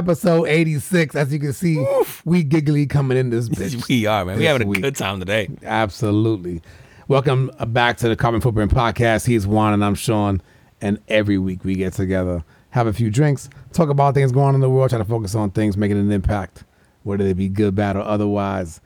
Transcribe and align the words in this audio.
Episode 0.00 0.46
86. 0.46 1.14
As 1.14 1.30
you 1.30 1.38
can 1.38 1.52
see, 1.52 1.84
we 2.24 2.42
giggly 2.42 2.86
coming 2.86 3.18
in 3.18 3.28
this 3.28 3.48
bitch. 3.50 3.86
We 3.86 4.06
are, 4.06 4.24
man. 4.24 4.38
We 4.38 4.44
having 4.44 4.62
a 4.62 4.66
week. 4.66 4.80
good 4.80 4.96
time 4.96 5.18
today. 5.18 5.50
Absolutely. 5.62 6.62
Welcome 7.06 7.50
back 7.68 7.98
to 7.98 8.08
the 8.08 8.16
Carbon 8.16 8.40
Footprint 8.40 8.72
Podcast. 8.72 9.26
He's 9.26 9.46
Juan 9.46 9.74
and 9.74 9.84
I'm 9.84 9.94
Sean. 9.94 10.40
And 10.80 11.00
every 11.08 11.36
week 11.36 11.64
we 11.66 11.74
get 11.74 11.92
together, 11.92 12.42
have 12.70 12.86
a 12.86 12.94
few 12.94 13.10
drinks, 13.10 13.50
talk 13.74 13.90
about 13.90 14.14
things 14.14 14.32
going 14.32 14.46
on 14.48 14.54
in 14.54 14.62
the 14.62 14.70
world, 14.70 14.88
try 14.88 14.98
to 14.98 15.04
focus 15.04 15.34
on 15.34 15.50
things 15.50 15.76
making 15.76 15.98
an 15.98 16.10
impact, 16.10 16.64
whether 17.02 17.22
they 17.22 17.34
be 17.34 17.50
good, 17.50 17.74
bad, 17.74 17.94
or 17.94 18.00
otherwise. 18.02 18.80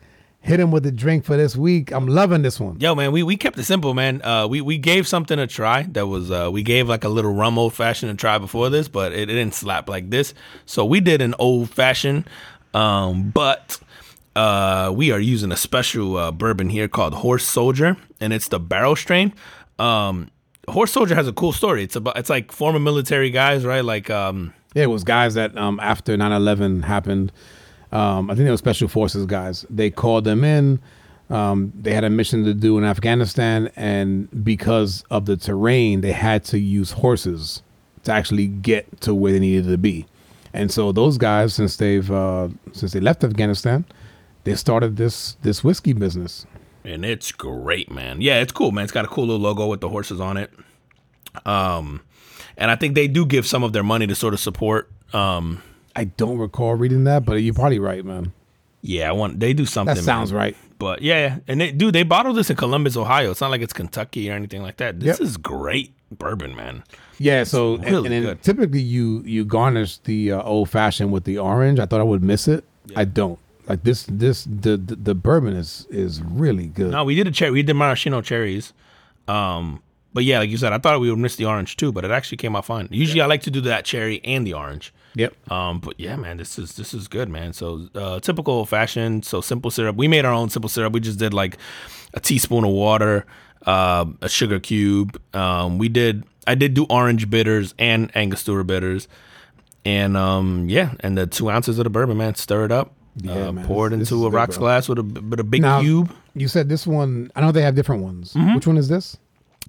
Hit 0.45 0.59
him 0.59 0.69
with 0.69 0.85
a 0.85 0.91
drink 0.91 1.25
for 1.25 1.35
this 1.35 1.55
week. 1.55 1.91
I'm 1.91 2.05
loving 2.05 2.43
this 2.43 2.59
one. 2.59 2.79
Yo, 2.79 2.93
man, 2.93 3.11
we, 3.11 3.23
we 3.23 3.35
kept 3.35 3.57
it 3.57 3.63
simple, 3.63 3.95
man. 3.95 4.21
Uh, 4.21 4.45
we, 4.47 4.61
we 4.61 4.77
gave 4.77 5.07
something 5.07 5.39
a 5.39 5.47
try. 5.47 5.81
That 5.81 6.05
was 6.05 6.29
uh, 6.29 6.51
we 6.53 6.61
gave 6.61 6.87
like 6.87 7.03
a 7.03 7.09
little 7.09 7.33
rum 7.33 7.57
old 7.57 7.73
fashioned 7.73 8.11
a 8.11 8.15
try 8.15 8.37
before 8.37 8.69
this, 8.69 8.87
but 8.87 9.11
it, 9.11 9.21
it 9.21 9.33
didn't 9.33 9.55
slap 9.55 9.89
like 9.89 10.11
this. 10.11 10.35
So 10.67 10.85
we 10.85 10.99
did 10.99 11.19
an 11.19 11.33
old 11.39 11.71
fashioned, 11.71 12.29
um, 12.75 13.31
but 13.31 13.79
uh, 14.35 14.93
we 14.95 15.11
are 15.11 15.19
using 15.19 15.51
a 15.51 15.57
special 15.57 16.15
uh, 16.15 16.31
bourbon 16.31 16.69
here 16.69 16.87
called 16.87 17.15
Horse 17.15 17.47
Soldier, 17.47 17.97
and 18.21 18.31
it's 18.31 18.47
the 18.47 18.59
barrel 18.59 18.95
strength. 18.95 19.35
Um, 19.79 20.29
Horse 20.67 20.91
Soldier 20.91 21.15
has 21.15 21.27
a 21.27 21.33
cool 21.33 21.53
story. 21.53 21.83
It's 21.83 21.95
about 21.95 22.19
it's 22.19 22.29
like 22.29 22.51
former 22.51 22.79
military 22.79 23.31
guys, 23.31 23.65
right? 23.65 23.83
Like 23.83 24.11
um, 24.11 24.53
Yeah, 24.75 24.83
it 24.83 24.91
was 24.91 25.03
guys 25.03 25.33
that 25.33 25.57
um, 25.57 25.79
after 25.79 26.15
9 26.15 26.31
11 26.31 26.83
happened, 26.83 27.31
um, 27.95 28.29
I 28.29 28.35
think 28.35 28.45
they 28.45 28.51
were 28.51 28.57
special 28.57 28.89
forces 28.89 29.25
guys. 29.25 29.65
They 29.69 29.89
called 29.89 30.25
them 30.25 30.43
in. 30.43 30.79
Um, 31.29 31.71
they 31.73 31.93
had 31.93 32.03
a 32.03 32.09
mission 32.09 32.43
to 32.43 32.53
do 32.53 32.77
in 32.77 32.83
Afghanistan, 32.83 33.71
and 33.75 34.27
because 34.43 35.03
of 35.09 35.25
the 35.25 35.37
terrain, 35.37 36.01
they 36.01 36.11
had 36.11 36.43
to 36.45 36.59
use 36.59 36.91
horses 36.91 37.63
to 38.03 38.11
actually 38.11 38.47
get 38.47 39.01
to 39.01 39.15
where 39.15 39.31
they 39.31 39.39
needed 39.39 39.65
to 39.69 39.77
be. 39.77 40.05
And 40.53 40.71
so 40.71 40.91
those 40.91 41.17
guys, 41.17 41.53
since 41.53 41.77
they've 41.77 42.11
uh, 42.11 42.49
since 42.73 42.91
they 42.91 42.99
left 42.99 43.23
Afghanistan, 43.23 43.85
they 44.43 44.55
started 44.55 44.97
this 44.97 45.37
this 45.41 45.63
whiskey 45.63 45.93
business. 45.93 46.45
and 46.83 47.05
it's 47.05 47.31
great, 47.31 47.89
man. 47.89 48.19
Yeah, 48.19 48.41
it's 48.41 48.51
cool, 48.51 48.71
man. 48.71 48.83
It's 48.83 48.93
got 48.93 49.05
a 49.05 49.07
cool 49.07 49.25
little 49.25 49.41
logo 49.41 49.67
with 49.67 49.79
the 49.79 49.89
horses 49.89 50.19
on 50.19 50.35
it. 50.35 50.51
Um, 51.45 52.01
and 52.57 52.69
I 52.69 52.75
think 52.75 52.93
they 52.95 53.07
do 53.07 53.25
give 53.25 53.47
some 53.47 53.63
of 53.63 53.71
their 53.71 53.83
money 53.83 54.05
to 54.05 54.15
sort 54.15 54.33
of 54.33 54.39
support. 54.41 54.91
Um, 55.13 55.61
I 55.95 56.05
don't 56.05 56.37
recall 56.37 56.75
reading 56.75 57.05
that, 57.05 57.25
but 57.25 57.35
you're 57.35 57.53
probably 57.53 57.79
right, 57.79 58.03
man. 58.03 58.33
yeah, 58.81 59.09
I 59.09 59.11
want 59.13 59.39
they 59.39 59.53
do 59.53 59.65
something. 59.65 59.95
That 59.95 60.03
sounds 60.03 60.31
man. 60.31 60.39
right. 60.39 60.57
But 60.77 61.01
yeah, 61.01 61.39
and 61.47 61.61
they 61.61 61.71
do. 61.71 61.91
They 61.91 62.03
bottle 62.03 62.33
this 62.33 62.49
in 62.49 62.55
Columbus, 62.57 62.97
Ohio. 62.97 63.31
It's 63.31 63.39
not 63.41 63.49
like 63.51 63.61
it's 63.61 63.71
Kentucky 63.73 64.29
or 64.29 64.33
anything 64.33 64.61
like 64.61 64.77
that. 64.77 64.99
This 64.99 65.19
Yep. 65.19 65.21
is 65.21 65.37
great 65.37 65.93
bourbon, 66.11 66.55
man. 66.55 66.83
Yeah, 67.17 67.45
so 67.45 67.77
really 67.77 68.13
and, 68.15 68.25
good. 68.25 68.41
typically 68.43 68.81
you 68.81 69.21
you 69.25 69.45
garnish 69.45 69.97
the 69.99 70.33
uh, 70.33 70.41
old 70.43 70.69
fashioned 70.69 71.11
with 71.13 71.23
the 71.23 71.37
orange. 71.37 71.79
I 71.79 71.85
thought 71.85 72.01
I 72.01 72.03
would 72.03 72.23
miss 72.23 72.47
it. 72.49 72.65
I 72.95 73.05
don't. 73.05 73.39
Like 73.67 73.83
this 73.83 74.05
this 74.11 74.43
the, 74.43 74.75
the 74.77 74.95
the 74.97 75.15
bourbon 75.15 75.53
is 75.55 75.87
is 75.89 76.21
really 76.21 76.67
good. 76.67 76.91
No, 76.91 77.05
we 77.05 77.15
did 77.15 77.25
a 77.27 77.31
cherry. 77.31 77.51
We 77.51 77.63
did 77.63 77.73
maraschino 77.75 78.21
cherries. 78.21 78.73
Um, 79.27 79.81
but 80.13 80.23
yeah, 80.23 80.39
like 80.39 80.49
you 80.49 80.57
said, 80.57 80.71
I 80.73 80.77
thought 80.77 80.99
we 80.99 81.09
would 81.09 81.19
miss 81.19 81.35
the 81.37 81.45
orange 81.45 81.77
too, 81.77 81.91
but 81.91 82.05
it 82.05 82.11
actually 82.11 82.37
came 82.37 82.55
out 82.55 82.65
fine. 82.65 82.87
Usually, 82.91 83.21
I 83.21 83.25
like 83.25 83.41
to 83.43 83.51
do 83.51 83.61
that 83.61 83.85
cherry 83.85 84.21
and 84.23 84.45
the 84.45 84.53
orange. 84.53 84.93
Yep. 85.15 85.51
Um, 85.51 85.79
but 85.79 85.99
yeah, 85.99 86.15
man, 86.17 86.37
this 86.37 86.59
is 86.59 86.75
this 86.75 86.93
is 86.93 87.07
good, 87.07 87.29
man. 87.29 87.53
So 87.53 87.87
uh, 87.95 88.19
typical 88.19 88.65
fashion. 88.65 89.23
So 89.23 89.41
simple 89.41 89.71
syrup. 89.71 89.95
We 89.95 90.07
made 90.07 90.25
our 90.25 90.33
own 90.33 90.49
simple 90.49 90.69
syrup. 90.69 90.93
We 90.93 90.99
just 90.99 91.19
did 91.19 91.33
like 91.33 91.57
a 92.13 92.19
teaspoon 92.19 92.63
of 92.65 92.71
water, 92.71 93.25
uh, 93.65 94.05
a 94.21 94.29
sugar 94.29 94.59
cube. 94.59 95.19
Um, 95.33 95.77
we 95.77 95.89
did. 95.89 96.23
I 96.47 96.55
did 96.55 96.73
do 96.73 96.85
orange 96.89 97.29
bitters 97.29 97.73
and 97.79 98.15
Angostura 98.15 98.63
bitters, 98.65 99.07
and 99.85 100.15
um, 100.17 100.67
yeah, 100.69 100.93
and 100.99 101.17
the 101.17 101.25
two 101.27 101.49
ounces 101.49 101.79
of 101.79 101.85
the 101.85 101.89
bourbon, 101.89 102.17
man. 102.17 102.35
Stir 102.35 102.65
it 102.65 102.71
up. 102.71 102.93
Yeah, 103.17 103.47
uh, 103.47 103.51
man, 103.53 103.65
pour 103.65 103.87
it 103.87 103.93
into 103.93 104.25
a 104.25 104.29
rocks 104.29 104.57
glass 104.57 104.89
with 104.89 104.99
a 104.99 105.03
with 105.03 105.39
a 105.39 105.43
big 105.45 105.61
Now- 105.61 105.81
cube. 105.81 106.13
You 106.37 106.49
said 106.49 106.67
this 106.67 106.85
one. 106.85 107.31
I 107.33 107.39
know 107.39 107.53
they 107.53 107.61
have 107.61 107.75
different 107.75 108.03
ones. 108.03 108.33
Mm-hmm. 108.33 108.55
Which 108.55 108.67
one 108.67 108.75
is 108.77 108.89
this? 108.89 109.15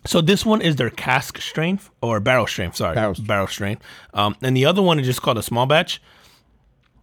So 0.06 0.20
this 0.20 0.44
one 0.46 0.62
is 0.62 0.76
their 0.76 0.90
cask 0.90 1.38
strength 1.40 1.90
or 2.00 2.20
barrel 2.20 2.46
strength. 2.46 2.76
Sorry, 2.76 2.94
Barrel 2.94 3.14
barrel, 3.26 3.46
strength. 3.46 3.82
Um, 4.14 4.36
and 4.42 4.56
the 4.56 4.64
other 4.66 4.82
one 4.82 4.98
is 4.98 5.06
just 5.06 5.22
called 5.22 5.38
a 5.38 5.42
small 5.42 5.66
batch, 5.66 6.00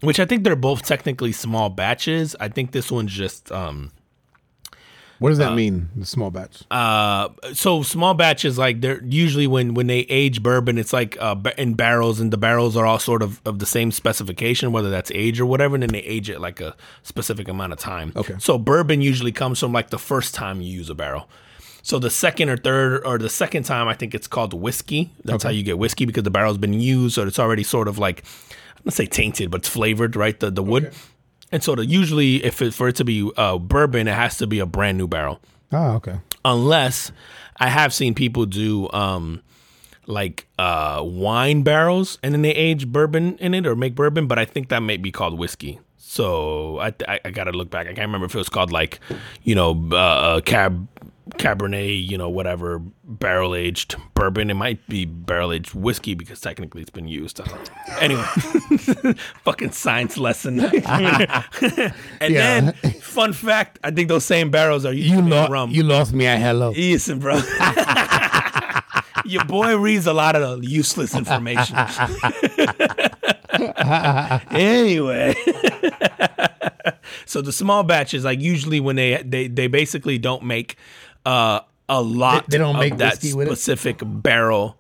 which 0.02 0.20
I 0.20 0.26
think 0.26 0.44
they're 0.44 0.56
both 0.56 0.84
technically 0.84 1.32
small 1.32 1.70
batches. 1.70 2.36
I 2.40 2.50
think 2.50 2.72
this 2.72 2.92
one's 2.92 3.12
just 3.12 3.52
um, 3.52 3.92
What 5.20 5.30
does 5.30 5.38
that 5.38 5.56
mean? 5.56 5.90
The 5.96 6.06
small 6.06 6.32
batch. 6.32 6.64
uh, 6.72 7.30
so 7.54 7.82
small 7.84 8.14
batch 8.14 8.44
is 8.46 8.58
like 8.58 8.82
they're 8.82 9.02
usually 9.04 9.48
when 9.48 9.74
when 9.74 9.88
they 9.88 10.00
age 10.10 10.42
bourbon, 10.44 10.78
it's 10.78 10.92
like 10.92 11.16
uh, 11.22 11.36
in 11.58 11.76
barrels, 11.76 12.20
and 12.20 12.32
the 12.32 12.38
barrels 12.38 12.76
are 12.76 12.86
all 12.86 13.00
sort 13.00 13.22
of 13.22 13.42
of 13.46 13.60
the 13.60 13.66
same 13.66 13.92
specification, 13.92 14.72
whether 14.72 14.90
that's 14.90 15.12
age 15.12 15.40
or 15.40 15.46
whatever, 15.46 15.76
and 15.76 15.84
then 15.84 15.92
they 15.92 16.00
age 16.04 16.30
it 16.30 16.42
like 16.42 16.60
a 16.60 16.76
specific 17.04 17.48
amount 17.48 17.72
of 17.74 17.80
time. 17.80 18.12
Okay. 18.16 18.36
So 18.40 18.58
bourbon 18.58 19.02
usually 19.02 19.32
comes 19.32 19.60
from 19.60 19.72
like 19.72 19.90
the 19.92 20.00
first 20.00 20.34
time 20.36 20.62
you 20.62 20.70
use 20.72 20.90
a 20.90 20.96
barrel. 20.96 21.30
So 21.86 22.00
the 22.00 22.10
second 22.10 22.50
or 22.50 22.56
third 22.58 23.06
or 23.06 23.18
the 23.18 23.30
second 23.30 23.64
time, 23.64 23.88
I 23.90 23.94
think 23.94 24.16
it's 24.16 24.26
called 24.28 24.54
whiskey. 24.54 25.12
That's 25.26 25.44
how 25.44 25.50
you 25.50 25.64
get 25.64 25.78
whiskey 25.78 26.06
because 26.06 26.24
the 26.24 26.32
barrel's 26.32 26.58
been 26.58 26.74
used, 26.74 27.16
so 27.16 27.28
it's 27.28 27.38
already 27.40 27.64
sort 27.64 27.88
of 27.90 28.00
like 28.00 28.24
I'm 28.78 28.84
gonna 28.86 28.92
say 28.92 29.06
tainted, 29.06 29.52
but 29.52 29.60
it's 29.62 29.70
flavored, 29.70 30.16
right? 30.16 30.40
The 30.40 30.50
the 30.50 30.64
wood. 30.64 30.94
And 31.52 31.62
so 31.62 31.76
the, 31.76 31.86
usually, 31.86 32.44
if 32.44 32.64
it, 32.64 32.74
for 32.74 32.88
it 32.88 32.96
to 32.96 33.06
be 33.06 33.30
uh, 33.38 33.60
bourbon, 33.60 34.08
it 34.08 34.14
has 34.16 34.38
to 34.38 34.48
be 34.48 34.58
a 34.60 34.66
brand 34.66 34.98
new 34.98 35.08
barrel 35.08 35.40
Oh, 35.72 35.92
okay. 35.98 36.18
unless 36.44 37.12
I 37.58 37.68
have 37.68 37.94
seen 37.94 38.16
people 38.16 38.46
do 38.48 38.90
um 38.92 39.44
like 40.08 40.48
uh 40.58 41.02
wine 41.04 41.64
barrels 41.64 42.18
and 42.24 42.34
then 42.34 42.42
they 42.42 42.52
age 42.52 42.88
bourbon 42.88 43.38
in 43.38 43.54
it 43.54 43.68
or 43.68 43.76
make 43.76 43.94
bourbon, 43.94 44.26
but 44.28 44.40
I 44.40 44.46
think 44.46 44.70
that 44.70 44.80
may 44.80 44.98
be 44.98 45.12
called 45.12 45.38
whiskey. 45.38 45.80
So 45.98 46.80
I 46.80 46.94
I, 47.08 47.20
I 47.26 47.32
gotta 47.32 47.52
look 47.52 47.70
back. 47.70 47.88
I 47.88 47.94
can't 47.94 48.08
remember 48.08 48.26
if 48.26 48.34
it 48.36 48.38
was 48.38 48.50
called 48.50 48.72
like 48.72 49.00
you 49.44 49.54
know 49.54 49.90
uh, 49.92 49.96
uh 49.98 50.42
cab 50.42 50.88
cabernet 51.36 52.06
you 52.06 52.18
know 52.18 52.30
whatever 52.30 52.80
barrel 53.06 53.56
aged 53.56 53.96
bourbon 54.14 54.50
it 54.50 54.56
might 54.56 54.86
be 54.90 55.06
barrel 55.06 55.54
aged 55.54 55.74
whiskey 55.74 56.14
because 56.16 56.42
technically 56.42 56.82
it's 56.82 56.92
been 56.92 57.08
used 57.08 57.40
I 57.40 57.46
don't 57.46 57.70
know. 57.70 57.98
anyway 58.00 59.14
fucking 59.46 59.72
science 59.72 60.18
lesson 60.18 60.60
and 60.90 61.94
then 62.20 62.74
fun 63.00 63.32
fact 63.32 63.80
i 63.86 63.92
think 63.92 64.10
those 64.10 64.26
same 64.26 64.52
barrels 64.52 64.86
are 64.86 64.92
used 64.94 65.10
You 65.10 65.22
lost. 65.22 65.50
rum 65.52 65.72
You 65.72 65.84
lost 65.84 66.12
me 66.14 66.26
at 66.26 66.40
hello. 66.40 66.72
Listen, 66.72 67.20
bro. 67.20 67.40
Your 69.26 69.46
boy 69.46 69.78
reads 69.78 70.06
a 70.06 70.12
lot 70.14 70.36
of 70.36 70.66
useless 70.66 71.16
information. 71.16 71.78
anyway. 74.52 75.34
so 77.26 77.42
the 77.42 77.52
small 77.54 77.84
batches, 77.84 78.26
like 78.26 78.42
usually 78.42 78.80
when 78.80 78.96
they 78.98 79.22
they, 79.24 79.48
they 79.48 79.68
basically 79.68 80.18
don't 80.18 80.44
make 80.44 80.76
uh, 81.26 81.62
a 81.90 82.02
lot 82.02 82.48
They- 82.50 82.58
they 82.58 82.64
don't 82.64 82.78
make 82.80 82.98
that 82.98 83.14
whiskey 83.22 83.34
with 83.38 83.48
it? 83.48 83.52
specific 83.52 84.00
barrel 84.04 84.78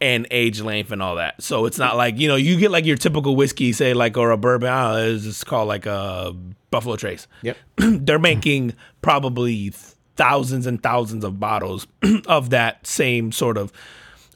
and 0.00 0.26
age 0.30 0.60
length 0.60 0.90
and 0.92 1.02
all 1.02 1.16
that. 1.16 1.42
So 1.42 1.64
it's 1.66 1.78
not 1.78 1.96
like, 1.96 2.18
you 2.18 2.28
know, 2.28 2.36
you 2.36 2.58
get 2.58 2.70
like 2.70 2.84
your 2.84 2.96
typical 2.96 3.36
whiskey, 3.36 3.72
say 3.72 3.94
like 3.94 4.16
or 4.18 4.30
a 4.32 4.36
bourbon, 4.36 4.68
I 4.68 4.92
know, 5.02 5.14
it's 5.14 5.24
just 5.24 5.46
called 5.46 5.68
like 5.68 5.86
a 5.86 6.34
Buffalo 6.70 6.96
Trace 6.96 7.26
Yep. 7.42 7.56
they're 7.76 8.18
making 8.18 8.74
probably 9.00 9.72
thousands 10.16 10.66
and 10.66 10.82
thousands 10.82 11.24
of 11.24 11.40
bottles 11.40 11.86
of 12.26 12.50
that 12.50 12.86
same 12.86 13.32
sort 13.32 13.56
of 13.56 13.72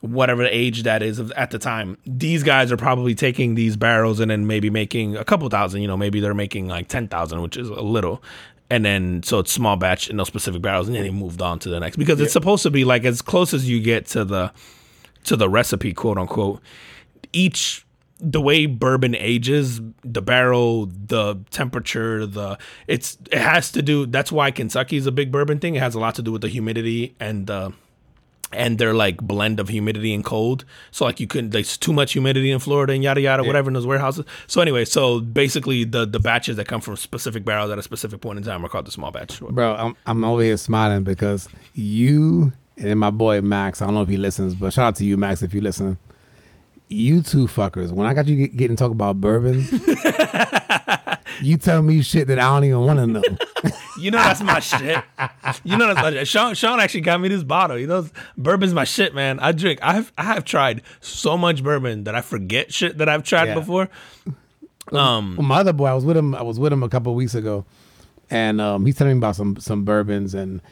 whatever 0.00 0.44
age 0.46 0.84
that 0.84 1.02
is 1.02 1.18
at 1.32 1.50
the 1.50 1.58
time. 1.58 1.98
These 2.06 2.44
guys 2.44 2.70
are 2.70 2.76
probably 2.76 3.14
taking 3.16 3.54
these 3.56 3.76
barrels 3.76 4.20
and 4.20 4.30
then 4.30 4.46
maybe 4.46 4.70
making 4.70 5.16
a 5.16 5.24
couple 5.24 5.48
thousand, 5.48 5.82
you 5.82 5.88
know, 5.88 5.96
maybe 5.96 6.20
they're 6.20 6.34
making 6.34 6.68
like 6.68 6.86
10,000, 6.88 7.42
which 7.42 7.56
is 7.56 7.68
a 7.68 7.80
little. 7.82 8.22
And 8.70 8.84
then 8.84 9.22
so 9.22 9.38
it's 9.38 9.52
small 9.52 9.76
batch 9.76 10.10
in 10.10 10.16
those 10.18 10.26
specific 10.26 10.60
barrels 10.60 10.88
and 10.88 10.96
then 10.96 11.04
he 11.04 11.10
moved 11.10 11.40
on 11.40 11.58
to 11.60 11.68
the 11.70 11.80
next 11.80 11.96
because 11.96 12.20
it's 12.20 12.32
supposed 12.32 12.62
to 12.64 12.70
be 12.70 12.84
like 12.84 13.04
as 13.04 13.22
close 13.22 13.54
as 13.54 13.68
you 13.68 13.80
get 13.80 14.06
to 14.08 14.24
the 14.24 14.52
to 15.24 15.36
the 15.36 15.48
recipe, 15.48 15.92
quote 15.92 16.18
unquote. 16.18 16.60
Each 17.32 17.86
the 18.20 18.40
way 18.40 18.66
bourbon 18.66 19.14
ages, 19.14 19.80
the 20.02 20.20
barrel, 20.20 20.86
the 20.86 21.36
temperature, 21.50 22.26
the 22.26 22.58
it's 22.86 23.16
it 23.30 23.38
has 23.38 23.70
to 23.72 23.82
do. 23.82 24.06
That's 24.06 24.32
why 24.32 24.50
Kentucky 24.50 24.96
is 24.96 25.06
a 25.06 25.12
big 25.12 25.30
bourbon 25.30 25.60
thing. 25.60 25.74
It 25.76 25.82
has 25.82 25.94
a 25.94 26.00
lot 26.00 26.14
to 26.16 26.22
do 26.22 26.32
with 26.32 26.42
the 26.42 26.48
humidity 26.48 27.14
and 27.20 27.46
the 27.46 27.72
and 28.52 28.78
their 28.78 28.94
like 28.94 29.18
blend 29.18 29.60
of 29.60 29.68
humidity 29.68 30.14
and 30.14 30.24
cold. 30.24 30.64
So 30.90 31.04
like 31.04 31.20
you 31.20 31.26
couldn't 31.26 31.50
there's 31.50 31.76
too 31.76 31.92
much 31.92 32.12
humidity 32.12 32.50
in 32.50 32.58
Florida 32.58 32.92
and 32.92 33.02
yada 33.02 33.20
yada 33.20 33.44
whatever 33.44 33.68
in 33.68 33.74
those 33.74 33.86
warehouses. 33.86 34.24
So 34.46 34.60
anyway, 34.60 34.84
so 34.84 35.20
basically 35.20 35.84
the 35.84 36.06
the 36.06 36.20
batches 36.20 36.56
that 36.56 36.66
come 36.66 36.80
from 36.80 36.96
specific 36.96 37.44
barrels 37.44 37.70
at 37.70 37.78
a 37.78 37.82
specific 37.82 38.20
point 38.20 38.38
in 38.38 38.44
time 38.44 38.64
are 38.64 38.68
called 38.68 38.86
the 38.86 38.90
small 38.90 39.10
batch. 39.10 39.40
Bro, 39.40 39.74
I'm 39.74 39.96
I'm 40.06 40.24
over 40.24 40.42
here 40.42 40.56
smiling 40.56 41.04
because 41.04 41.48
you 41.74 42.52
and 42.76 42.98
my 42.98 43.10
boy 43.10 43.40
Max. 43.40 43.82
I 43.82 43.86
don't 43.86 43.94
know 43.94 44.02
if 44.02 44.08
he 44.08 44.16
listens, 44.16 44.54
but 44.54 44.72
shout 44.72 44.86
out 44.86 44.96
to 44.96 45.04
you, 45.04 45.16
Max, 45.16 45.42
if 45.42 45.52
you 45.52 45.60
listen. 45.60 45.98
You 46.88 47.20
two 47.22 47.46
fuckers. 47.46 47.92
When 47.92 48.06
I 48.06 48.14
got 48.14 48.26
you 48.28 48.36
get, 48.36 48.56
getting 48.56 48.76
talk 48.76 48.90
about 48.90 49.20
bourbon, 49.20 49.64
You 51.40 51.56
tell 51.56 51.82
me 51.82 52.02
shit 52.02 52.26
that 52.28 52.38
I 52.40 52.42
don't 52.42 52.64
even 52.64 52.80
want 52.80 52.98
to 52.98 53.06
know. 53.06 53.22
You 54.00 54.12
know 54.12 54.18
that's 54.18 54.40
my 54.40 54.60
shit. 54.60 55.02
You 55.64 55.76
know 55.76 55.88
that's 55.92 56.00
my 56.00 56.12
shit. 56.12 56.28
Sean, 56.28 56.54
Sean 56.54 56.78
actually 56.78 57.00
got 57.00 57.20
me 57.20 57.28
this 57.28 57.42
bottle. 57.42 57.76
You 57.76 57.88
know, 57.88 58.08
bourbon's 58.36 58.72
my 58.72 58.84
shit, 58.84 59.12
man. 59.12 59.40
I 59.40 59.50
drink. 59.50 59.80
I've 59.82 60.12
I 60.16 60.22
have 60.22 60.44
tried 60.44 60.82
so 61.00 61.36
much 61.36 61.64
bourbon 61.64 62.04
that 62.04 62.14
I 62.14 62.20
forget 62.20 62.72
shit 62.72 62.98
that 62.98 63.08
I've 63.08 63.24
tried 63.24 63.48
Yeah. 63.48 63.54
before. 63.54 63.88
Um, 64.92 65.34
Well, 65.36 65.44
my 65.48 65.56
other 65.58 65.72
boy, 65.72 65.86
I 65.86 65.94
was 65.94 66.04
with 66.04 66.16
him. 66.16 66.32
I 66.36 66.42
was 66.42 66.60
with 66.60 66.72
him 66.72 66.84
a 66.84 66.88
couple 66.88 67.10
of 67.10 67.16
weeks 67.16 67.34
ago, 67.34 67.64
and 68.30 68.60
um, 68.60 68.86
he's 68.86 68.94
telling 68.96 69.14
me 69.14 69.18
about 69.18 69.34
some 69.34 69.56
some 69.56 69.84
bourbons, 69.84 70.32
and 70.32 70.62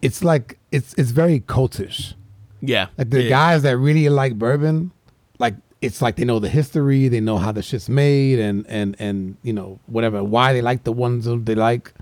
it's 0.00 0.22
like 0.22 0.56
it's 0.70 0.94
it's 0.94 1.10
very 1.10 1.40
cultish. 1.40 2.14
yeah, 2.60 2.86
Like 2.96 3.10
the 3.10 3.24
yeah. 3.24 3.28
guys 3.30 3.62
that 3.62 3.76
really 3.78 4.08
like 4.10 4.38
bourbon, 4.38 4.92
like 5.40 5.56
it's 5.82 6.00
like 6.02 6.16
they 6.16 6.24
know 6.24 6.38
the 6.38 6.48
history, 6.48 7.08
they 7.08 7.20
know 7.20 7.38
how 7.38 7.52
the 7.52 7.62
shit's 7.62 7.88
made, 7.88 8.38
and 8.38 8.64
and 8.68 8.96
and 8.98 9.36
you 9.42 9.52
know 9.52 9.78
whatever 9.86 10.22
why 10.24 10.52
they 10.52 10.62
like 10.62 10.84
the 10.84 10.92
ones 10.92 11.24
that 11.26 11.44
they 11.44 11.54
like. 11.54 11.92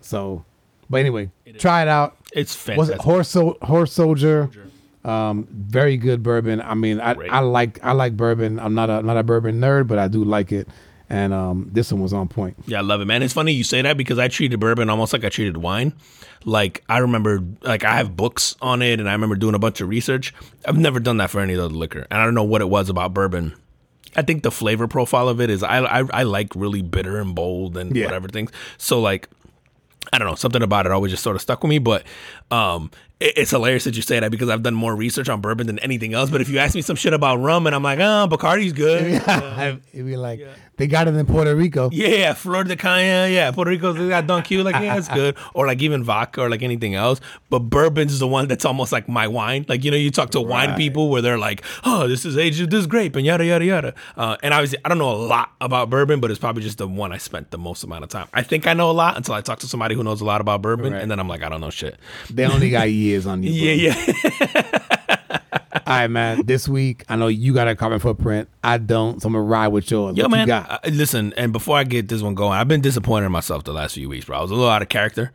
So, 0.00 0.44
but 0.88 0.98
anyway, 1.00 1.30
try 1.58 1.82
it 1.82 1.88
out. 1.88 2.16
It's 2.32 2.54
Was 2.54 2.88
fantastic. 2.88 2.94
it 2.96 3.02
horse 3.02 3.36
horse 3.62 3.92
soldier? 3.92 4.50
Um, 5.04 5.48
very 5.50 5.96
good 5.96 6.22
bourbon. 6.22 6.60
I 6.60 6.74
mean, 6.74 7.00
I, 7.00 7.14
Great. 7.14 7.32
I 7.32 7.40
like 7.40 7.82
I 7.82 7.92
like 7.92 8.16
bourbon. 8.16 8.58
I'm 8.60 8.74
not 8.74 8.90
a 8.90 9.02
not 9.02 9.16
a 9.16 9.22
bourbon 9.22 9.60
nerd, 9.60 9.86
but 9.86 9.98
I 9.98 10.08
do 10.08 10.24
like 10.24 10.52
it. 10.52 10.68
And 11.08 11.32
um, 11.32 11.68
this 11.72 11.90
one 11.92 12.00
was 12.02 12.12
on 12.12 12.28
point. 12.28 12.56
Yeah, 12.66 12.78
I 12.78 12.82
love 12.82 13.00
it, 13.00 13.06
man. 13.06 13.22
It's 13.22 13.34
funny 13.34 13.52
you 13.52 13.64
say 13.64 13.82
that 13.82 13.96
because 13.96 14.18
I 14.18 14.28
treated 14.28 14.60
bourbon 14.60 14.88
almost 14.88 15.12
like 15.12 15.24
I 15.24 15.28
treated 15.28 15.56
wine. 15.56 15.92
Like 16.44 16.82
I 16.88 16.98
remember, 16.98 17.42
like 17.62 17.84
I 17.84 17.96
have 17.96 18.16
books 18.16 18.56
on 18.62 18.80
it, 18.82 18.98
and 19.00 19.08
I 19.08 19.12
remember 19.12 19.36
doing 19.36 19.54
a 19.54 19.58
bunch 19.58 19.80
of 19.80 19.88
research. 19.88 20.32
I've 20.66 20.78
never 20.78 20.98
done 21.00 21.18
that 21.18 21.30
for 21.30 21.40
any 21.40 21.54
other 21.54 21.68
liquor, 21.68 22.06
and 22.10 22.20
I 22.20 22.24
don't 22.24 22.34
know 22.34 22.44
what 22.44 22.60
it 22.62 22.68
was 22.68 22.88
about 22.88 23.12
bourbon. 23.12 23.54
I 24.16 24.22
think 24.22 24.42
the 24.42 24.50
flavor 24.50 24.88
profile 24.88 25.28
of 25.28 25.40
it 25.40 25.50
is 25.50 25.62
I 25.62 25.78
I, 25.80 26.04
I 26.12 26.22
like 26.24 26.54
really 26.56 26.82
bitter 26.82 27.18
and 27.20 27.34
bold 27.34 27.76
and 27.76 27.94
Yeah. 27.94 28.06
whatever 28.06 28.28
things. 28.28 28.50
So 28.78 29.00
like 29.00 29.28
I 30.12 30.18
don't 30.18 30.26
know, 30.28 30.34
something 30.34 30.62
about 30.62 30.86
it 30.86 30.92
always 30.92 31.12
just 31.12 31.22
sort 31.22 31.36
of 31.36 31.42
stuck 31.42 31.62
with 31.62 31.68
me. 31.70 31.78
But 31.78 32.04
um, 32.50 32.90
it- 33.20 33.34
it's 33.36 33.50
hilarious 33.50 33.84
that 33.84 33.94
you 33.96 34.02
say 34.02 34.18
that 34.18 34.30
because 34.30 34.48
I've 34.48 34.62
done 34.62 34.74
more 34.74 34.96
research 34.96 35.28
on 35.28 35.42
bourbon 35.42 35.66
than 35.66 35.78
anything 35.80 36.14
else. 36.14 36.30
But 36.30 36.40
if 36.40 36.48
you 36.48 36.58
ask 36.58 36.74
me 36.74 36.80
some 36.82 36.96
shit 36.96 37.12
about 37.12 37.36
rum, 37.36 37.66
and 37.66 37.76
I'm 37.76 37.82
like, 37.82 37.98
oh, 38.00 38.26
Bacardi's 38.28 38.72
good. 38.72 39.02
It'd 39.92 40.06
be 40.06 40.16
like 40.16 40.40
they 40.80 40.86
got 40.86 41.06
it 41.06 41.14
in 41.14 41.26
Puerto 41.26 41.54
Rico. 41.54 41.90
Yeah, 41.92 42.08
yeah, 42.08 42.32
Flor 42.34 42.64
de 42.64 42.74
Caña, 42.76 43.32
yeah, 43.32 43.50
Puerto 43.50 43.70
Rico's 43.70 43.96
they 43.96 44.08
got 44.08 44.26
Don 44.26 44.42
Q, 44.42 44.62
like 44.62 44.74
yeah, 44.76 44.96
it's 44.96 45.08
good, 45.08 45.36
or 45.54 45.66
like 45.66 45.80
even 45.82 46.02
vodka 46.02 46.40
or 46.40 46.48
like 46.50 46.62
anything 46.62 46.94
else. 46.94 47.20
But 47.50 47.60
bourbon's 47.60 48.18
the 48.18 48.26
one 48.26 48.48
that's 48.48 48.64
almost 48.64 48.90
like 48.92 49.08
my 49.08 49.28
wine. 49.28 49.66
Like 49.68 49.84
you 49.84 49.90
know, 49.90 49.96
you 49.96 50.10
talk 50.10 50.30
to 50.30 50.40
wine 50.40 50.74
people 50.76 51.10
where 51.10 51.22
they're 51.22 51.38
like, 51.38 51.62
oh, 51.84 52.08
this 52.08 52.24
is 52.24 52.36
aged 52.38 52.70
this 52.70 52.86
grape 52.86 53.14
and 53.16 53.24
yada 53.26 53.44
yada 53.44 53.64
yada. 53.64 53.94
Uh, 54.16 54.36
and 54.42 54.54
obviously, 54.54 54.78
I 54.84 54.88
don't 54.88 54.98
know 54.98 55.10
a 55.12 55.20
lot 55.26 55.52
about 55.60 55.90
bourbon, 55.90 56.20
but 56.20 56.30
it's 56.30 56.40
probably 56.40 56.62
just 56.62 56.78
the 56.78 56.88
one 56.88 57.12
I 57.12 57.18
spent 57.18 57.50
the 57.50 57.58
most 57.58 57.84
amount 57.84 58.04
of 58.04 58.10
time. 58.10 58.28
I 58.32 58.42
think 58.42 58.66
I 58.66 58.72
know 58.72 58.90
a 58.90 58.92
lot 58.92 59.16
until 59.16 59.34
I 59.34 59.42
talk 59.42 59.58
to 59.60 59.66
somebody 59.68 59.94
who 59.94 60.02
knows 60.02 60.20
a 60.20 60.24
lot 60.24 60.40
about 60.40 60.62
bourbon, 60.62 60.92
Right. 60.92 61.02
and 61.02 61.10
then 61.10 61.20
I'm 61.20 61.28
like, 61.28 61.42
I 61.42 61.48
don't 61.48 61.60
know 61.60 61.70
shit. 61.70 61.96
They 62.30 62.46
only 62.46 62.70
got 62.70 62.90
years 62.90 63.26
on 63.26 63.42
you. 63.44 63.50
Yeah, 63.52 63.92
yeah. 63.92 65.16
All 65.90 65.96
right, 65.96 66.06
man. 66.06 66.46
This 66.46 66.68
week, 66.68 67.04
I 67.08 67.16
know 67.16 67.26
you 67.26 67.52
got 67.52 67.66
a 67.66 67.74
carbon 67.74 67.98
footprint. 67.98 68.48
I 68.62 68.78
don't, 68.78 69.20
so 69.20 69.26
I'm 69.26 69.32
gonna 69.32 69.42
ride 69.42 69.68
with 69.68 69.90
yours. 69.90 70.16
Yo, 70.16 70.22
what 70.22 70.30
man, 70.30 70.40
you 70.42 70.46
got? 70.46 70.70
uh, 70.70 70.78
listen, 70.88 71.34
and 71.36 71.52
before 71.52 71.76
I 71.76 71.82
get 71.82 72.06
this 72.06 72.22
one 72.22 72.36
going, 72.36 72.52
I've 72.52 72.68
been 72.68 72.80
disappointed 72.80 73.26
in 73.26 73.32
myself 73.32 73.64
the 73.64 73.72
last 73.72 73.96
few 73.96 74.08
weeks, 74.08 74.26
bro. 74.26 74.38
I 74.38 74.40
was 74.40 74.52
a 74.52 74.54
little 74.54 74.70
out 74.70 74.82
of 74.82 74.88
character, 74.88 75.32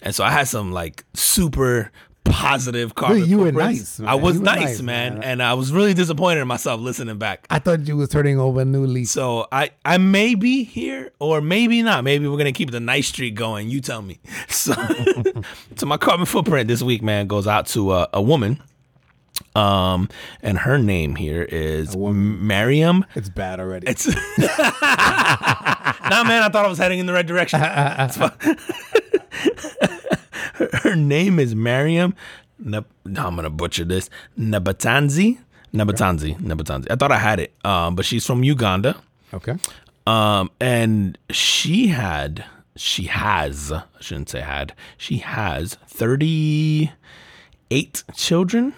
and 0.00 0.14
so 0.14 0.24
I 0.24 0.30
had 0.30 0.48
some 0.48 0.72
like 0.72 1.04
super 1.12 1.92
positive 2.24 2.94
carbon. 2.94 3.26
you 3.26 3.40
were 3.40 3.52
nice, 3.52 4.00
I 4.00 4.14
was 4.14 4.40
nice, 4.40 4.60
nice, 4.60 4.80
man, 4.80 5.18
man. 5.18 5.22
and 5.22 5.42
I 5.42 5.52
was 5.52 5.70
really 5.70 5.92
disappointed 5.92 6.40
in 6.40 6.48
myself 6.48 6.80
listening 6.80 7.18
back. 7.18 7.46
I 7.50 7.58
thought 7.58 7.86
you 7.86 7.98
was 7.98 8.08
turning 8.08 8.40
over 8.40 8.62
a 8.62 8.64
new 8.64 8.86
leaf. 8.86 9.08
So 9.08 9.48
I 9.52 9.68
I 9.84 9.98
may 9.98 10.34
be 10.34 10.64
here 10.64 11.12
or 11.18 11.42
maybe 11.42 11.82
not. 11.82 12.04
Maybe 12.04 12.26
we're 12.26 12.38
gonna 12.38 12.52
keep 12.52 12.70
the 12.70 12.80
nice 12.80 13.08
streak 13.08 13.34
going. 13.34 13.68
You 13.68 13.82
tell 13.82 14.00
me. 14.00 14.18
So, 14.48 14.74
so 15.76 15.84
my 15.84 15.98
carbon 15.98 16.24
footprint 16.24 16.68
this 16.68 16.82
week, 16.82 17.02
man, 17.02 17.26
goes 17.26 17.46
out 17.46 17.66
to 17.68 17.92
a, 17.92 18.08
a 18.14 18.22
woman. 18.22 18.62
Um, 19.54 20.08
and 20.42 20.58
her 20.58 20.78
name 20.78 21.16
here 21.16 21.42
is 21.42 21.96
Mariam 21.96 23.04
It's 23.16 23.28
bad 23.28 23.58
already. 23.58 23.88
it's 23.88 24.06
nah, 24.06 24.14
man. 26.24 26.42
I 26.42 26.48
thought 26.52 26.64
I 26.64 26.68
was 26.68 26.78
heading 26.78 27.00
in 27.00 27.06
the 27.06 27.12
right 27.12 27.26
direction. 27.26 27.58
Her, 27.60 28.32
her 30.82 30.96
name 30.96 31.38
is 31.38 31.54
Mariam. 31.54 32.14
No, 32.58 32.84
I'm 33.06 33.36
gonna 33.36 33.50
butcher 33.50 33.84
this. 33.84 34.08
Nabatanzi. 34.38 35.38
Nabatanzi. 35.74 36.38
Nabatanzi. 36.40 36.86
I 36.90 36.96
thought 36.96 37.12
I 37.12 37.18
had 37.18 37.40
it, 37.40 37.54
um, 37.64 37.94
but 37.96 38.04
she's 38.04 38.26
from 38.26 38.44
Uganda. 38.44 38.96
okay. 39.32 39.54
Um, 40.06 40.50
and 40.60 41.16
she 41.30 41.86
had, 41.88 42.44
she 42.74 43.04
has, 43.04 43.70
I 43.72 43.82
shouldn't 44.00 44.28
say 44.30 44.40
had, 44.40 44.74
she 44.96 45.18
has 45.18 45.74
38 45.86 48.04
children. 48.14 48.74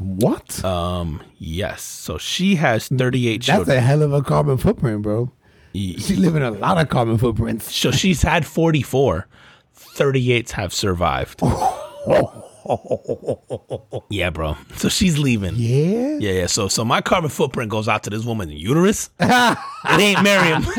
What? 0.00 0.64
Um, 0.64 1.22
yes. 1.38 1.82
So 1.82 2.16
she 2.18 2.56
has 2.56 2.88
38 2.88 3.32
That's 3.42 3.46
children. 3.46 3.76
a 3.76 3.80
hell 3.80 4.02
of 4.02 4.12
a 4.12 4.22
carbon 4.22 4.56
footprint, 4.56 5.02
bro. 5.02 5.30
Ye- 5.72 5.98
She 5.98 6.16
living 6.16 6.42
a 6.42 6.50
lot 6.50 6.78
of 6.78 6.88
carbon 6.88 7.18
footprints. 7.18 7.72
So 7.74 7.90
she's 7.90 8.22
had 8.22 8.46
44. 8.46 9.28
38 9.74 10.50
have 10.52 10.72
survived. 10.74 11.40
yeah, 14.10 14.30
bro. 14.30 14.56
So 14.76 14.88
she's 14.88 15.18
leaving. 15.18 15.54
Yeah. 15.56 16.18
Yeah, 16.18 16.32
yeah. 16.32 16.46
So 16.46 16.68
so 16.68 16.84
my 16.84 17.00
carbon 17.00 17.30
footprint 17.30 17.70
goes 17.70 17.88
out 17.88 18.02
to 18.04 18.10
this 18.10 18.24
woman's 18.24 18.52
uterus. 18.52 19.10
it 19.20 19.58
ain't 19.86 20.22
Miriam. 20.22 20.64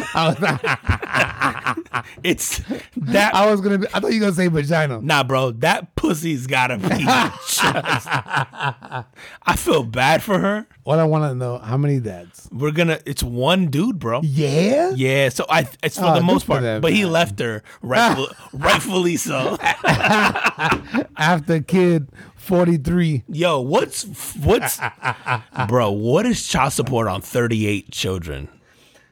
it's 2.24 2.60
that 2.98 3.33
I 3.36 3.50
was 3.50 3.62
gonna. 3.62 3.80
Be, 3.80 3.88
I 3.94 4.00
thought 4.00 4.12
you 4.13 4.19
were 4.19 4.25
gonna 4.28 4.36
say 4.36 4.48
vagina. 4.48 5.01
Nah, 5.01 5.24
bro, 5.24 5.51
that 5.51 5.95
pussy's 5.95 6.48
gotta 6.48 6.78
be 6.78 6.88
just. 6.89 7.60
I 7.62 9.06
feel 9.56 9.84
bad 9.84 10.24
for 10.24 10.39
her. 10.39 10.68
What 10.84 11.00
I 11.00 11.04
want 11.06 11.30
to 11.31 11.36
know 11.36 11.60
how 11.60 11.77
many 11.77 12.00
dads. 12.00 12.50
We're 12.51 12.72
gonna. 12.72 13.00
It's 13.06 13.22
one 13.24 13.68
dude, 13.68 14.00
bro. 14.00 14.22
Yeah. 14.24 14.92
Yeah, 14.95 15.30
so 15.30 15.45
I 15.50 15.68
it's 15.84 15.98
for 15.98 16.06
Oh, 16.06 16.16
the 16.16 16.22
most 16.22 16.44
for 16.45 16.54
part, 16.54 16.63
them, 16.63 16.81
but 16.81 16.94
he 16.94 17.06
left 17.06 17.39
her 17.39 17.63
rightful, 17.81 18.27
rightfully 18.54 19.18
so. 19.18 19.57
After 21.18 21.62
kid 21.71 22.09
forty 22.35 22.77
three. 22.77 23.23
Yo, 23.29 23.62
what's 23.62 24.03
what's 24.38 24.79
bro? 25.67 25.91
What 25.91 26.25
is 26.25 26.46
child 26.48 26.74
support 26.74 27.07
on 27.07 27.22
thirty 27.22 27.65
eight 27.65 27.91
children? 27.91 28.50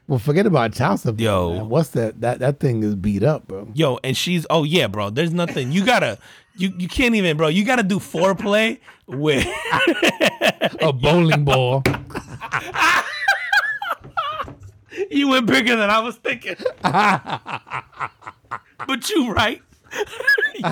Well, 0.06 0.18
forget 0.18 0.46
about 0.46 0.74
child 0.74 1.00
support. 1.00 1.20
Yo. 1.20 1.54
man. 1.54 1.68
what's 1.68 1.90
that? 1.90 2.20
That 2.20 2.40
that 2.40 2.60
thing 2.60 2.82
is 2.82 2.94
beat 2.94 3.22
up, 3.22 3.48
bro. 3.48 3.68
Yo, 3.74 3.98
and 4.04 4.16
she's 4.16 4.46
oh 4.50 4.64
yeah, 4.64 4.88
bro. 4.88 5.10
There's 5.10 5.32
nothing 5.32 5.72
you 5.72 5.84
gotta 5.84 6.18
you 6.56 6.72
you 6.76 6.88
can't 6.88 7.14
even, 7.14 7.36
bro. 7.36 7.48
You 7.48 7.64
gotta 7.64 7.82
do 7.82 7.98
foreplay 7.98 8.78
with 9.06 9.46
A 10.80 10.92
bowling 10.92 11.44
ball. 11.44 11.82
you 15.10 15.28
went 15.28 15.46
bigger 15.46 15.76
than 15.76 15.90
I 15.90 16.00
was 16.00 16.16
thinking. 16.16 16.56
but 16.82 17.88
you 19.08 19.32
right. 19.32 19.62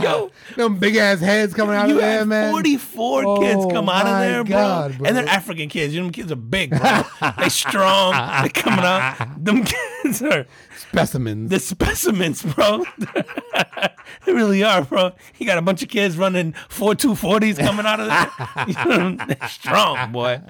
Yo, 0.03 0.31
Them 0.57 0.77
big 0.79 0.97
ass 0.97 1.21
heads 1.21 1.55
coming 1.55 1.75
out 1.75 1.91
of 1.91 1.97
there, 1.97 2.19
had 2.19 2.29
man. 2.29 2.51
44 2.53 3.39
kids 3.41 3.65
Oh, 3.65 3.71
come 3.71 3.89
out 3.89 4.07
of 4.07 4.19
there, 4.21 4.45
bro. 4.45 4.51
God, 4.57 4.99
bro. 4.99 5.07
And 5.07 5.17
they're 5.17 5.27
African 5.29 5.69
kids. 5.69 5.95
You 5.95 6.01
know, 6.01 6.07
them 6.07 6.13
kids 6.13 6.31
are 6.31 6.37
big, 6.37 6.71
bro. 6.71 7.03
they 7.39 7.49
strong. 7.49 8.13
They 8.43 8.49
coming 8.51 8.85
out. 8.85 9.43
Them 9.43 9.65
kids 9.65 10.23
are 10.23 10.47
Specimens. 10.77 11.51
the 11.51 11.59
specimens, 11.59 12.43
bro. 12.43 12.85
they 14.27 14.33
really 14.33 14.63
are, 14.63 14.83
bro. 14.83 15.13
You 15.39 15.47
got 15.47 15.59
a 15.59 15.63
bunch 15.63 15.83
of 15.83 15.89
kids 15.89 16.17
running 16.19 16.53
four 16.69 16.95
two 16.95 17.15
forties 17.15 17.59
coming 17.59 17.87
out 17.87 18.01
of 18.01 18.07
there. 18.09 19.27
they're 19.27 19.49
strong, 19.49 20.13
boy. 20.13 20.41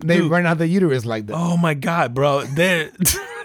they 0.00 0.20
run 0.20 0.46
out 0.46 0.58
the 0.58 0.68
uterus 0.68 1.04
like 1.04 1.26
that. 1.26 1.34
Oh 1.36 1.56
my 1.56 1.74
god, 1.74 2.14
bro. 2.14 2.42
They're 2.44 2.90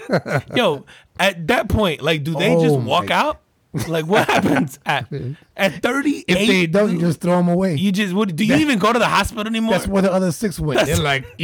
yo. 0.56 0.86
At 1.20 1.48
that 1.48 1.68
point, 1.68 2.02
like, 2.02 2.24
do 2.24 2.34
they 2.34 2.54
just 2.56 2.76
Oh 2.76 2.78
walk 2.78 3.10
my- 3.10 3.16
out? 3.16 3.42
Like, 3.88 4.06
what 4.08 4.28
happens 4.28 4.80
at 4.86 5.12
at 5.56 5.82
thirty 5.82 6.24
if 6.28 6.48
they 6.48 6.66
don't, 6.66 6.92
you 6.92 7.00
just 7.00 7.22
throw 7.22 7.38
them 7.38 7.50
away. 7.50 7.76
You 7.76 7.92
just 7.92 8.14
what? 8.14 8.36
Do 8.36 8.44
you 8.44 8.56
even 8.56 8.80
go 8.80 8.92
to 8.92 9.00
the 9.00 9.06
hospital 9.06 9.46
anymore? 9.48 9.74
That's 9.74 9.88
where 9.88 10.02
the 10.02 10.12
other 10.12 10.32
six 10.32 10.60
went. 10.60 10.86
They're 10.86 10.98
like, 10.98 11.26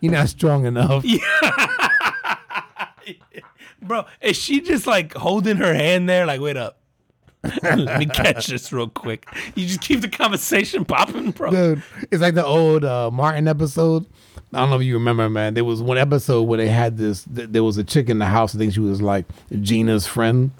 you're 0.00 0.12
not 0.12 0.28
strong 0.28 0.66
enough. 0.66 1.04
Bro, 3.82 4.06
is 4.20 4.36
she 4.36 4.60
just 4.60 4.86
like 4.86 5.14
holding 5.14 5.56
her 5.56 5.74
hand 5.74 6.08
there? 6.08 6.24
Like, 6.24 6.40
wait 6.40 6.56
up. 6.56 6.78
Let 7.62 7.98
me 7.98 8.06
catch 8.06 8.46
this 8.46 8.72
real 8.72 8.88
quick. 8.88 9.26
You 9.56 9.66
just 9.66 9.80
keep 9.80 10.00
the 10.00 10.08
conversation 10.08 10.84
popping, 10.84 11.32
bro. 11.32 11.50
Dude, 11.50 11.82
it's 12.12 12.22
like 12.22 12.34
the 12.34 12.44
old 12.46 12.84
uh, 12.84 13.10
Martin 13.10 13.48
episode. 13.48 14.06
I 14.52 14.60
don't 14.60 14.70
know 14.70 14.76
if 14.76 14.82
you 14.82 14.94
remember, 14.94 15.28
man. 15.28 15.54
There 15.54 15.64
was 15.64 15.82
one 15.82 15.98
episode 15.98 16.42
where 16.42 16.58
they 16.58 16.68
had 16.68 16.96
this. 16.96 17.24
Th- 17.24 17.48
there 17.48 17.64
was 17.64 17.78
a 17.78 17.84
chick 17.84 18.08
in 18.08 18.20
the 18.20 18.26
house. 18.26 18.54
I 18.54 18.58
think 18.58 18.72
she 18.74 18.78
was 18.80 19.02
like 19.02 19.24
Gina's 19.60 20.06
friend, 20.06 20.52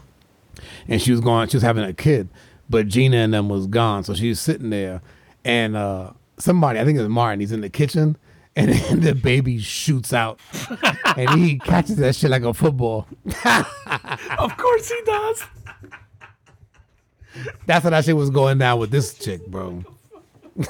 and 0.88 1.00
she 1.00 1.10
was 1.10 1.20
going. 1.20 1.48
She 1.48 1.56
was 1.56 1.62
having 1.62 1.84
a 1.84 1.92
kid, 1.92 2.28
but 2.68 2.88
Gina 2.88 3.18
and 3.18 3.34
them 3.34 3.48
was 3.48 3.66
gone. 3.66 4.04
So 4.04 4.14
she 4.14 4.28
was 4.28 4.40
sitting 4.40 4.70
there, 4.70 5.02
and 5.44 5.76
uh, 5.76 6.10
somebody, 6.38 6.78
I 6.78 6.84
think 6.84 6.98
it 6.98 7.02
was 7.02 7.08
Martin. 7.08 7.40
He's 7.40 7.52
in 7.52 7.60
the 7.60 7.70
kitchen, 7.70 8.16
and 8.56 8.70
then 8.70 9.00
the 9.00 9.14
baby 9.14 9.58
shoots 9.58 10.12
out, 10.12 10.38
and 11.16 11.30
he 11.40 11.58
catches 11.58 11.96
that 11.96 12.14
shit 12.14 12.30
like 12.30 12.42
a 12.42 12.52
football. 12.54 13.06
Of 14.38 14.56
course 14.56 14.90
he 14.90 15.00
does. 15.06 15.42
That's 17.66 17.82
how 17.84 17.90
that 17.90 18.04
shit 18.04 18.16
was 18.16 18.28
going 18.30 18.58
down 18.58 18.78
with 18.78 18.90
this 18.90 19.14
chick, 19.14 19.46
bro. 19.46 19.84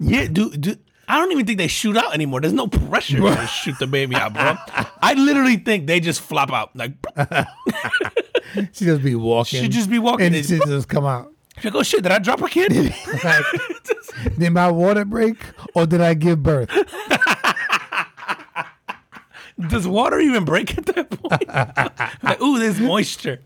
Yeah, 0.00 0.26
dude, 0.26 0.60
dude. 0.60 0.80
I 1.12 1.18
don't 1.18 1.30
even 1.30 1.44
think 1.44 1.58
they 1.58 1.68
shoot 1.68 1.94
out 1.94 2.14
anymore. 2.14 2.40
There's 2.40 2.54
no 2.54 2.68
pressure 2.68 3.18
to 3.18 3.46
shoot 3.62 3.78
the 3.78 3.86
baby 3.86 4.16
out, 4.16 4.32
bro. 4.32 4.56
I 5.02 5.12
literally 5.12 5.56
think 5.58 5.86
they 5.86 6.00
just 6.00 6.22
flop 6.22 6.50
out. 6.50 6.74
Like, 6.74 6.92
She 8.72 8.86
just 8.86 9.02
be 9.02 9.14
walking. 9.14 9.60
She 9.62 9.68
just 9.68 9.90
be 9.90 9.98
walking. 9.98 10.34
and 10.34 10.36
she 10.46 10.58
just 10.58 10.88
come 10.88 11.04
out. 11.04 11.30
she 11.60 11.70
go, 11.70 11.82
shit, 11.82 12.02
did 12.02 12.12
I 12.12 12.18
drop 12.18 12.40
a 12.40 12.48
kid? 12.48 12.72
Like, 13.24 13.44
did 14.38 14.50
my 14.52 14.70
water 14.70 15.04
break 15.04 15.36
or 15.74 15.84
did 15.84 16.00
I 16.00 16.14
give 16.14 16.42
birth? 16.42 16.70
Does 19.68 19.86
water 19.86 20.18
even 20.18 20.46
break 20.46 20.76
at 20.78 20.86
that 20.86 21.10
point? 21.10 22.22
like, 22.22 22.40
ooh, 22.40 22.58
there's 22.58 22.80
moisture. 22.80 23.38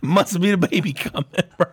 Must 0.00 0.40
be 0.40 0.52
the 0.52 0.68
baby 0.70 0.92
coming, 0.92 1.26
bro. 1.58 1.66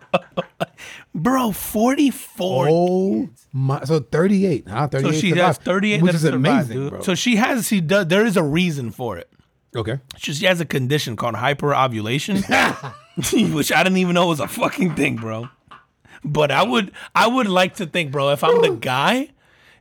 Bro, 1.14 1.52
44. 1.52 2.68
Oh 2.70 3.28
my! 3.52 3.82
So 3.84 4.00
thirty 4.00 4.46
eight, 4.46 4.68
huh? 4.68 4.88
Thirty 4.88 5.04
so 5.04 5.10
eight. 5.10 5.20
she 5.20 5.30
has 5.30 5.58
38 5.58 6.02
which 6.02 6.12
that 6.12 6.16
is 6.16 6.22
have 6.22 6.32
survived, 6.32 6.46
amazing, 6.70 6.76
dude. 6.76 6.90
bro. 6.90 7.00
So 7.02 7.14
she 7.14 7.36
has, 7.36 7.66
she 7.68 7.80
does, 7.80 8.06
there 8.06 8.24
is 8.24 8.36
a 8.36 8.42
reason 8.42 8.90
for 8.90 9.16
it. 9.18 9.30
okay. 9.74 9.98
She 10.16 10.32
she 10.34 10.46
has 10.46 10.60
a 10.60 10.64
condition 10.66 11.16
called 11.16 11.34
hyperovulation, 11.36 12.42
which 13.54 13.72
I 13.72 13.82
didn't 13.82 13.98
even 13.98 14.14
know 14.14 14.26
was 14.28 14.40
a 14.40 14.48
fucking 14.48 14.94
thing, 14.94 15.16
bro. 15.16 15.48
But 16.24 16.50
I 16.50 16.62
would 16.62 16.92
I 17.14 17.26
would 17.26 17.46
like 17.48 17.74
to 17.76 17.86
think, 17.86 18.12
bro, 18.12 18.30
if 18.30 18.44
I'm 18.44 18.60
the 18.62 18.70
guy 18.80 19.30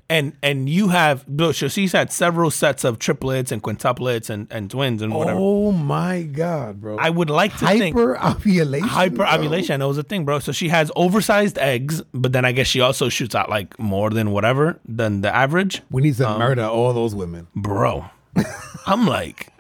and 0.10 0.34
and 0.42 0.68
you 0.68 0.88
have 0.90 1.24
so 1.38 1.52
she's 1.68 1.92
had 1.92 2.12
several 2.12 2.50
sets 2.52 2.84
of 2.84 2.98
triplets 3.00 3.52
and 3.52 3.62
quintuplets 3.62 4.30
and, 4.30 4.48
and 4.52 4.70
twins 4.72 5.02
and 5.02 5.14
whatever. 5.14 5.38
Oh 5.40 5.72
my 5.72 6.24
god, 6.24 6.82
bro! 6.82 6.98
I 6.98 7.10
would 7.10 7.30
like 7.30 7.56
to 7.58 7.68
think 7.68 7.96
hyper 7.96 8.20
ovulation. 8.24 8.88
hyperovulation, 8.90 9.76
I 9.76 9.78
know 9.78 9.90
is 9.92 9.98
a 9.98 10.04
thing, 10.04 10.26
bro. 10.26 10.40
So 10.40 10.52
she 10.52 10.70
has 10.70 10.92
oversized 10.96 11.58
eggs, 11.60 12.02
but 12.14 12.32
then 12.34 12.44
I 12.46 12.52
guess 12.52 12.68
she 12.68 12.82
also 12.82 13.10
shoots 13.10 13.36
out 13.36 13.50
like 13.50 13.78
more 13.80 14.10
than 14.10 14.32
whatever 14.32 14.80
than 14.86 15.22
the 15.22 15.34
average. 15.36 15.82
We 15.92 16.02
need 16.02 16.16
to 16.16 16.28
Um, 16.28 16.40
murder 16.40 16.64
all 16.66 16.94
those 16.94 17.14
women. 17.16 17.48
bro. 17.56 18.06
I'm 18.86 19.06
like, 19.08 19.52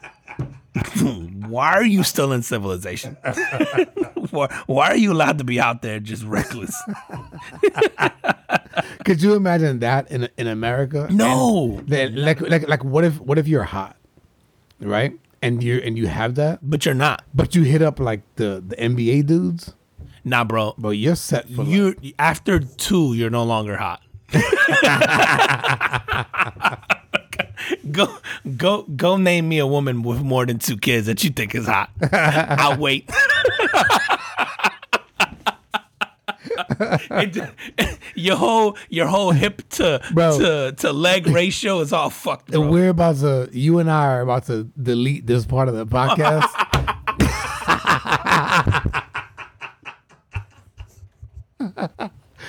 why 1.47 1.73
are 1.73 1.83
you 1.83 2.03
still 2.03 2.31
in 2.31 2.43
civilization? 2.43 3.17
why, 4.29 4.47
why 4.67 4.87
are 4.89 4.97
you 4.97 5.11
allowed 5.11 5.37
to 5.39 5.43
be 5.43 5.59
out 5.59 5.81
there 5.81 5.99
just 5.99 6.23
reckless? 6.23 6.75
Could 9.05 9.21
you 9.21 9.33
imagine 9.33 9.79
that 9.79 10.11
in 10.11 10.29
in 10.37 10.47
America? 10.47 11.07
No. 11.11 11.81
Then, 11.85 12.15
like 12.15 12.39
like 12.41 12.67
like 12.67 12.83
what 12.83 13.03
if 13.03 13.19
what 13.19 13.37
if 13.37 13.47
you're 13.47 13.63
hot, 13.63 13.95
right? 14.79 15.13
And 15.41 15.63
you 15.63 15.77
and 15.83 15.97
you 15.97 16.07
have 16.07 16.35
that, 16.35 16.59
But 16.61 16.85
you're 16.85 16.93
not. 16.93 17.23
but 17.33 17.55
you 17.55 17.63
hit 17.63 17.81
up 17.81 17.99
like 17.99 18.21
the 18.35 18.61
the 18.65 18.75
NBA 18.75 19.25
dudes, 19.25 19.73
Nah, 20.23 20.43
bro. 20.43 20.75
but 20.77 20.89
you're 20.91 21.15
set 21.15 21.49
for 21.49 21.63
You 21.63 21.95
after 22.19 22.59
two, 22.59 23.13
you're 23.15 23.29
no 23.31 23.43
longer 23.43 23.77
hot. 23.77 24.01
go 27.91 28.17
go 28.57 28.83
go 28.83 29.17
name 29.17 29.47
me 29.49 29.59
a 29.59 29.67
woman 29.67 30.01
with 30.03 30.21
more 30.21 30.45
than 30.45 30.59
two 30.59 30.77
kids 30.77 31.07
that 31.07 31.23
you 31.23 31.29
think 31.29 31.55
is 31.55 31.65
hot. 31.67 31.89
I'll 32.11 32.77
wait. 32.77 33.09
It- 37.11 37.99
your 38.15 38.35
whole 38.37 38.77
your 38.89 39.07
whole 39.07 39.31
hip 39.31 39.67
to 39.71 40.01
Bro. 40.13 40.39
to 40.39 40.71
to 40.77 40.93
leg 40.93 41.27
ratio 41.27 41.79
is 41.79 41.91
all 41.93 42.09
fucked. 42.09 42.49
Up. 42.49 42.55
And 42.55 42.63
Bro. 42.63 42.71
we're 42.71 42.89
about 42.89 43.17
to, 43.17 43.49
you 43.51 43.79
and 43.79 43.89
I 43.91 44.05
are 44.07 44.21
about 44.21 44.45
to 44.45 44.65
delete 44.81 45.25
this 45.27 45.45
part 45.45 45.67
of 45.69 45.75
the 45.75 45.85
podcast. 45.85 46.47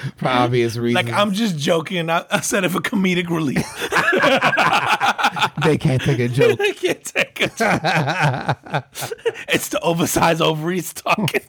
For 0.17 0.29
obvious 0.29 0.77
reasons. 0.77 1.07
Like 1.07 1.15
I'm 1.15 1.33
just 1.33 1.59
joking. 1.59 2.09
I, 2.11 2.25
I 2.31 2.41
said 2.41 2.65
it 2.65 2.71
for 2.71 2.81
comedic 2.81 3.29
relief. 3.29 3.65
they 5.65 5.77
can't 5.79 6.01
take 6.03 6.19
a 6.19 6.29
joke. 6.29 6.59
they 6.59 6.73
can't 6.73 7.05
take 7.05 7.41
it. 7.41 7.53
it's 9.49 9.69
the 9.69 9.79
oversized 9.83 10.41
ovaries 10.41 10.93
talking, 10.93 11.43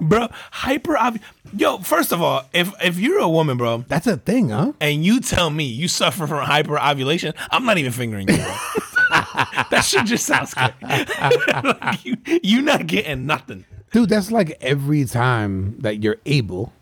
bro. 0.00 0.28
Hyper 0.50 0.96
obvious. 0.96 1.24
Yo, 1.56 1.78
first 1.78 2.12
of 2.12 2.20
all, 2.22 2.44
if 2.52 2.72
if 2.82 2.98
you're 2.98 3.20
a 3.20 3.28
woman, 3.28 3.56
bro, 3.56 3.84
That's 3.88 4.06
a 4.06 4.16
thing, 4.16 4.48
huh? 4.50 4.72
and 4.80 5.04
you 5.04 5.20
tell 5.20 5.50
me 5.50 5.64
you 5.64 5.86
suffer 5.88 6.26
from 6.26 6.44
hyper 6.44 6.78
ovulation, 6.78 7.34
I'm 7.50 7.64
not 7.64 7.78
even 7.78 7.92
fingering 7.92 8.28
you, 8.28 8.36
that 8.36 9.82
shit 9.84 10.06
just 10.06 10.26
sounds 10.26 10.54
good. 10.54 10.74
like 10.82 12.04
you, 12.04 12.16
you 12.42 12.62
not 12.62 12.86
getting 12.86 13.26
nothing. 13.26 13.64
Dude, 13.94 14.08
that's 14.08 14.32
like 14.32 14.58
every 14.60 15.04
time 15.04 15.78
that 15.78 16.02
you're 16.02 16.18
able, 16.26 16.72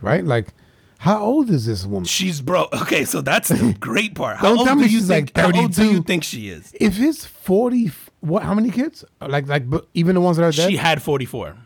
right? 0.00 0.24
Like, 0.24 0.54
how 0.98 1.22
old 1.22 1.50
is 1.50 1.66
this 1.66 1.84
woman? 1.84 2.04
She's 2.06 2.40
bro. 2.40 2.68
Okay, 2.72 3.04
so 3.04 3.20
that's 3.20 3.50
the 3.50 3.76
great 3.80 4.14
part. 4.14 4.38
How 4.38 4.48
Don't 4.48 4.58
old 4.60 4.66
tell 4.66 4.76
me 4.76 4.84
do 4.84 4.90
you 4.90 4.98
she's 5.00 5.08
think? 5.08 5.36
like 5.36 5.52
how 5.54 5.60
old 5.62 5.74
do 5.74 5.84
you 5.92 6.02
think 6.02 6.24
she 6.24 6.48
is? 6.48 6.72
If 6.80 6.98
it's 6.98 7.26
40, 7.26 7.92
what, 8.20 8.42
how 8.44 8.54
many 8.54 8.70
kids? 8.70 9.04
Like, 9.20 9.46
like, 9.46 9.68
but 9.68 9.88
even 9.92 10.14
the 10.14 10.22
ones 10.22 10.38
that 10.38 10.44
are 10.44 10.52
dead? 10.52 10.70
She 10.70 10.78
had 10.78 11.02
44. 11.02 11.56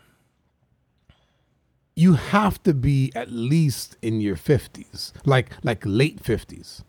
you 1.95 2.15
have 2.15 2.61
to 2.63 2.73
be 2.73 3.11
at 3.15 3.31
least 3.31 3.95
in 4.01 4.19
your 4.19 4.35
50s, 4.35 5.13
like, 5.25 5.49
like 5.63 5.81
late 5.85 6.21
50s. 6.21 6.83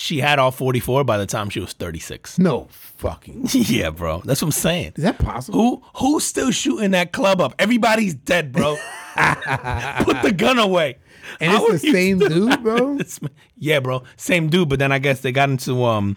She 0.00 0.20
had 0.20 0.38
all 0.38 0.52
44 0.52 1.02
by 1.02 1.18
the 1.18 1.26
time 1.26 1.50
she 1.50 1.58
was 1.58 1.72
36. 1.72 2.38
No 2.38 2.68
fucking. 2.70 3.48
yeah, 3.52 3.90
bro. 3.90 4.22
That's 4.24 4.40
what 4.40 4.46
I'm 4.46 4.52
saying. 4.52 4.92
Is 4.94 5.02
that 5.02 5.18
possible? 5.18 5.58
Who 5.58 5.82
who's 5.96 6.22
still 6.22 6.52
shooting 6.52 6.92
that 6.92 7.12
club 7.12 7.40
up? 7.40 7.52
Everybody's 7.58 8.14
dead, 8.14 8.52
bro. 8.52 8.76
Put 9.16 10.22
the 10.22 10.32
gun 10.36 10.60
away. 10.60 10.98
And 11.40 11.50
How 11.50 11.66
it's 11.66 11.82
the 11.82 11.90
same 11.90 12.20
dude, 12.20 12.62
bro? 12.62 12.98
Yeah, 13.56 13.80
bro. 13.80 14.04
Same 14.16 14.48
dude, 14.48 14.68
but 14.68 14.78
then 14.78 14.92
I 14.92 15.00
guess 15.00 15.20
they 15.20 15.32
got 15.32 15.50
into 15.50 15.84
um 15.84 16.16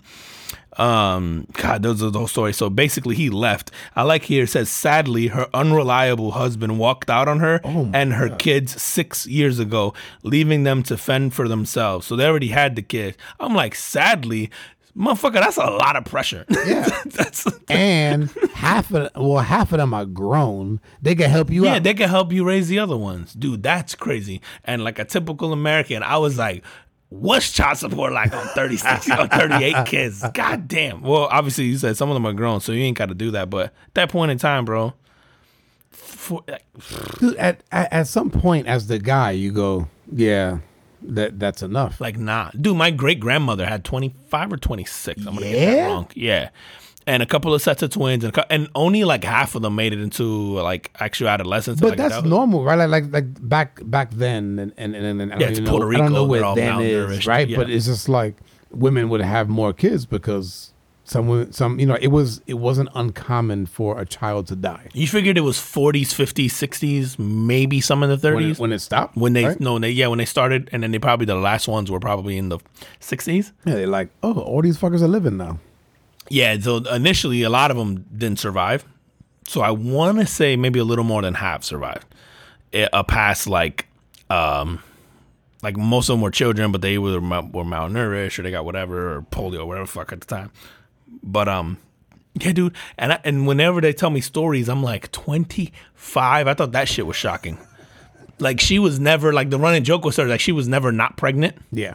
um 0.78 1.48
God, 1.54 1.84
those 1.84 2.02
are 2.02 2.10
those 2.10 2.32
stories. 2.32 2.58
So 2.58 2.70
basically 2.70 3.16
he 3.16 3.30
left. 3.30 3.72
I 3.96 4.04
like 4.04 4.24
here 4.24 4.44
it 4.44 4.48
says 4.48 4.70
sadly 4.70 5.28
her 5.28 5.48
unreliable 5.54 6.32
husband 6.32 6.80
walked 6.80 7.10
out 7.10 7.28
on 7.28 7.40
her 7.40 7.60
Oh 7.64 7.90
and 7.94 8.14
her 8.14 8.30
kids 8.36 8.82
six 8.82 9.26
years 9.28 9.60
ago, 9.60 9.94
leaving 10.24 10.64
them 10.64 10.82
to 10.84 10.98
fend 10.98 11.34
for 11.34 11.48
themselves. 11.48 12.08
So 12.08 12.16
they 12.16 12.26
already 12.26 12.48
had 12.50 12.76
the 12.76 12.82
kids. 12.82 13.18
I'm 13.40 13.54
like, 13.54 13.76
sadly, 13.76 14.50
motherfucker, 14.98 15.34
that's 15.34 15.58
a 15.58 15.66
lot 15.66 15.96
of 15.96 16.06
pressure. 16.06 16.46
Yeah. 16.66 16.88
that's 17.06 17.46
and 17.70 18.30
half 18.54 18.94
of 18.94 19.10
well, 19.16 19.40
half 19.40 19.72
of 19.74 19.80
them 19.80 19.94
are 19.94 20.06
grown. 20.06 20.80
They 21.02 21.16
can 21.16 21.30
help 21.30 21.50
you 21.50 21.66
Yeah, 21.66 21.76
out. 21.76 21.84
they 21.84 21.94
can 21.94 22.10
help 22.10 22.32
you 22.32 22.46
raise 22.46 22.68
the 22.70 22.80
other 22.80 22.98
ones. 22.98 23.34
Dude, 23.34 23.62
that's 23.64 23.94
crazy. 23.96 24.42
And 24.64 24.84
like 24.84 25.00
a 25.00 25.06
typical 25.06 25.52
American, 25.54 26.02
I 26.04 26.18
was 26.18 26.38
like, 26.38 26.64
what's 27.12 27.52
child 27.52 27.78
support 27.78 28.14
like 28.14 28.34
on 28.34 28.48
36 28.48 29.10
or 29.12 29.28
38 29.28 29.76
kids? 29.86 30.26
God 30.34 30.68
damn. 30.68 31.02
Well, 31.02 31.28
obviously, 31.30 31.66
you 31.66 31.78
said 31.78 31.96
some 31.98 32.10
of 32.10 32.14
them 32.16 32.26
are 32.26 32.34
grown, 32.34 32.62
so 32.62 32.72
you 32.72 32.82
ain't 32.84 32.98
got 32.98 33.10
to 33.10 33.16
do 33.16 33.30
that. 33.32 33.50
But 33.50 33.68
at 33.68 33.74
that 33.94 34.10
point 34.10 34.32
in 34.32 34.38
time, 34.38 34.66
bro, 34.66 34.94
for, 35.92 36.44
Dude, 37.20 37.36
at, 37.36 37.62
at 37.72 37.92
at 37.94 38.08
some 38.08 38.30
point, 38.30 38.68
as 38.68 38.88
the 38.88 38.98
guy, 39.00 39.32
you 39.32 39.52
go, 39.52 39.88
yeah, 40.12 40.60
that 41.04 41.40
that's 41.40 41.62
enough. 41.64 42.00
like, 42.00 42.18
nah. 42.18 42.50
Dude, 42.60 42.78
my 42.78 42.92
great 42.92 43.20
grandmother 43.20 43.66
had 43.66 43.84
25 43.84 44.54
or 44.54 44.58
26. 44.58 45.20
I'm 45.20 45.36
going 45.36 45.38
to 45.38 45.44
get 45.50 45.60
Yeah? 45.60 45.76
that 45.76 45.88
wrong. 45.88 46.08
Yeah. 46.16 46.50
And 47.08 47.24
a 47.24 47.26
couple 47.26 47.54
of 47.54 47.62
sets 47.62 47.82
of 47.82 47.90
twins, 47.90 48.24
and, 48.24 48.38
and 48.52 48.70
only 48.76 49.04
like 49.04 49.24
half 49.24 49.56
of 49.56 49.64
them 49.64 49.76
made 49.76 49.92
it 49.92 50.00
into 50.00 50.24
like 50.60 50.92
actual 51.00 51.30
adolescence. 51.30 51.82
But 51.82 51.98
like, 51.98 51.98
that's 51.98 52.24
normal, 52.24 52.64
right? 52.64 52.76
Like 52.76 52.90
like 52.90 53.12
like 53.12 53.50
back 53.50 53.80
back 53.86 54.12
then, 54.12 54.60
and 54.60 54.72
and 54.78 54.96
and, 54.96 55.20
and 55.22 55.34
I 55.34 55.36
Yeah, 55.36 55.40
don't 55.40 55.50
it's 55.50 55.60
even 55.60 55.70
Puerto 55.72 55.86
know, 55.90 55.96
I 55.96 55.98
don't 55.98 56.14
know 56.14 56.26
Rico, 56.28 56.56
they're 56.56 56.78
then 56.78 56.82
is, 57.12 57.26
right? 57.28 57.48
yeah. 57.48 57.58
But 57.58 57.70
it's 57.72 57.86
just 57.88 58.08
like 58.08 58.36
women 58.70 59.10
would 59.10 59.22
have 59.22 59.50
more 59.50 59.74
kids 59.74 60.06
because 60.06 60.74
some 61.04 61.52
some 61.52 61.80
you 61.80 61.86
know 61.88 61.98
it 62.00 62.08
was 62.10 62.40
it 62.46 62.54
wasn't 62.54 62.88
uncommon 62.96 63.66
for 63.66 64.00
a 64.00 64.06
child 64.06 64.46
to 64.48 64.56
die 64.56 64.88
You 64.94 65.08
figured 65.08 65.38
it 65.38 65.42
was 65.42 65.58
40s, 65.58 66.14
50s, 66.14 66.46
60s, 66.52 67.20
maybe 67.20 67.82
some 67.82 68.04
in 68.04 68.10
the 68.10 68.16
30s. 68.16 68.36
when 68.36 68.44
it, 68.52 68.60
when 68.60 68.72
it 68.72 68.80
stopped. 68.80 69.18
when 69.18 69.34
they 69.34 69.46
right? 69.46 69.60
no 69.60 69.78
they 69.80 69.90
yeah 69.90 70.08
when 70.08 70.20
they 70.20 70.26
started 70.26 70.70
and 70.72 70.84
then 70.84 70.92
they 70.92 71.00
probably 71.00 71.26
the 71.26 71.36
last 71.36 71.68
ones 71.68 71.90
were 71.92 72.00
probably 72.00 72.38
in 72.38 72.48
the 72.50 72.60
60s 73.02 73.52
yeah, 73.66 73.74
they're 73.76 73.88
like, 73.88 74.10
oh, 74.24 74.40
all 74.40 74.62
these 74.62 74.78
fuckers 74.78 75.02
are 75.02 75.08
living 75.08 75.36
now. 75.38 75.60
Yeah 76.32 76.58
so 76.60 76.78
initially 76.78 77.44
a 77.44 77.50
lot 77.50 77.72
of 77.72 77.78
them 77.78 78.06
didn't 78.16 78.40
survive. 78.40 78.86
So 79.48 79.62
i 79.62 79.72
want 79.72 80.20
to 80.20 80.26
say 80.26 80.56
maybe 80.56 80.80
a 80.80 80.84
little 80.86 81.04
more 81.04 81.22
than 81.22 81.34
half 81.36 81.64
survived. 81.64 82.06
It, 82.72 82.90
uh, 82.94 83.04
past 83.04 83.48
like 83.48 83.88
um 84.30 84.82
like 85.62 85.76
most 85.78 86.10
of 86.10 86.14
them 86.14 86.22
were 86.22 86.32
children 86.32 86.72
but 86.72 86.82
they 86.82 86.98
were 86.98 87.20
were 87.20 87.66
malnourished 87.66 88.40
or 88.40 88.44
they 88.44 88.52
got 88.52 88.66
whatever 88.66 89.16
or 89.18 89.22
polio 89.24 89.60
or 89.60 89.66
whatever 89.66 89.88
fuck 89.88 90.14
at 90.14 90.22
the 90.22 90.28
time. 90.28 90.52
But 91.22 91.50
um 91.50 91.78
yeah 92.40 92.54
dude 92.54 92.76
and 92.98 93.14
I, 93.14 93.20
and 93.26 93.46
whenever 93.46 93.82
they 93.82 93.92
tell 93.92 94.10
me 94.10 94.22
stories 94.22 94.70
i'm 94.70 94.82
like 94.82 95.12
25 95.12 96.48
i 96.48 96.54
thought 96.54 96.72
that 96.72 96.88
shit 96.88 97.06
was 97.06 97.18
shocking. 97.18 97.58
Like 98.40 98.60
she 98.60 98.80
was 98.80 99.00
never 99.00 99.34
like 99.34 99.50
the 99.50 99.60
running 99.60 99.84
joke 99.84 100.06
was 100.06 100.16
her 100.16 100.26
like 100.26 100.40
she 100.40 100.52
was 100.52 100.68
never 100.68 100.92
not 100.92 101.18
pregnant. 101.18 101.58
Yeah. 101.72 101.94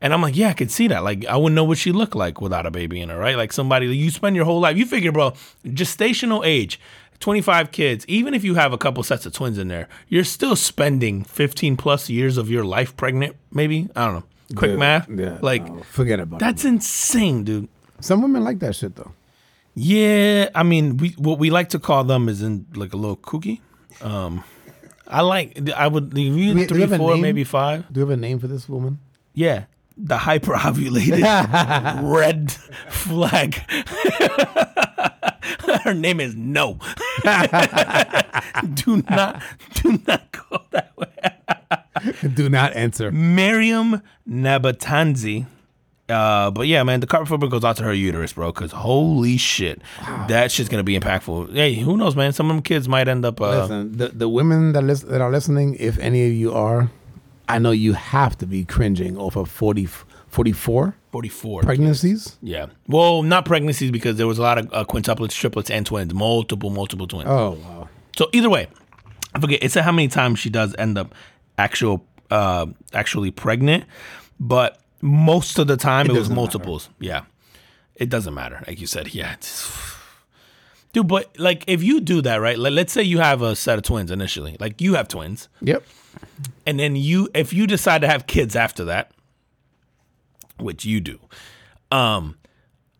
And 0.00 0.12
I'm 0.14 0.22
like, 0.22 0.36
yeah, 0.36 0.48
I 0.50 0.52
could 0.52 0.70
see 0.70 0.86
that. 0.88 1.02
Like, 1.02 1.26
I 1.26 1.36
wouldn't 1.36 1.54
know 1.56 1.64
what 1.64 1.78
she 1.78 1.90
looked 1.92 2.14
like 2.14 2.40
without 2.40 2.66
a 2.66 2.70
baby 2.70 3.00
in 3.00 3.08
her, 3.08 3.18
right? 3.18 3.36
Like 3.36 3.52
somebody 3.52 3.86
you 3.96 4.10
spend 4.10 4.36
your 4.36 4.44
whole 4.44 4.60
life. 4.60 4.76
You 4.76 4.86
figure, 4.86 5.10
bro, 5.12 5.32
gestational 5.64 6.44
age, 6.46 6.78
25 7.20 7.72
kids. 7.72 8.04
Even 8.06 8.32
if 8.34 8.44
you 8.44 8.54
have 8.54 8.72
a 8.72 8.78
couple 8.78 9.02
sets 9.02 9.26
of 9.26 9.32
twins 9.32 9.58
in 9.58 9.68
there, 9.68 9.88
you're 10.08 10.22
still 10.24 10.54
spending 10.54 11.24
15 11.24 11.76
plus 11.76 12.08
years 12.08 12.36
of 12.36 12.48
your 12.48 12.64
life 12.64 12.96
pregnant. 12.96 13.34
Maybe 13.52 13.88
I 13.96 14.04
don't 14.06 14.14
know. 14.14 14.24
Quick 14.56 14.70
Yeah, 14.72 14.76
math. 14.76 15.08
Yeah. 15.10 15.38
Like 15.42 15.68
no, 15.68 15.82
forget 15.82 16.20
about 16.20 16.38
that's 16.40 16.64
insane, 16.64 17.44
dude. 17.44 17.68
Some 18.00 18.22
women 18.22 18.44
like 18.44 18.60
that 18.60 18.76
shit 18.76 18.94
though. 18.96 19.12
Yeah, 19.74 20.48
I 20.54 20.62
mean, 20.62 20.96
we 20.96 21.10
what 21.18 21.38
we 21.38 21.50
like 21.50 21.68
to 21.70 21.78
call 21.78 22.02
them 22.04 22.28
is 22.28 22.42
in 22.42 22.66
like 22.74 22.92
a 22.94 22.96
little 22.96 23.16
kooky. 23.16 23.60
Um, 24.00 24.42
I 25.06 25.20
like. 25.20 25.70
I 25.70 25.86
would 25.86 26.12
we- 26.14 26.30
do 26.30 26.54
we 26.54 26.64
three, 26.66 26.86
four, 26.86 27.16
maybe 27.16 27.44
five. 27.44 27.84
Do 27.92 28.00
you 28.00 28.06
have 28.06 28.16
a 28.16 28.20
name 28.20 28.38
for 28.38 28.46
this 28.48 28.68
woman? 28.68 28.98
Yeah, 29.34 29.64
the 29.98 30.16
hyperovulated 30.16 31.22
red 32.14 32.50
flag. 32.88 33.54
Her 35.84 35.94
name 35.94 36.20
is 36.20 36.34
No. 36.34 36.78
do 38.74 39.02
not, 39.10 39.42
do 39.74 40.00
not 40.06 40.32
go 40.32 40.58
that 40.70 40.92
way. 40.96 42.28
Do 42.34 42.48
not 42.48 42.74
answer. 42.74 43.10
Miriam 43.10 44.02
Nabatanzi. 44.28 45.46
Uh, 46.08 46.50
but 46.50 46.66
yeah, 46.66 46.82
man, 46.84 47.00
the 47.00 47.06
carbon 47.06 47.26
footprint 47.26 47.52
goes 47.52 47.64
out 47.64 47.76
to 47.76 47.82
her 47.84 47.92
uterus, 47.92 48.32
bro. 48.32 48.50
Because 48.50 48.72
holy 48.72 49.36
shit, 49.36 49.82
that 50.28 50.50
shit's 50.50 50.68
gonna 50.70 50.82
be 50.82 50.98
impactful. 50.98 51.54
Hey, 51.54 51.74
who 51.74 51.96
knows, 51.98 52.16
man? 52.16 52.32
Some 52.32 52.50
of 52.50 52.56
them 52.56 52.62
kids 52.62 52.88
might 52.88 53.08
end 53.08 53.24
up. 53.26 53.40
Uh, 53.40 53.62
Listen, 53.62 53.96
the, 53.96 54.08
the 54.08 54.28
women 54.28 54.72
that, 54.72 54.82
lis- 54.84 55.02
that 55.02 55.20
are 55.20 55.30
listening, 55.30 55.76
if 55.78 55.98
any 55.98 56.26
of 56.26 56.32
you 56.32 56.54
are, 56.54 56.90
I 57.48 57.58
know 57.58 57.70
you 57.70 57.94
have 57.94 58.36
to 58.38 58.46
be 58.46 58.64
cringing 58.64 59.16
off 59.16 59.36
of 59.36 59.50
40, 59.50 59.86
44 59.86 60.94
Forty-four. 61.10 61.62
pregnancies. 61.62 62.36
yeah. 62.42 62.66
Well, 62.86 63.22
not 63.22 63.46
pregnancies 63.46 63.90
because 63.90 64.16
there 64.16 64.26
was 64.26 64.38
a 64.38 64.42
lot 64.42 64.58
of 64.58 64.68
uh, 64.74 64.84
quintuplets, 64.84 65.32
triplets, 65.32 65.70
and 65.70 65.86
twins. 65.86 66.12
Multiple, 66.12 66.68
multiple 66.68 67.06
twins. 67.06 67.28
Oh, 67.30 67.52
wow. 67.64 67.88
So 68.16 68.28
either 68.34 68.50
way, 68.50 68.68
I 69.34 69.40
forget. 69.40 69.60
It's 69.62 69.74
how 69.74 69.90
many 69.92 70.08
times 70.08 70.38
she 70.38 70.50
does 70.50 70.74
end 70.78 70.98
up 70.98 71.14
actual, 71.56 72.04
uh, 72.30 72.66
actually 72.92 73.30
pregnant, 73.30 73.84
but 74.38 74.80
most 75.00 75.58
of 75.58 75.66
the 75.66 75.78
time 75.78 76.06
it, 76.06 76.10
was 76.10 76.18
doesn't 76.18 76.34
matter. 76.34 76.40
multiples. 76.42 76.90
Yeah, 77.00 77.22
it 77.96 78.10
doesn't 78.10 78.34
matter. 78.34 78.62
Like 78.66 78.78
you 78.80 78.86
said, 78.86 79.14
yeah. 79.14 79.36
Dude, 80.92 81.06
but 81.08 81.38
like 81.38 81.64
if 81.66 81.82
you 81.82 82.00
do 82.00 82.20
that, 82.22 82.36
right? 82.36 82.58
Like, 82.58 82.72
let's 82.72 82.92
say 82.92 83.02
you 83.02 83.18
have 83.20 83.40
a 83.42 83.54
set 83.56 83.78
of 83.78 83.84
twins 83.84 84.10
initially. 84.10 84.56
Like 84.60 84.80
you 84.82 84.94
have 84.94 85.08
twins, 85.08 85.48
Yep. 85.62 85.84
And 86.66 86.78
then 86.78 86.96
you, 86.96 87.28
if 87.34 87.52
you 87.52 87.66
decide 87.66 88.00
to 88.02 88.08
have 88.08 88.26
kids 88.26 88.54
after 88.56 88.84
that, 88.86 89.12
which 90.58 90.84
you 90.84 91.00
do, 91.00 91.18
um, 91.90 92.36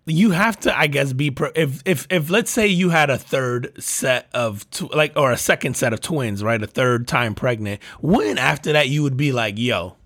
you 0.06 0.30
have 0.30 0.58
to, 0.60 0.76
I 0.76 0.86
guess, 0.86 1.12
be 1.12 1.30
pro- 1.30 1.52
if 1.54 1.82
if 1.84 2.06
if 2.10 2.30
let's 2.30 2.50
say 2.50 2.66
you 2.66 2.88
had 2.90 3.10
a 3.10 3.18
third 3.18 3.72
set 3.82 4.28
of 4.32 4.68
tw- 4.70 4.94
like 4.94 5.12
or 5.16 5.30
a 5.32 5.36
second 5.36 5.76
set 5.76 5.92
of 5.92 6.00
twins, 6.00 6.42
right? 6.42 6.62
A 6.62 6.66
third 6.66 7.06
time 7.06 7.34
pregnant. 7.34 7.82
When 8.00 8.38
after 8.38 8.72
that 8.72 8.88
you 8.88 9.02
would 9.02 9.16
be 9.16 9.32
like, 9.32 9.58
yo. 9.58 9.96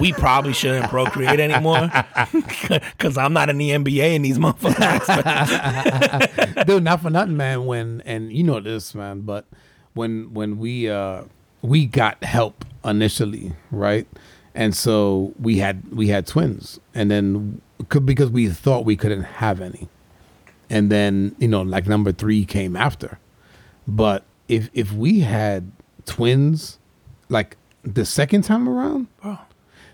we 0.00 0.10
probably 0.14 0.54
shouldn't 0.54 0.88
procreate 0.88 1.38
anymore 1.38 1.92
because 2.32 3.18
I'm 3.18 3.34
not 3.34 3.50
in 3.50 3.58
the 3.58 3.68
NBA 3.72 4.16
and 4.16 4.24
these 4.24 4.38
motherfuckers. 4.38 5.06
Dude, 6.66 6.82
not 6.82 7.02
for 7.02 7.10
nothing, 7.10 7.36
man. 7.36 7.66
When 7.66 8.00
and 8.06 8.32
you 8.32 8.42
know 8.42 8.58
this, 8.60 8.94
man, 8.94 9.20
but 9.20 9.46
when 9.92 10.32
when 10.32 10.56
we 10.58 10.88
uh 10.88 11.24
we 11.62 11.86
got 11.86 12.22
help 12.24 12.64
initially, 12.84 13.52
right? 13.70 14.06
And 14.54 14.74
so 14.74 15.32
we 15.38 15.58
had 15.58 15.82
we 15.92 16.08
had 16.08 16.26
twins, 16.26 16.80
and 16.94 17.10
then 17.10 17.60
could 17.88 18.04
because 18.04 18.30
we 18.30 18.48
thought 18.48 18.84
we 18.84 18.96
couldn't 18.96 19.22
have 19.22 19.60
any, 19.60 19.88
and 20.68 20.90
then 20.90 21.34
you 21.38 21.48
know 21.48 21.62
like 21.62 21.86
number 21.86 22.12
three 22.12 22.44
came 22.44 22.76
after, 22.76 23.18
but 23.86 24.24
if 24.48 24.68
if 24.74 24.92
we 24.92 25.20
had 25.20 25.70
twins, 26.04 26.78
like 27.28 27.56
the 27.84 28.04
second 28.04 28.42
time 28.42 28.68
around, 28.68 29.06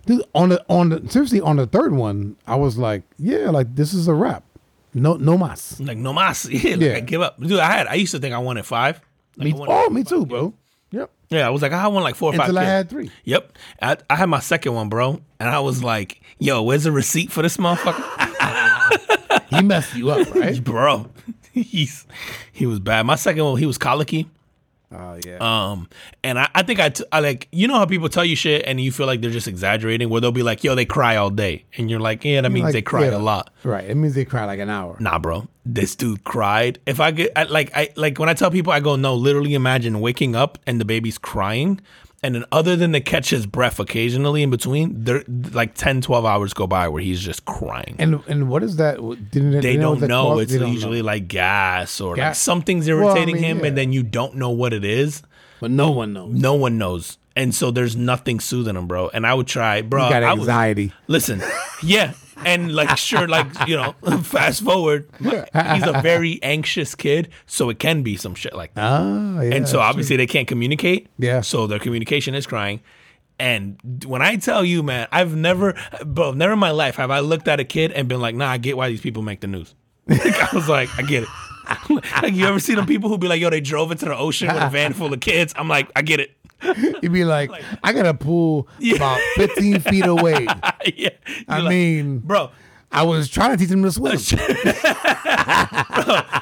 dude, 0.07 0.25
on 0.35 0.49
the 0.49 0.65
on 0.69 0.89
the 0.89 1.09
seriously 1.11 1.41
on 1.41 1.57
the 1.57 1.67
third 1.67 1.93
one, 1.93 2.37
I 2.47 2.57
was 2.57 2.79
like, 2.79 3.03
yeah, 3.19 3.51
like 3.51 3.75
this 3.77 3.93
is 3.93 4.09
a 4.09 4.15
wrap, 4.15 4.43
no 4.95 5.17
no 5.17 5.37
mas. 5.37 5.79
like 5.81 5.99
no 5.99 6.15
mas, 6.15 6.45
yeah, 6.51 6.71
like, 6.73 6.81
Yeah. 6.81 6.97
I 6.97 7.01
give 7.01 7.21
up, 7.21 7.39
dude. 7.39 7.59
I 7.61 7.73
had, 7.73 7.87
I 7.89 7.95
used 7.95 8.13
to 8.13 8.19
think 8.19 8.35
I 8.35 8.39
wanted 8.39 8.65
five. 8.65 9.01
Like, 9.37 9.45
Me, 9.45 9.53
wanted 9.53 9.73
oh, 9.75 9.91
me 9.91 10.03
five 10.03 10.09
too, 10.09 10.25
bro. 10.27 10.55
Yep. 10.93 11.11
Yeah, 11.31 11.47
I 11.47 11.51
was 11.51 11.63
like, 11.63 11.73
I 11.73 11.89
want 11.89 12.05
like 12.05 12.15
four 12.15 12.31
or 12.31 12.37
five. 12.37 12.49
Until 12.49 12.59
I 12.59 12.63
kids. 12.63 12.71
had 12.71 12.91
three. 12.91 13.11
Yep. 13.25 13.59
I, 13.83 13.97
I 14.09 14.17
had 14.17 14.29
my 14.29 14.41
second 14.41 14.75
one, 14.75 14.89
bro. 14.89 15.21
And 15.41 15.49
I 15.49 15.61
was 15.61 15.83
like, 15.83 16.21
yo, 16.39 16.63
where's 16.63 16.85
the 16.85 16.93
receipt 16.93 17.33
for 17.33 17.43
this 17.43 17.57
motherfucker? 17.57 18.03
He 19.51 19.63
messed 19.63 19.95
you 19.95 20.11
up, 20.11 20.35
right? 20.35 20.63
bro, 20.65 21.09
he's 21.53 22.07
he 22.53 22.67
was 22.67 22.81
bad. 22.81 23.07
My 23.07 23.15
second 23.15 23.45
one, 23.45 23.57
he 23.59 23.67
was 23.67 23.79
colicky. 23.79 24.29
Oh 24.93 25.19
yeah. 25.27 25.39
Um, 25.41 25.89
and 26.23 26.39
I, 26.39 26.49
I 26.55 26.63
think 26.63 26.79
I, 26.79 26.91
t- 26.91 27.05
I 27.11 27.19
like, 27.21 27.49
you 27.51 27.67
know 27.67 27.75
how 27.75 27.87
people 27.87 28.09
tell 28.09 28.25
you 28.25 28.37
shit 28.37 28.63
and 28.67 28.81
you 28.81 28.93
feel 28.93 29.07
like 29.07 29.21
they're 29.21 29.31
just 29.33 29.49
exaggerating, 29.49 30.09
where 30.09 30.21
they'll 30.21 30.31
be 30.31 30.45
like, 30.45 30.63
yo, 30.63 30.75
they 30.77 30.85
cry 30.85 31.17
all 31.17 31.31
day. 31.31 31.65
And 31.77 31.91
you're 31.91 31.99
like, 32.01 32.25
yeah, 32.25 32.41
that 32.41 32.51
means 32.51 32.65
Like, 32.65 32.73
they 32.73 32.83
cried 32.83 33.11
yeah. 33.13 33.17
a 33.17 33.19
lot. 33.19 33.53
right. 33.65 33.85
It 33.85 33.97
means 33.97 34.15
they 34.15 34.25
cry 34.25 34.45
like 34.45 34.61
an 34.61 34.71
hour. 34.71 34.97
Nah, 35.01 35.19
bro. 35.19 35.49
This 35.65 35.97
dude 35.97 36.23
cried. 36.23 36.79
If 36.87 37.01
I 37.01 37.11
get 37.11 37.33
I, 37.35 37.43
like 37.45 37.73
I 37.77 37.89
like 37.97 38.19
when 38.19 38.29
I 38.29 38.35
tell 38.35 38.53
people 38.53 38.73
I 38.73 38.79
go, 38.79 38.95
no, 38.95 39.17
literally 39.17 39.55
imagine 39.55 39.99
waking 40.01 40.37
up 40.37 40.59
and 40.69 40.81
the 40.81 40.85
baby's 40.85 41.19
crying. 41.19 41.81
And 42.27 42.35
then 42.35 42.45
other 42.51 42.75
than 42.75 42.93
to 42.93 43.01
catch 43.01 43.31
his 43.31 43.47
breath 43.47 43.79
occasionally 43.79 44.43
in 44.43 44.51
between, 44.51 45.05
there 45.05 45.23
like 45.53 45.75
10, 45.75 46.01
12 46.01 46.25
hours 46.25 46.53
go 46.53 46.67
by 46.67 46.89
where 46.89 47.01
he's 47.01 47.21
just 47.23 47.45
crying. 47.45 47.95
And 48.01 48.21
and 48.27 48.49
what 48.49 48.63
is 48.65 48.77
that? 48.77 48.97
Didn't 49.31 49.55
it, 49.55 49.63
they 49.63 49.73
you 49.73 49.79
know 49.79 49.83
don't 49.83 49.91
what 49.93 50.01
that 50.01 50.09
know. 50.09 50.39
It's 50.41 50.53
don't 50.57 50.73
usually 50.73 50.99
know. 51.03 51.07
like 51.07 51.29
gas 51.29 52.01
or 52.01 52.11
like 52.11 52.17
Gas. 52.17 52.39
something's 52.41 52.89
Well, 52.89 52.99
I 52.99 53.03
irritating 53.07 53.37
mean, 53.37 53.45
him, 53.45 53.59
yeah. 53.61 53.67
and 53.67 53.79
then 53.79 53.93
you 53.93 54.03
don't 54.03 54.35
know 54.35 54.51
what 54.51 54.73
it 54.73 54.85
is. 54.85 55.23
but 55.61 55.71
no 55.71 55.91
one 55.93 56.13
knows. 56.13 56.35
No 56.35 56.55
one 56.55 56.77
knows. 56.79 57.17
And 57.37 57.55
so 57.55 57.71
there's 57.71 57.95
nothing 57.97 58.41
soothing 58.41 58.77
him, 58.77 58.87
bro. 58.87 59.09
And 59.11 59.27
I 59.27 59.35
would 59.35 59.47
try, 59.47 59.83
bro. 59.83 60.05
You 60.07 60.11
got 60.11 60.23
I 60.23 60.33
was- 60.33 60.41
anxiety. 60.41 60.93
Listen, 61.07 61.43
yeah, 61.83 62.13
and 62.45 62.75
like 62.75 62.97
sure, 62.99 63.27
like 63.29 63.47
you 63.67 63.77
know, 63.77 63.93
fast 64.23 64.63
forward, 64.63 65.09
he's 65.21 65.87
a 65.87 66.01
very 66.03 66.41
anxious 66.43 66.95
kid, 66.95 67.31
so 67.47 67.71
it 67.71 67.79
can 67.79 68.03
be 68.03 68.17
some 68.17 68.35
shit 68.35 68.55
like 68.55 68.75
that. 68.75 68.83
Ah, 68.85 69.41
yeah. 69.41 69.55
and 69.55 69.69
so 69.69 69.81
obviously 69.81 70.17
they 70.17 70.27
can't 70.27 70.49
communicate. 70.49 71.09
Yeah. 71.19 71.41
So 71.41 71.67
their 71.67 71.79
communication 71.79 72.35
is 72.35 72.47
crying. 72.47 72.81
And 73.39 74.05
when 74.07 74.23
I 74.23 74.37
tell 74.37 74.65
you, 74.65 74.83
man, 74.83 75.09
I've 75.13 75.37
never, 75.37 75.75
bro, 76.05 76.33
never 76.33 76.55
in 76.55 76.59
my 76.59 76.71
life 76.71 76.97
have 76.97 77.11
I 77.11 77.21
looked 77.21 77.49
at 77.49 77.61
a 77.61 77.65
kid 77.65 77.93
and 77.93 78.09
been 78.09 78.21
like, 78.21 78.35
nah, 78.35 78.51
I 78.51 78.57
get 78.57 78.77
why 78.77 78.89
these 78.89 79.03
people 79.03 79.23
make 79.23 79.41
the 79.41 79.47
news. 79.47 79.75
I 80.09 80.49
was 80.55 80.69
like, 80.69 80.89
I 80.99 81.03
get 81.03 81.25
it. 81.25 81.29
like 82.23 82.35
you 82.35 82.47
ever 82.47 82.61
see 82.61 82.75
them 82.75 82.87
people 82.87 83.09
who 83.09 83.19
be 83.19 83.29
like, 83.29 83.41
yo, 83.41 83.51
they 83.51 83.61
drove 83.61 83.91
into 83.91 84.05
the 84.07 84.17
ocean 84.17 84.49
with 84.49 84.63
a 84.63 84.71
van 84.71 84.93
full 84.93 85.13
of 85.13 85.21
kids? 85.21 85.53
I'm 85.57 85.69
like, 85.69 85.91
I 85.97 86.03
get 86.03 86.21
it. 86.21 86.37
You'd 87.03 87.13
be 87.13 87.25
like, 87.25 87.51
I 87.83 87.93
got 87.93 88.07
a 88.07 88.15
pool 88.15 88.69
about 88.95 89.21
15 89.37 89.81
feet 89.81 90.07
away. 90.07 90.47
yeah. 90.95 91.11
I 91.49 91.59
like, 91.59 91.71
mean, 91.71 92.19
bro, 92.19 92.51
I 92.91 93.03
was 93.03 93.29
trying 93.29 93.51
to 93.53 93.57
teach 93.57 93.69
them 93.69 93.83
to 93.83 93.93
swim. 93.93 94.17
bro, 94.17 94.41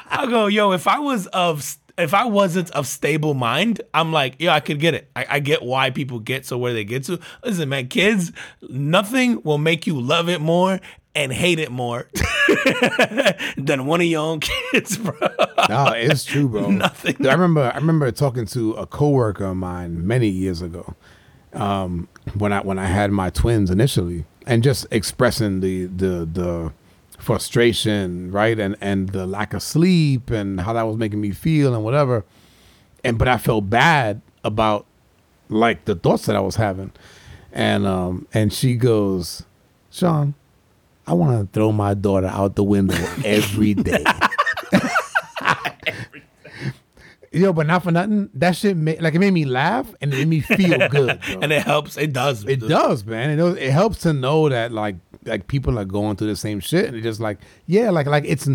I 0.07 0.25
go, 0.29 0.47
yo, 0.47 0.71
if 0.71 0.87
I 0.87 0.99
was 0.99 1.27
of 1.27 1.77
if 1.97 2.13
I 2.13 2.25
wasn't 2.25 2.71
of 2.71 2.87
stable 2.87 3.33
mind, 3.33 3.81
I'm 3.93 4.11
like, 4.11 4.35
yeah, 4.39 4.53
I 4.53 4.59
could 4.59 4.79
get 4.79 4.93
it. 4.93 5.09
I, 5.15 5.25
I 5.29 5.39
get 5.39 5.63
why 5.63 5.91
people 5.91 6.19
get 6.19 6.43
to 6.45 6.57
where 6.57 6.73
they 6.73 6.83
get 6.83 7.05
to. 7.05 7.19
Listen, 7.43 7.69
man, 7.69 7.87
kids, 7.87 8.31
nothing 8.69 9.41
will 9.43 9.57
make 9.57 9.87
you 9.87 9.99
love 9.99 10.27
it 10.27 10.41
more 10.41 10.79
and 11.15 11.31
hate 11.31 11.59
it 11.59 11.71
more 11.71 12.07
than 13.57 13.85
one 13.85 14.01
of 14.01 14.07
your 14.07 14.21
own 14.21 14.41
kids, 14.41 14.97
bro. 14.97 15.13
No, 15.69 15.87
it's 15.93 16.25
true, 16.25 16.49
bro. 16.49 16.69
Nothing. 16.69 17.15
Dude, 17.15 17.27
I 17.27 17.33
remember 17.33 17.71
I 17.73 17.77
remember 17.77 18.11
talking 18.11 18.45
to 18.47 18.73
a 18.73 18.85
coworker 18.85 19.45
of 19.45 19.57
mine 19.57 20.05
many 20.05 20.27
years 20.27 20.61
ago. 20.61 20.95
Um, 21.53 22.09
when 22.37 22.51
I 22.51 22.59
when 22.61 22.77
I 22.77 22.85
had 22.85 23.11
my 23.11 23.29
twins 23.29 23.71
initially 23.71 24.25
and 24.45 24.61
just 24.61 24.85
expressing 24.91 25.61
the 25.61 25.85
the 25.85 26.25
the 26.31 26.73
frustration, 27.17 28.31
right? 28.31 28.59
And 28.59 28.75
and 28.81 29.09
the 29.09 29.25
lack 29.25 29.53
of 29.53 29.63
sleep 29.63 30.29
and 30.29 30.59
how 30.61 30.73
that 30.73 30.83
was 30.83 30.97
making 30.97 31.21
me 31.21 31.31
feel 31.31 31.73
and 31.73 31.83
whatever. 31.83 32.25
And 33.03 33.17
but 33.17 33.27
I 33.27 33.37
felt 33.37 33.69
bad 33.69 34.21
about 34.43 34.85
like 35.47 35.85
the 35.85 35.95
thoughts 35.95 36.25
that 36.25 36.35
I 36.35 36.41
was 36.41 36.57
having. 36.57 36.91
And 37.53 37.87
um 37.87 38.27
and 38.33 38.51
she 38.51 38.75
goes, 38.75 39.43
"Sean, 39.89 40.33
I 41.07 41.13
want 41.13 41.39
to 41.39 41.47
throw 41.57 41.71
my 41.71 41.93
daughter 41.93 42.27
out 42.27 42.55
the 42.55 42.63
window 42.63 42.95
every 43.25 43.73
day." 43.73 44.03
Yo, 47.31 47.51
but 47.51 47.67
not 47.67 47.83
for 47.83 47.91
nothing. 47.91 48.29
That 48.33 48.55
shit 48.55 48.77
made 48.77 49.01
like 49.01 49.13
it 49.13 49.19
made 49.19 49.31
me 49.31 49.43
laugh 49.43 49.93
and 49.99 50.13
it 50.13 50.17
made 50.17 50.27
me 50.27 50.39
feel 50.39 50.87
good. 50.89 51.19
and 51.27 51.51
it 51.51 51.63
helps. 51.63 51.97
It 51.97 52.13
does. 52.13 52.45
it 52.45 52.61
does, 52.61 53.05
man. 53.05 53.29
It 53.29 53.35
knows, 53.35 53.57
it 53.57 53.71
helps 53.71 53.99
to 53.99 54.13
know 54.13 54.47
that 54.47 54.71
like 54.71 54.95
like 55.25 55.47
people 55.47 55.77
are 55.77 55.85
going 55.85 56.15
through 56.15 56.27
the 56.27 56.35
same 56.35 56.59
shit 56.61 56.85
and 56.85 56.95
it's 56.95 57.03
just 57.03 57.19
like 57.19 57.39
yeah, 57.65 57.89
like 57.89 58.07
like 58.07 58.23
it's 58.25 58.47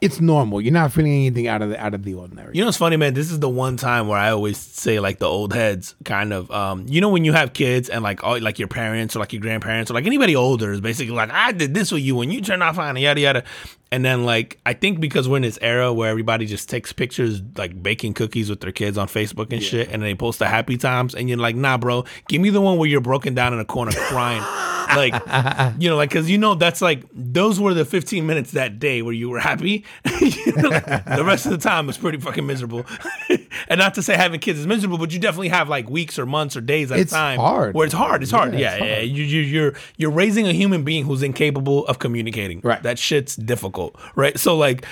it's 0.00 0.20
normal. 0.20 0.60
You're 0.60 0.72
not 0.72 0.92
feeling 0.92 1.12
anything 1.12 1.46
out 1.46 1.62
of 1.62 1.70
the 1.70 1.82
out 1.82 1.94
of 1.94 2.04
the 2.04 2.14
ordinary. 2.14 2.54
You 2.54 2.60
know 2.60 2.66
what's 2.66 2.76
funny, 2.76 2.96
man? 2.96 3.14
This 3.14 3.30
is 3.30 3.40
the 3.40 3.48
one 3.48 3.76
time 3.76 4.08
where 4.08 4.18
I 4.18 4.30
always 4.30 4.58
say 4.58 5.00
like 5.00 5.18
the 5.18 5.26
old 5.26 5.54
heads 5.54 5.94
kind 6.04 6.32
of 6.32 6.50
um 6.50 6.84
you 6.88 7.00
know 7.00 7.08
when 7.08 7.24
you 7.24 7.32
have 7.32 7.52
kids 7.52 7.88
and 7.88 8.02
like 8.02 8.22
all 8.22 8.38
like 8.40 8.58
your 8.58 8.68
parents 8.68 9.16
or 9.16 9.20
like 9.20 9.32
your 9.32 9.40
grandparents 9.40 9.90
or 9.90 9.94
like 9.94 10.06
anybody 10.06 10.36
older 10.36 10.72
is 10.72 10.80
basically 10.80 11.14
like 11.14 11.30
I 11.30 11.52
did 11.52 11.74
this 11.74 11.90
with 11.90 12.02
you 12.02 12.16
when 12.16 12.30
you 12.30 12.40
turned 12.40 12.62
off 12.62 12.78
on 12.78 12.96
yada 12.96 13.20
yada. 13.20 13.44
And 13.90 14.04
then 14.04 14.24
like 14.24 14.60
I 14.66 14.72
think 14.72 15.00
because 15.00 15.28
we're 15.28 15.36
in 15.36 15.42
this 15.42 15.58
era 15.62 15.92
where 15.92 16.10
everybody 16.10 16.46
just 16.46 16.68
takes 16.68 16.92
pictures 16.92 17.40
like 17.56 17.80
baking 17.82 18.14
cookies 18.14 18.50
with 18.50 18.60
their 18.60 18.72
kids 18.72 18.98
on 18.98 19.06
Facebook 19.06 19.52
and 19.52 19.62
shit 19.62 19.88
and 19.90 20.02
they 20.02 20.14
post 20.14 20.38
the 20.38 20.48
happy 20.48 20.76
times 20.76 21.14
and 21.14 21.28
you're 21.28 21.38
like, 21.38 21.56
nah 21.56 21.78
bro, 21.78 22.04
give 22.28 22.40
me 22.42 22.50
the 22.50 22.60
one 22.60 22.76
where 22.76 22.88
you're 22.88 23.00
broken 23.00 23.34
down 23.34 23.54
in 23.54 23.60
a 23.60 23.64
corner 23.64 23.92
crying. 23.92 24.42
like 24.88 25.14
you 25.78 25.88
know, 25.88 25.96
like 25.96 26.10
because 26.10 26.30
you 26.30 26.38
know 26.38 26.54
that's 26.54 26.80
like 26.82 27.04
those 27.12 27.58
were 27.60 27.74
the 27.74 27.84
15 27.84 28.26
minutes 28.26 28.52
that 28.52 28.78
day 28.78 29.02
where 29.02 29.12
you 29.14 29.30
were 29.30 29.40
happy. 29.40 29.84
You 30.44 30.52
know, 30.62 30.68
like, 30.68 30.86
the 31.06 31.24
rest 31.24 31.46
of 31.46 31.52
the 31.52 31.58
time 31.58 31.86
was 31.86 31.96
pretty 31.98 32.18
fucking 32.18 32.46
miserable. 32.46 32.84
and 33.68 33.78
not 33.78 33.94
to 33.94 34.02
say 34.02 34.14
having 34.14 34.38
kids 34.40 34.58
is 34.58 34.66
miserable, 34.66 34.98
but 34.98 35.12
you 35.12 35.18
definitely 35.18 35.48
have 35.48 35.68
like 35.68 35.88
weeks 35.88 36.18
or 36.18 36.26
months 36.26 36.56
or 36.56 36.60
days 36.60 36.92
at 36.92 36.98
It's 36.98 37.12
a 37.12 37.16
time 37.16 37.38
hard. 37.40 37.74
where 37.74 37.84
it's 37.84 37.94
hard. 37.94 38.22
It's 38.22 38.30
hard. 38.30 38.52
Yeah, 38.52 38.58
Yeah, 38.58 38.74
it's 38.74 38.84
yeah. 38.84 38.94
hard. 38.96 39.08
You, 39.08 39.24
you, 39.24 39.40
you're 39.40 39.74
you're 39.96 40.10
raising 40.10 40.46
a 40.46 40.52
human 40.52 40.84
being 40.84 41.04
who's 41.04 41.22
incapable 41.22 41.86
of 41.86 41.98
communicating. 41.98 42.60
Right. 42.62 42.82
That 42.82 42.98
shit's 42.98 43.36
difficult. 43.36 43.96
Right. 44.14 44.38
So 44.38 44.56
like 44.56 44.84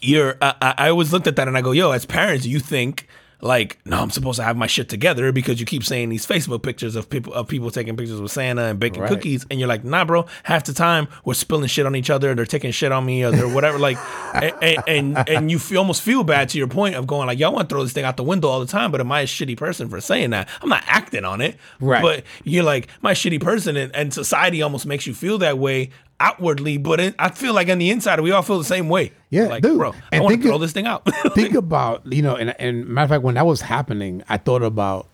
you're 0.00 0.36
I 0.40 0.74
I 0.78 0.88
always 0.88 1.12
looked 1.12 1.26
at 1.26 1.36
that 1.36 1.48
and 1.48 1.56
I 1.56 1.60
go, 1.60 1.72
yo, 1.72 1.90
as 1.92 2.06
parents, 2.06 2.46
you 2.46 2.58
think 2.60 3.06
like, 3.42 3.78
no, 3.84 4.00
I'm 4.00 4.10
supposed 4.10 4.36
to 4.38 4.42
have 4.44 4.56
my 4.56 4.66
shit 4.66 4.88
together 4.88 5.30
because 5.30 5.60
you 5.60 5.66
keep 5.66 5.84
saying 5.84 6.08
these 6.08 6.26
Facebook 6.26 6.62
pictures 6.62 6.96
of 6.96 7.08
people 7.10 7.34
of 7.34 7.46
people 7.48 7.70
taking 7.70 7.96
pictures 7.96 8.20
with 8.20 8.32
Santa 8.32 8.62
and 8.62 8.80
baking 8.80 9.02
Right. 9.02 9.08
cookies, 9.10 9.44
and 9.50 9.58
you're 9.60 9.68
like, 9.68 9.84
nah, 9.84 10.04
bro. 10.04 10.26
Half 10.44 10.64
the 10.64 10.72
time 10.72 11.08
we're 11.24 11.34
spilling 11.34 11.68
shit 11.68 11.84
on 11.86 11.94
each 11.94 12.08
other, 12.10 12.34
they're 12.34 12.46
taking 12.46 12.70
shit 12.70 12.92
on 12.92 13.04
me, 13.04 13.24
or 13.24 13.30
they're 13.30 13.48
whatever. 13.48 13.78
Like, 13.78 13.98
and 14.34 14.82
and, 14.88 15.28
and 15.28 15.50
you 15.50 15.58
feel, 15.58 15.78
almost 15.80 16.02
feel 16.02 16.24
bad 16.24 16.48
to 16.50 16.58
your 16.58 16.66
point 16.68 16.94
of 16.94 17.06
going 17.06 17.26
like, 17.26 17.38
y'all 17.38 17.52
want 17.52 17.68
to 17.68 17.74
throw 17.74 17.82
this 17.82 17.92
thing 17.92 18.04
out 18.04 18.16
the 18.16 18.22
window 18.24 18.48
all 18.48 18.60
the 18.60 18.66
time, 18.66 18.90
but 18.90 19.00
am 19.00 19.12
I 19.12 19.20
a 19.20 19.26
shitty 19.26 19.56
person 19.56 19.88
for 19.88 20.00
saying 20.00 20.30
that? 20.30 20.48
I'm 20.62 20.68
not 20.68 20.84
acting 20.86 21.24
on 21.24 21.40
it, 21.40 21.56
Right. 21.80 22.02
But 22.02 22.24
you're 22.44 22.64
like, 22.64 22.88
my 23.02 23.12
shitty 23.12 23.40
person, 23.40 23.76
and, 23.76 23.94
and 23.94 24.14
society 24.14 24.62
almost 24.62 24.86
makes 24.86 25.06
you 25.06 25.14
feel 25.14 25.38
that 25.38 25.58
way 25.58 25.90
outwardly, 26.20 26.78
but 26.78 27.00
it, 27.00 27.14
I 27.18 27.28
feel 27.30 27.52
like 27.54 27.68
on 27.68 27.78
the 27.78 27.90
inside 27.90 28.20
we 28.20 28.30
all 28.30 28.42
feel 28.42 28.58
the 28.58 28.64
same 28.64 28.88
way. 28.88 29.12
Yeah, 29.30 29.46
like, 29.48 29.62
dude. 29.62 29.78
bro, 29.78 29.92
I 29.92 30.16
And 30.16 30.24
want 30.24 30.40
to 30.40 30.48
throw 30.48 30.58
this 30.58 30.72
thing 30.72 30.86
out. 30.86 31.02
Think 31.34 31.54
about 31.54 32.10
you 32.12 32.22
know, 32.22 32.36
and 32.36 32.54
and 32.60 32.86
matter 32.88 33.04
of 33.04 33.10
fact, 33.10 33.22
when 33.22 33.34
that 33.34 33.46
was 33.46 33.62
happening, 33.62 34.22
I 34.28 34.36
thought 34.38 34.62
about 34.62 35.06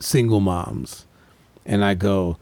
single 0.00 0.40
moms, 0.40 1.06
and 1.66 1.84
I 1.84 1.94
go, 1.94 2.38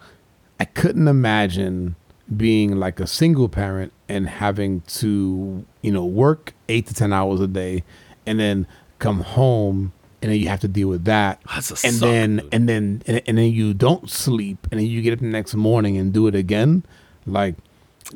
I 0.59 0.65
couldn't 0.65 1.09
imagine 1.09 1.97
being 2.37 2.77
like 2.79 3.01
a 3.01 3.07
single 3.07 3.49
parent 3.49 3.93
and 4.09 4.29
having 4.29 4.81
to 4.83 5.67
you 5.83 5.93
know 5.93 6.05
work 6.05 6.55
eight 6.69 6.87
to 6.87 6.95
ten 6.95 7.13
hours 7.13 7.41
a 7.41 7.47
day, 7.49 7.85
and 8.27 8.39
then 8.41 8.67
come 8.99 9.21
home. 9.21 9.93
And 10.23 10.31
then 10.31 10.39
you 10.39 10.49
have 10.49 10.61
to 10.61 10.69
deal 10.69 10.89
with 10.89 11.07
that, 11.07 11.41
That's 11.47 11.71
a 11.83 11.87
and 11.89 11.97
suck, 11.97 12.07
then 12.11 12.37
dude. 12.37 12.49
and 12.53 12.69
then 12.69 13.03
and, 13.07 13.23
and 13.27 13.39
then 13.39 13.51
you 13.53 13.73
don't 13.73 14.11
sleep, 14.11 14.67
and 14.71 14.79
then 14.79 14.87
you 14.87 15.01
get 15.01 15.15
up 15.15 15.21
the 15.21 15.25
next 15.25 15.55
morning 15.55 15.97
and 15.97 16.13
do 16.13 16.27
it 16.27 16.35
again, 16.35 16.85
like 17.25 17.55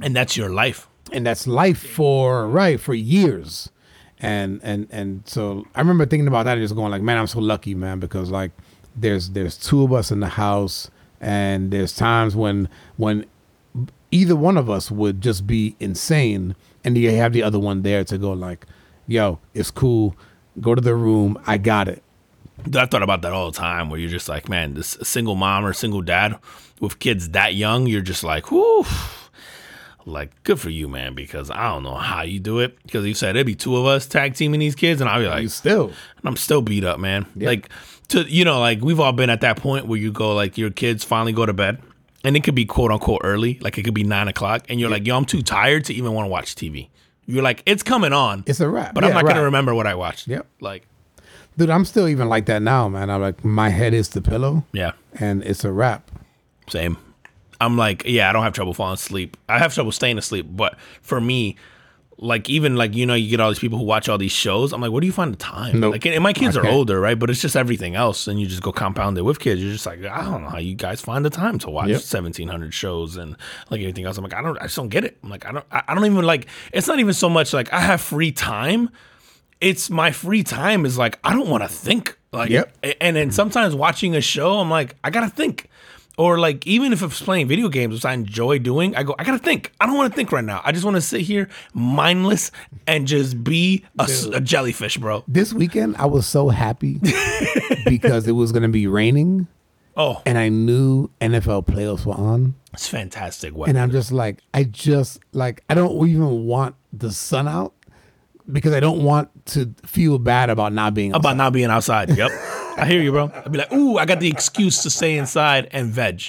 and 0.02 0.14
that's 0.14 0.36
your 0.36 0.50
life. 0.50 0.88
and 1.12 1.26
that's 1.26 1.46
life 1.46 1.78
for 1.78 2.48
right 2.48 2.80
for 2.80 2.94
years 2.94 3.70
and 4.20 4.60
and 4.62 4.86
and 4.90 5.22
so 5.28 5.66
i 5.74 5.80
remember 5.80 6.06
thinking 6.06 6.26
about 6.26 6.44
that 6.44 6.56
and 6.56 6.62
just 6.64 6.74
going 6.74 6.90
like 6.90 7.02
man 7.02 7.18
i'm 7.18 7.26
so 7.26 7.40
lucky 7.40 7.74
man 7.74 8.00
because 8.00 8.30
like 8.30 8.50
there's 8.96 9.30
there's 9.30 9.56
two 9.56 9.82
of 9.82 9.92
us 9.92 10.10
in 10.10 10.20
the 10.20 10.28
house 10.28 10.90
and 11.20 11.70
there's 11.70 11.94
times 11.94 12.34
when 12.34 12.68
when 12.96 13.24
either 14.10 14.34
one 14.36 14.56
of 14.56 14.70
us 14.70 14.90
would 14.90 15.20
just 15.20 15.46
be 15.46 15.76
insane 15.80 16.54
and 16.84 16.96
you 16.96 17.10
have 17.10 17.32
the 17.32 17.42
other 17.42 17.58
one 17.58 17.82
there 17.82 18.02
to 18.04 18.16
go 18.16 18.32
like 18.32 18.66
yo 19.06 19.38
it's 19.52 19.70
cool 19.70 20.16
go 20.60 20.74
to 20.74 20.80
the 20.80 20.94
room 20.94 21.38
i 21.46 21.58
got 21.58 21.86
it 21.88 22.02
Dude, 22.62 22.76
I 22.76 22.86
thought 22.86 23.02
about 23.02 23.20
that 23.22 23.32
all 23.32 23.50
the 23.50 23.58
time 23.58 23.90
where 23.90 23.98
you're 23.98 24.08
just 24.08 24.28
like, 24.28 24.48
man, 24.48 24.74
this 24.74 24.96
single 25.02 25.34
mom 25.34 25.66
or 25.66 25.72
single 25.72 26.00
dad 26.02 26.38
with 26.80 27.00
kids 27.00 27.30
that 27.30 27.54
young, 27.56 27.88
you're 27.88 28.00
just 28.00 28.22
like, 28.22 28.50
whoo. 28.52 28.84
Like, 30.06 30.42
good 30.44 30.60
for 30.60 30.70
you, 30.70 30.88
man, 30.88 31.14
because 31.14 31.50
I 31.50 31.68
don't 31.68 31.82
know 31.82 31.94
how 31.94 32.22
you 32.22 32.38
do 32.38 32.58
it. 32.58 32.80
Because 32.82 33.06
you 33.06 33.14
said 33.14 33.36
it'd 33.36 33.46
be 33.46 33.54
two 33.54 33.76
of 33.76 33.86
us 33.86 34.06
tag 34.06 34.34
teaming 34.34 34.60
these 34.60 34.74
kids, 34.74 35.00
and 35.00 35.08
I'll 35.08 35.20
be 35.20 35.26
like, 35.26 35.42
you 35.42 35.48
still 35.48 35.86
and 35.86 36.24
I'm 36.24 36.36
still 36.36 36.62
beat 36.62 36.84
up, 36.84 36.98
man. 36.98 37.26
Like 37.36 37.68
to 38.08 38.22
you 38.22 38.44
know, 38.44 38.60
like 38.60 38.80
we've 38.80 39.00
all 39.00 39.12
been 39.12 39.30
at 39.30 39.40
that 39.40 39.56
point 39.56 39.86
where 39.86 39.98
you 39.98 40.12
go 40.12 40.34
like 40.34 40.58
your 40.58 40.70
kids 40.70 41.04
finally 41.04 41.32
go 41.32 41.46
to 41.46 41.52
bed, 41.52 41.80
and 42.22 42.36
it 42.36 42.44
could 42.44 42.54
be 42.54 42.64
quote 42.64 42.90
unquote 42.90 43.22
early, 43.24 43.58
like 43.60 43.78
it 43.78 43.82
could 43.84 43.94
be 43.94 44.04
nine 44.04 44.28
o'clock, 44.28 44.66
and 44.68 44.78
you're 44.78 44.90
like, 44.90 45.06
yo, 45.06 45.16
I'm 45.16 45.24
too 45.24 45.42
tired 45.42 45.84
to 45.86 45.94
even 45.94 46.12
want 46.12 46.26
to 46.26 46.30
watch 46.30 46.54
TV. 46.54 46.88
You're 47.26 47.42
like, 47.42 47.62
it's 47.64 47.82
coming 47.82 48.12
on, 48.12 48.44
it's 48.46 48.60
a 48.60 48.68
wrap 48.68 48.94
but 48.94 49.04
I'm 49.04 49.14
not 49.14 49.24
right. 49.24 49.34
gonna 49.34 49.44
remember 49.44 49.74
what 49.74 49.86
I 49.86 49.94
watched. 49.94 50.28
Yep. 50.28 50.46
Like, 50.60 50.86
dude 51.56 51.70
i'm 51.70 51.84
still 51.84 52.08
even 52.08 52.28
like 52.28 52.46
that 52.46 52.60
now 52.62 52.88
man 52.88 53.08
i'm 53.08 53.20
like 53.20 53.44
my 53.44 53.68
head 53.68 53.94
is 53.94 54.08
the 54.08 54.20
pillow 54.20 54.64
yeah, 54.72 54.90
and 55.20 55.42
it's 55.44 55.64
a 55.64 55.70
wrap 55.70 56.10
same. 56.68 56.96
I'm 57.60 57.76
like, 57.76 58.04
yeah, 58.06 58.28
I 58.28 58.32
don't 58.32 58.42
have 58.42 58.52
trouble 58.52 58.74
falling 58.74 58.94
asleep. 58.94 59.36
I 59.48 59.58
have 59.58 59.72
trouble 59.74 59.92
staying 59.92 60.18
asleep, 60.18 60.46
but 60.50 60.78
for 61.02 61.20
me. 61.20 61.56
Like 62.16 62.48
even 62.48 62.76
like 62.76 62.94
you 62.94 63.06
know 63.06 63.14
you 63.14 63.28
get 63.28 63.40
all 63.40 63.50
these 63.50 63.58
people 63.58 63.76
who 63.76 63.84
watch 63.84 64.08
all 64.08 64.16
these 64.16 64.30
shows. 64.30 64.72
I'm 64.72 64.80
like, 64.80 64.92
where 64.92 65.00
do 65.00 65.06
you 65.06 65.12
find 65.12 65.32
the 65.32 65.36
time? 65.36 65.80
Nope. 65.80 65.92
Like, 65.94 66.06
and 66.06 66.22
my 66.22 66.32
kids 66.32 66.56
are 66.56 66.64
older, 66.64 67.00
right? 67.00 67.18
But 67.18 67.28
it's 67.28 67.40
just 67.42 67.56
everything 67.56 67.96
else, 67.96 68.28
and 68.28 68.40
you 68.40 68.46
just 68.46 68.62
go 68.62 68.70
compound 68.70 69.18
it 69.18 69.22
with 69.22 69.40
kids. 69.40 69.60
You're 69.60 69.72
just 69.72 69.84
like, 69.84 70.04
I 70.04 70.22
don't 70.22 70.42
know 70.44 70.48
how 70.48 70.58
you 70.58 70.76
guys 70.76 71.00
find 71.00 71.24
the 71.24 71.28
time 71.28 71.58
to 71.58 71.70
watch 71.70 71.88
Yep. 71.88 71.96
1,700 71.96 72.72
shows 72.72 73.16
and 73.16 73.36
like 73.68 73.80
everything 73.80 74.04
else. 74.04 74.16
I'm 74.16 74.22
like, 74.22 74.32
I 74.32 74.42
don't, 74.42 74.56
I 74.58 74.62
just 74.62 74.76
don't 74.76 74.90
get 74.90 75.04
it. 75.04 75.18
I'm 75.24 75.28
like, 75.28 75.44
I 75.44 75.50
don't, 75.50 75.64
I, 75.72 75.82
I 75.88 75.94
don't 75.96 76.04
even 76.06 76.24
like. 76.24 76.46
It's 76.72 76.86
not 76.86 77.00
even 77.00 77.14
so 77.14 77.28
much 77.28 77.52
like 77.52 77.70
I 77.72 77.80
have 77.80 78.00
free 78.00 78.30
time. 78.30 78.90
It's 79.60 79.90
my 79.90 80.12
free 80.12 80.44
time 80.44 80.86
is 80.86 80.96
like 80.96 81.18
I 81.24 81.32
don't 81.32 81.48
want 81.48 81.64
to 81.64 81.68
think. 81.68 82.16
Like, 82.32 82.48
Yep. 82.48 82.76
and 83.00 83.16
then 83.16 83.32
sometimes 83.32 83.74
watching 83.74 84.14
a 84.14 84.20
show, 84.20 84.60
I'm 84.60 84.70
like, 84.70 84.94
I 85.02 85.10
gotta 85.10 85.30
think. 85.30 85.68
Or 86.16 86.38
like 86.38 86.66
even 86.66 86.92
if 86.92 87.02
it's 87.02 87.20
playing 87.20 87.48
video 87.48 87.68
games, 87.68 87.94
which 87.94 88.04
I 88.04 88.12
enjoy 88.12 88.58
doing, 88.58 88.94
I 88.96 89.02
go, 89.02 89.14
I 89.18 89.24
gotta 89.24 89.38
think. 89.38 89.72
I 89.80 89.86
don't 89.86 89.96
want 89.96 90.12
to 90.12 90.16
think 90.16 90.30
right 90.32 90.44
now. 90.44 90.60
I 90.64 90.72
just 90.72 90.84
want 90.84 90.96
to 90.96 91.00
sit 91.00 91.22
here 91.22 91.48
mindless 91.72 92.50
and 92.86 93.06
just 93.06 93.42
be 93.42 93.84
a 93.98 94.40
jellyfish, 94.40 94.96
bro. 94.98 95.24
this 95.26 95.52
weekend 95.52 95.96
I 95.96 96.06
was 96.06 96.26
so 96.26 96.48
happy 96.50 97.00
because 97.86 98.28
it 98.28 98.32
was 98.32 98.52
to 98.52 98.68
be 98.68 98.86
raining 98.86 99.48
Oh, 99.96 100.20
and 100.26 100.36
I 100.38 100.48
knew 100.48 101.08
NFL 101.20 101.66
playoffs 101.66 102.04
were 102.04 102.14
on 102.14 102.54
it's 102.72 102.88
fantastic 102.88 103.54
weather. 103.54 103.70
and 103.70 103.78
I'm 103.78 103.92
just 103.92 104.10
like 104.10 104.40
I 104.52 104.64
just 104.64 105.20
like 105.32 105.62
I 105.70 105.74
don't 105.74 106.08
even 106.08 106.46
want 106.46 106.74
the 106.92 107.12
sun 107.12 107.46
out 107.46 107.72
because 108.50 108.72
I 108.72 108.80
don't 108.80 109.02
want 109.02 109.28
to 109.46 109.74
feel 109.86 110.18
bad 110.18 110.50
about 110.50 110.72
not 110.72 110.94
being 110.94 111.12
about 111.12 111.36
not 111.36 111.52
being 111.52 111.70
outside. 111.70 112.16
Yep. 112.16 112.30
I 112.76 112.86
hear 112.86 113.00
you, 113.00 113.12
bro. 113.12 113.30
I'd 113.34 113.52
be 113.52 113.58
like, 113.58 113.72
ooh, 113.72 113.98
I 113.98 114.04
got 114.04 114.20
the 114.20 114.28
excuse 114.28 114.82
to 114.82 114.90
stay 114.90 115.16
inside 115.16 115.68
and 115.72 115.90
veg. 115.90 116.22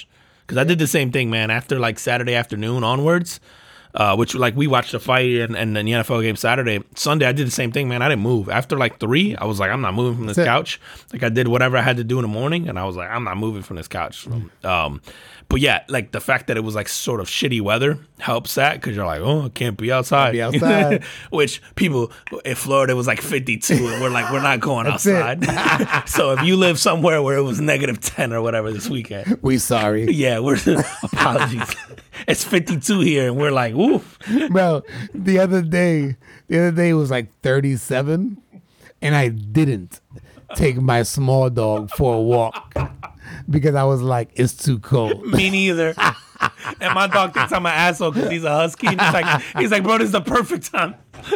Because 0.46 0.58
I 0.58 0.64
did 0.64 0.78
the 0.78 0.86
same 0.86 1.10
thing, 1.10 1.28
man. 1.28 1.50
After 1.50 1.78
like 1.78 1.98
Saturday 1.98 2.34
afternoon 2.34 2.84
onwards, 2.84 3.40
uh, 3.94 4.14
which 4.14 4.34
like 4.34 4.54
we 4.54 4.66
watched 4.66 4.92
the 4.92 5.00
fight 5.00 5.34
and, 5.36 5.56
and 5.56 5.74
then 5.74 5.86
the 5.86 5.92
NFL 5.92 6.22
game 6.22 6.36
Saturday. 6.36 6.82
Sunday, 6.94 7.26
I 7.26 7.32
did 7.32 7.46
the 7.46 7.50
same 7.52 7.72
thing, 7.72 7.88
man. 7.88 8.00
I 8.02 8.08
didn't 8.08 8.22
move. 8.22 8.48
After 8.48 8.76
like 8.76 9.00
three, 9.00 9.34
I 9.36 9.44
was 9.44 9.58
like, 9.58 9.70
I'm 9.70 9.80
not 9.80 9.94
moving 9.94 10.16
from 10.18 10.26
this 10.26 10.36
That's 10.36 10.46
it. 10.46 10.48
couch. 10.48 10.80
Like 11.12 11.22
I 11.22 11.30
did 11.30 11.48
whatever 11.48 11.76
I 11.76 11.82
had 11.82 11.96
to 11.96 12.04
do 12.04 12.18
in 12.18 12.22
the 12.22 12.28
morning, 12.28 12.68
and 12.68 12.78
I 12.78 12.84
was 12.84 12.94
like, 12.94 13.10
I'm 13.10 13.24
not 13.24 13.38
moving 13.38 13.62
from 13.62 13.76
this 13.76 13.88
couch. 13.88 14.28
Um, 14.62 15.00
but 15.48 15.60
yeah, 15.60 15.84
like 15.88 16.12
the 16.12 16.20
fact 16.20 16.48
that 16.48 16.56
it 16.56 16.60
was 16.64 16.74
like 16.74 16.88
sort 16.88 17.20
of 17.20 17.28
shitty 17.28 17.60
weather 17.60 17.98
helps 18.18 18.56
that 18.56 18.74
because 18.74 18.96
you're 18.96 19.06
like, 19.06 19.20
oh, 19.20 19.42
I 19.46 19.48
can't 19.50 19.76
be 19.76 19.92
outside. 19.92 20.34
Can't 20.34 20.52
be 20.52 20.58
outside. 20.62 21.04
Which 21.30 21.62
people 21.76 22.10
in 22.44 22.56
Florida 22.56 22.96
was 22.96 23.06
like 23.06 23.20
52, 23.20 23.74
and 23.74 24.02
we're 24.02 24.10
like, 24.10 24.32
we're 24.32 24.42
not 24.42 24.60
going 24.60 24.86
outside. 24.86 25.44
so 26.08 26.32
if 26.32 26.42
you 26.42 26.56
live 26.56 26.78
somewhere 26.80 27.22
where 27.22 27.36
it 27.36 27.42
was 27.42 27.60
negative 27.60 28.00
10 28.00 28.32
or 28.32 28.42
whatever 28.42 28.72
this 28.72 28.88
weekend, 28.90 29.38
We 29.42 29.58
sorry. 29.58 30.04
yeah, 30.12 30.40
we're 30.40 30.58
apologies. 31.02 31.74
it's 32.26 32.42
52 32.44 33.00
here, 33.00 33.28
and 33.28 33.36
we're 33.36 33.52
like, 33.52 33.74
ooh, 33.74 34.02
Bro, 34.50 34.82
the 35.14 35.38
other 35.38 35.62
day, 35.62 36.16
the 36.48 36.58
other 36.58 36.72
day 36.72 36.92
was 36.92 37.10
like 37.10 37.28
37 37.42 38.42
and 39.02 39.14
I 39.14 39.28
didn't 39.28 40.00
take 40.54 40.76
my 40.76 41.02
small 41.02 41.50
dog 41.50 41.90
for 41.90 42.14
a 42.14 42.20
walk 42.20 42.74
because 43.48 43.74
I 43.74 43.84
was 43.84 44.02
like 44.02 44.30
it's 44.34 44.54
too 44.54 44.78
cold. 44.78 45.26
me 45.32 45.50
neither. 45.50 45.94
and 46.80 46.94
my 46.94 47.06
dog 47.06 47.32
thinks 47.34 47.52
I'm 47.52 47.64
an 47.66 47.72
asshole 47.72 48.10
because 48.12 48.30
he's 48.30 48.44
a 48.44 48.50
husky. 48.50 48.88
And 48.88 49.00
he's 49.00 49.12
like, 49.12 49.42
he's 49.58 49.70
like, 49.70 49.82
bro, 49.82 49.98
this 49.98 50.06
is 50.06 50.12
the 50.12 50.20
perfect 50.20 50.70
time. 50.72 50.94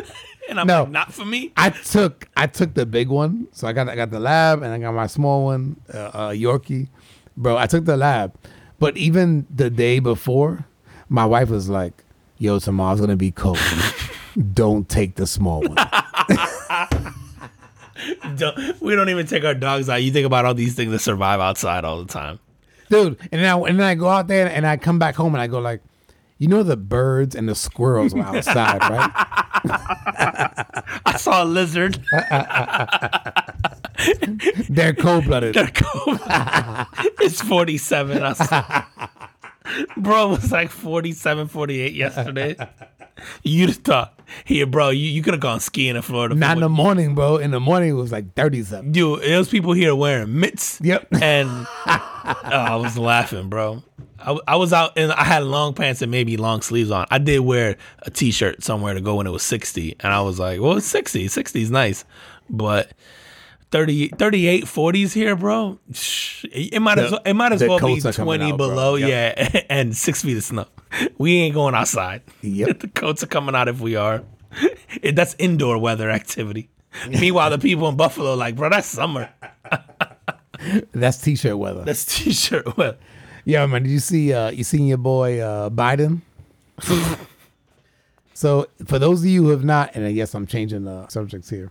And 0.49 0.59
I'm 0.59 0.67
No. 0.67 0.83
like, 0.83 0.91
not 0.91 1.13
for 1.15 1.25
me. 1.25 1.53
I 1.57 1.71
took 1.71 2.27
I 2.37 2.49
took 2.49 2.75
the 2.75 2.85
big 2.85 3.09
one, 3.09 3.47
so 3.53 3.69
I 3.69 3.73
got 3.73 3.89
I 3.89 3.95
got 3.95 4.11
the 4.11 4.19
lab 4.19 4.63
and 4.65 4.73
I 4.73 4.79
got 4.79 4.93
my 4.95 5.07
small 5.07 5.45
one, 5.45 5.77
uh, 5.95 5.99
uh, 5.99 6.31
Yorkie, 6.31 6.89
bro. 7.37 7.57
I 7.57 7.69
took 7.69 7.85
the 7.85 7.97
lab, 7.97 8.35
but 8.81 8.97
even 8.97 9.47
the 9.49 9.71
day 9.71 10.01
before, 10.01 10.65
my 11.09 11.25
wife 11.25 11.51
was 11.51 11.69
like, 11.69 12.03
"Yo, 12.39 12.59
tomorrow's 12.59 12.99
gonna 13.01 13.15
be 13.15 13.31
cold. 13.31 13.61
Don't 14.55 14.89
take 14.89 15.15
the 15.15 15.27
small 15.27 15.61
one." 15.61 15.77
Don't, 18.37 18.81
we 18.81 18.95
don't 18.95 19.09
even 19.09 19.27
take 19.27 19.45
our 19.45 19.55
dogs 19.55 19.89
out. 19.89 20.03
You 20.03 20.13
think 20.13 20.27
about 20.27 20.45
all 20.45 20.55
these 20.55 20.75
things 20.75 20.93
that 20.93 21.01
survive 21.01 21.41
outside 21.41 21.85
all 21.85 22.03
the 22.03 22.13
time. 22.13 22.39
dude. 22.89 23.19
And 23.33 23.43
then 23.43 23.47
I, 23.47 23.59
and 23.59 23.79
then 23.79 23.87
I 23.87 23.95
go 23.95 24.09
out 24.09 24.29
there 24.29 24.49
and 24.51 24.67
I 24.67 24.77
come 24.77 24.99
back 24.99 25.15
home 25.15 25.35
and 25.35 25.43
I 25.43 25.47
go 25.47 25.59
like, 25.59 25.83
you 26.39 26.49
know, 26.49 26.63
the 26.63 26.77
birds 26.77 27.35
and 27.35 27.49
the 27.49 27.55
squirrels 27.55 28.15
were 28.15 28.23
outside, 28.23 28.81
right? 28.81 29.11
I 31.05 31.17
saw 31.19 31.45
a 31.45 31.47
lizard. 31.47 32.03
They're 34.71 34.95
cold 34.95 35.25
blooded. 35.25 35.55
They're 35.55 35.71
cold. 35.75 36.19
it's 37.21 37.43
47. 37.43 38.23
I 38.23 38.33
saw. 38.33 38.85
Bro 39.97 40.33
it 40.33 40.41
was 40.43 40.53
like 40.53 40.71
47, 40.71 41.49
48 41.49 41.93
yesterday. 41.95 42.57
You'd 43.43 43.69
have 43.69 43.79
thought, 43.79 44.21
here, 44.45 44.67
bro, 44.67 44.91
you, 44.91 45.09
you 45.09 45.23
could 45.23 45.35
have 45.35 45.41
gone 45.41 45.61
skiing 45.61 45.97
in 45.97 46.03
Florida. 46.03 46.35
Not 46.35 46.57
in 46.57 46.61
the 46.61 46.69
morning, 46.69 47.15
bro. 47.15 47.37
In 47.37 47.51
the 47.51 47.61
morning, 47.61 47.91
it 47.91 47.95
was 47.95 48.13
like 48.13 48.35
30 48.35 48.63
something. 48.63 48.93
Dude, 48.93 49.23
those 49.23 49.49
people 49.49 49.73
here 49.73 49.95
wearing 49.95 50.39
mitts. 50.41 50.81
Yep. 50.83 51.09
And 51.21 51.49
oh, 51.87 52.45
I 52.45 52.77
was 52.77 52.97
laughing, 52.97 53.49
bro. 53.49 53.83
I, 54.19 54.39
I 54.49 54.57
was 54.57 54.73
out 54.73 54.93
and 54.97 55.13
I 55.13 55.25
had 55.25 55.45
long 55.45 55.75
pants 55.75 56.03
and 56.03 56.11
maybe 56.11 56.37
long 56.37 56.63
sleeves 56.63 56.91
on. 56.91 57.07
I 57.11 57.19
did 57.19 57.41
wear 57.41 57.77
a 58.03 58.11
t 58.11 58.31
shirt 58.31 58.63
somewhere 58.63 58.95
to 58.95 59.01
go 59.01 59.17
when 59.17 59.27
it 59.27 59.31
was 59.31 59.43
60. 59.43 59.97
And 60.01 60.13
I 60.13 60.21
was 60.21 60.39
like, 60.39 60.61
well, 60.61 60.77
it's 60.77 60.87
60. 60.87 61.29
60 61.29 61.63
is 61.63 61.71
nice. 61.71 62.05
But 62.49 62.93
30, 63.71 64.09
38, 64.09 64.65
40s 64.65 65.13
here, 65.13 65.37
bro. 65.37 65.79
It 66.53 66.81
might 66.83 66.99
as 66.99 67.13
well, 67.13 67.21
it 67.25 67.35
might 67.35 67.53
as 67.53 67.61
the 67.61 67.69
well 67.69 67.79
be 67.79 68.01
coats 68.01 68.07
are 68.07 68.13
coming 68.13 68.39
20 68.39 68.53
out, 68.53 68.57
below. 68.57 68.95
Yep. 68.97 69.09
Yeah. 69.09 69.61
And 69.71 69.97
six 69.97 70.23
feet 70.23 70.37
of 70.37 70.43
snow. 70.43 70.67
We 71.19 71.37
ain't 71.39 71.55
going 71.55 71.75
outside. 71.75 72.23
Yep. 72.43 72.79
the 72.81 72.89
coats 72.89 73.23
are 73.23 73.29
coming 73.29 73.55
out 73.55 73.69
if 73.69 73.81
we 73.81 73.95
are. 73.97 74.23
It- 75.03 75.15
That's 75.21 75.37
indoor 75.39 75.79
weather 75.79 76.11
activity. 76.11 76.69
Meanwhile, 77.09 77.51
the 77.51 77.59
people 77.59 77.89
in 77.89 77.97
Buffalo, 77.97 78.35
like, 78.35 78.57
bro, 78.57 78.69
that's 78.69 78.89
summer. 78.89 79.31
That's 80.93 81.19
t 81.19 81.37
shirt 81.37 81.57
weather. 81.57 81.85
That's 81.85 82.05
t-shirt 82.05 82.77
weather. 82.77 82.99
Yeah, 83.45 83.65
man. 83.67 83.85
Did 83.85 83.91
you 83.93 84.01
see? 84.01 84.33
Uh, 84.33 84.51
you 84.51 84.65
seen 84.65 84.87
your 84.87 84.99
boy 84.99 85.39
uh, 85.39 85.71
Biden? 85.71 86.21
so, 88.35 88.67
for 88.87 88.99
those 88.99 89.21
of 89.21 89.27
you 89.27 89.45
who 89.45 89.51
have 89.51 89.65
not, 89.65 89.93
and 89.95 90.05
I 90.05 90.13
guess 90.13 90.35
I'm 90.35 90.47
changing 90.47 90.85
the 90.85 91.07
subjects 91.09 91.49
here. 91.49 91.71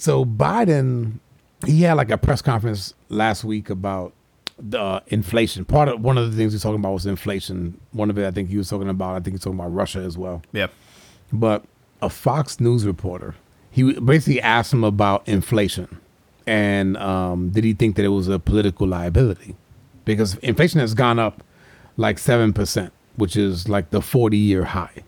So, 0.00 0.24
Biden, 0.24 1.18
he 1.66 1.82
had 1.82 1.92
like 1.92 2.10
a 2.10 2.16
press 2.16 2.40
conference 2.40 2.94
last 3.10 3.44
week 3.44 3.68
about 3.68 4.14
the 4.58 4.80
uh, 4.80 5.00
inflation. 5.08 5.66
Part 5.66 5.90
of 5.90 6.00
one 6.00 6.16
of 6.16 6.30
the 6.30 6.36
things 6.38 6.52
he 6.52 6.54
was 6.54 6.62
talking 6.62 6.80
about 6.80 6.94
was 6.94 7.04
inflation. 7.04 7.78
One 7.92 8.08
of 8.08 8.16
it, 8.16 8.26
I 8.26 8.30
think 8.30 8.48
he 8.48 8.56
was 8.56 8.70
talking 8.70 8.88
about. 8.88 9.16
I 9.16 9.20
think 9.20 9.34
he's 9.34 9.44
talking 9.44 9.58
about 9.58 9.74
Russia 9.74 9.98
as 9.98 10.16
well. 10.16 10.40
Yeah. 10.52 10.68
But 11.30 11.64
a 12.00 12.08
Fox 12.08 12.60
News 12.60 12.86
reporter, 12.86 13.34
he 13.70 13.92
basically 13.92 14.40
asked 14.40 14.72
him 14.72 14.84
about 14.84 15.28
inflation, 15.28 16.00
and 16.46 16.96
um, 16.96 17.50
did 17.50 17.64
he 17.64 17.74
think 17.74 17.96
that 17.96 18.04
it 18.06 18.08
was 18.08 18.26
a 18.26 18.38
political 18.38 18.88
liability? 18.88 19.54
Because 20.06 20.36
inflation 20.36 20.80
has 20.80 20.94
gone 20.94 21.18
up 21.18 21.44
like 21.98 22.18
seven 22.18 22.54
percent, 22.54 22.94
which 23.16 23.36
is 23.36 23.68
like 23.68 23.90
the 23.90 24.00
forty-year 24.00 24.64
high. 24.64 25.04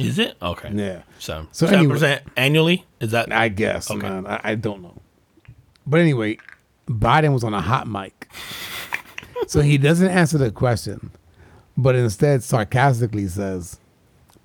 Is 0.00 0.18
it? 0.18 0.36
Okay. 0.40 0.70
Yeah, 0.74 1.02
So, 1.18 1.46
So 1.52 1.66
seven 1.66 1.80
anyway- 1.80 1.94
percent 1.94 2.22
annually? 2.36 2.84
Is 3.00 3.10
that 3.12 3.32
I 3.32 3.48
guess, 3.48 3.90
Okay. 3.90 4.08
man. 4.08 4.26
I, 4.26 4.40
I 4.44 4.54
don't 4.54 4.82
know, 4.82 5.00
but 5.86 6.00
anyway, 6.00 6.38
Biden 6.88 7.32
was 7.32 7.44
on 7.44 7.54
a 7.54 7.60
hot 7.60 7.86
mic, 7.88 8.28
so 9.46 9.60
he 9.60 9.78
doesn't 9.78 10.08
answer 10.08 10.38
the 10.38 10.50
question, 10.50 11.10
but 11.76 11.94
instead 11.94 12.42
sarcastically 12.42 13.26
says, 13.28 13.78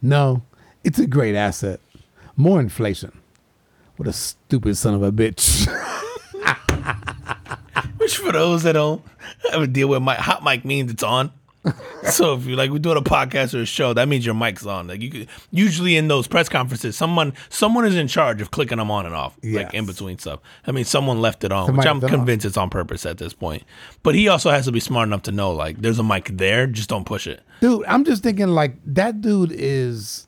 "No, 0.02 0.44
it's 0.84 1.00
a 1.00 1.08
great 1.08 1.36
asset. 1.36 1.80
More 2.36 2.60
inflation." 2.60 3.12
What 3.98 4.08
a 4.08 4.14
stupid 4.14 4.76
son 4.76 4.96
of 4.96 5.04
a 5.04 5.12
bitch. 5.12 5.68
which 7.98 8.18
for 8.18 8.32
those 8.32 8.64
that 8.64 8.74
don't 8.74 9.04
have 9.52 9.62
a 9.62 9.68
deal 9.68 9.88
with 9.88 10.02
my 10.02 10.16
hot 10.16 10.44
mic 10.44 10.66
means 10.66 10.92
it's 10.92 11.04
on. 11.04 11.32
so 12.10 12.36
if 12.36 12.46
you're 12.46 12.58
like 12.58 12.72
we're 12.72 12.80
doing 12.80 12.98
a 12.98 13.02
podcast 13.02 13.54
or 13.58 13.62
a 13.62 13.66
show, 13.66 13.94
that 13.94 14.08
means 14.08 14.26
your 14.26 14.36
mic's 14.36 14.66
on. 14.66 14.88
Like 14.88 15.02
you 15.02 15.10
could 15.10 15.28
usually 15.52 15.96
in 15.96 16.08
those 16.08 16.28
press 16.28 16.50
conferences, 16.50 16.96
someone 16.98 17.34
someone 17.50 17.86
is 17.86 17.96
in 17.96 18.08
charge 18.08 18.42
of 18.42 18.52
clicking 18.52 18.78
them 18.80 18.92
on 18.92 19.06
and 19.06 19.16
off, 19.16 19.38
like 19.44 19.74
in 19.74 19.86
between 19.86 20.18
stuff. 20.18 20.40
I 20.68 20.72
mean, 20.72 20.84
someone 20.86 21.22
left 21.22 21.44
it 21.44 21.52
on, 21.52 21.68
Somebody 21.68 21.88
which 21.88 21.92
I'm 21.92 22.00
left 22.02 22.12
it 22.12 22.16
on. 22.16 22.20
convinced 22.20 22.46
it's 22.46 22.58
on 22.58 22.70
purpose 22.70 23.06
at 23.06 23.18
this 23.18 23.34
point. 23.34 23.64
But 24.04 24.16
he 24.16 24.28
also 24.28 24.50
has 24.52 24.66
to 24.66 24.72
be 24.72 24.80
smart 24.82 25.08
enough 25.08 25.24
to 25.24 25.32
know 25.32 25.52
like 25.54 25.82
there's 25.82 26.00
a 26.00 26.04
mic 26.04 26.30
there, 26.38 26.68
just 26.68 26.90
don't 26.90 27.06
push 27.06 27.28
it. 27.28 27.42
dude, 27.62 27.86
I'm 27.88 28.04
just 28.04 28.24
thinking 28.24 28.48
like 28.50 28.76
that 28.86 29.22
dude 29.22 29.52
is, 29.54 30.28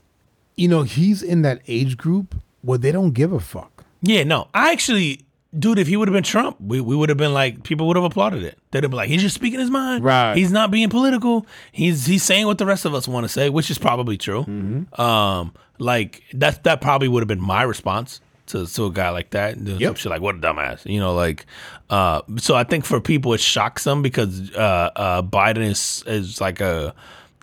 you 0.56 0.68
know, 0.70 0.84
he's 0.84 1.22
in 1.22 1.42
that 1.42 1.62
age 1.68 1.98
group 1.98 2.36
where 2.62 2.78
they 2.78 2.92
don't 2.94 3.12
give 3.12 3.34
a 3.34 3.40
fuck. 3.42 3.84
Yeah, 4.02 4.24
no. 4.24 4.48
I 4.54 4.72
actually, 4.72 5.25
dude, 5.58 5.80
if 5.80 5.88
he 5.88 5.96
would 5.98 6.08
have 6.08 6.14
been 6.14 6.24
Trump, 6.24 6.58
we, 6.60 6.82
we 6.82 6.96
would 6.96 7.10
have 7.10 7.18
been 7.18 7.34
like, 7.34 7.64
people 7.64 7.88
would 7.88 7.96
have 7.96 8.04
applauded 8.06 8.44
it. 8.44 8.58
They'd 8.72 8.84
have 8.84 8.92
been 8.92 8.98
like, 8.98 9.10
he's 9.10 9.22
just 9.22 9.36
speaking 9.36 9.60
his 9.60 9.70
mind. 9.72 10.04
Right. 10.04 10.36
He's 10.36 10.52
not 10.52 10.72
being 10.72 10.90
political. 10.90 11.46
He's 11.72 12.06
he's 12.06 12.24
saying 12.24 12.46
what 12.46 12.58
the 12.58 12.66
rest 12.66 12.86
of 12.86 12.94
us 12.94 13.08
want 13.08 13.24
to 13.26 13.30
say, 13.30 13.50
which 13.50 13.70
is 13.72 13.78
probably 13.78 14.18
true. 14.18 14.42
Mm-hmm. 14.44 15.02
Um, 15.02 15.54
like 15.80 16.24
that 16.34 16.64
that 16.64 16.82
probably 16.82 17.08
would 17.08 17.22
have 17.22 17.28
been 17.28 17.42
my 17.42 17.64
response 17.64 18.22
to 18.48 18.66
to 18.68 18.86
a 18.86 18.92
guy 18.92 19.10
like 19.10 19.32
that. 19.32 19.64
Doing 19.64 19.80
Yep. 19.80 19.98
shit 19.98 20.10
like, 20.10 20.22
what 20.22 20.36
a 20.36 20.40
dumbass, 20.40 20.86
you 20.86 21.00
know, 21.00 21.14
like. 21.14 21.46
Uh, 21.90 22.22
so 22.38 22.56
I 22.56 22.64
think 22.64 22.86
for 22.86 23.00
people 23.00 23.34
it 23.34 23.40
shocks 23.42 23.84
them 23.84 24.02
because 24.02 24.54
uh, 24.56 24.92
uh, 24.96 25.22
Biden 25.22 25.64
is 25.66 26.04
is 26.08 26.40
like 26.42 26.62
a 26.62 26.94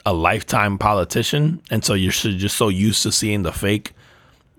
a 0.04 0.12
lifetime 0.12 0.78
politician, 0.78 1.62
and 1.70 1.84
so 1.84 1.94
you're 1.94 2.10
just 2.10 2.56
so 2.56 2.68
used 2.68 3.02
to 3.04 3.12
seeing 3.12 3.42
the 3.42 3.52
fake 3.52 3.92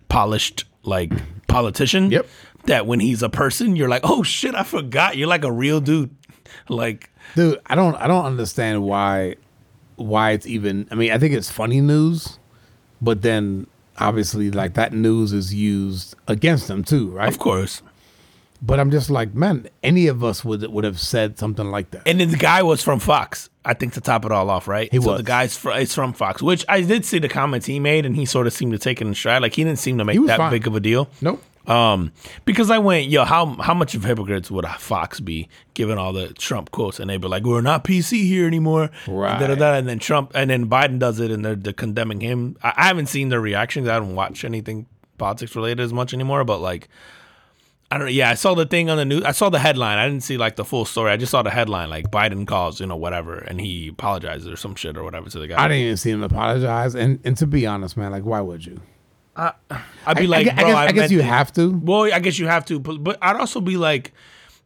polished 0.10 0.66
like 0.84 1.12
politician 1.48 2.12
Yep. 2.12 2.28
That 2.66 2.86
when 2.88 3.00
he's 3.00 3.22
a 3.24 3.30
person 3.30 3.76
you're 3.76 3.90
like 3.90 4.02
oh 4.04 4.24
shit 4.24 4.56
i 4.56 4.64
forgot 4.64 5.18
you're 5.18 5.28
like 5.28 5.44
a 5.44 5.52
real 5.52 5.80
dude 5.82 6.10
like 6.70 7.10
Dude, 7.36 7.60
I 7.66 7.74
don't 7.76 7.96
I 7.96 8.08
don't 8.08 8.26
understand 8.26 8.84
why 8.84 9.36
why 9.96 10.32
it's 10.32 10.46
even 10.46 10.88
I 10.92 10.96
mean, 10.96 11.12
I 11.12 11.18
think 11.18 11.34
it's 11.34 11.50
funny 11.50 11.82
news, 11.82 12.38
but 13.02 13.22
then 13.22 13.66
obviously 13.98 14.52
like 14.52 14.74
that 14.74 14.92
news 14.94 15.32
is 15.34 15.54
used 15.54 16.16
against 16.28 16.68
them 16.68 16.84
too, 16.84 17.10
right? 17.12 17.28
of 17.30 17.40
course 17.40 17.82
But 18.62 18.80
I'm 18.80 18.92
just 18.92 19.10
like, 19.10 19.34
man, 19.36 19.68
any 19.84 20.08
of 20.08 20.24
us 20.24 20.44
would 20.46 20.62
would 20.72 20.84
have 20.84 21.00
said 21.00 21.40
something 21.40 21.72
like 21.72 21.92
that. 21.92 22.04
and 22.08 22.20
then 22.20 22.30
the 22.30 22.38
guy 22.38 22.62
was 22.62 22.84
from 22.84 23.00
fox 23.00 23.50
i 23.66 23.74
think 23.74 23.94
to 23.94 24.02
top 24.02 24.26
it 24.26 24.32
all 24.32 24.50
off 24.50 24.68
right 24.68 24.92
He 24.92 25.00
so 25.00 25.12
was. 25.12 25.18
the 25.18 25.24
guy's 25.24 25.56
fr- 25.58 25.72
it's 25.72 25.96
from 25.96 26.12
fox 26.14 26.42
which 26.42 26.66
i 26.68 26.82
did 26.82 27.06
see 27.06 27.20
the 27.20 27.30
comments 27.30 27.66
he 27.66 27.80
made 27.80 28.06
and 28.06 28.16
he 28.16 28.26
sort 28.26 28.46
of 28.48 28.54
seemed 28.54 28.74
to 28.74 28.80
take 28.80 29.00
it 29.02 29.08
in 29.08 29.14
stride 29.16 29.42
like 29.42 29.54
he 29.56 29.64
didn't 29.64 29.80
seem 29.80 29.98
to 30.00 30.06
make 30.06 30.20
that 30.28 30.38
fine. 30.38 30.52
big 30.52 30.68
of 30.68 30.76
a 30.76 30.80
deal 30.82 31.10
nope. 31.22 31.42
Um, 31.66 32.12
because 32.44 32.70
I 32.70 32.78
went, 32.78 33.08
yo, 33.08 33.24
how 33.24 33.56
how 33.62 33.74
much 33.74 33.96
of 33.96 34.04
hypocrites 34.04 34.52
would 34.52 34.66
Fox 34.80 35.20
be 35.20 35.48
given 35.74 35.98
all 35.98 36.12
the 36.12 36.34
Trump 36.34 36.72
quotes, 36.72 37.00
and 37.00 37.10
they'd 37.10 37.22
be 37.22 37.28
like, 37.28 37.44
we're 37.44 37.62
not 37.62 37.84
PC 37.84 38.24
here 38.26 38.46
anymore, 38.48 38.90
Right. 39.08 39.40
Da, 39.40 39.48
da, 39.48 39.56
da. 39.56 39.74
And 39.76 39.88
then 39.88 40.00
Trump, 40.00 40.32
and 40.36 40.50
then 40.50 40.68
Biden 40.68 41.00
does 41.00 41.20
it, 41.20 41.32
and 41.32 41.44
they're, 41.46 41.56
they're 41.56 41.74
condemning 41.74 42.20
him. 42.20 42.58
I, 42.62 42.74
I 42.76 42.88
haven't 42.88 43.08
seen 43.08 43.30
their 43.30 43.40
reactions. 43.40 43.88
I 43.88 43.98
don't 43.98 44.16
watch 44.16 44.44
anything 44.44 44.88
politics 45.18 45.56
related 45.56 45.82
as 45.82 45.94
much 45.94 46.14
anymore, 46.14 46.44
but 46.44 46.60
like. 46.60 46.90
I 47.92 48.00
don't. 48.00 48.12
Yeah, 48.12 48.32
I 48.32 48.34
saw 48.34 48.56
the 48.56 48.66
thing 48.66 48.90
on 48.90 48.98
the 48.98 49.06
news. 49.06 49.24
I 49.24 49.34
saw 49.34 49.50
the 49.52 49.60
headline. 49.60 50.00
I 50.00 50.08
didn't 50.10 50.24
see 50.24 50.36
like 50.36 50.56
the 50.56 50.66
full 50.66 50.84
story. 50.84 51.12
I 51.12 51.18
just 51.18 51.30
saw 51.30 51.44
the 51.44 51.52
headline, 51.52 51.92
like 51.92 52.10
Biden 52.10 52.48
calls, 52.48 52.80
you 52.80 52.88
know, 52.88 52.96
whatever, 52.96 53.36
and 53.38 53.62
he 53.62 53.90
apologizes 53.90 54.48
or 54.48 54.56
some 54.56 54.74
shit 54.74 54.98
or 54.98 55.04
whatever 55.04 55.30
to 55.30 55.38
the 55.38 55.46
guy. 55.46 55.64
I 55.64 55.68
didn't 55.68 55.84
even 55.84 55.98
see 55.98 56.10
him 56.10 56.24
apologize. 56.24 56.96
And 56.96 57.20
and 57.24 57.38
to 57.38 57.46
be 57.46 57.68
honest, 57.68 57.96
man, 57.96 58.12
like 58.12 58.24
why 58.24 58.42
would 58.42 58.66
you? 58.66 58.82
I'd 59.36 59.54
I, 60.06 60.14
be 60.14 60.28
like, 60.28 60.48
I, 60.48 60.54
bro, 60.54 60.70
I 60.70 60.70
guess, 60.70 60.76
I 60.76 60.86
I 60.86 60.92
guess 60.92 61.12
you 61.12 61.22
have 61.22 61.54
to. 61.54 61.72
Well, 61.84 62.14
I 62.14 62.20
guess 62.20 62.38
you 62.38 62.48
have 62.48 62.66
to, 62.66 62.80
but, 62.80 63.04
but 63.04 63.18
I'd 63.22 63.36
also 63.36 63.62
be 63.62 63.78
like, 63.78 64.14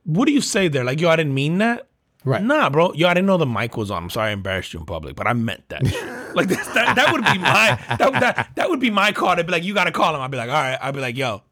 what 0.03 0.25
do 0.25 0.33
you 0.33 0.41
say 0.41 0.67
there? 0.67 0.83
Like, 0.83 0.99
yo, 0.99 1.09
I 1.09 1.15
didn't 1.15 1.33
mean 1.33 1.59
that. 1.59 1.87
Right. 2.25 2.43
Nah, 2.43 2.69
bro. 2.69 2.91
Yo, 2.93 3.07
I 3.07 3.13
didn't 3.13 3.27
know 3.27 3.37
the 3.37 3.45
mic 3.45 3.77
was 3.77 3.89
on. 3.89 4.03
I'm 4.03 4.09
sorry 4.09 4.29
I 4.29 4.33
embarrassed 4.33 4.73
you 4.73 4.79
in 4.79 4.85
public, 4.85 5.15
but 5.15 5.27
I 5.27 5.33
meant 5.33 5.67
that. 5.69 5.83
like 6.35 6.49
that's, 6.49 6.67
that, 6.73 6.95
that 6.95 7.13
would 7.13 7.23
be 7.23 7.37
my 7.37 7.79
that, 7.97 8.11
that 8.19 8.49
that 8.55 8.69
would 8.69 8.81
be 8.81 8.89
my 8.89 9.13
call. 9.13 9.29
I'd 9.29 9.45
be 9.45 9.51
like, 9.51 9.63
you 9.63 9.73
gotta 9.73 9.91
call 9.93 10.13
him. 10.13 10.21
I'd 10.21 10.31
be 10.31 10.37
like, 10.37 10.49
all 10.49 10.55
right. 10.55 10.77
I'd 10.81 10.93
be 10.93 10.99
like, 10.99 11.15
yo, 11.15 11.43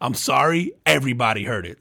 I'm 0.00 0.14
sorry. 0.14 0.72
Everybody 0.86 1.44
heard 1.44 1.66
it. 1.66 1.78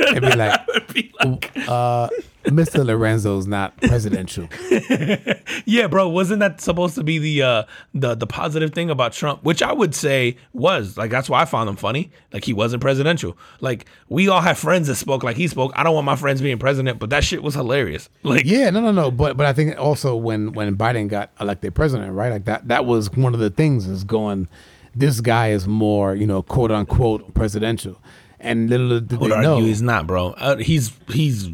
It'd 0.00 0.22
be 0.22 0.36
like, 0.36 0.92
be 0.92 1.12
like, 1.18 1.52
uh, 1.68 2.08
Mr. 2.44 2.84
Lorenzo's 2.84 3.46
not 3.46 3.76
presidential. 3.82 4.48
yeah, 5.66 5.86
bro. 5.86 6.08
Wasn't 6.08 6.40
that 6.40 6.60
supposed 6.60 6.94
to 6.94 7.04
be 7.04 7.18
the 7.18 7.42
uh 7.42 7.62
the 7.94 8.14
the 8.14 8.26
positive 8.26 8.72
thing 8.72 8.90
about 8.90 9.12
Trump? 9.12 9.44
Which 9.44 9.62
I 9.62 9.72
would 9.72 9.94
say 9.94 10.36
was 10.52 10.96
like 10.96 11.10
that's 11.10 11.28
why 11.28 11.42
I 11.42 11.44
found 11.44 11.68
him 11.68 11.76
funny. 11.76 12.10
Like 12.32 12.44
he 12.44 12.52
wasn't 12.52 12.80
presidential. 12.80 13.36
Like 13.60 13.86
we 14.08 14.28
all 14.28 14.40
have 14.40 14.58
friends 14.58 14.88
that 14.88 14.94
spoke 14.96 15.22
like 15.22 15.36
he 15.36 15.48
spoke. 15.48 15.72
I 15.74 15.82
don't 15.82 15.94
want 15.94 16.06
my 16.06 16.16
friends 16.16 16.40
being 16.40 16.58
president, 16.58 16.98
but 16.98 17.10
that 17.10 17.24
shit 17.24 17.42
was 17.42 17.54
hilarious. 17.54 18.08
Like 18.22 18.44
Yeah, 18.44 18.70
no, 18.70 18.80
no, 18.80 18.92
no. 18.92 19.10
But 19.10 19.36
but 19.36 19.46
I 19.46 19.52
think 19.52 19.78
also 19.78 20.14
when 20.14 20.52
when 20.52 20.76
Biden 20.76 21.08
got 21.08 21.30
elected 21.40 21.74
president, 21.74 22.12
right? 22.12 22.30
Like 22.30 22.44
that 22.44 22.68
that 22.68 22.84
was 22.86 23.10
one 23.12 23.34
of 23.34 23.40
the 23.40 23.50
things 23.50 23.86
is 23.86 24.04
going. 24.04 24.48
This 24.94 25.20
guy 25.20 25.50
is 25.50 25.68
more, 25.68 26.16
you 26.16 26.26
know, 26.26 26.42
quote 26.42 26.72
unquote 26.72 27.32
presidential, 27.32 28.00
and 28.40 28.68
little 28.68 29.00
did 29.00 29.20
they 29.20 29.28
know, 29.28 29.60
he's 29.60 29.82
not, 29.82 30.06
bro. 30.06 30.30
Uh, 30.30 30.56
he's 30.56 30.92
he's 31.08 31.48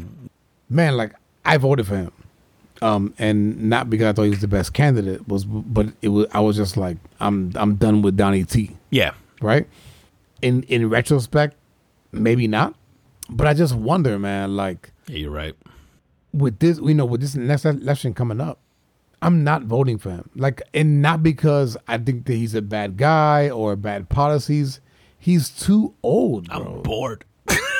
man. 0.69 0.97
Like 0.97 1.13
I 1.45 1.57
voted 1.57 1.87
for 1.87 1.97
him, 1.97 2.11
um, 2.81 3.13
and 3.17 3.69
not 3.69 3.89
because 3.89 4.07
I 4.07 4.13
thought 4.13 4.23
he 4.23 4.29
was 4.29 4.41
the 4.41 4.47
best 4.47 4.73
candidate, 4.73 5.27
was 5.27 5.45
but 5.45 5.87
it 6.01 6.09
was 6.09 6.27
I 6.33 6.39
was 6.39 6.55
just 6.55 6.77
like 6.77 6.97
I'm 7.19 7.51
I'm 7.55 7.75
done 7.75 8.01
with 8.01 8.17
Donnie 8.17 8.43
T. 8.45 8.75
yeah. 8.89 9.13
right? 9.41 9.67
In 10.41 10.63
in 10.63 10.89
retrospect, 10.89 11.55
maybe 12.11 12.47
not, 12.47 12.75
but 13.29 13.47
I 13.47 13.53
just 13.53 13.73
wonder, 13.75 14.19
man. 14.19 14.55
Like 14.55 14.91
Yeah, 15.07 15.17
you're 15.17 15.31
right. 15.31 15.55
with 16.33 16.59
this, 16.59 16.77
you 16.79 16.93
know, 16.93 17.05
with 17.05 17.21
this 17.21 17.35
next 17.35 17.65
election 17.65 18.13
coming 18.13 18.39
up, 18.39 18.59
I'm 19.21 19.43
not 19.43 19.63
voting 19.63 19.97
for 19.97 20.11
him. 20.11 20.29
Like, 20.35 20.61
and 20.73 21.01
not 21.01 21.23
because 21.23 21.75
I 21.87 21.97
think 21.97 22.25
that 22.25 22.33
he's 22.33 22.53
a 22.53 22.61
bad 22.61 22.97
guy 22.97 23.49
or 23.49 23.75
bad 23.75 24.09
policies. 24.09 24.79
He's 25.17 25.49
too 25.49 25.95
old, 26.03 26.49
bro. 26.49 26.57
I'm 26.57 26.81
bored. 26.83 27.25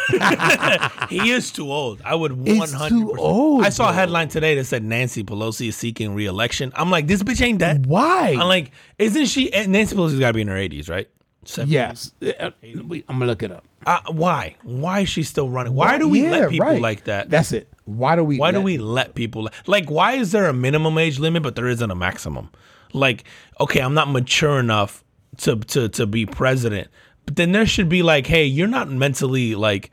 he 1.09 1.31
is 1.31 1.51
too 1.51 1.71
old. 1.71 2.01
I 2.03 2.15
would 2.15 2.33
100. 2.33 2.89
too 2.89 3.15
old, 3.17 3.63
I 3.63 3.69
saw 3.69 3.89
a 3.89 3.93
headline 3.93 4.27
today 4.29 4.55
that 4.55 4.65
said 4.65 4.83
Nancy 4.83 5.23
Pelosi 5.23 5.69
is 5.69 5.75
seeking 5.75 6.13
re-election. 6.15 6.71
I'm 6.75 6.89
like, 6.91 7.07
this 7.07 7.23
bitch 7.23 7.41
ain't 7.41 7.59
dead. 7.59 7.85
Why? 7.85 8.31
I'm 8.39 8.47
like, 8.47 8.71
isn't 8.97 9.25
she? 9.27 9.49
Nancy 9.67 9.95
Pelosi's 9.95 10.19
got 10.19 10.27
to 10.29 10.33
be 10.33 10.41
in 10.41 10.47
her 10.47 10.55
80s, 10.55 10.89
right? 10.89 11.09
70s? 11.45 11.65
yes. 11.67 12.11
Uh, 12.21 12.51
I'm 12.63 13.01
gonna 13.07 13.25
look 13.25 13.41
it 13.43 13.51
up. 13.51 13.63
Uh, 13.85 13.99
why? 14.11 14.55
Why 14.63 15.01
is 15.01 15.09
she 15.09 15.23
still 15.23 15.47
running? 15.47 15.73
Why 15.73 15.97
do 15.97 16.09
we 16.09 16.23
Yeah, 16.23 16.31
let 16.31 16.49
people 16.49 16.67
right. 16.67 16.81
like 16.81 17.05
that? 17.05 17.29
That's 17.29 17.53
it. 17.53 17.69
Why 17.85 18.17
do 18.17 18.23
we? 18.25 18.37
Why 18.37 18.51
do 18.51 18.57
let- 18.57 18.65
we 18.65 18.77
let 18.77 19.15
people 19.15 19.43
li- 19.43 19.51
like? 19.65 19.89
Why 19.89 20.13
is 20.13 20.33
there 20.33 20.45
a 20.47 20.53
minimum 20.53 20.97
age 20.97 21.19
limit, 21.19 21.43
but 21.43 21.55
there 21.55 21.67
isn't 21.67 21.89
a 21.89 21.95
maximum? 21.95 22.49
Like, 22.91 23.23
okay, 23.61 23.79
I'm 23.79 23.93
not 23.93 24.09
mature 24.11 24.59
enough 24.59 25.05
to 25.37 25.55
to 25.57 25.87
to 25.87 26.05
be 26.05 26.25
president, 26.25 26.89
but 27.25 27.37
then 27.37 27.53
there 27.53 27.65
should 27.65 27.87
be 27.87 28.03
like, 28.03 28.27
hey, 28.27 28.43
you're 28.43 28.67
not 28.67 28.89
mentally 28.89 29.55
like, 29.55 29.91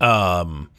um, 0.00 0.70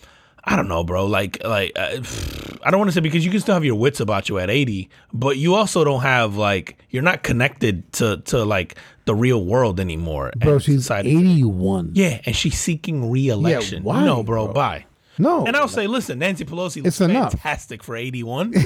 I 0.43 0.55
don't 0.55 0.67
know, 0.67 0.83
bro. 0.83 1.05
Like, 1.05 1.43
like 1.43 1.71
uh, 1.75 2.01
I 2.63 2.71
don't 2.71 2.79
want 2.79 2.89
to 2.89 2.93
say 2.93 2.99
because 3.01 3.23
you 3.23 3.31
can 3.31 3.39
still 3.39 3.53
have 3.53 3.65
your 3.65 3.75
wits 3.75 3.99
about 3.99 4.27
you 4.29 4.39
at 4.39 4.49
80, 4.49 4.89
but 5.13 5.37
you 5.37 5.55
also 5.55 5.83
don't 5.83 6.01
have 6.01 6.35
like 6.35 6.77
you're 6.89 7.03
not 7.03 7.23
connected 7.23 7.91
to 7.93 8.17
to 8.25 8.43
like 8.43 8.75
the 9.05 9.15
real 9.15 9.43
world 9.45 9.79
anymore. 9.79 10.31
Bro, 10.37 10.59
she's 10.59 10.81
society. 10.81 11.11
81. 11.11 11.91
Yeah, 11.93 12.21
and 12.25 12.35
she's 12.35 12.59
seeking 12.59 13.09
re-election. 13.11 13.83
why, 13.83 14.05
no, 14.05 14.23
bro, 14.23 14.45
bro? 14.45 14.53
bye. 14.53 14.85
No. 15.17 15.45
And 15.45 15.55
I'll 15.55 15.67
say, 15.67 15.87
listen, 15.87 16.19
Nancy 16.19 16.45
Pelosi 16.45 16.77
looks 16.77 16.87
It's 16.99 17.01
enough. 17.01 17.33
fantastic 17.33 17.83
for 17.83 17.95
81. 17.95 18.53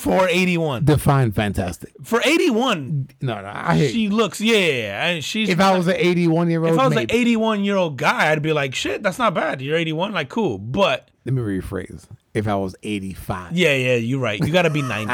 for 0.00 0.28
81. 0.28 0.84
define 0.84 1.32
fantastic. 1.32 1.92
For 2.02 2.20
81, 2.24 3.08
No, 3.20 3.40
no, 3.40 3.52
I 3.54 3.76
hate. 3.76 3.92
she 3.92 4.08
looks, 4.08 4.40
yeah. 4.40 5.06
And 5.06 5.24
she's 5.24 5.48
if 5.48 5.60
I 5.60 5.76
was 5.76 5.86
an 5.88 5.96
81 5.96 6.50
year 6.50 6.62
old, 6.64 6.72
if 6.74 6.78
I 6.78 6.86
was 6.88 6.96
an 6.96 7.06
81 7.10 7.64
year 7.64 7.76
old 7.76 7.96
guy, 7.96 8.30
I'd 8.32 8.42
be 8.42 8.52
like, 8.52 8.74
shit, 8.74 9.02
that's 9.02 9.18
not 9.18 9.34
bad. 9.34 9.60
You're 9.60 9.76
81, 9.76 10.12
like 10.12 10.28
cool. 10.28 10.58
But 10.58 11.10
let 11.24 11.34
me 11.34 11.42
rephrase. 11.42 12.06
If 12.34 12.46
I 12.46 12.54
was 12.54 12.76
85, 12.82 13.56
yeah, 13.56 13.74
yeah, 13.74 13.94
you're 13.96 14.20
right. 14.20 14.38
You 14.38 14.52
got 14.52 14.62
to 14.62 14.70
be 14.70 14.82
90 14.82 15.12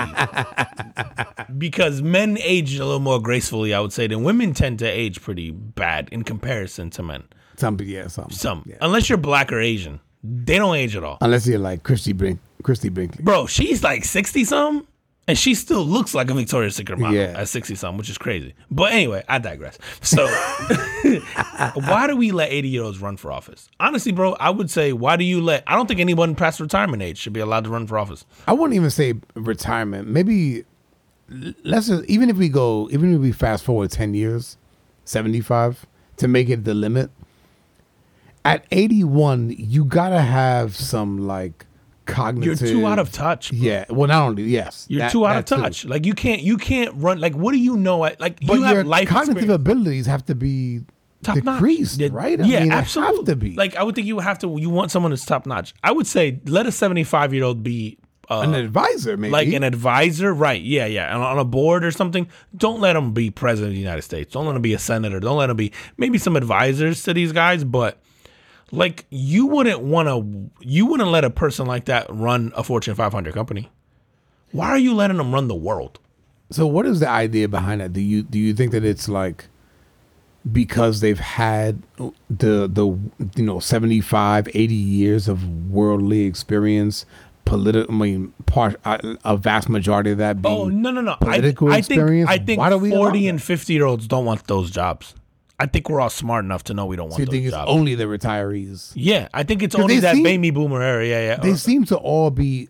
because 1.58 2.02
men 2.02 2.36
age 2.40 2.74
a 2.76 2.84
little 2.84 3.00
more 3.00 3.20
gracefully, 3.20 3.72
I 3.72 3.80
would 3.80 3.92
say, 3.92 4.06
than 4.06 4.24
women 4.24 4.52
tend 4.52 4.78
to 4.80 4.86
age 4.86 5.20
pretty 5.22 5.50
bad 5.50 6.08
in 6.12 6.24
comparison 6.24 6.90
to 6.90 7.02
men. 7.02 7.24
some 7.56 7.78
yeah, 7.80 8.08
some, 8.08 8.30
Some, 8.30 8.64
yeah. 8.66 8.76
unless 8.80 9.08
you're 9.08 9.16
black 9.18 9.52
or 9.52 9.60
Asian, 9.60 10.00
they 10.22 10.58
don't 10.58 10.74
age 10.74 10.96
at 10.96 11.04
all. 11.04 11.18
Unless 11.20 11.46
you're 11.46 11.58
like 11.58 11.82
Christie 11.82 12.12
Brink, 12.12 12.40
Christie 12.64 12.88
Brinkley. 12.88 13.22
Bro, 13.22 13.46
she's 13.46 13.84
like 13.84 14.04
60 14.04 14.42
something. 14.44 14.88
And 15.26 15.38
she 15.38 15.54
still 15.54 15.84
looks 15.86 16.14
like 16.14 16.28
a 16.28 16.34
Victoria's 16.34 16.76
Secret 16.76 16.98
model 16.98 17.16
Yeah. 17.16 17.32
at 17.40 17.48
60 17.48 17.76
something, 17.76 17.96
which 17.96 18.10
is 18.10 18.18
crazy. 18.18 18.52
But 18.70 18.92
anyway, 18.92 19.24
I 19.26 19.38
digress. 19.38 19.78
So, 20.02 20.26
why 21.74 22.06
do 22.06 22.16
we 22.16 22.30
let 22.30 22.50
80 22.50 22.68
year 22.68 22.82
olds 22.82 22.98
run 22.98 23.16
for 23.16 23.32
office? 23.32 23.70
Honestly, 23.80 24.12
bro, 24.12 24.34
I 24.34 24.50
would 24.50 24.70
say, 24.70 24.92
why 24.92 25.16
do 25.16 25.24
you 25.24 25.40
let, 25.40 25.62
I 25.66 25.76
don't 25.76 25.86
think 25.86 26.00
anyone 26.00 26.34
past 26.34 26.60
retirement 26.60 27.02
age 27.02 27.16
should 27.18 27.32
be 27.32 27.40
allowed 27.40 27.64
to 27.64 27.70
run 27.70 27.86
for 27.86 27.98
office. 27.98 28.26
I 28.46 28.52
wouldn't 28.52 28.74
even 28.74 28.90
say 28.90 29.14
retirement. 29.34 30.08
Maybe 30.08 30.64
let's 31.62 31.88
just 31.88 32.04
even 32.04 32.28
if 32.28 32.36
we 32.36 32.50
go, 32.50 32.88
even 32.90 33.14
if 33.14 33.20
we 33.20 33.32
fast 33.32 33.64
forward 33.64 33.90
10 33.90 34.12
years, 34.12 34.58
75 35.06 35.86
to 36.18 36.28
make 36.28 36.50
it 36.50 36.64
the 36.64 36.74
limit. 36.74 37.10
At 38.44 38.66
81, 38.72 39.54
you 39.56 39.86
gotta 39.86 40.20
have 40.20 40.76
some 40.76 41.26
like 41.26 41.64
You're 42.06 42.54
too 42.54 42.86
out 42.86 42.98
of 42.98 43.10
touch. 43.12 43.50
bro. 43.50 43.58
Yeah. 43.58 43.84
Well, 43.88 44.08
not 44.08 44.28
only 44.28 44.44
yes, 44.44 44.86
You're 44.88 45.00
that- 45.00 45.12
too 45.12 45.26
out 45.26 45.36
of 45.38 45.44
that 45.46 45.56
too. 45.56 45.62
touch. 45.62 45.84
Like 45.84 46.04
you 46.06 46.14
can't, 46.14 46.42
you 46.42 46.56
can't 46.56 46.92
run. 46.96 47.20
Like 47.20 47.34
what 47.34 47.52
do 47.52 47.58
you 47.58 47.76
know? 47.76 48.04
At, 48.04 48.20
like 48.20 48.40
But 48.46 48.54
you 48.54 48.62
have 48.62 48.74
your 48.74 48.84
life 48.84 49.08
cognitive 49.08 49.36
experience. 49.44 49.60
abilities 49.60 50.06
have 50.06 50.24
to 50.26 50.34
be 50.34 50.80
top 51.22 51.36
notch. 51.42 51.56
decreased, 51.56 52.00
Yeah, 52.00 52.08
right? 52.12 52.38
yeah, 52.44 52.60
mean, 52.60 52.72
absolutely. 52.72 53.16
Have 53.16 53.24
to 53.26 53.36
be 53.36 53.54
Like 53.54 53.76
I 53.76 53.82
would 53.82 53.94
think 53.94 54.06
you 54.06 54.16
would 54.16 54.24
have 54.24 54.38
to. 54.40 54.56
You 54.60 54.70
want 54.70 54.90
someone 54.90 55.10
that's 55.10 55.24
top 55.24 55.46
notch. 55.46 55.74
I 55.82 55.92
would 55.92 56.06
say 56.06 56.40
let 56.46 56.66
a 56.66 56.72
75 56.72 57.32
year 57.34 57.44
old 57.44 57.62
be. 57.62 57.98
Uh, 58.30 58.40
an 58.40 58.54
advisor, 58.54 59.18
maybe. 59.18 59.30
like 59.30 59.48
an 59.48 59.62
advisor, 59.62 60.32
right? 60.32 60.62
Yeah, 60.62 60.86
yeah, 60.86 61.14
and 61.14 61.22
on 61.22 61.38
a 61.38 61.44
board 61.44 61.84
or 61.84 61.90
something. 61.90 62.26
Don't 62.56 62.80
let 62.80 62.94
them 62.94 63.12
be 63.12 63.30
president 63.30 63.72
of 63.72 63.74
the 63.74 63.80
United 63.80 64.00
States. 64.00 64.32
Don't 64.32 64.46
let 64.46 64.54
them 64.54 64.62
be 64.62 64.72
a 64.72 64.78
senator. 64.78 65.20
Don't 65.20 65.36
let 65.36 65.48
them 65.48 65.58
be 65.58 65.72
maybe 65.98 66.16
some 66.16 66.34
advisors 66.34 67.02
to 67.02 67.12
these 67.12 67.32
guys. 67.32 67.64
But 67.64 67.98
like, 68.74 69.06
you 69.10 69.46
wouldn't 69.46 69.80
want 69.80 70.08
to. 70.08 70.50
You 70.66 70.86
wouldn't 70.86 71.10
let 71.10 71.24
a 71.24 71.30
person 71.30 71.66
like 71.66 71.86
that 71.86 72.06
run 72.08 72.52
a 72.56 72.64
Fortune 72.64 72.94
500 72.94 73.34
company. 73.34 73.70
Why 74.52 74.68
are 74.68 74.78
you 74.78 74.94
letting 74.94 75.16
them 75.16 75.32
run 75.32 75.48
the 75.48 75.54
world? 75.54 75.98
So 76.50 76.66
what 76.66 76.86
is 76.86 77.00
the 77.00 77.08
idea 77.08 77.48
behind 77.48 77.80
that? 77.80 77.92
Do 77.92 78.00
you 78.00 78.22
do 78.22 78.38
you 78.38 78.54
think 78.54 78.72
that 78.72 78.84
it's 78.84 79.08
like 79.08 79.46
because 80.50 81.00
they've 81.00 81.18
had 81.18 81.82
the 82.28 82.68
the 82.68 82.86
you 83.34 83.44
know 83.44 83.58
75 83.58 84.48
80 84.52 84.74
years 84.74 85.26
of 85.26 85.70
worldly 85.70 86.24
experience 86.24 87.06
political 87.44 87.94
I 87.94 87.98
mean 87.98 88.32
part 88.46 88.76
a 88.84 89.16
a 89.24 89.36
vast 89.36 89.68
majority 89.68 90.10
of 90.10 90.18
that 90.18 90.42
being 90.42 90.54
Oh 90.54 90.68
no, 90.68 90.90
no, 90.90 91.00
no! 91.00 91.12
I, 91.12 91.16
political 91.16 91.68
I 91.68 91.80
think 91.80 91.98
experience? 91.98 92.30
I 92.30 92.38
think 92.38 92.58
Why 92.58 92.70
do 92.70 92.78
we 92.78 92.90
forty 92.90 93.28
and 93.28 93.42
fifty 93.42 93.74
year 93.74 93.84
olds 93.86 94.06
don't 94.06 94.24
want 94.24 94.46
those 94.46 94.70
jobs. 94.70 95.14
I 95.60 95.66
think 95.66 95.88
we're 95.88 96.00
all 96.00 96.10
smart 96.10 96.44
enough 96.44 96.64
to 96.64 96.74
know 96.74 96.86
we 96.86 96.96
don't 96.96 97.06
want 97.10 97.14
so 97.14 97.20
you 97.20 97.26
those 97.26 97.32
think 97.32 97.44
it's 97.46 97.54
jobs. 97.54 97.70
only 97.70 97.94
the 97.94 98.04
retirees 98.04 98.92
yeah, 98.94 99.28
I 99.32 99.42
think 99.44 99.62
it's 99.62 99.74
only 99.74 100.00
that 100.00 100.14
seem- 100.14 100.24
baby 100.24 100.50
boomer 100.50 100.82
era. 100.82 101.06
Yeah, 101.06 101.20
yeah, 101.26 101.36
they 101.36 101.52
Uh, 101.52 101.56
seem 101.56 101.84
to 101.86 101.96
all 101.96 102.30
be 102.30 102.68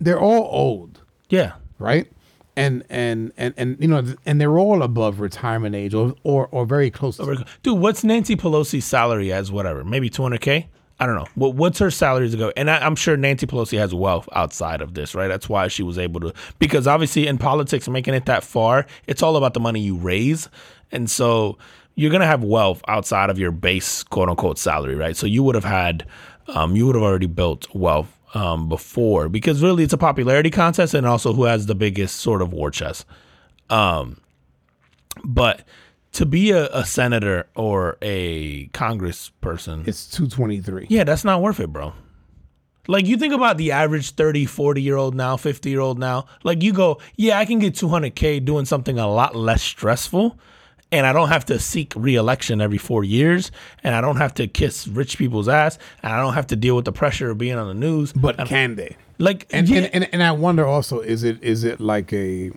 they're 0.00 0.20
all 0.20 0.48
old 0.50 1.00
yeah. 1.28 1.52
right 1.78 2.10
and 2.56 2.84
and 2.90 3.32
and 3.36 3.54
and 3.56 3.76
you 3.80 3.88
know 3.88 4.02
and 4.26 4.40
they're 4.40 4.58
all 4.58 4.82
above 4.82 5.20
retirement 5.20 5.74
age 5.74 5.94
or 5.94 6.14
or, 6.22 6.48
or 6.50 6.66
very 6.66 6.90
close 6.90 7.16
to 7.18 7.44
Dude, 7.62 7.78
what's 7.78 8.02
Nancy 8.04 8.36
Pelosi's 8.36 8.84
salary 8.84 9.32
as 9.32 9.50
whatever? 9.52 9.84
Maybe 9.84 10.10
200K? 10.10 10.66
I 11.00 11.06
don't 11.06 11.16
know. 11.16 11.26
What, 11.34 11.54
what's 11.54 11.78
her 11.80 11.90
salary 11.90 12.30
to 12.30 12.36
go? 12.36 12.52
And 12.56 12.70
I, 12.70 12.78
I'm 12.78 12.94
sure 12.94 13.16
Nancy 13.16 13.46
Pelosi 13.46 13.76
has 13.78 13.92
wealth 13.92 14.28
outside 14.34 14.80
of 14.80 14.94
this, 14.94 15.14
right? 15.16 15.26
That's 15.26 15.48
why 15.48 15.66
she 15.68 15.82
was 15.82 15.98
able 15.98 16.20
to, 16.20 16.32
because 16.60 16.86
obviously 16.86 17.26
in 17.26 17.38
politics, 17.38 17.88
making 17.88 18.14
it 18.14 18.26
that 18.26 18.44
far, 18.44 18.86
it's 19.08 19.20
all 19.22 19.36
about 19.36 19.54
the 19.54 19.58
money 19.60 19.80
you 19.80 19.96
raise. 19.96 20.48
And 20.92 21.10
so 21.10 21.58
you're 21.94 22.10
going 22.10 22.20
to 22.20 22.26
have 22.26 22.44
wealth 22.44 22.82
outside 22.88 23.30
of 23.30 23.38
your 23.38 23.50
base, 23.50 24.02
quote 24.02 24.28
unquote, 24.28 24.58
salary, 24.58 24.94
right? 24.96 25.16
So 25.16 25.26
you 25.26 25.42
would 25.42 25.54
have 25.54 25.64
had, 25.64 26.06
um, 26.48 26.76
you 26.76 26.86
would 26.86 26.94
have 26.94 27.04
already 27.04 27.26
built 27.26 27.72
wealth 27.74 28.18
um, 28.34 28.68
before 28.68 29.28
because 29.28 29.62
really 29.62 29.84
it's 29.84 29.92
a 29.92 29.98
popularity 29.98 30.50
contest 30.50 30.94
and 30.94 31.06
also 31.06 31.32
who 31.32 31.44
has 31.44 31.66
the 31.66 31.74
biggest 31.74 32.16
sort 32.16 32.42
of 32.42 32.52
war 32.52 32.70
chest. 32.70 33.06
But 35.24 35.64
to 36.12 36.26
be 36.26 36.50
a, 36.50 36.68
a 36.68 36.84
senator 36.84 37.48
or 37.54 37.98
a 38.02 38.68
congressperson, 38.68 39.86
it's 39.86 40.06
223 40.10 40.86
yeah, 40.88 41.04
that's 41.04 41.24
not 41.24 41.42
worth 41.42 41.60
it, 41.60 41.72
bro. 41.72 41.94
Like 42.88 43.06
you 43.06 43.16
think 43.16 43.32
about 43.32 43.58
the 43.58 43.72
average 43.72 44.12
30, 44.12 44.46
40 44.46 44.82
year 44.82 44.96
old 44.96 45.14
now, 45.14 45.36
50 45.36 45.70
year 45.70 45.80
old 45.80 45.98
now, 45.98 46.26
like 46.42 46.62
you 46.62 46.72
go, 46.72 47.00
yeah, 47.16 47.38
I 47.38 47.44
can 47.44 47.58
get 47.58 47.74
200K 47.74 48.44
doing 48.44 48.64
something 48.64 48.98
a 48.98 49.08
lot 49.08 49.36
less 49.36 49.62
stressful. 49.62 50.38
And 50.92 51.06
I 51.06 51.12
don't 51.12 51.28
have 51.28 51.44
to 51.46 51.58
seek 51.58 51.92
reelection 51.96 52.60
every 52.60 52.78
four 52.78 53.02
years. 53.02 53.50
And 53.82 53.94
I 53.94 54.00
don't 54.00 54.16
have 54.18 54.34
to 54.34 54.46
kiss 54.46 54.86
rich 54.86 55.18
people's 55.18 55.48
ass. 55.48 55.78
And 56.02 56.12
I 56.12 56.18
don't 56.20 56.34
have 56.34 56.46
to 56.48 56.56
deal 56.56 56.76
with 56.76 56.84
the 56.84 56.92
pressure 56.92 57.30
of 57.30 57.38
being 57.38 57.56
on 57.56 57.66
the 57.66 57.74
news. 57.74 58.12
but 58.12 58.36
can 58.46 58.76
they 58.76 58.96
Like, 59.18 59.46
and, 59.50 59.68
yeah, 59.68 59.78
and, 59.80 59.90
and 59.94 60.08
and 60.12 60.22
I 60.22 60.32
wonder 60.32 60.64
also 60.66 61.00
is 61.00 61.24
it 61.24 61.42
is 61.42 61.64
it 61.64 61.80
like 61.80 62.12
a 62.12 62.52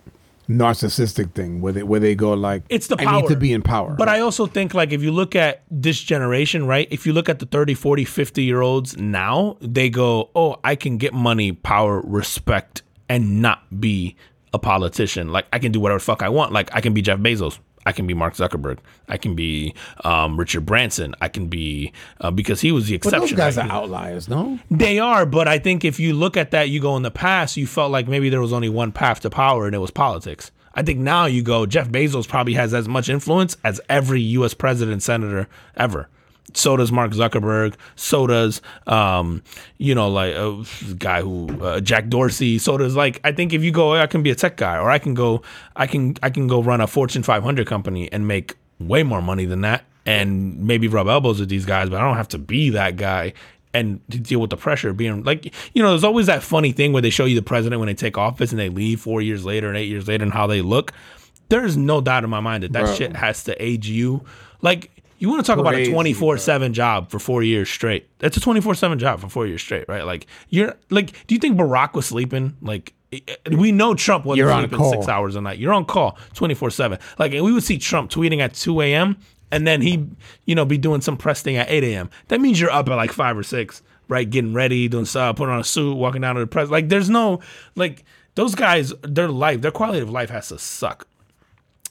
narcissistic 0.48 1.32
thing 1.32 1.60
where 1.60 1.72
they 1.72 1.82
where 1.82 1.98
they 2.00 2.14
go 2.14 2.32
like 2.34 2.62
It's 2.68 2.86
the 2.86 2.96
I 3.00 3.04
power. 3.04 3.20
need 3.22 3.28
to 3.28 3.36
be 3.36 3.52
in 3.52 3.62
power. 3.62 3.94
But 3.94 4.08
I 4.08 4.20
also 4.20 4.46
think 4.46 4.74
like 4.74 4.92
if 4.92 5.02
you 5.02 5.10
look 5.12 5.34
at 5.34 5.62
this 5.70 6.00
generation, 6.00 6.66
right? 6.66 6.86
If 6.90 7.06
you 7.06 7.12
look 7.12 7.28
at 7.28 7.38
the 7.40 7.46
30, 7.46 7.74
40, 7.74 8.04
50 8.04 8.44
year 8.44 8.60
olds 8.60 8.96
now, 8.96 9.56
they 9.60 9.90
go, 9.90 10.30
"Oh, 10.34 10.56
I 10.62 10.76
can 10.76 10.98
get 10.98 11.12
money, 11.12 11.52
power, 11.52 12.00
respect 12.04 12.82
and 13.08 13.40
not 13.40 13.80
be 13.80 14.16
a 14.52 14.58
politician. 14.58 15.30
Like 15.32 15.46
I 15.52 15.58
can 15.58 15.72
do 15.72 15.80
whatever 15.80 15.98
the 15.98 16.04
fuck 16.04 16.22
I 16.22 16.28
want. 16.28 16.52
Like 16.52 16.74
I 16.74 16.80
can 16.80 16.94
be 16.94 17.02
Jeff 17.02 17.18
Bezos. 17.18 17.58
I 17.86 17.92
can 17.92 18.06
be 18.06 18.14
Mark 18.14 18.34
Zuckerberg. 18.34 18.78
I 19.08 19.16
can 19.16 19.36
be 19.36 19.74
um, 20.04 20.38
Richard 20.38 20.66
Branson. 20.66 21.14
I 21.20 21.28
can 21.28 21.46
be 21.46 21.92
uh, 22.20 22.32
because 22.32 22.60
he 22.60 22.72
was 22.72 22.88
the 22.88 22.96
exception. 22.96 23.20
but 23.20 23.28
those 23.28 23.36
guys 23.36 23.56
right? 23.56 23.70
are 23.70 23.72
outliers, 23.72 24.28
no? 24.28 24.58
They 24.70 24.98
are, 24.98 25.24
but 25.24 25.46
I 25.46 25.60
think 25.60 25.84
if 25.84 26.00
you 26.00 26.12
look 26.12 26.36
at 26.36 26.50
that, 26.50 26.68
you 26.68 26.80
go 26.80 26.96
in 26.96 27.04
the 27.04 27.12
past, 27.12 27.56
you 27.56 27.66
felt 27.66 27.92
like 27.92 28.08
maybe 28.08 28.28
there 28.28 28.40
was 28.40 28.52
only 28.52 28.68
one 28.68 28.90
path 28.90 29.20
to 29.20 29.30
power 29.30 29.66
and 29.66 29.74
it 29.74 29.78
was 29.78 29.92
politics. 29.92 30.50
I 30.74 30.82
think 30.82 30.98
now 30.98 31.26
you 31.26 31.42
go, 31.42 31.64
Jeff 31.64 31.88
Bezos 31.88 32.28
probably 32.28 32.54
has 32.54 32.74
as 32.74 32.88
much 32.88 33.08
influence 33.08 33.56
as 33.64 33.80
every 33.88 34.20
U.S. 34.20 34.52
president, 34.52 35.02
senator 35.02 35.48
ever. 35.76 36.08
So 36.56 36.76
does 36.76 36.90
Mark 36.90 37.12
Zuckerberg. 37.12 37.74
So 37.96 38.26
does, 38.26 38.62
um, 38.86 39.42
you 39.76 39.94
know, 39.94 40.08
like 40.08 40.34
a 40.34 40.64
guy 40.98 41.20
who 41.20 41.48
uh, 41.62 41.80
Jack 41.80 42.08
Dorsey. 42.08 42.58
So 42.58 42.78
does 42.78 42.96
like 42.96 43.20
I 43.24 43.32
think 43.32 43.52
if 43.52 43.62
you 43.62 43.70
go, 43.70 43.94
I 43.94 44.06
can 44.06 44.22
be 44.22 44.30
a 44.30 44.34
tech 44.34 44.56
guy, 44.56 44.78
or 44.78 44.90
I 44.90 44.98
can 44.98 45.14
go, 45.14 45.42
I 45.76 45.86
can 45.86 46.16
I 46.22 46.30
can 46.30 46.46
go 46.46 46.62
run 46.62 46.80
a 46.80 46.86
Fortune 46.86 47.22
500 47.22 47.66
company 47.66 48.10
and 48.10 48.26
make 48.26 48.56
way 48.80 49.02
more 49.02 49.20
money 49.20 49.44
than 49.44 49.60
that, 49.60 49.84
and 50.06 50.58
maybe 50.58 50.88
rub 50.88 51.08
elbows 51.08 51.40
with 51.40 51.50
these 51.50 51.66
guys, 51.66 51.90
but 51.90 52.00
I 52.00 52.04
don't 52.04 52.16
have 52.16 52.28
to 52.28 52.38
be 52.38 52.70
that 52.70 52.96
guy 52.96 53.34
and 53.74 54.00
to 54.10 54.18
deal 54.18 54.40
with 54.40 54.48
the 54.48 54.56
pressure 54.56 54.94
being 54.94 55.22
like 55.24 55.52
you 55.74 55.82
know 55.82 55.90
there's 55.90 56.04
always 56.04 56.26
that 56.26 56.42
funny 56.42 56.72
thing 56.72 56.94
where 56.94 57.02
they 57.02 57.10
show 57.10 57.26
you 57.26 57.36
the 57.36 57.42
president 57.42 57.78
when 57.78 57.88
they 57.88 57.94
take 57.94 58.16
office 58.16 58.50
and 58.50 58.58
they 58.58 58.70
leave 58.70 59.00
four 59.00 59.20
years 59.20 59.44
later 59.44 59.68
and 59.68 59.76
eight 59.76 59.88
years 59.88 60.08
later 60.08 60.24
and 60.24 60.32
how 60.32 60.46
they 60.46 60.62
look 60.62 60.92
there's 61.50 61.76
no 61.76 62.00
doubt 62.00 62.24
in 62.24 62.30
my 62.30 62.40
mind 62.40 62.62
that 62.62 62.72
that 62.72 62.84
Bro. 62.84 62.94
shit 62.94 63.16
has 63.16 63.44
to 63.44 63.62
age 63.62 63.86
you 63.88 64.24
like 64.62 64.90
you 65.18 65.28
want 65.28 65.44
to 65.44 65.50
talk 65.50 65.58
about 65.58 65.74
a 65.74 65.90
24 65.90 66.38
7 66.38 66.72
job 66.72 67.10
for 67.10 67.18
four 67.18 67.42
years 67.42 67.68
straight 67.68 68.08
that's 68.18 68.36
a 68.36 68.40
24 68.40 68.74
7 68.74 68.98
job 68.98 69.20
for 69.20 69.28
four 69.28 69.46
years 69.46 69.62
straight 69.62 69.88
right 69.88 70.04
like 70.04 70.26
you're 70.48 70.74
like 70.90 71.26
do 71.26 71.34
you 71.34 71.38
think 71.40 71.56
barack 71.58 71.94
was 71.94 72.06
sleeping 72.06 72.56
like 72.60 72.92
eh, 73.12 73.20
we 73.52 73.72
know 73.72 73.94
Trump 73.94 74.24
wasn't 74.24 74.38
You're 74.38 74.58
sleeping 74.58 74.90
six 74.90 75.08
hours 75.08 75.36
a 75.36 75.40
night. 75.40 75.58
You're 75.58 75.72
on 75.72 75.84
call 75.84 76.18
24 76.34 76.70
7. 76.70 76.98
Like, 77.18 77.32
and 77.32 77.44
we 77.44 77.52
would 77.52 77.62
see 77.62 77.78
Trump 77.78 78.10
tweeting 78.10 78.40
at 78.40 78.54
2 78.54 78.80
a.m. 78.80 79.16
and 79.52 79.66
then 79.66 79.80
he, 79.80 80.08
you 80.44 80.54
know, 80.56 80.64
be 80.64 80.76
doing 80.76 81.00
some 81.00 81.16
press 81.16 81.40
thing 81.40 81.56
at 81.56 81.70
8 81.70 81.84
a.m. 81.84 82.10
That 82.28 82.40
means 82.40 82.60
you're 82.60 82.70
up 82.70 82.88
at 82.88 82.96
like 82.96 83.12
5 83.12 83.38
or 83.38 83.42
6, 83.44 83.82
right? 84.08 84.28
Getting 84.28 84.54
ready, 84.54 84.88
doing 84.88 85.04
stuff, 85.04 85.36
putting 85.36 85.54
on 85.54 85.60
a 85.60 85.64
suit, 85.64 85.94
walking 85.94 86.20
down 86.22 86.34
to 86.34 86.40
the 86.40 86.46
press. 86.48 86.68
Like, 86.68 86.88
there's 86.88 87.08
no, 87.08 87.40
like, 87.76 88.04
those 88.34 88.54
guys, 88.56 88.92
their 89.02 89.28
life, 89.28 89.60
their 89.60 89.70
quality 89.70 90.00
of 90.00 90.10
life 90.10 90.30
has 90.30 90.48
to 90.48 90.58
suck. 90.58 91.06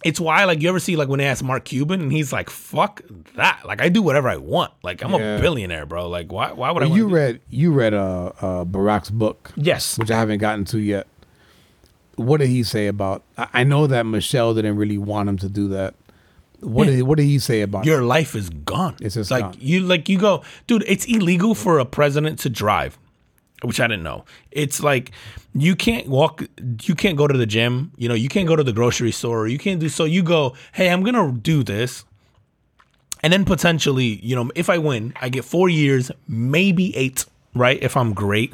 It's 0.03 0.19
why, 0.19 0.43
like, 0.45 0.61
you 0.61 0.69
ever 0.69 0.79
see, 0.79 0.95
like, 0.95 1.07
when 1.07 1.17
they 1.19 1.25
ask 1.25 1.43
Mark 1.43 1.65
Cuban 1.65 1.99
and 2.01 2.11
he's 2.11 2.31
like, 2.31 2.49
fuck 2.49 3.01
that. 3.35 3.61
Like, 3.65 3.81
I 3.81 3.89
do 3.89 4.01
whatever 4.03 4.29
I 4.29 4.37
want. 4.37 4.71
Like, 4.83 5.03
I'm 5.03 5.11
Yeah. 5.13 5.37
a 5.37 5.41
billionaire, 5.41 5.85
bro. 5.87 6.07
Like, 6.09 6.31
why, 6.31 6.51
why 6.51 6.69
would 6.71 6.83
I 6.83 6.85
Well, 6.87 6.91
wanna 6.91 7.01
you 7.03 7.09
do- 7.09 7.15
read 7.15 7.39
you 7.49 7.71
read 7.71 7.93
uh, 7.95 8.31
uh, 8.41 8.65
Barack's 8.65 9.09
book, 9.09 9.51
Yes. 9.55 9.97
which 9.97 10.11
I 10.11 10.17
haven't 10.19 10.39
gotten 10.39 10.65
to 10.65 10.79
yet. 10.79 11.07
What 12.17 12.39
did 12.39 12.49
he 12.49 12.63
say 12.63 12.87
about? 12.87 13.23
I 13.37 13.47
I 13.53 13.63
know 13.63 13.87
that 13.87 14.05
Michelle 14.05 14.53
didn't 14.53 14.77
really 14.77 14.97
want 14.97 15.27
him 15.27 15.37
to 15.39 15.49
do 15.49 15.67
that. 15.69 15.95
What 16.61 16.85
did 16.87 17.01
what 17.03 17.17
did 17.17 17.25
he 17.25 17.39
say 17.39 17.61
about? 17.61 17.85
your 17.85 18.01
life 18.03 18.35
is 18.35 18.49
gone. 18.49 18.95
It's 19.01 19.15
just 19.15 19.29
like 19.31 19.43
gone. 19.43 19.57
you 19.59 19.81
like 19.81 20.07
you 20.07 20.17
go, 20.17 20.41
dude. 20.67 20.83
It's 20.87 21.05
illegal 21.05 21.53
for 21.55 21.77
a 21.79 21.85
president 21.85 22.39
to 22.39 22.49
drive, 22.49 22.97
which 23.63 23.79
I 23.79 23.87
didn't 23.87 24.03
know. 24.03 24.25
It's 24.51 24.81
like 24.83 25.11
you 25.53 25.75
can't 25.75 26.07
walk, 26.07 26.43
you 26.83 26.95
can't 26.95 27.17
go 27.17 27.27
to 27.27 27.37
the 27.37 27.45
gym. 27.45 27.91
You 27.97 28.09
know, 28.09 28.15
you 28.15 28.27
can't 28.29 28.47
go 28.47 28.55
to 28.55 28.63
the 28.63 28.73
grocery 28.73 29.11
store. 29.11 29.47
You 29.47 29.57
can't 29.57 29.79
do 29.79 29.89
so. 29.89 30.03
You 30.05 30.23
go, 30.23 30.55
hey, 30.73 30.89
I'm 30.89 31.03
gonna 31.03 31.31
do 31.31 31.63
this, 31.63 32.03
and 33.23 33.31
then 33.33 33.45
potentially, 33.45 34.19
you 34.23 34.35
know, 34.35 34.51
if 34.55 34.69
I 34.69 34.77
win, 34.77 35.13
I 35.21 35.29
get 35.29 35.45
four 35.45 35.69
years, 35.69 36.11
maybe 36.27 36.95
eight, 36.95 37.25
right? 37.55 37.81
If 37.81 37.97
I'm 37.97 38.13
great, 38.13 38.53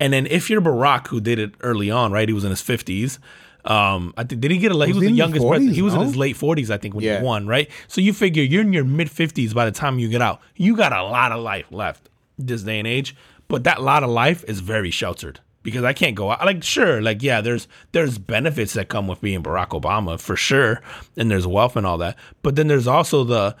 and 0.00 0.12
then 0.12 0.26
if 0.26 0.48
you're 0.48 0.60
Barack, 0.60 1.08
who 1.08 1.20
did 1.20 1.38
it 1.38 1.52
early 1.60 1.90
on, 1.90 2.12
right? 2.12 2.28
He 2.28 2.32
was 2.34 2.44
in 2.44 2.50
his 2.50 2.60
fifties. 2.62 3.18
Um, 3.64 4.14
I 4.16 4.22
think 4.22 4.40
did 4.40 4.52
he 4.52 4.58
get 4.58 4.70
a? 4.70 4.86
He 4.86 4.92
was 4.92 5.02
he 5.02 5.08
the 5.08 5.12
youngest 5.14 5.44
president. 5.46 5.74
He 5.74 5.82
was 5.82 5.92
in 5.94 6.00
his 6.00 6.16
late 6.16 6.36
forties, 6.36 6.70
I 6.70 6.78
think, 6.78 6.94
when 6.94 7.02
Yeah. 7.04 7.18
he 7.18 7.24
won, 7.24 7.48
right? 7.48 7.68
So 7.88 8.00
you 8.00 8.12
figure 8.12 8.42
you're 8.44 8.62
in 8.62 8.72
your 8.72 8.84
mid 8.84 9.10
fifties 9.10 9.52
by 9.52 9.64
the 9.64 9.72
time 9.72 9.98
you 9.98 10.08
get 10.08 10.22
out. 10.22 10.40
You 10.54 10.76
got 10.76 10.92
a 10.92 11.02
lot 11.02 11.32
of 11.32 11.42
life 11.42 11.66
left 11.72 12.08
this 12.38 12.62
day 12.62 12.78
and 12.78 12.86
age, 12.86 13.16
but 13.48 13.64
that 13.64 13.82
lot 13.82 14.02
of 14.02 14.10
life 14.10 14.44
is 14.48 14.60
very 14.60 14.90
sheltered 14.90 15.40
because 15.62 15.84
I 15.84 15.92
can't 15.92 16.14
go 16.14 16.30
out. 16.30 16.44
Like, 16.44 16.62
sure, 16.62 17.02
like 17.02 17.22
yeah, 17.22 17.40
there's 17.40 17.66
there's 17.92 18.18
benefits 18.18 18.74
that 18.74 18.88
come 18.88 19.08
with 19.08 19.20
being 19.20 19.42
Barack 19.42 19.68
Obama 19.70 20.18
for 20.20 20.36
sure, 20.36 20.80
and 21.16 21.30
there's 21.30 21.46
wealth 21.46 21.76
and 21.76 21.86
all 21.86 21.98
that, 21.98 22.16
but 22.42 22.56
then 22.56 22.68
there's 22.68 22.86
also 22.86 23.24
the 23.24 23.56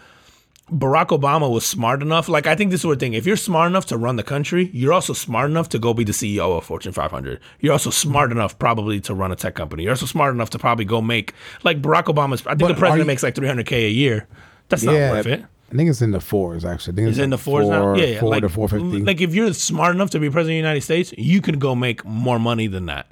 Barack 0.70 1.08
Obama 1.16 1.48
was 1.48 1.64
smart 1.64 2.02
enough. 2.02 2.28
Like, 2.28 2.48
I 2.48 2.56
think 2.56 2.72
this 2.72 2.84
is 2.84 2.90
the 2.90 2.96
thing. 2.96 3.14
If 3.14 3.24
you're 3.24 3.36
smart 3.36 3.70
enough 3.70 3.86
to 3.86 3.96
run 3.96 4.16
the 4.16 4.24
country, 4.24 4.68
you're 4.72 4.92
also 4.92 5.12
smart 5.12 5.48
enough 5.48 5.68
to 5.68 5.78
go 5.78 5.94
be 5.94 6.02
the 6.02 6.10
CEO 6.12 6.58
of 6.58 6.64
Fortune 6.64 6.90
500. 6.90 7.38
You're 7.60 7.72
also 7.72 7.90
smart 7.90 8.32
enough 8.32 8.58
probably 8.58 9.00
to 9.02 9.14
run 9.14 9.30
a 9.30 9.36
tech 9.36 9.54
company. 9.54 9.84
You're 9.84 9.92
also 9.92 10.06
smart 10.06 10.34
enough 10.34 10.50
to 10.50 10.58
probably 10.58 10.84
go 10.84 11.00
make, 11.00 11.34
like, 11.62 11.80
Barack 11.80 12.06
Obama's, 12.06 12.44
I 12.46 12.50
think 12.50 12.62
But 12.62 12.68
the 12.68 12.74
president 12.74 13.04
you- 13.04 13.06
makes 13.06 13.22
like 13.22 13.36
300K 13.36 13.86
a 13.86 13.90
year. 13.90 14.26
That's 14.68 14.82
not 14.82 14.96
yeah, 14.96 15.12
worth 15.12 15.26
it. 15.26 15.44
I 15.72 15.76
think 15.76 15.90
it's 15.90 16.00
in 16.02 16.12
the 16.12 16.20
fours 16.20 16.64
actually. 16.64 16.92
I 16.92 16.96
think 16.96 17.08
Is 17.08 17.12
it's 17.12 17.18
it 17.20 17.24
in 17.24 17.30
the 17.30 17.36
like 17.36 17.44
fours 17.44 17.68
now? 17.68 17.94
Yeah, 17.94 18.04
yeah. 18.06 18.20
four 18.20 18.30
like, 18.30 18.42
to 18.42 18.48
four 18.48 18.68
fifty. 18.68 19.02
like, 19.02 19.20
if 19.20 19.34
you're 19.34 19.52
smart 19.52 19.94
enough 19.94 20.10
to 20.10 20.20
be 20.20 20.30
president 20.30 20.44
of 20.58 20.62
the 20.62 20.68
United 20.68 20.82
States, 20.82 21.12
you 21.18 21.40
can 21.42 21.58
go 21.58 21.74
make 21.74 22.04
more 22.04 22.38
money 22.38 22.66
than 22.68 22.86
that 22.86 23.06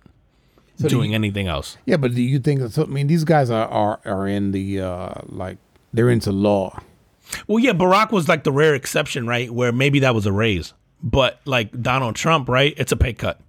do 0.81 0.89
doing 0.89 1.11
you- 1.11 1.15
anything 1.17 1.47
else. 1.49 1.77
yeah, 1.85 1.97
but 1.97 2.15
do 2.15 2.23
you 2.23 2.39
think? 2.39 2.71
So, 2.73 2.83
I 2.85 2.87
mean, 2.87 3.07
these 3.07 3.25
guys 3.25 3.51
are 3.51 3.67
are, 3.69 4.01
are 4.05 4.27
in 4.29 4.53
the 4.53 4.81
uh, 4.81 5.15
like 5.27 5.59
they're 5.93 6.11
into 6.11 6.31
law. 6.33 6.81
Well, 7.47 7.59
yeah, 7.59 7.73
Barack 7.73 8.13
was 8.13 8.29
like 8.29 8.45
the 8.45 8.53
rare 8.53 8.75
exception, 8.75 9.27
right? 9.27 9.51
Where 9.51 9.73
maybe 9.73 10.01
that 10.01 10.15
was 10.15 10.27
a 10.27 10.33
raise. 10.33 10.75
But 11.03 11.41
like 11.45 11.83
Donald 11.83 12.17
Trump, 12.17 12.49
right? 12.49 12.75
It's 12.77 12.93
a 12.93 12.97
pay 12.97 13.13
cut. 13.15 13.41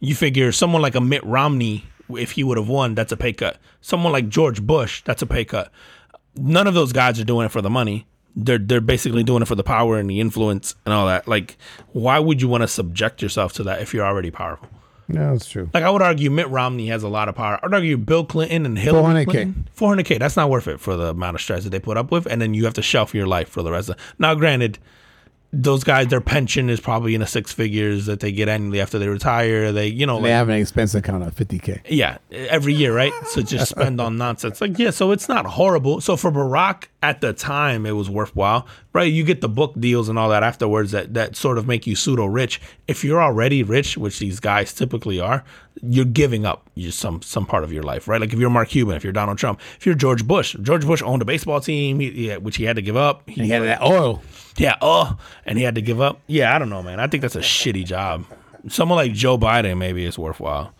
You 0.00 0.14
figure 0.14 0.52
someone 0.52 0.82
like 0.82 0.94
a 0.94 1.00
Mitt 1.00 1.24
Romney, 1.24 1.84
if 2.10 2.32
he 2.32 2.44
would 2.44 2.58
have 2.58 2.68
won, 2.68 2.94
that's 2.94 3.12
a 3.12 3.16
pay 3.16 3.32
cut. 3.32 3.58
Someone 3.80 4.12
like 4.12 4.28
George 4.28 4.60
Bush, 4.62 5.02
that's 5.04 5.22
a 5.22 5.26
pay 5.26 5.44
cut. 5.44 5.72
None 6.36 6.66
of 6.66 6.74
those 6.74 6.92
guys 6.92 7.18
are 7.18 7.24
doing 7.24 7.46
it 7.46 7.50
for 7.52 7.62
the 7.62 7.70
money. 7.70 8.06
They're 8.36 8.58
they're 8.58 8.80
basically 8.82 9.22
doing 9.22 9.42
it 9.42 9.46
for 9.46 9.54
the 9.54 9.64
power 9.64 9.98
and 9.98 10.08
the 10.08 10.20
influence 10.20 10.74
and 10.84 10.92
all 10.92 11.06
that. 11.06 11.26
Like, 11.26 11.56
why 11.92 12.18
would 12.18 12.42
you 12.42 12.48
want 12.48 12.62
to 12.62 12.68
subject 12.68 13.22
yourself 13.22 13.54
to 13.54 13.62
that 13.64 13.80
if 13.80 13.94
you're 13.94 14.04
already 14.04 14.30
powerful? 14.30 14.68
Yeah, 15.08 15.32
that's 15.32 15.48
true. 15.48 15.70
Like 15.72 15.84
I 15.84 15.90
would 15.90 16.02
argue 16.02 16.30
Mitt 16.30 16.48
Romney 16.48 16.88
has 16.88 17.02
a 17.02 17.08
lot 17.08 17.28
of 17.28 17.34
power. 17.34 17.60
I'd 17.62 17.72
argue 17.72 17.96
Bill 17.96 18.24
Clinton 18.24 18.66
and 18.66 18.76
Hillary 18.78 19.24
400K. 19.24 19.30
Clinton. 19.30 19.68
400K. 19.76 20.18
That's 20.18 20.36
not 20.36 20.50
worth 20.50 20.66
it 20.66 20.80
for 20.80 20.96
the 20.96 21.10
amount 21.10 21.36
of 21.36 21.40
stress 21.40 21.64
that 21.64 21.70
they 21.70 21.78
put 21.78 21.96
up 21.96 22.10
with. 22.10 22.26
And 22.26 22.42
then 22.42 22.54
you 22.54 22.64
have 22.64 22.74
to 22.74 22.82
shelf 22.82 23.14
your 23.14 23.26
life 23.26 23.48
for 23.48 23.62
the 23.62 23.70
rest 23.70 23.88
of 23.88 23.96
Now, 24.18 24.34
granted, 24.34 24.78
those 25.62 25.84
guys, 25.84 26.08
their 26.08 26.20
pension 26.20 26.68
is 26.68 26.80
probably 26.80 27.14
in 27.14 27.20
the 27.20 27.26
six 27.26 27.52
figures 27.52 28.06
that 28.06 28.20
they 28.20 28.30
get 28.32 28.48
annually 28.48 28.80
after 28.80 28.98
they 28.98 29.08
retire. 29.08 29.72
They, 29.72 29.86
you 29.86 30.06
know, 30.06 30.16
They 30.16 30.24
like, 30.24 30.32
have 30.32 30.48
an 30.48 30.56
expense 30.56 30.94
account 30.94 31.22
of 31.24 31.32
fifty 31.34 31.58
k. 31.58 31.80
yeah, 31.88 32.18
every 32.30 32.74
year, 32.74 32.94
right? 32.94 33.12
So 33.30 33.42
just 33.42 33.70
spend 33.70 34.00
on 34.00 34.16
nonsense. 34.18 34.60
Like, 34.60 34.78
yeah, 34.78 34.90
so 34.90 35.12
it's 35.12 35.28
not 35.28 35.46
horrible. 35.46 36.00
So 36.00 36.16
for 36.16 36.30
Barack 36.30 36.84
at 37.02 37.20
the 37.20 37.32
time, 37.32 37.86
it 37.86 37.92
was 37.92 38.10
worthwhile, 38.10 38.66
right? 38.92 39.10
You 39.10 39.24
get 39.24 39.40
the 39.40 39.48
book 39.48 39.74
deals 39.78 40.08
and 40.08 40.18
all 40.18 40.28
that 40.30 40.42
afterwards 40.42 40.90
that, 40.92 41.14
that 41.14 41.36
sort 41.36 41.58
of 41.58 41.66
make 41.66 41.86
you 41.86 41.96
pseudo 41.96 42.26
rich. 42.26 42.60
If 42.86 43.04
you're 43.04 43.22
already 43.22 43.62
rich, 43.62 43.96
which 43.96 44.18
these 44.18 44.40
guys 44.40 44.72
typically 44.74 45.20
are, 45.20 45.44
you're 45.82 46.04
giving 46.04 46.44
up 46.46 46.68
some 46.90 47.22
some 47.22 47.46
part 47.46 47.62
of 47.64 47.72
your 47.72 47.82
life, 47.82 48.08
right? 48.08 48.20
Like 48.20 48.32
if 48.32 48.38
you're 48.38 48.50
Mark 48.50 48.68
Cuban, 48.68 48.96
if 48.96 49.04
you're 49.04 49.12
Donald 49.12 49.38
Trump, 49.38 49.60
if 49.78 49.86
you're 49.86 49.94
George 49.94 50.26
Bush, 50.26 50.56
George 50.62 50.84
Bush 50.86 51.02
owned 51.02 51.22
a 51.22 51.24
baseball 51.24 51.60
team, 51.60 52.00
he, 52.00 52.30
which 52.34 52.56
he 52.56 52.64
had 52.64 52.76
to 52.76 52.82
give 52.82 52.96
up. 52.96 53.22
He, 53.28 53.42
He 53.44 53.48
had 53.50 53.62
that 53.62 53.82
oil. 53.82 54.22
Yeah, 54.56 54.76
oh, 54.80 55.18
and 55.44 55.58
he 55.58 55.64
had 55.64 55.74
to 55.74 55.82
give 55.82 56.00
up. 56.00 56.20
Yeah, 56.26 56.54
I 56.54 56.58
don't 56.58 56.70
know, 56.70 56.82
man. 56.82 57.00
I 57.00 57.06
think 57.06 57.22
that's 57.22 57.36
a 57.36 57.40
shitty 57.40 57.84
job. 57.84 58.24
Someone 58.68 58.96
like 58.96 59.12
Joe 59.12 59.38
Biden 59.38 59.78
maybe 59.78 60.04
is 60.04 60.18
worthwhile. 60.18 60.72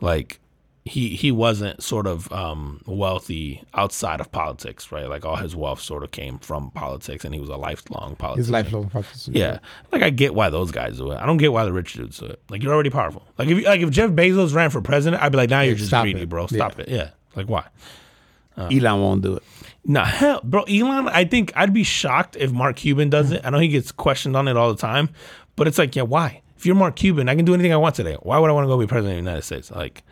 Like 0.00 0.40
he 0.86 1.10
he 1.10 1.32
wasn't 1.32 1.82
sort 1.82 2.06
of 2.06 2.30
um, 2.32 2.80
wealthy 2.86 3.62
outside 3.74 4.20
of 4.20 4.30
politics, 4.30 4.92
right? 4.92 5.08
Like 5.08 5.24
all 5.24 5.36
his 5.36 5.56
wealth 5.56 5.80
sort 5.80 6.04
of 6.04 6.12
came 6.12 6.38
from 6.38 6.70
politics, 6.70 7.24
and 7.24 7.34
he 7.34 7.40
was 7.40 7.50
a 7.50 7.56
lifelong 7.56 8.14
politician. 8.14 8.44
His 8.44 8.50
lifelong 8.50 8.88
practice. 8.88 9.28
Yeah, 9.28 9.58
like 9.90 10.02
I 10.02 10.10
get 10.10 10.34
why 10.34 10.48
those 10.48 10.70
guys 10.70 10.98
do 10.98 11.10
it. 11.10 11.16
I 11.16 11.26
don't 11.26 11.38
get 11.38 11.52
why 11.52 11.64
the 11.64 11.72
rich 11.72 11.94
dudes 11.94 12.18
do 12.18 12.26
it. 12.26 12.40
Like 12.48 12.62
you're 12.62 12.72
already 12.72 12.90
powerful. 12.90 13.26
Like 13.36 13.48
if 13.48 13.64
like 13.64 13.80
if 13.80 13.90
Jeff 13.90 14.10
Bezos 14.10 14.54
ran 14.54 14.70
for 14.70 14.80
president, 14.80 15.22
I'd 15.22 15.32
be 15.32 15.38
like, 15.38 15.50
now 15.50 15.62
you're 15.62 15.74
just 15.74 15.90
greedy, 15.90 16.22
it. 16.22 16.28
bro. 16.28 16.42
Yeah. 16.42 16.56
Stop 16.56 16.78
it. 16.78 16.88
Yeah. 16.88 17.10
Like 17.34 17.48
why? 17.48 17.66
Elon 18.56 19.00
won't 19.00 19.22
do 19.22 19.36
it. 19.36 19.42
Nah, 19.88 20.04
hell, 20.04 20.40
bro. 20.42 20.64
Elon, 20.64 21.08
I 21.08 21.24
think 21.24 21.52
I'd 21.54 21.72
be 21.72 21.84
shocked 21.84 22.36
if 22.36 22.50
Mark 22.50 22.76
Cuban 22.76 23.08
does 23.08 23.30
it. 23.30 23.40
Hmm. 23.40 23.46
I 23.46 23.50
know 23.50 23.58
he 23.58 23.68
gets 23.68 23.92
questioned 23.92 24.36
on 24.36 24.48
it 24.48 24.56
all 24.56 24.72
the 24.72 24.80
time, 24.80 25.10
but 25.54 25.68
it's 25.68 25.78
like, 25.78 25.94
yeah, 25.94 26.02
why? 26.02 26.42
If 26.56 26.66
you're 26.66 26.74
Mark 26.74 26.96
Cuban, 26.96 27.28
I 27.28 27.36
can 27.36 27.44
do 27.44 27.54
anything 27.54 27.72
I 27.72 27.76
want 27.76 27.94
today. 27.94 28.16
Why 28.22 28.38
would 28.38 28.50
I 28.50 28.52
want 28.52 28.64
to 28.64 28.68
go 28.68 28.78
be 28.78 28.86
president 28.86 29.18
of 29.18 29.24
the 29.24 29.30
United 29.30 29.42
States? 29.42 29.70
Like, 29.70 30.02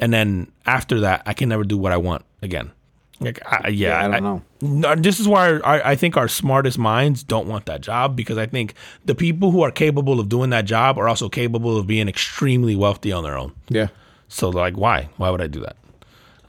and 0.00 0.12
then 0.12 0.50
after 0.66 1.00
that, 1.00 1.22
I 1.26 1.34
can 1.34 1.48
never 1.48 1.62
do 1.64 1.78
what 1.78 1.92
I 1.92 1.96
want 1.96 2.24
again. 2.42 2.72
Like, 3.20 3.40
I, 3.46 3.68
yeah, 3.68 4.00
Yeah, 4.00 4.06
I 4.06 4.08
don't 4.08 4.22
know. 4.22 4.42
No, 4.60 4.94
this 4.94 5.20
is 5.20 5.28
why 5.28 5.58
I, 5.58 5.92
I 5.92 5.96
think 5.96 6.16
our 6.16 6.28
smartest 6.28 6.78
minds 6.78 7.22
don't 7.22 7.46
want 7.46 7.66
that 7.66 7.80
job 7.80 8.16
because 8.16 8.38
I 8.38 8.46
think 8.46 8.74
the 9.04 9.14
people 9.14 9.50
who 9.50 9.62
are 9.62 9.70
capable 9.70 10.18
of 10.20 10.28
doing 10.28 10.50
that 10.50 10.64
job 10.64 10.98
are 10.98 11.08
also 11.08 11.28
capable 11.28 11.76
of 11.76 11.86
being 11.86 12.08
extremely 12.08 12.74
wealthy 12.74 13.12
on 13.12 13.24
their 13.24 13.36
own. 13.36 13.52
Yeah. 13.68 13.88
So, 14.28 14.48
like, 14.48 14.76
why? 14.76 15.08
Why 15.16 15.30
would 15.30 15.40
I 15.40 15.46
do 15.46 15.60
that? 15.60 15.76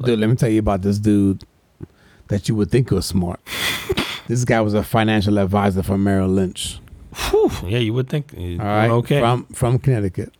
Dude, 0.03 0.19
let 0.19 0.29
me 0.29 0.35
tell 0.35 0.49
you 0.49 0.59
about 0.59 0.81
this 0.81 0.97
dude 0.97 1.43
that 2.29 2.47
you 2.47 2.55
would 2.55 2.71
think 2.71 2.89
was 2.91 3.05
smart. 3.05 3.39
this 4.27 4.45
guy 4.45 4.61
was 4.61 4.73
a 4.73 4.83
financial 4.83 5.37
advisor 5.37 5.83
for 5.83 5.97
Merrill 5.97 6.29
Lynch. 6.29 6.79
Whew, 7.29 7.51
yeah, 7.65 7.79
you 7.79 7.93
would 7.93 8.07
think. 8.07 8.33
All 8.37 8.57
right. 8.65 8.89
Okay. 8.89 9.19
From 9.19 9.45
from 9.47 9.79
Connecticut. 9.79 10.33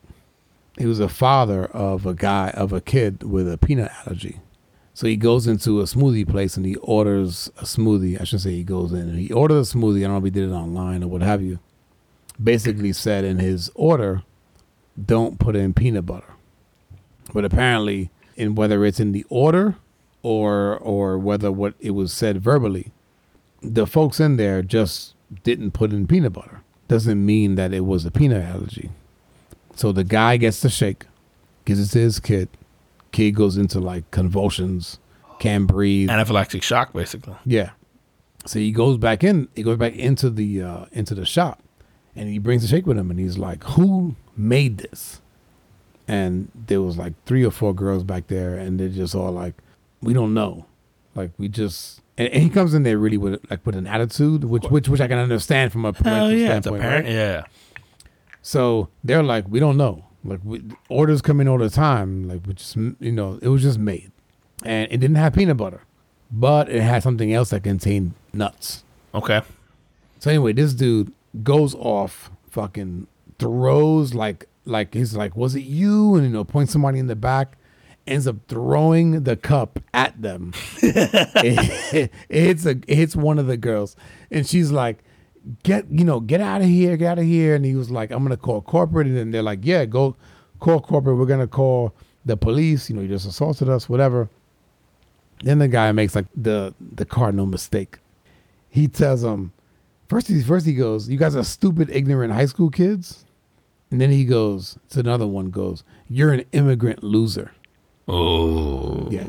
He 0.78 0.86
was 0.86 1.02
a 1.02 1.10
father 1.10 1.66
of 1.66 2.06
a 2.06 2.14
guy 2.14 2.52
of 2.52 2.72
a 2.72 2.80
kid 2.80 3.24
with 3.24 3.52
a 3.52 3.58
peanut 3.58 3.92
allergy. 4.06 4.40
So 4.94 5.08
he 5.08 5.18
goes 5.18 5.46
into 5.46 5.82
a 5.82 5.84
smoothie 5.84 6.28
place 6.28 6.56
and 6.56 6.66
he 6.66 6.76
orders 6.78 7.52
a 7.58 7.64
smoothie. 7.64 8.20
I 8.20 8.24
should 8.24 8.42
say 8.42 8.52
he 8.52 8.64
goes 8.64 8.94
in. 8.94 9.14
He 9.18 9.32
orders 9.32 9.74
a 9.74 9.78
smoothie. 9.78 10.00
I 10.00 10.02
don't 10.04 10.12
know 10.12 10.18
if 10.18 10.24
he 10.24 10.30
did 10.30 10.50
it 10.50 10.54
online 10.54 11.04
or 11.04 11.08
what 11.08 11.22
have 11.22 11.42
you. 11.42 11.60
Basically 12.42 12.94
said 12.94 13.26
in 13.26 13.40
his 13.40 13.70
order, 13.76 14.24
don't 15.06 15.40
put 15.40 15.56
in 15.56 15.74
peanut 15.74 16.06
butter. 16.06 16.34
But 17.34 17.46
apparently, 17.46 18.10
in 18.36 18.56
whether 18.56 18.86
it's 18.86 19.00
in 19.00 19.12
the 19.12 19.26
order 19.30 19.76
or 20.24 20.78
or 20.78 21.18
whether 21.18 21.52
what 21.52 21.74
it 21.80 21.92
was 21.92 22.12
said 22.14 22.42
verbally, 22.42 22.92
the 23.62 23.88
folks 23.88 24.20
in 24.20 24.38
there 24.38 24.62
just 24.62 25.16
didn't 25.44 25.72
put 25.72 25.92
in 25.92 26.08
peanut 26.08 26.34
butter. 26.34 26.62
Doesn't 26.88 27.24
mean 27.24 27.56
that 27.56 27.74
it 27.74 27.82
was 27.86 28.06
a 28.06 28.12
peanut 28.12 28.44
allergy. 28.44 28.90
So 29.76 29.92
the 29.92 30.04
guy 30.04 30.38
gets 30.38 30.62
the 30.62 30.70
shake, 30.70 31.06
gives 31.66 31.80
it 31.80 31.94
to 31.94 32.00
his 32.00 32.20
kid. 32.20 32.50
Kid 33.12 33.32
goes 33.32 33.58
into 33.58 33.80
like 33.80 34.10
convulsions, 34.12 35.00
can't 35.40 35.68
breathe. 35.68 36.10
anaphylactic 36.10 36.62
shock, 36.62 36.94
basically. 36.94 37.36
Yeah. 37.46 37.72
So 38.46 38.60
he 38.60 38.72
goes 38.72 38.98
back 38.98 39.24
in. 39.24 39.48
He 39.56 39.64
goes 39.64 39.78
back 39.78 39.96
into 39.96 40.30
the 40.30 40.62
uh, 40.62 40.86
into 40.92 41.14
the 41.16 41.26
shop, 41.26 41.62
and 42.16 42.30
he 42.30 42.40
brings 42.40 42.62
the 42.62 42.68
shake 42.68 42.86
with 42.88 42.98
him, 42.98 43.12
and 43.12 43.20
he's 43.20 43.38
like, 43.38 43.64
"Who 43.64 44.16
made 44.36 44.78
this?" 44.80 45.22
And 46.08 46.50
there 46.56 46.82
was 46.82 46.98
like 46.98 47.14
three 47.26 47.46
or 47.46 47.52
four 47.52 47.74
girls 47.74 48.04
back 48.04 48.28
there, 48.28 48.56
and 48.56 48.80
they're 48.80 48.90
just 48.90 49.14
all 49.14 49.32
like, 49.32 49.56
"We 50.02 50.14
don't 50.14 50.34
know." 50.34 50.66
Like 51.16 51.32
we 51.38 51.50
just, 51.50 52.02
and, 52.18 52.30
and 52.30 52.44
he 52.44 52.50
comes 52.50 52.74
in 52.74 52.84
there 52.84 52.98
really 52.98 53.18
with 53.18 53.40
like 53.50 53.66
with 53.66 53.76
an 53.76 53.88
attitude, 53.88 54.44
which 54.44 54.64
which 54.66 54.88
which 54.88 55.02
I 55.02 55.08
can 55.08 55.18
understand 55.18 55.72
from 55.72 55.86
a 55.86 55.94
parental 55.94 56.32
yeah, 56.32 56.48
standpoint. 56.48 56.82
parent. 56.82 57.06
right? 57.06 57.14
Yeah. 57.14 57.44
So 58.42 58.90
they're 59.04 59.24
like, 59.24 59.46
we 59.48 59.60
don't 59.60 59.78
know. 59.78 60.06
Like 60.24 60.40
we, 60.44 60.62
orders 60.90 61.22
come 61.22 61.40
in 61.42 61.48
all 61.48 61.58
the 61.58 61.70
time. 61.70 62.28
Like 62.28 62.46
we 62.46 62.54
just, 62.54 62.76
you 62.76 63.12
know, 63.12 63.40
it 63.42 63.50
was 63.50 63.62
just 63.62 63.80
made, 63.80 64.12
and 64.64 64.92
it 64.92 64.98
didn't 64.98 65.18
have 65.18 65.34
peanut 65.34 65.58
butter, 65.58 65.84
but 66.32 66.70
it 66.70 66.82
had 66.82 67.04
something 67.04 67.34
else 67.34 67.50
that 67.50 67.64
contained 67.64 68.14
nuts. 68.34 68.84
Okay. 69.14 69.42
So 70.20 70.30
anyway, 70.30 70.54
this 70.54 70.74
dude 70.74 71.14
goes 71.44 71.76
off, 71.76 72.32
fucking 72.50 73.08
throws 73.40 74.14
like 74.14 74.48
like 74.66 74.94
he's 74.94 75.16
like, 75.16 75.36
was 75.36 75.56
it 75.56 75.64
you? 75.64 76.16
And 76.16 76.26
you 76.26 76.30
know, 76.30 76.44
points 76.44 76.74
somebody 76.74 77.00
in 77.00 77.08
the 77.08 77.16
back, 77.16 77.58
ends 78.10 78.28
up 78.28 78.38
throwing 78.48 79.24
the 79.24 79.36
cup 79.36 79.80
at 79.94 80.22
them. 80.22 80.54
it, 80.82 82.12
it 82.30 82.42
hits 82.42 82.66
a 82.66 82.72
it 82.72 82.96
hits 82.96 83.16
one 83.16 83.40
of 83.40 83.48
the 83.48 83.58
girls, 83.58 83.96
and 84.32 84.46
she's 84.48 84.72
like, 84.72 85.04
get 85.64 85.90
you 85.90 86.04
know, 86.04 86.20
get 86.20 86.42
out 86.42 86.62
of 86.62 86.68
here, 86.68 86.98
get 86.98 87.12
out 87.12 87.20
of 87.20 87.26
here. 87.26 87.56
And 87.56 87.66
he 87.66 87.76
was 87.76 87.90
like, 87.90 88.12
I'm 88.12 88.24
gonna 88.24 88.38
call 88.38 88.62
corporate, 88.62 89.08
and 89.08 89.18
then 89.18 89.32
they're 89.32 89.44
like, 89.44 89.60
yeah, 89.64 89.86
go 89.86 90.16
call 90.60 90.80
corporate. 90.80 91.18
We're 91.18 91.26
gonna 91.26 91.48
call 91.48 91.94
the 92.26 92.38
police. 92.38 92.90
You 92.90 92.96
know, 92.96 93.02
you 93.02 93.08
just 93.08 93.28
assaulted 93.28 93.70
us, 93.70 93.88
whatever. 93.88 94.30
Then 95.44 95.60
the 95.60 95.68
guy 95.68 95.92
makes 95.92 96.16
like 96.16 96.28
the 96.36 96.74
the 96.80 97.06
cardinal 97.06 97.46
mistake. 97.46 98.00
He 98.70 98.88
tells 98.88 99.22
them 99.22 99.54
first. 100.08 100.28
He 100.28 100.42
first 100.42 100.66
he 100.66 100.74
goes, 100.74 101.10
"You 101.10 101.18
guys 101.18 101.36
are 101.36 101.44
stupid, 101.44 101.90
ignorant 101.92 102.34
high 102.34 102.46
school 102.46 102.70
kids," 102.70 103.26
and 103.90 104.02
then 104.02 104.12
he 104.12 104.26
goes 104.26 104.78
to 104.90 105.00
another 105.00 105.28
one. 105.28 105.50
Goes, 105.50 105.84
"You're 106.08 106.34
an 106.34 106.44
immigrant 106.52 107.04
loser." 107.04 107.52
Oh. 108.10 109.08
Yeah. 109.12 109.26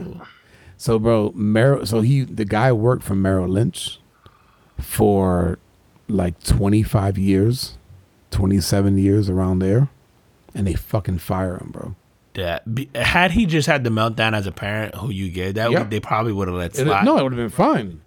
So, 0.77 0.99
bro, 0.99 1.33
Merrill. 1.35 1.85
So 1.87 2.01
he, 2.01 2.23
the 2.25 2.45
guy 2.45 2.73
worked 2.73 3.03
for 3.03 3.15
Merrill 3.15 3.49
Lynch 3.49 4.01
for 4.79 5.59
like 6.09 6.43
25 6.43 7.19
years, 7.19 7.77
27 8.31 8.97
years 8.99 9.29
around 9.29 9.59
there, 9.59 9.89
and 10.55 10.67
they 10.67 10.75
fucking 10.75 11.19
fire 11.19 11.57
him, 11.59 11.69
bro. 11.71 11.95
That 12.35 12.75
be, 12.75 12.89
had 12.95 13.33
he 13.33 13.45
just 13.45 13.67
had 13.67 13.85
the 13.85 13.91
meltdown 13.91 14.35
as 14.35 14.47
a 14.47 14.53
parent 14.53 14.95
who 14.95 15.11
you 15.11 15.31
gave 15.31 15.55
that, 15.55 15.71
Yeah. 15.71 15.81
would, 15.81 15.91
they 15.91 16.01
probably 16.01 16.33
would 16.33 16.49
have 16.49 16.57
let 16.57 16.79
It- 16.79 16.85
slide. 16.87 17.05
no, 17.05 17.19
it 17.19 17.23
would 17.25 17.33
have 17.33 17.39
been 17.39 17.51
fine. 17.51 18.01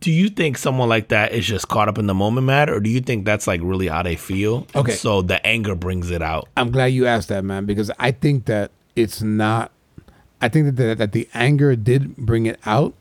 Do 0.00 0.10
you 0.10 0.28
think 0.28 0.58
someone 0.58 0.88
like 0.88 1.08
that 1.08 1.32
is 1.32 1.46
just 1.46 1.68
caught 1.68 1.88
up 1.88 1.98
in 1.98 2.06
the 2.06 2.14
moment, 2.14 2.46
Matt, 2.46 2.68
or 2.70 2.80
do 2.80 2.90
you 2.90 3.00
think 3.00 3.24
that's 3.24 3.46
like 3.46 3.60
really 3.62 3.88
how 3.88 4.02
they 4.02 4.16
feel? 4.16 4.66
And 4.74 4.76
Okay. 4.76 4.92
So 4.92 5.22
the 5.22 5.44
anger 5.46 5.74
brings 5.74 6.10
it 6.10 6.22
out. 6.22 6.48
I'm 6.56 6.70
glad 6.70 6.86
you 6.86 7.06
asked 7.06 7.28
that, 7.28 7.44
man, 7.44 7.64
because 7.66 7.90
I 7.98 8.10
think 8.10 8.46
that 8.46 8.70
it's 8.96 9.22
not. 9.22 9.70
I 10.40 10.48
think 10.48 10.66
that 10.66 10.76
the, 10.76 10.94
that 10.94 11.12
the 11.12 11.28
anger 11.34 11.74
did 11.76 12.16
bring 12.16 12.46
it 12.46 12.60
out. 12.64 12.94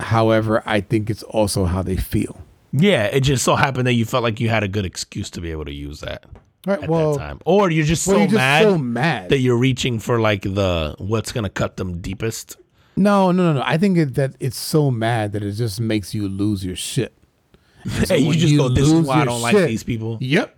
However, 0.00 0.62
I 0.64 0.80
think 0.80 1.10
it's 1.10 1.22
also 1.24 1.66
how 1.66 1.82
they 1.82 1.96
feel. 1.96 2.40
Yeah, 2.72 3.04
it 3.06 3.20
just 3.20 3.44
so 3.44 3.56
happened 3.56 3.86
that 3.86 3.92
you 3.94 4.04
felt 4.04 4.22
like 4.22 4.40
you 4.40 4.48
had 4.48 4.62
a 4.62 4.68
good 4.68 4.86
excuse 4.86 5.28
to 5.30 5.40
be 5.40 5.50
able 5.50 5.64
to 5.66 5.72
use 5.72 6.00
that 6.00 6.24
Right. 6.66 6.82
at 6.82 6.88
well, 6.90 7.12
that 7.12 7.18
time, 7.18 7.40
or 7.44 7.70
you're 7.70 7.84
just 7.86 8.06
well, 8.06 8.16
so 8.16 8.18
you're 8.20 8.26
just 8.28 8.36
mad 8.36 8.62
so 8.62 8.78
mad. 8.78 9.30
that 9.30 9.38
you're 9.38 9.56
reaching 9.56 9.98
for 9.98 10.20
like 10.20 10.42
the 10.42 10.94
what's 10.98 11.32
gonna 11.32 11.48
cut 11.48 11.76
them 11.78 12.00
deepest. 12.00 12.56
No, 13.00 13.32
no, 13.32 13.52
no, 13.52 13.52
no. 13.54 13.62
I 13.64 13.76
think 13.78 13.96
it, 13.98 14.14
that 14.14 14.34
it's 14.40 14.56
so 14.58 14.90
mad 14.90 15.32
that 15.32 15.42
it 15.42 15.52
just 15.52 15.80
makes 15.80 16.14
you 16.14 16.28
lose 16.28 16.64
your 16.64 16.76
shit. 16.76 17.14
And 17.84 18.06
so 18.06 18.14
Hey, 18.14 18.20
you 18.20 18.34
just 18.34 18.56
go, 18.56 18.68
"This 18.68 18.88
is 18.88 19.06
why 19.06 19.22
I 19.22 19.24
don't 19.24 19.40
like 19.40 19.56
these 19.56 19.82
people." 19.84 20.18
Yep. 20.20 20.56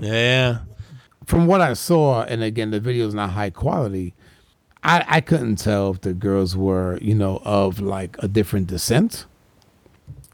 Yeah, 0.00 0.58
From 1.26 1.46
what 1.46 1.60
I 1.60 1.74
saw, 1.74 2.22
and 2.24 2.42
again, 2.42 2.70
the 2.70 2.80
video 2.80 3.06
is 3.06 3.14
not 3.14 3.30
high 3.30 3.50
quality. 3.50 4.14
I 4.82 5.04
I 5.06 5.20
couldn't 5.20 5.56
tell 5.56 5.90
if 5.92 6.00
the 6.00 6.12
girls 6.14 6.56
were, 6.56 6.98
you 7.00 7.14
know, 7.14 7.40
of 7.44 7.80
like 7.80 8.16
a 8.20 8.28
different 8.28 8.66
descent. 8.68 9.26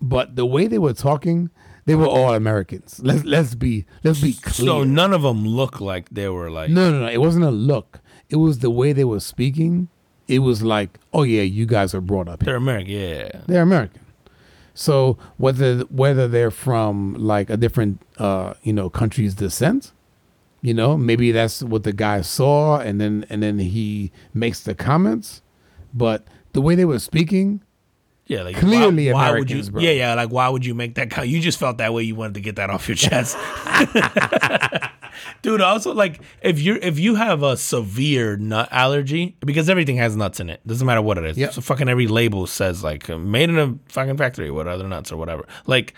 But 0.00 0.36
the 0.36 0.46
way 0.46 0.66
they 0.66 0.78
were 0.78 0.94
talking, 0.94 1.50
they 1.84 1.94
were 1.94 2.06
all 2.06 2.32
Americans. 2.34 3.00
Let's 3.02 3.24
let's 3.24 3.54
be 3.54 3.84
let's 4.02 4.20
be 4.20 4.32
clear. 4.34 4.66
so 4.68 4.84
none 4.84 5.12
of 5.12 5.22
them 5.22 5.46
look 5.46 5.80
like 5.80 6.08
they 6.10 6.28
were 6.28 6.50
like. 6.50 6.70
No, 6.70 6.90
no, 6.90 7.00
no. 7.00 7.08
It 7.08 7.18
wasn't 7.18 7.44
a 7.44 7.50
look. 7.50 8.00
It 8.28 8.36
was 8.36 8.60
the 8.60 8.70
way 8.70 8.92
they 8.92 9.04
were 9.04 9.20
speaking. 9.20 9.88
It 10.30 10.38
was 10.40 10.62
like, 10.62 10.98
oh 11.12 11.24
yeah, 11.24 11.42
you 11.42 11.66
guys 11.66 11.94
are 11.94 12.00
brought 12.00 12.28
up 12.28 12.42
here. 12.42 12.46
They're 12.46 12.56
American, 12.56 12.92
yeah. 12.92 13.40
They're 13.46 13.62
American. 13.62 14.00
So 14.74 15.18
whether 15.36 15.80
whether 15.90 16.28
they're 16.28 16.52
from 16.52 17.14
like 17.14 17.50
a 17.50 17.56
different 17.56 18.00
uh, 18.18 18.54
you 18.62 18.72
know 18.72 18.88
country's 18.88 19.34
descent, 19.34 19.92
you 20.62 20.72
know, 20.72 20.96
maybe 20.96 21.32
that's 21.32 21.62
what 21.62 21.82
the 21.82 21.92
guy 21.92 22.20
saw, 22.20 22.78
and 22.78 23.00
then 23.00 23.26
and 23.28 23.42
then 23.42 23.58
he 23.58 24.12
makes 24.32 24.60
the 24.60 24.74
comments. 24.74 25.42
But 25.92 26.24
the 26.52 26.60
way 26.60 26.76
they 26.76 26.84
were 26.84 27.00
speaking, 27.00 27.62
Yeah, 28.26 28.42
like 28.42 28.56
Clearly 28.56 29.08
why, 29.08 29.12
why 29.12 29.30
would 29.32 29.38
Americans, 29.50 29.66
you? 29.66 29.72
bro. 29.72 29.82
Yeah, 29.82 29.90
yeah. 29.90 30.14
Like, 30.14 30.30
why 30.30 30.48
would 30.48 30.64
you 30.64 30.74
make 30.74 30.94
that? 30.94 31.26
You 31.28 31.40
just 31.40 31.58
felt 31.58 31.78
that 31.78 31.92
way. 31.92 32.04
You 32.04 32.14
wanted 32.14 32.34
to 32.34 32.40
get 32.40 32.54
that 32.56 32.70
off 32.70 32.86
your 32.88 32.94
chest, 32.94 33.36
dude. 35.42 35.60
Also, 35.60 35.94
like, 35.94 36.20
if 36.42 36.60
you're 36.60 36.76
if 36.78 36.98
you 36.98 37.14
have 37.14 37.42
a 37.42 37.56
severe 37.56 38.36
nut 38.36 38.68
allergy, 38.70 39.36
because 39.40 39.68
everything 39.68 39.96
has 39.96 40.16
nuts 40.16 40.40
in 40.40 40.50
it, 40.50 40.66
doesn't 40.66 40.86
matter 40.86 41.02
what 41.02 41.18
it 41.18 41.24
is. 41.24 41.36
Yep. 41.36 41.52
So 41.54 41.60
fucking 41.60 41.88
every 41.88 42.06
label 42.06 42.46
says 42.46 42.82
like 42.82 43.08
made 43.08 43.50
in 43.50 43.58
a 43.58 43.78
fucking 43.88 44.16
factory 44.16 44.50
with 44.50 44.66
other 44.66 44.88
nuts 44.88 45.12
or 45.12 45.16
whatever. 45.16 45.46
Like, 45.66 45.94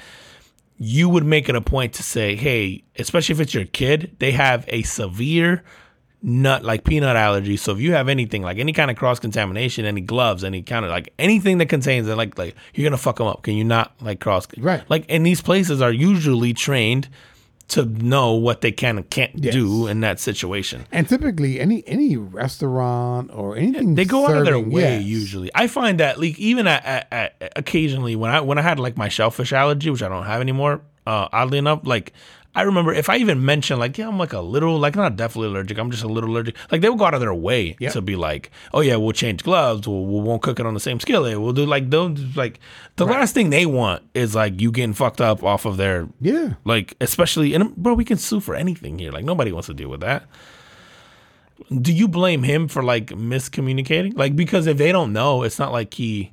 you 0.78 1.08
would 1.08 1.24
make 1.24 1.48
it 1.48 1.54
a 1.54 1.60
point 1.60 1.94
to 1.94 2.02
say, 2.02 2.34
hey, 2.34 2.84
especially 2.98 3.34
if 3.34 3.40
it's 3.40 3.54
your 3.54 3.66
kid, 3.66 4.16
they 4.18 4.32
have 4.32 4.64
a 4.68 4.82
severe 4.82 5.62
nut 6.22 6.64
like 6.64 6.84
peanut 6.84 7.16
allergy. 7.16 7.56
So 7.56 7.72
if 7.72 7.80
you 7.80 7.92
have 7.92 8.08
anything 8.08 8.42
like 8.42 8.58
any 8.58 8.72
kind 8.72 8.90
of 8.90 8.96
cross 8.96 9.18
contamination, 9.18 9.84
any 9.84 10.00
gloves, 10.00 10.44
any 10.44 10.62
kind 10.62 10.84
of 10.84 10.90
like 10.90 11.12
anything 11.18 11.58
that 11.58 11.66
contains 11.66 12.06
it, 12.08 12.16
like 12.16 12.38
like 12.38 12.54
you're 12.74 12.84
gonna 12.84 12.96
fuck 12.96 13.16
them 13.16 13.26
up. 13.26 13.42
Can 13.42 13.54
you 13.54 13.64
not 13.64 13.94
like 14.00 14.20
cross? 14.20 14.46
Right. 14.56 14.88
Like 14.88 15.04
and 15.08 15.26
these 15.26 15.40
places 15.40 15.82
are 15.82 15.92
usually 15.92 16.54
trained 16.54 17.08
to 17.72 17.84
know 17.84 18.34
what 18.34 18.60
they 18.60 18.72
can 18.72 18.96
and 18.98 19.08
can't 19.10 19.32
Yes. 19.34 19.54
do 19.54 19.86
in 19.86 20.00
that 20.00 20.20
situation. 20.20 20.84
and 20.92 21.08
typically 21.08 21.58
any 21.60 21.82
any 21.86 22.16
restaurant 22.16 23.30
or 23.32 23.56
anything 23.56 23.94
They 23.94 24.04
go 24.04 24.26
out 24.26 24.36
of 24.36 24.44
their 24.44 24.58
way 24.58 24.96
yes. 24.98 25.04
usually. 25.04 25.50
I 25.54 25.66
find 25.66 25.98
that 26.00 26.20
like 26.20 26.38
even 26.38 26.66
at, 26.66 26.84
at, 26.84 27.06
at 27.40 27.52
occasionally 27.56 28.16
when 28.16 28.30
I 28.30 28.40
when 28.40 28.58
I 28.58 28.62
had 28.62 28.78
like 28.78 28.96
my 28.96 29.08
shellfish 29.08 29.52
allergy, 29.52 29.90
which 29.90 30.02
I 30.02 30.08
don't 30.08 30.24
have 30.24 30.40
anymore, 30.40 30.82
uh, 31.06 31.28
oddly 31.32 31.58
enough, 31.58 31.80
like 31.84 32.12
I 32.54 32.62
remember 32.62 32.92
if 32.92 33.08
I 33.08 33.16
even 33.16 33.44
mentioned 33.44 33.80
like 33.80 33.96
yeah 33.96 34.08
I'm 34.08 34.18
like 34.18 34.34
a 34.34 34.40
little 34.40 34.78
like 34.78 34.94
not 34.94 35.16
definitely 35.16 35.48
allergic, 35.48 35.78
I'm 35.78 35.90
just 35.90 36.02
a 36.04 36.08
little 36.08 36.28
allergic. 36.30 36.54
Like 36.70 36.82
they 36.82 36.88
would 36.90 36.98
go 36.98 37.06
out 37.06 37.14
of 37.14 37.20
their 37.20 37.32
way 37.32 37.76
to 37.92 38.02
be 38.02 38.14
like, 38.14 38.50
oh 38.74 38.80
yeah, 38.80 38.96
we'll 38.96 39.12
change 39.12 39.42
gloves, 39.42 39.88
we'll, 39.88 40.04
we 40.04 40.20
won't 40.20 40.42
cook 40.42 40.60
it 40.60 40.66
on 40.66 40.74
the 40.74 40.80
same 40.80 41.00
skillet, 41.00 41.40
we'll 41.40 41.54
do 41.54 41.64
like 41.64 41.88
those 41.88 42.36
like 42.36 42.60
the 42.96 43.06
last 43.06 43.32
thing 43.34 43.48
they 43.50 43.64
want 43.64 44.02
is 44.12 44.34
like 44.34 44.60
you 44.60 44.70
getting 44.70 44.92
fucked 44.92 45.20
up 45.20 45.42
off 45.42 45.64
of 45.64 45.76
their 45.78 46.08
Yeah. 46.20 46.54
like, 46.64 46.94
especially, 47.00 47.54
and 47.54 47.74
bro, 47.74 47.94
we 47.94 48.04
can 48.04 48.18
sue 48.18 48.40
for 48.40 48.54
anything 48.54 48.98
here. 48.98 49.10
Like, 49.12 49.24
nobody 49.24 49.50
wants 49.50 49.68
to 49.68 49.74
deal 49.74 49.88
with 49.88 50.00
that. 50.00 50.24
Do 51.80 51.92
you 51.92 52.06
blame 52.06 52.42
him 52.42 52.68
for 52.68 52.82
like 52.82 53.06
miscommunicating? 53.06 54.16
Like, 54.16 54.36
because 54.36 54.66
if 54.66 54.76
they 54.76 54.92
don't 54.92 55.12
know, 55.12 55.42
it's 55.42 55.58
not 55.58 55.72
like 55.72 55.94
he, 55.94 56.32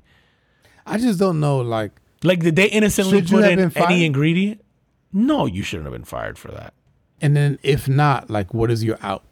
I 0.86 0.98
just 0.98 1.18
don't 1.20 1.40
know. 1.40 1.60
Like, 1.60 1.92
like, 2.24 2.40
did 2.42 2.56
they 2.58 2.66
innocently 2.68 3.22
put 3.22 3.46
in 3.46 3.72
any 3.78 4.06
ingredient? 4.06 4.62
No, 5.12 5.46
you 5.46 5.64
shouldn't 5.64 5.86
have 5.86 5.94
been 5.94 6.04
fired 6.04 6.38
for 6.38 6.50
that. 6.52 6.74
and 7.22 7.36
then 7.36 7.60
if 7.64 7.88
not, 7.90 8.30
like, 8.30 8.54
what 8.54 8.72
is 8.72 8.84
your 8.84 8.98
out? 9.02 9.24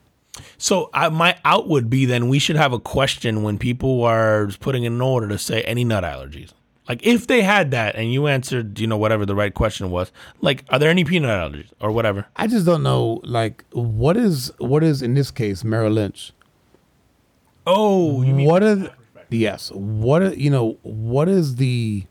So, 0.58 0.90
I, 0.94 1.10
my 1.10 1.38
out 1.46 1.68
would 1.68 1.90
be 1.90 2.06
then 2.06 2.30
we 2.30 2.38
should 2.40 2.58
have 2.58 2.74
a 2.74 2.80
question 2.80 3.44
when 3.44 3.58
people 3.58 4.04
are 4.04 4.50
putting 4.60 4.84
in 4.84 4.94
an 4.94 5.02
order 5.02 5.28
to 5.30 5.38
say 5.38 5.62
any 5.64 5.84
nut 5.84 6.04
allergies. 6.04 6.52
Like, 6.88 7.06
if 7.06 7.28
they 7.28 7.42
had 7.42 7.72
that 7.72 7.96
and 7.96 8.14
you 8.14 8.28
answered, 8.28 8.80
you 8.80 8.88
know, 8.88 8.98
whatever 8.98 9.26
the 9.26 9.36
right 9.36 9.54
question 9.54 9.90
was, 9.90 10.12
like, 10.42 10.64
are 10.70 10.80
there 10.80 10.90
any 10.90 11.04
peanut 11.04 11.30
allergies 11.30 11.70
or 11.82 11.92
whatever? 11.92 12.28
I 12.36 12.48
just 12.48 12.66
don't 12.66 12.84
know. 12.84 13.20
Like, 13.24 13.66
what 13.72 14.16
is 14.16 14.52
what 14.60 14.84
is 14.84 15.02
in 15.02 15.14
this 15.14 15.32
case 15.32 15.64
Merrill 15.64 15.94
Lynch? 15.94 16.32
Oh, 17.66 18.22
you 18.22 18.34
mean 18.34 18.48
what 18.48 18.62
the, 18.62 18.92
yes? 19.30 19.72
What 19.72 20.38
you 20.38 20.50
know? 20.50 20.78
What 20.84 21.28
is 21.28 21.56
the 21.58 22.06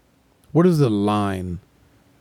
what 0.52 0.66
is 0.66 0.78
the 0.78 0.90
line 0.90 1.60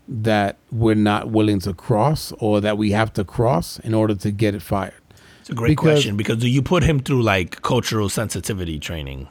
that 0.07 0.57
we're 0.71 0.95
not 0.95 1.29
willing 1.29 1.59
to 1.61 1.73
cross, 1.73 2.31
or 2.39 2.61
that 2.61 2.77
we 2.77 2.91
have 2.91 3.11
to 3.13 3.23
cross 3.23 3.79
in 3.79 3.93
order 3.93 4.15
to 4.15 4.31
get 4.31 4.53
it 4.55 4.61
fired? 4.61 4.93
It's 5.41 5.49
a 5.49 5.53
great 5.53 5.69
Because- 5.69 5.83
question 6.01 6.17
because 6.17 6.37
do 6.37 6.47
you 6.49 6.61
put 6.61 6.83
him 6.83 6.99
through 6.99 7.21
like 7.23 7.61
cultural 7.61 8.09
sensitivity 8.09 8.79
training? 8.79 9.27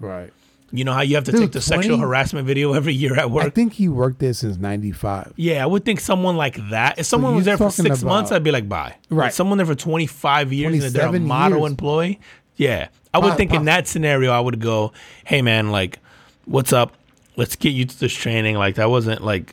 Right. 0.00 0.32
You 0.72 0.82
know 0.84 0.92
how 0.92 1.02
you 1.02 1.14
have 1.14 1.22
to 1.24 1.30
Dude, 1.30 1.40
take 1.40 1.52
the 1.52 1.60
sexual 1.60 1.98
harassment 1.98 2.48
video 2.48 2.72
every 2.72 2.94
year 2.94 3.16
at 3.16 3.30
work? 3.30 3.44
I 3.46 3.50
think 3.50 3.74
he 3.74 3.86
worked 3.88 4.18
there 4.18 4.32
since 4.32 4.56
'95. 4.56 5.32
yeah, 5.36 5.62
I 5.62 5.66
would 5.66 5.84
think 5.84 6.00
someone 6.00 6.36
like 6.36 6.56
that. 6.70 6.98
If 6.98 7.06
someone 7.06 7.36
was 7.36 7.44
there 7.44 7.56
for 7.56 7.70
six 7.70 8.02
months, 8.02 8.32
I'd 8.32 8.42
be 8.42 8.50
like, 8.50 8.68
bye. 8.68 8.96
Right. 9.08 9.32
Someone 9.32 9.58
there 9.58 9.66
for 9.66 9.76
25 9.76 10.52
years 10.52 10.82
and 10.84 10.92
they're 10.92 11.14
a 11.14 11.20
model 11.20 11.58
years. 11.60 11.70
employee. 11.70 12.18
Yeah. 12.56 12.88
I 13.12 13.18
would 13.18 13.36
think 13.36 13.52
in 13.52 13.66
that 13.66 13.86
scenario, 13.86 14.32
I 14.32 14.40
would 14.40 14.58
go, 14.58 14.92
hey, 15.24 15.40
man, 15.42 15.70
like, 15.70 16.00
what's 16.46 16.72
up? 16.72 16.94
Let's 17.36 17.54
get 17.54 17.70
you 17.70 17.84
to 17.84 18.00
this 18.00 18.12
training. 18.12 18.56
Like, 18.56 18.74
that 18.74 18.90
wasn't 18.90 19.22
like, 19.22 19.52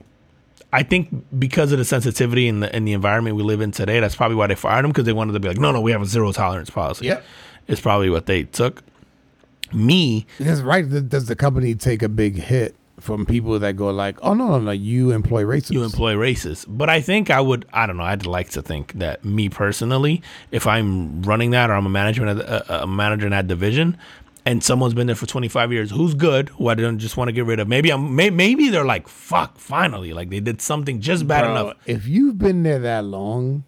I 0.74 0.84
think 0.84 1.09
because 1.38 1.72
of 1.72 1.78
the 1.78 1.86
sensitivity 1.86 2.47
in 2.47 2.61
the 2.61 2.76
in 2.76 2.86
the 2.86 2.93
environment 2.93 3.36
we 3.36 3.43
live 3.43 3.61
in 3.61 3.72
today, 3.72 3.99
that's 3.99 4.15
probably 4.15 4.36
why 4.36 4.47
they 4.47 4.55
fired 4.55 4.86
him 4.86 4.91
because 4.91 5.05
they 5.05 5.13
wanted 5.13 5.34
to 5.34 5.39
be 5.39 5.47
like, 5.47 5.57
no, 5.57 5.72
no, 5.72 5.82
we 5.82 5.91
have 5.91 6.01
a 6.01 6.05
zero 6.05 6.32
tolerance 6.32 6.69
policy. 6.69 7.07
Yep. 7.07 7.24
It's 7.67 7.82
probably 7.82 8.09
what 8.09 8.26
they 8.26 8.43
took. 8.43 8.84
Me, 9.74 10.26
That's 10.38 10.59
right. 10.59 10.84
Does 11.07 11.28
the 11.28 11.36
company 11.36 11.76
take 11.76 12.03
a 12.03 12.09
big 12.09 12.36
hit 12.36 12.76
from 12.99 13.26
people 13.26 13.57
that 13.59 13.76
go 13.76 13.89
like, 13.89 14.17
"Oh 14.22 14.34
no, 14.34 14.47
no, 14.49 14.59
no, 14.59 14.72
you 14.72 15.11
employ 15.11 15.43
racists"? 15.43 15.72
you 15.72 15.84
employ 15.84 16.13
racists. 16.13 16.65
But 16.67 16.89
I 16.89 17.01
think 17.01 17.30
I 17.30 17.41
would, 17.41 17.65
I 17.74 17.86
don't 17.86 17.97
know, 17.97 18.03
I'd 18.03 18.26
like 18.26 18.49
to 18.51 18.61
think 18.61 18.93
that 18.93 19.26
me 19.26 19.49
personally, 19.49 20.22
if 20.51 20.67
I'm 20.67 21.22
running 21.24 21.51
that 21.51 21.69
or 21.69 21.74
I'm 21.74 21.86
a 21.86 21.89
management 21.89 22.39
a, 22.39 22.84
a 22.84 22.88
manager 22.88 23.26
in 23.26 23.32
that 23.32 23.47
division, 23.47 23.97
and 24.46 24.64
someone's 24.64 24.94
been 24.94 25.08
there 25.08 25.16
for 25.16 25.26
25 25.26 25.72
years, 25.72 25.92
who's 25.92 26.14
good, 26.14 26.50
who 26.50 26.68
I 26.68 26.76
don't 26.76 26.98
just 27.00 27.18
want 27.18 27.28
to 27.30 27.32
get 27.32 27.46
rid 27.46 27.60
of. 27.60 27.68
Maybe 27.68 27.92
I'm, 27.92 28.16
may, 28.16 28.30
maybe 28.30 28.70
they're 28.70 28.86
like, 28.86 29.08
fuck, 29.08 29.58
finally, 29.58 30.14
like 30.14 30.30
they 30.30 30.39
did 30.39 30.62
something 30.62 31.00
just 31.02 31.28
bad 31.28 31.42
Bro, 31.42 31.52
enough. 31.52 31.78
If 31.86 32.08
you've 32.08 32.38
been 32.38 32.64
there 32.64 32.80
that 32.80 33.06
long, 33.06 33.64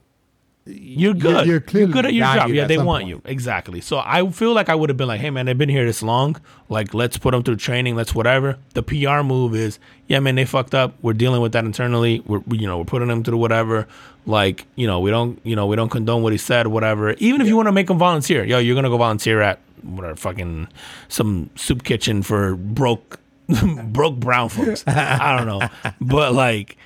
You're 0.65 1.13
good. 1.13 1.45
You're, 1.45 1.59
clearly 1.59 1.91
good 1.91 2.05
at 2.05 2.13
your 2.13 2.25
job. 2.25 2.49
Yeah, 2.49 2.65
they 2.67 2.77
want 2.77 3.03
point. 3.03 3.09
you. 3.09 3.21
Exactly. 3.25 3.81
So 3.81 4.01
I 4.03 4.29
feel 4.29 4.53
like 4.53 4.69
I 4.69 4.75
would 4.75 4.89
have 4.89 4.95
been 4.95 5.09
like, 5.09 5.19
hey, 5.19 5.29
man, 5.29 5.45
they've 5.45 5.57
been 5.57 5.67
here 5.67 5.85
this 5.85 6.01
long. 6.01 6.37
Like, 6.69 6.93
let's 6.93 7.17
put 7.17 7.31
them 7.31 7.43
through 7.43 7.57
training. 7.57 7.95
Let's 7.97 8.15
whatever. 8.15 8.57
The 8.73 8.81
PR 8.81 9.23
move 9.23 9.55
is, 9.55 9.77
yeah, 10.07 10.19
man, 10.19 10.35
they 10.35 10.45
fucked 10.45 10.73
up. 10.73 10.95
We're 11.01 11.13
dealing 11.13 11.41
with 11.41 11.51
that 11.51 11.65
internally. 11.65 12.21
We're, 12.25 12.41
you 12.51 12.65
know, 12.65 12.77
we're 12.77 12.85
putting 12.85 13.09
them 13.09 13.23
through 13.25 13.39
whatever. 13.39 13.87
Like, 14.25 14.65
you 14.75 14.87
know, 14.87 15.01
we 15.01 15.11
don't, 15.11 15.37
you 15.43 15.55
know, 15.55 15.67
we 15.67 15.75
don't 15.75 15.89
condone 15.89 16.23
what 16.23 16.31
he 16.31 16.37
said, 16.37 16.67
whatever. 16.67 17.11
Even 17.17 17.41
if 17.41 17.47
you 17.47 17.57
want 17.57 17.67
to 17.67 17.73
make 17.73 17.87
them 17.87 17.97
volunteer, 17.97 18.45
yo, 18.45 18.59
you're 18.59 18.75
going 18.75 18.85
to 18.85 18.89
go 18.89 18.97
volunteer 18.97 19.41
at 19.41 19.59
whatever, 19.83 20.15
fucking 20.15 20.67
some 21.07 21.49
soup 21.55 21.83
kitchen 21.83 22.23
for 22.23 22.55
broke, 22.55 23.19
broke 23.85 24.17
brown 24.17 24.49
folks. 24.49 24.83
I 24.87 25.37
don't 25.37 25.47
know. 25.47 25.67
But 26.01 26.33
like, 26.33 26.77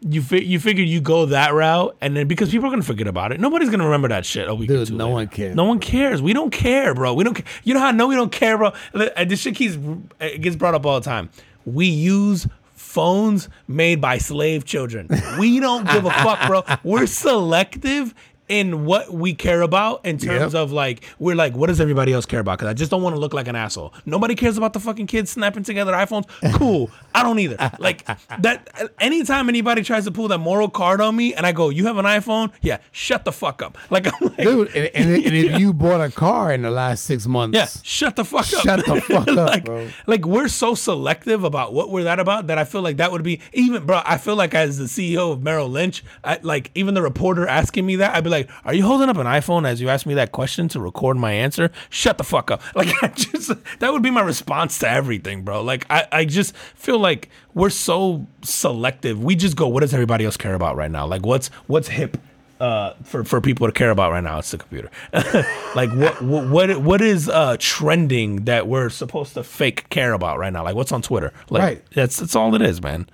you 0.00 0.22
fi- 0.22 0.44
you 0.44 0.60
figured 0.60 0.88
you 0.88 1.00
go 1.00 1.26
that 1.26 1.52
route, 1.54 1.96
and 2.00 2.16
then 2.16 2.28
because 2.28 2.50
people 2.50 2.66
are 2.68 2.70
gonna 2.70 2.82
forget 2.82 3.06
about 3.08 3.32
it, 3.32 3.40
nobody's 3.40 3.68
gonna 3.70 3.84
remember 3.84 4.08
that 4.08 4.24
shit. 4.24 4.48
A 4.48 4.54
week 4.54 4.68
Dude, 4.68 4.90
no 4.92 5.06
later. 5.06 5.14
one 5.14 5.26
cares. 5.28 5.56
No 5.56 5.64
one 5.64 5.78
cares. 5.80 6.22
We 6.22 6.32
don't 6.32 6.50
care, 6.50 6.94
bro. 6.94 7.14
We 7.14 7.24
don't. 7.24 7.34
Ca- 7.34 7.44
you 7.64 7.74
know 7.74 7.80
how 7.80 7.88
I 7.88 7.92
know 7.92 8.06
we 8.06 8.14
don't 8.14 8.30
care, 8.32 8.56
bro. 8.56 8.72
And 8.92 9.10
uh, 9.16 9.24
This 9.24 9.40
shit 9.40 9.56
keeps 9.56 9.76
uh, 9.76 9.96
it 10.20 10.40
gets 10.40 10.54
brought 10.56 10.74
up 10.74 10.86
all 10.86 11.00
the 11.00 11.04
time. 11.04 11.30
We 11.64 11.86
use 11.86 12.46
phones 12.74 13.48
made 13.66 14.00
by 14.00 14.18
slave 14.18 14.64
children. 14.64 15.08
We 15.38 15.58
don't 15.60 15.84
give 15.90 16.04
a 16.06 16.10
fuck, 16.10 16.46
bro. 16.46 16.62
We're 16.84 17.06
selective 17.06 18.14
in 18.48 18.84
what 18.84 19.12
we 19.12 19.34
care 19.34 19.62
about 19.62 20.04
in 20.04 20.18
terms 20.18 20.54
Yep. 20.54 20.62
of 20.62 20.72
like 20.72 21.04
we're 21.18 21.34
like 21.34 21.54
what 21.54 21.66
does 21.66 21.80
everybody 21.80 22.12
else 22.12 22.26
care 22.26 22.40
about 22.40 22.58
because 22.58 22.70
i 22.70 22.74
just 22.74 22.90
don't 22.90 23.02
want 23.02 23.14
to 23.16 23.20
look 23.20 23.34
like 23.34 23.48
an 23.48 23.56
asshole 23.56 23.92
nobody 24.06 24.34
cares 24.34 24.56
about 24.56 24.72
the 24.72 24.80
fucking 24.80 25.06
kids 25.06 25.30
snapping 25.30 25.62
together 25.62 25.92
iphones 25.92 26.26
cool 26.54 26.90
i 27.14 27.22
don't 27.22 27.38
either 27.38 27.56
like 27.78 28.04
that 28.40 28.68
anytime 29.00 29.48
anybody 29.48 29.82
tries 29.82 30.04
to 30.04 30.10
pull 30.10 30.28
that 30.28 30.38
moral 30.38 30.68
card 30.68 31.00
on 31.00 31.14
me 31.16 31.34
and 31.34 31.46
i 31.46 31.52
go 31.52 31.68
you 31.68 31.86
have 31.86 31.98
an 31.98 32.04
iphone 32.06 32.50
yeah 32.62 32.78
shut 32.92 33.24
the 33.24 33.32
fuck 33.32 33.62
up 33.62 33.76
like 33.90 34.06
i'm 34.06 34.12
like 34.28 34.36
dude, 34.36 34.68
and, 34.68 34.90
and, 34.94 35.24
and 35.24 35.34
if 35.34 35.58
you 35.60 35.72
bought 35.72 36.00
a 36.00 36.10
car 36.10 36.52
in 36.52 36.62
the 36.62 36.70
last 36.70 37.04
six 37.04 37.26
months, 37.26 37.56
yeah, 37.56 37.66
shut 37.82 38.14
the 38.16 38.24
fuck 38.24 38.40
up. 38.54 38.62
Shut 38.62 38.86
the 38.86 39.00
fuck 39.00 39.26
up, 39.28 39.36
like, 39.36 39.64
bro. 39.64 39.88
Like 40.06 40.24
we're 40.26 40.48
so 40.48 40.74
selective 40.74 41.42
about 41.44 41.72
what 41.72 41.90
we're 41.90 42.04
that 42.04 42.20
about 42.20 42.46
that 42.46 42.58
I 42.58 42.64
feel 42.64 42.82
like 42.82 42.98
that 42.98 43.10
would 43.10 43.22
be 43.24 43.40
even, 43.52 43.84
bro. 43.84 44.00
I 44.04 44.16
feel 44.18 44.36
like 44.36 44.54
as 44.54 44.78
the 44.78 44.84
CEO 44.84 45.32
of 45.32 45.42
Merrill 45.42 45.68
Lynch, 45.68 46.04
I, 46.22 46.38
like 46.42 46.70
even 46.74 46.94
the 46.94 47.02
reporter 47.02 47.46
asking 47.46 47.84
me 47.86 47.96
that, 47.96 48.14
I'd 48.14 48.22
be 48.24 48.30
like, 48.30 48.37
"Are 48.64 48.74
you 48.74 48.84
holding 48.84 49.08
up 49.08 49.16
an 49.16 49.26
iPhone 49.26 49.66
as 49.66 49.80
you 49.80 49.88
ask 49.88 50.06
me 50.06 50.14
that 50.14 50.32
question 50.32 50.68
to 50.68 50.80
record 50.80 51.16
my 51.16 51.32
answer?" 51.32 51.70
Shut 51.90 52.18
the 52.18 52.24
fuck 52.24 52.50
up. 52.50 52.62
Like 52.74 52.88
I 53.02 53.08
just 53.08 53.50
that 53.80 53.92
would 53.92 54.02
be 54.02 54.10
my 54.10 54.20
response 54.22 54.78
to 54.80 54.88
everything, 54.90 55.42
bro. 55.42 55.62
Like 55.62 55.86
I, 55.90 56.06
I 56.12 56.24
just 56.24 56.56
feel 56.74 56.98
like 56.98 57.28
we're 57.54 57.70
so 57.70 58.26
selective. 58.42 59.22
We 59.22 59.34
just 59.34 59.56
go, 59.56 59.66
"What 59.68 59.80
does 59.80 59.92
everybody 59.94 60.24
else 60.24 60.36
care 60.36 60.54
about 60.54 60.76
right 60.76 60.90
now? 60.90 61.06
Like 61.06 61.24
what's 61.26 61.48
what's 61.66 61.88
hip." 61.88 62.16
uh, 62.60 62.94
for 63.04 63.22
for 63.24 63.40
people 63.40 63.66
to 63.68 63.72
care 63.72 63.90
about 63.90 64.10
right 64.10 64.22
now. 64.24 64.38
It's 64.38 64.50
the 64.50 64.58
computer. 64.58 64.90
like 65.74 65.90
what 65.92 66.20
what 66.22 66.48
what 66.48 66.82
what 66.82 67.00
is 67.00 67.28
uh, 67.28 67.56
trending 67.60 68.44
that 68.46 68.66
we're 68.66 68.90
supposed 68.90 69.34
to 69.34 69.44
fake 69.44 69.88
care 69.90 70.12
about 70.12 70.38
right 70.38 70.52
now? 70.52 70.64
Like 70.64 70.74
what's 70.74 70.90
on 70.92 71.02
Twitter? 71.02 71.32
Like 71.50 71.62
Right. 71.62 71.84
that's 71.94 72.16
that's 72.16 72.34
all 72.34 72.54
it 72.54 72.62
is, 72.62 72.82
man. 72.82 73.08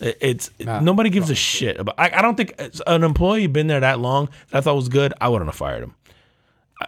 It- 0.00 0.18
It's 0.20 0.50
nobody 0.58 1.10
gives 1.10 1.30
a 1.30 1.34
shit 1.34 1.78
about. 1.80 1.94
I, 1.98 2.10
I 2.14 2.22
don't 2.22 2.36
think 2.36 2.54
an 2.86 3.02
employee 3.04 3.46
been 3.48 3.66
there 3.66 3.80
that 3.80 3.98
long 4.00 4.28
that 4.50 4.58
I 4.58 4.60
thought 4.60 4.76
was 4.76 4.88
good. 4.88 5.12
I 5.20 5.28
wouldn't 5.28 5.48
have 5.48 5.56
fired 5.56 5.82
him. 5.82 5.94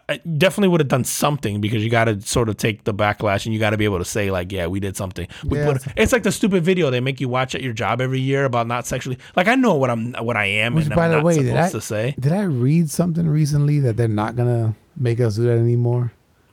I 0.08 0.18
definitely 0.18 0.68
would 0.68 0.80
have 0.80 0.86
done 0.86 1.02
something 1.02 1.60
because 1.60 1.82
you 1.82 1.90
got 1.90 2.04
to 2.04 2.20
sort 2.20 2.48
of 2.48 2.56
take 2.56 2.84
the 2.84 2.94
backlash 2.94 3.44
and 3.44 3.52
you 3.52 3.58
got 3.58 3.70
to 3.70 3.76
be 3.76 3.84
able 3.84 3.98
to 3.98 4.04
say 4.04 4.30
like, 4.30 4.52
yeah, 4.52 4.68
we 4.68 4.78
did 4.78 4.96
something. 4.96 5.26
We 5.44 5.58
Yeah. 5.58 5.72
put 5.72 5.82
it's 5.96 6.12
like 6.12 6.22
the 6.22 6.30
stupid 6.30 6.62
video 6.62 6.90
they 6.90 7.00
make 7.00 7.20
you 7.20 7.28
watch 7.28 7.56
at 7.56 7.62
your 7.62 7.72
job 7.72 8.00
every 8.00 8.20
year 8.20 8.44
about 8.44 8.68
not 8.68 8.86
sexually. 8.86 9.18
Like 9.34 9.48
I 9.48 9.56
know 9.56 9.74
what 9.74 9.90
I'm 9.90 10.12
what 10.14 10.36
I 10.36 10.44
am 10.46 10.76
Which, 10.76 10.86
and 10.86 10.94
by 10.94 11.06
I'm 11.06 11.10
the 11.10 11.16
not 11.16 11.24
way, 11.24 11.38
did 11.42 11.56
I 11.56 11.68
to 11.70 11.80
say. 11.80 12.14
did 12.20 12.30
I 12.32 12.42
read 12.42 12.88
something 12.88 13.26
recently 13.26 13.80
that 13.80 13.96
they're 13.96 14.06
not 14.06 14.36
gonna 14.36 14.76
make 14.96 15.18
us 15.18 15.34
do 15.34 15.42
that 15.44 15.58
anymore? 15.58 16.12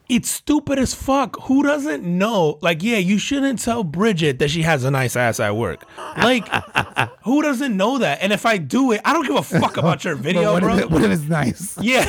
It's 0.09 0.29
stupid 0.29 0.79
as 0.79 0.93
fuck. 0.93 1.37
Who 1.43 1.63
doesn't 1.63 2.03
know? 2.03 2.59
Like, 2.61 2.81
yeah, 2.81 2.97
you 2.97 3.17
shouldn't 3.17 3.61
tell 3.61 3.83
Bridget 3.83 4.39
that 4.39 4.49
she 4.49 4.61
has 4.61 4.83
a 4.85 4.91
nice 4.91 5.15
ass 5.17 5.39
at 5.39 5.55
work. 5.55 5.83
Like, 6.17 6.47
who 7.23 7.41
doesn't 7.41 7.75
know 7.75 7.97
that? 7.97 8.19
And 8.21 8.31
if 8.31 8.45
I 8.45 8.57
do 8.57 8.93
it, 8.93 9.01
I 9.03 9.11
don't 9.11 9.27
give 9.27 9.35
a 9.35 9.43
fuck 9.43 9.75
about 9.77 10.05
your 10.05 10.15
video, 10.27 10.53
what, 10.53 10.63
bro. 10.63 10.75
if 10.75 10.79
it, 10.81 10.89
what 10.91 11.03
if 11.03 11.11
it's 11.11 11.23
nice? 11.23 11.77
Yeah. 11.81 12.05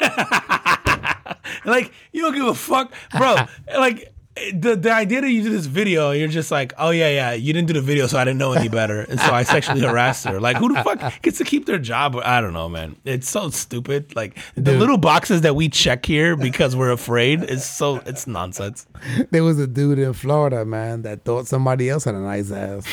like 1.64 1.92
you 2.12 2.22
don't 2.22 2.34
give 2.34 2.46
a 2.46 2.54
fuck, 2.54 2.92
bro. 3.16 3.36
Like 3.76 4.14
the 4.54 4.76
the 4.76 4.92
idea 4.92 5.20
that 5.20 5.30
you 5.30 5.42
do 5.42 5.50
this 5.50 5.66
video, 5.66 6.10
you're 6.12 6.28
just 6.28 6.50
like, 6.50 6.72
oh 6.78 6.90
yeah, 6.90 7.10
yeah, 7.10 7.32
you 7.32 7.52
didn't 7.52 7.68
do 7.68 7.74
the 7.74 7.80
video, 7.80 8.06
so 8.06 8.18
I 8.18 8.24
didn't 8.24 8.38
know 8.38 8.52
any 8.52 8.68
better, 8.68 9.00
and 9.02 9.20
so 9.20 9.32
I 9.32 9.42
sexually 9.42 9.80
harassed 9.86 10.24
her. 10.24 10.40
Like 10.40 10.56
who 10.56 10.72
the 10.72 10.82
fuck 10.82 11.22
gets 11.22 11.38
to 11.38 11.44
keep 11.44 11.66
their 11.66 11.78
job? 11.78 12.16
I 12.16 12.40
don't 12.40 12.52
know, 12.52 12.68
man. 12.68 12.96
It's 13.04 13.28
so 13.28 13.50
stupid. 13.50 14.14
Like 14.16 14.38
the 14.54 14.72
little 14.76 14.98
boxes 14.98 15.42
that 15.42 15.54
we 15.56 15.68
check 15.68 16.06
here 16.06 16.36
because 16.36 16.76
we're 16.76 16.92
afraid 16.92 17.44
is 17.44 17.64
so 17.64 17.96
it's 18.06 18.26
nonsense. 18.26 18.86
There 19.30 19.44
was 19.44 19.58
a 19.58 19.66
dude 19.66 19.98
in 19.98 20.12
Florida, 20.12 20.64
man, 20.64 21.02
that 21.02 21.24
thought 21.24 21.46
somebody 21.46 21.88
else 21.88 22.04
had 22.04 22.14
a 22.14 22.20
nice 22.20 22.50
ass. 22.50 22.86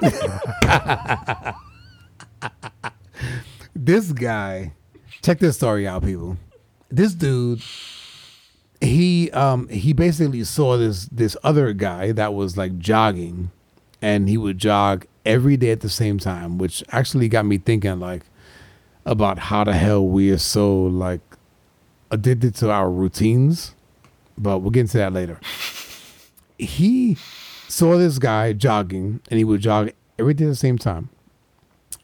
this 3.74 4.12
guy, 4.12 4.72
check 5.22 5.38
this 5.38 5.56
story 5.56 5.86
out, 5.86 6.04
people. 6.04 6.36
This 6.90 7.14
dude, 7.14 7.62
he 8.82 9.30
um 9.30 9.68
he 9.68 9.92
basically 9.92 10.44
saw 10.44 10.76
this 10.76 11.06
this 11.06 11.36
other 11.42 11.72
guy 11.72 12.12
that 12.12 12.34
was 12.34 12.56
like 12.56 12.78
jogging, 12.78 13.50
and 14.00 14.28
he 14.28 14.36
would 14.36 14.58
jog 14.58 15.06
every 15.24 15.56
day 15.56 15.70
at 15.70 15.80
the 15.80 15.88
same 15.88 16.18
time, 16.18 16.58
which 16.58 16.82
actually 16.90 17.28
got 17.28 17.46
me 17.46 17.58
thinking 17.58 18.00
like 18.00 18.22
about 19.06 19.38
how 19.38 19.64
the 19.64 19.72
hell 19.72 20.06
we 20.06 20.30
are 20.30 20.38
so 20.38 20.82
like 20.82 21.20
addicted 22.10 22.54
to 22.56 22.70
our 22.70 22.90
routines. 22.90 23.74
But 24.36 24.58
we'll 24.58 24.70
get 24.70 24.80
into 24.80 24.98
that 24.98 25.12
later 25.12 25.38
he 26.62 27.16
saw 27.68 27.96
this 27.96 28.18
guy 28.18 28.52
jogging 28.52 29.20
and 29.30 29.38
he 29.38 29.44
would 29.44 29.60
jog 29.60 29.90
every 30.18 30.34
day 30.34 30.44
at 30.44 30.48
the 30.48 30.56
same 30.56 30.78
time 30.78 31.08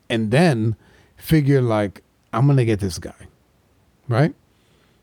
and 0.09 0.31
then 0.31 0.77
figured 1.17 1.65
like 1.65 2.03
i'm 2.33 2.47
gonna 2.47 2.65
get 2.65 2.81
this 2.81 2.99
guy 2.99 3.29
right 4.09 4.35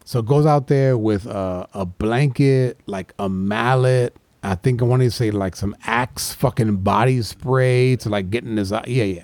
so 0.05 0.21
goes 0.21 0.45
out 0.45 0.67
there 0.67 0.97
with 0.97 1.25
a, 1.25 1.67
a 1.73 1.85
blanket 1.85 2.79
like 2.85 3.13
a 3.19 3.27
mallet. 3.27 4.15
I 4.41 4.53
think 4.53 4.81
i 4.83 4.85
want 4.85 5.01
to 5.01 5.09
say 5.09 5.31
like 5.31 5.55
some 5.55 5.75
axe 5.85 6.31
fucking 6.31 6.77
body 6.77 7.21
spray 7.23 7.95
to 7.97 8.09
like 8.09 8.29
getting 8.29 8.51
in 8.51 8.57
his 8.57 8.71
eye. 8.71 8.83
Yeah 8.87 9.03
yeah. 9.03 9.23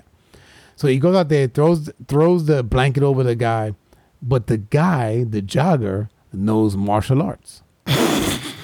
So 0.76 0.88
he 0.88 0.98
goes 0.98 1.14
out 1.16 1.28
there 1.28 1.46
throws 1.46 1.90
throws 2.08 2.46
the 2.46 2.62
blanket 2.62 3.02
over 3.02 3.22
the 3.22 3.36
guy 3.36 3.74
but 4.20 4.48
the 4.48 4.58
guy 4.58 5.24
the 5.24 5.40
jogger 5.40 6.10
knows 6.32 6.76
martial 6.76 7.22
arts. 7.22 7.62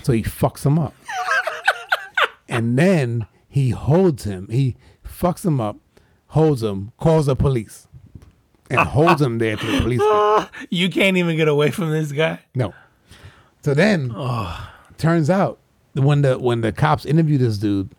So 0.08 0.14
he 0.14 0.22
fucks 0.22 0.64
him 0.64 0.78
up. 0.78 0.94
And 2.48 2.78
then 2.78 3.26
he 3.46 3.70
holds 3.70 4.24
him. 4.24 4.48
He 4.50 4.74
fucks 5.06 5.44
him 5.44 5.60
up, 5.60 5.76
holds 6.28 6.62
him, 6.62 6.92
calls 6.96 7.26
the 7.26 7.36
police, 7.36 7.87
and 8.70 8.80
holds 8.80 9.20
him 9.22 9.38
there 9.38 9.56
till 9.56 9.72
the 9.72 9.80
police. 9.80 10.00
get- 10.00 10.50
You 10.70 10.88
can't 10.90 11.16
even 11.16 11.36
get 11.36 11.48
away 11.48 11.70
from 11.70 11.90
this 11.90 12.12
guy. 12.12 12.40
No. 12.54 12.74
So 13.62 13.74
then, 13.74 14.14
turns 14.98 15.28
out 15.30 15.58
when 15.94 16.22
the 16.22 16.38
when 16.38 16.60
the 16.60 16.72
cops 16.72 17.04
interview 17.04 17.38
this 17.38 17.58
dude, 17.58 17.90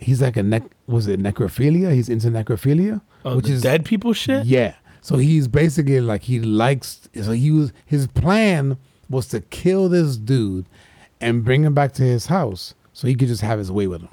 he's 0.00 0.22
like 0.22 0.36
a 0.36 0.42
neck. 0.42 0.62
Was 0.86 1.06
it 1.06 1.20
necrophilia? 1.20 1.92
He's 1.92 2.08
into 2.08 2.28
necrophilia, 2.28 3.00
Oh, 3.24 3.40
the 3.40 3.58
dead 3.60 3.84
people 3.84 4.12
shit. 4.12 4.46
yeah. 4.46 4.74
So 5.00 5.16
he's 5.16 5.48
basically 5.48 6.00
like 6.00 6.22
he 6.22 6.40
likes. 6.40 7.08
So 7.22 7.32
he 7.32 7.50
was 7.50 7.72
his 7.86 8.06
plan 8.06 8.78
was 9.10 9.26
to 9.28 9.40
kill 9.40 9.88
this 9.88 10.16
dude 10.16 10.66
and 11.20 11.44
bring 11.44 11.62
him 11.64 11.74
back 11.74 11.92
to 11.94 12.02
his 12.02 12.26
house 12.26 12.74
so 12.92 13.06
he 13.08 13.14
could 13.14 13.28
just 13.28 13.40
have 13.42 13.58
his 13.58 13.72
way 13.72 13.86
with 13.86 14.02
him. 14.02 14.08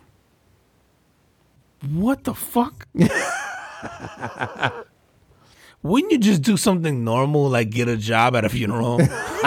What 2.01 2.23
the 2.23 2.33
fuck? 2.33 2.87
Wouldn't 5.85 6.11
you 6.11 6.17
just 6.17 6.41
do 6.41 6.57
something 6.57 7.03
normal 7.03 7.47
like 7.47 7.69
get 7.69 7.87
a 7.87 7.95
job 7.95 8.35
at 8.35 8.43
a 8.43 8.49
funeral 8.49 8.97
home? 8.97 9.01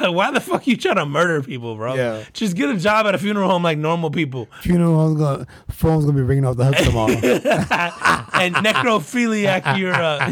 like, 0.00 0.14
why 0.14 0.30
the 0.30 0.40
fuck 0.40 0.68
you 0.68 0.76
trying 0.76 0.94
to 0.96 1.04
murder 1.04 1.42
people, 1.42 1.74
bro? 1.74 1.96
Yeah. 1.96 2.22
Just 2.32 2.54
get 2.54 2.70
a 2.70 2.76
job 2.76 3.06
at 3.06 3.16
a 3.16 3.18
funeral 3.18 3.50
home 3.50 3.64
like 3.64 3.76
normal 3.76 4.12
people. 4.12 4.48
Funeral 4.62 4.94
home's 4.94 5.18
gonna 5.18 5.46
phone's 5.68 6.04
gonna 6.04 6.16
be 6.16 6.22
ringing 6.22 6.44
off 6.44 6.56
the 6.56 6.66
hook 6.66 6.76
tomorrow. 6.76 7.12
And 8.38 8.54
necrophiliac, 8.54 9.76
you're 9.76 9.92
uh, 9.92 10.28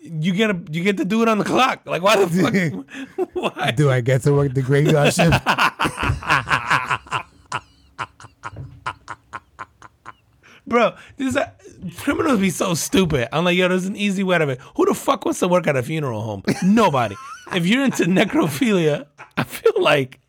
you 0.00 0.32
get 0.32 0.50
a 0.50 0.62
you 0.70 0.84
get 0.84 0.98
to 0.98 1.04
do 1.04 1.22
it 1.22 1.28
on 1.28 1.38
the 1.38 1.44
clock. 1.44 1.82
Like 1.84 2.00
why 2.00 2.24
the 2.24 2.28
fuck? 2.28 2.54
Why? 3.32 3.72
Do 3.72 3.90
I 3.90 4.02
get 4.02 4.22
to 4.22 4.32
work 4.32 4.54
the 4.54 4.62
graveyard 4.62 5.12
shift? 5.12 5.44
Bro, 10.64 10.94
this 11.16 11.36
uh, 11.36 11.50
criminals 11.98 12.40
be 12.40 12.50
so 12.50 12.74
stupid. 12.74 13.28
I'm 13.32 13.44
like, 13.44 13.56
yo, 13.56 13.68
there's 13.68 13.86
an 13.86 13.96
easy 13.96 14.22
way 14.22 14.36
out 14.36 14.42
of 14.42 14.48
it. 14.48 14.60
Who 14.76 14.86
the 14.86 14.94
fuck 14.94 15.24
wants 15.24 15.40
to 15.40 15.48
work 15.48 15.66
at 15.66 15.76
a 15.76 15.82
funeral 15.82 16.22
home? 16.22 16.42
Nobody. 16.62 17.16
if 17.54 17.66
you're 17.66 17.84
into 17.84 18.04
necrophilia, 18.04 19.06
I 19.36 19.44
feel 19.44 19.82
like 19.82 20.20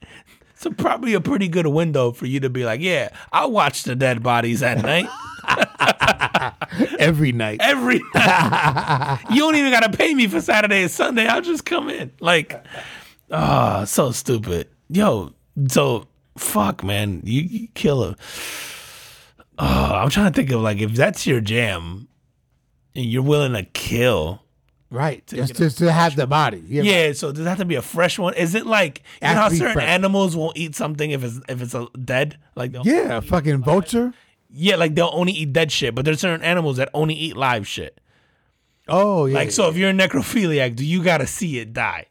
it's 0.54 0.66
a, 0.66 0.72
probably 0.72 1.14
a 1.14 1.22
pretty 1.22 1.48
good 1.48 1.68
window 1.68 2.12
for 2.12 2.26
you 2.26 2.40
to 2.40 2.50
be 2.50 2.64
like, 2.66 2.82
yeah, 2.82 3.10
I'll 3.32 3.52
watch 3.52 3.84
the 3.84 3.96
dead 3.96 4.24
bodies 4.24 4.64
at 4.64 4.82
night. 4.82 5.08
Every 7.00 7.32
night. 7.32 7.60
Every 7.62 8.02
night. 8.16 9.20
you 9.30 9.40
don't 9.40 9.56
even 9.56 9.72
gotta 9.72 9.96
pay 9.96 10.14
me 10.14 10.28
for 10.28 10.42
Saturday 10.42 10.84
and 10.84 10.92
Sunday. 10.92 11.28
I'll 11.28 11.42
just 11.42 11.66
come 11.66 11.90
in. 11.90 12.12
Like, 12.20 12.66
ah, 13.32 13.84
so 13.84 14.12
stupid. 14.12 14.70
Yo, 14.90 15.34
so 15.68 16.08
fuck, 16.38 16.84
man. 16.84 17.22
You, 17.26 17.42
you 17.42 17.68
kill 17.74 18.04
a. 18.04 18.16
Oh, 19.60 19.66
I'm 19.96 20.10
trying 20.10 20.32
to 20.32 20.36
think 20.36 20.52
of 20.52 20.62
like 20.62 20.80
if 20.80 20.94
that's 20.94 21.28
your 21.28 21.42
jam, 21.42 22.08
and 22.96 23.06
you're 23.06 23.24
willing 23.24 23.54
to 23.54 23.64
kill. 23.64 24.42
Right. 24.90 25.26
Just, 25.26 25.56
just 25.56 25.80
to 25.80 25.92
have 25.92 26.16
the 26.16 26.28
body. 26.28 26.64
Yeah. 26.68 26.84
Yeah, 26.84 27.14
so 27.14 27.32
does 27.32 27.44
that 27.46 27.50
have 27.50 27.58
to 27.60 27.66
be 27.66 27.76
a 27.76 27.82
fresh 27.82 28.20
one? 28.20 28.36
Is 28.36 28.54
it 28.54 28.68
like 28.68 29.02
you 29.22 29.28
know 29.28 29.34
how 29.34 29.50
certain 29.50 29.74
fresh. 29.74 29.88
animals 29.90 30.36
won't 30.36 30.56
eat 30.56 30.76
something 30.76 31.10
if 31.10 31.24
it's 31.24 31.40
if 31.50 31.62
it's 31.64 31.74
a 31.74 31.88
dead? 32.04 32.38
Like 32.56 32.76
Yeah, 32.84 33.20
fucking 33.20 33.64
vulture. 33.64 34.14
yeah, 34.52 34.76
like 34.76 34.94
they'll 34.94 35.10
only 35.12 35.32
eat 35.34 35.52
dead 35.52 35.72
shit, 35.72 35.96
but 35.96 36.06
there's 36.06 36.20
certain 36.20 36.46
animals 36.46 36.78
that 36.78 36.90
only 36.94 37.16
eat 37.16 37.36
live 37.36 37.68
shit. 37.68 38.00
Oh 38.88 39.26
yeah. 39.26 39.36
Like 39.36 39.52
so, 39.52 39.68
if 39.70 39.78
you're 39.78 39.90
a 39.90 39.94
necrophiliac, 39.94 40.76
do 40.76 40.86
you 40.86 41.02
gotta 41.04 41.26
see 41.26 41.58
it 41.58 41.74
die? 41.74 42.06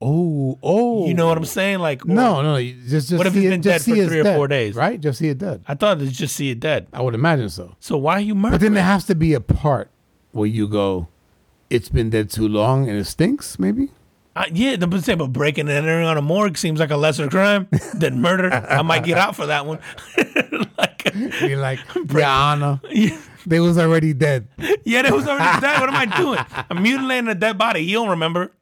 Oh, 0.00 0.58
oh. 0.62 1.06
You 1.06 1.14
know 1.14 1.26
what 1.26 1.38
I'm 1.38 1.44
saying? 1.46 1.78
Like, 1.78 2.04
No, 2.04 2.42
no. 2.42 2.56
you 2.56 2.74
Just, 2.86 3.08
just 3.08 3.14
What 3.18 3.26
if 3.26 3.32
see 3.32 3.40
he's 3.40 3.46
it- 3.48 3.50
been 3.50 3.62
just 3.62 3.86
dead 3.86 3.94
for 3.96 4.06
three 4.08 4.20
or 4.20 4.22
dead, 4.24 4.36
four 4.36 4.48
days? 4.48 4.74
Right? 4.74 5.00
Just 5.00 5.18
see 5.18 5.28
it 5.28 5.38
dead. 5.38 5.62
I 5.66 5.74
thought 5.74 6.00
it's 6.02 6.16
just 6.16 6.36
see 6.36 6.50
it 6.50 6.60
dead. 6.60 6.86
I 6.92 7.00
would 7.00 7.14
imagine 7.14 7.48
so. 7.48 7.76
So 7.80 7.96
why 7.96 8.14
are 8.14 8.20
you 8.20 8.34
murdering? 8.34 8.52
But 8.52 8.60
then 8.60 8.74
there 8.74 8.84
has 8.84 9.04
to 9.06 9.14
be 9.14 9.32
a 9.32 9.40
part 9.40 9.90
where 10.32 10.46
you 10.46 10.68
go, 10.68 11.08
it's 11.70 11.88
been 11.88 12.10
dead 12.10 12.28
too 12.30 12.46
long 12.46 12.88
and 12.88 12.98
it 12.98 13.04
stinks, 13.04 13.58
maybe? 13.58 13.90
Uh, 14.36 14.44
yeah, 14.52 14.76
the 14.76 15.00
say, 15.00 15.14
but 15.14 15.28
breaking 15.32 15.66
and 15.66 15.70
entering 15.78 16.06
on 16.06 16.18
a 16.18 16.22
morgue 16.22 16.58
seems 16.58 16.78
like 16.78 16.90
a 16.90 16.96
lesser 16.96 17.26
crime 17.30 17.66
than 17.94 18.20
murder. 18.20 18.52
I 18.52 18.82
might 18.82 19.02
get 19.02 19.16
out 19.16 19.34
for 19.34 19.46
that 19.46 19.64
one. 19.64 19.78
like, 20.78 21.10
You're 21.40 21.56
like, 21.56 21.78
Honor, 22.22 22.78
yeah, 22.90 23.18
they 23.46 23.60
was 23.60 23.78
already 23.78 24.12
dead. 24.12 24.46
yeah, 24.84 25.00
that 25.00 25.12
was 25.12 25.26
already 25.26 25.58
dead. 25.62 25.80
What 25.80 25.88
am 25.88 25.94
I 25.94 26.04
doing? 26.18 26.38
I'm 26.68 26.82
mutilating 26.82 27.28
a 27.28 27.34
dead 27.34 27.56
body. 27.56 27.86
He 27.86 27.94
don't 27.94 28.10
remember. 28.10 28.52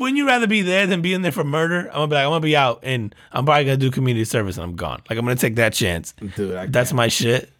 Wouldn't 0.00 0.16
you 0.16 0.26
rather 0.26 0.46
be 0.46 0.62
there 0.62 0.86
than 0.86 1.02
be 1.02 1.12
in 1.12 1.20
there 1.20 1.30
for 1.30 1.44
murder? 1.44 1.80
I'm 1.88 1.92
gonna 1.92 2.06
be 2.08 2.14
like, 2.14 2.24
I'm 2.24 2.30
gonna 2.30 2.40
be 2.40 2.56
out 2.56 2.80
and 2.82 3.14
I'm 3.32 3.44
probably 3.44 3.66
gonna 3.66 3.76
do 3.76 3.90
community 3.90 4.24
service 4.24 4.56
and 4.56 4.64
I'm 4.64 4.74
gone. 4.74 5.02
Like 5.10 5.18
I'm 5.18 5.26
gonna 5.26 5.36
take 5.36 5.56
that 5.56 5.74
chance. 5.74 6.14
Dude, 6.36 6.56
I 6.56 6.66
That's 6.66 6.94
my 6.94 7.08
shit. 7.08 7.50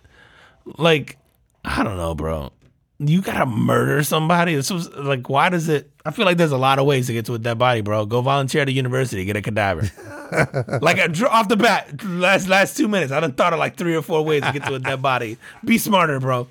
Like, 0.79 1.19
I 1.67 1.85
don't 1.85 1.99
know, 1.99 2.15
bro. 2.15 2.51
You 2.99 3.21
gotta 3.21 3.45
murder 3.45 4.03
somebody. 4.03 4.55
This 4.55 4.71
was 4.71 4.89
like, 4.95 5.29
why 5.29 5.51
does 5.51 5.69
it? 5.69 5.91
I 6.07 6.13
feel 6.13 6.25
like 6.25 6.39
there's 6.39 6.53
a 6.53 6.59
lot 6.59 6.79
of 6.79 6.87
ways 6.87 7.09
to 7.09 7.13
get 7.13 7.27
to 7.27 7.35
a 7.35 7.39
dead 7.39 7.59
body, 7.59 7.83
bro. 7.83 8.07
Go 8.07 8.23
volunteer 8.23 8.63
at 8.63 8.69
a 8.69 8.73
university, 8.73 9.27
get 9.27 9.37
a 9.37 9.43
cadaver. 9.43 9.91
like 10.81 10.99
off 11.23 11.49
the 11.49 11.59
bat, 11.59 12.03
last 12.05 12.49
last 12.49 12.75
two 12.75 12.89
minutes, 12.89 13.13
I 13.13 13.21
done 13.21 13.33
thought 13.33 13.53
of 13.53 13.59
like 13.59 13.77
three 13.77 13.95
or 13.95 14.01
four 14.01 14.25
ways 14.25 14.43
to 14.45 14.53
get 14.53 14.65
to 14.65 14.77
a 14.77 14.79
dead 14.79 15.03
body. 15.03 15.37
Be 15.63 15.77
smarter, 15.77 16.19
bro. 16.21 16.49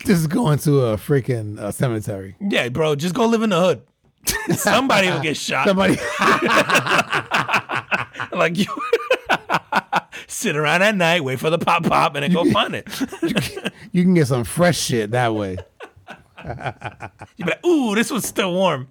just 0.00 0.28
going 0.28 0.58
to 0.58 0.80
a 0.80 0.96
freaking 0.98 1.58
uh, 1.58 1.70
cemetery. 1.70 2.36
Yeah, 2.38 2.68
bro, 2.68 2.96
just 2.96 3.14
go 3.14 3.24
live 3.24 3.42
in 3.42 3.48
the 3.48 3.60
hood. 3.60 3.82
Somebody 4.56 5.08
will 5.08 5.20
get 5.20 5.36
shot. 5.36 5.66
Somebody, 5.66 5.94
like 8.32 8.56
you 8.56 8.66
sit 10.26 10.56
around 10.56 10.82
at 10.82 10.96
night, 10.96 11.24
wait 11.24 11.40
for 11.40 11.50
the 11.50 11.58
pop 11.58 11.84
pop, 11.84 12.14
and 12.14 12.22
then 12.22 12.32
go 12.32 12.50
find 12.50 12.74
it. 12.74 12.86
you 13.92 14.02
can 14.02 14.14
get 14.14 14.26
some 14.26 14.44
fresh 14.44 14.78
shit 14.78 15.10
that 15.12 15.34
way. 15.34 15.58
You 17.36 17.44
be 17.44 17.50
like, 17.50 17.64
ooh, 17.64 17.94
this 17.94 18.10
one's 18.10 18.26
still 18.26 18.52
warm. 18.52 18.88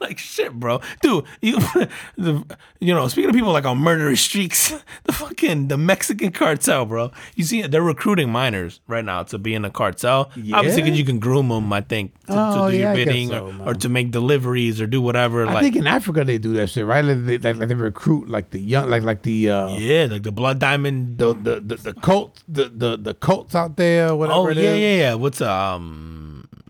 like 0.10 0.18
shit, 0.18 0.52
bro, 0.52 0.80
dude. 1.02 1.24
You, 1.40 1.56
the, 2.16 2.44
you 2.80 2.94
know, 2.94 3.06
speaking 3.08 3.30
of 3.30 3.34
people 3.34 3.52
like 3.52 3.66
on 3.66 3.78
murderous 3.78 4.20
streaks, 4.20 4.74
the 5.04 5.12
fucking 5.12 5.68
the 5.68 5.76
Mexican 5.76 6.32
cartel, 6.32 6.86
bro. 6.86 7.12
You 7.34 7.44
see, 7.44 7.62
they're 7.62 7.82
recruiting 7.82 8.30
minors 8.30 8.80
right 8.86 9.04
now 9.04 9.22
to 9.24 9.38
be 9.38 9.54
in 9.54 9.62
the 9.62 9.70
cartel. 9.70 10.30
Yeah? 10.36 10.56
Obviously, 10.56 10.82
because 10.82 10.98
you 10.98 11.04
can 11.04 11.18
groom 11.18 11.48
them, 11.48 11.72
I 11.72 11.82
think, 11.82 12.14
to, 12.26 12.32
Oh, 12.32 12.66
to 12.66 12.72
do 12.72 12.78
yeah, 12.78 12.94
your 12.94 13.04
bidding 13.04 13.28
so, 13.28 13.52
or, 13.60 13.70
or 13.70 13.74
to 13.74 13.88
make 13.88 14.10
deliveries 14.10 14.80
or 14.80 14.86
do 14.86 15.02
whatever. 15.02 15.46
I 15.46 15.54
like, 15.54 15.62
think 15.62 15.76
in 15.76 15.86
Africa 15.86 16.24
they 16.24 16.38
do 16.38 16.54
that 16.54 16.68
shit, 16.68 16.86
right? 16.86 17.04
Like 17.04 17.26
they, 17.26 17.38
like, 17.38 17.56
like 17.56 17.68
they 17.68 17.74
recruit 17.74 18.28
like 18.28 18.50
the 18.50 18.60
young, 18.60 18.88
like 18.88 19.02
like 19.02 19.22
the 19.22 19.50
uh, 19.50 19.68
yeah, 19.76 20.06
like 20.10 20.22
the 20.22 20.32
blood 20.32 20.58
diamond. 20.58 21.18
the, 21.18 21.34
the 21.34 21.60
the 21.60 21.76
the 21.76 21.94
cult, 21.94 22.42
the 22.48 22.68
the 22.68 22.96
the 22.96 23.14
cults 23.14 23.54
out 23.54 23.76
there, 23.76 24.16
whatever. 24.16 24.38
Oh 24.38 24.48
it 24.48 24.56
yeah, 24.56 24.70
is. 24.70 24.80
yeah, 24.80 24.94
yeah. 24.94 25.14
What's 25.14 25.40
um 25.40 26.19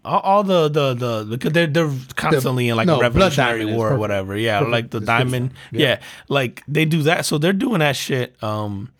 all, 0.05 0.21
all 0.21 0.43
the 0.43 0.69
the 0.69 0.95
the 0.95 1.27
because 1.29 1.53
they're 1.53 1.67
they're 1.67 1.91
constantly 2.17 2.69
in 2.69 2.77
like 2.77 2.87
no, 2.87 2.97
a 2.99 3.01
revolutionary 3.01 3.65
war 3.65 3.93
or 3.93 3.97
whatever. 3.99 4.37
Yeah, 4.37 4.59
Perfect 4.61 4.73
like 4.73 4.91
the 4.91 5.01
description. 5.01 5.27
diamond. 5.31 5.51
Yeah. 5.73 5.81
Yeah. 5.89 6.01
like 6.29 6.63
they 6.67 6.85
do 6.85 7.03
that. 7.03 7.27
So 7.27 7.39
they're 7.39 7.53
doing 7.53 7.81
that 7.81 7.97
shit 7.97 8.37
um 8.43 8.91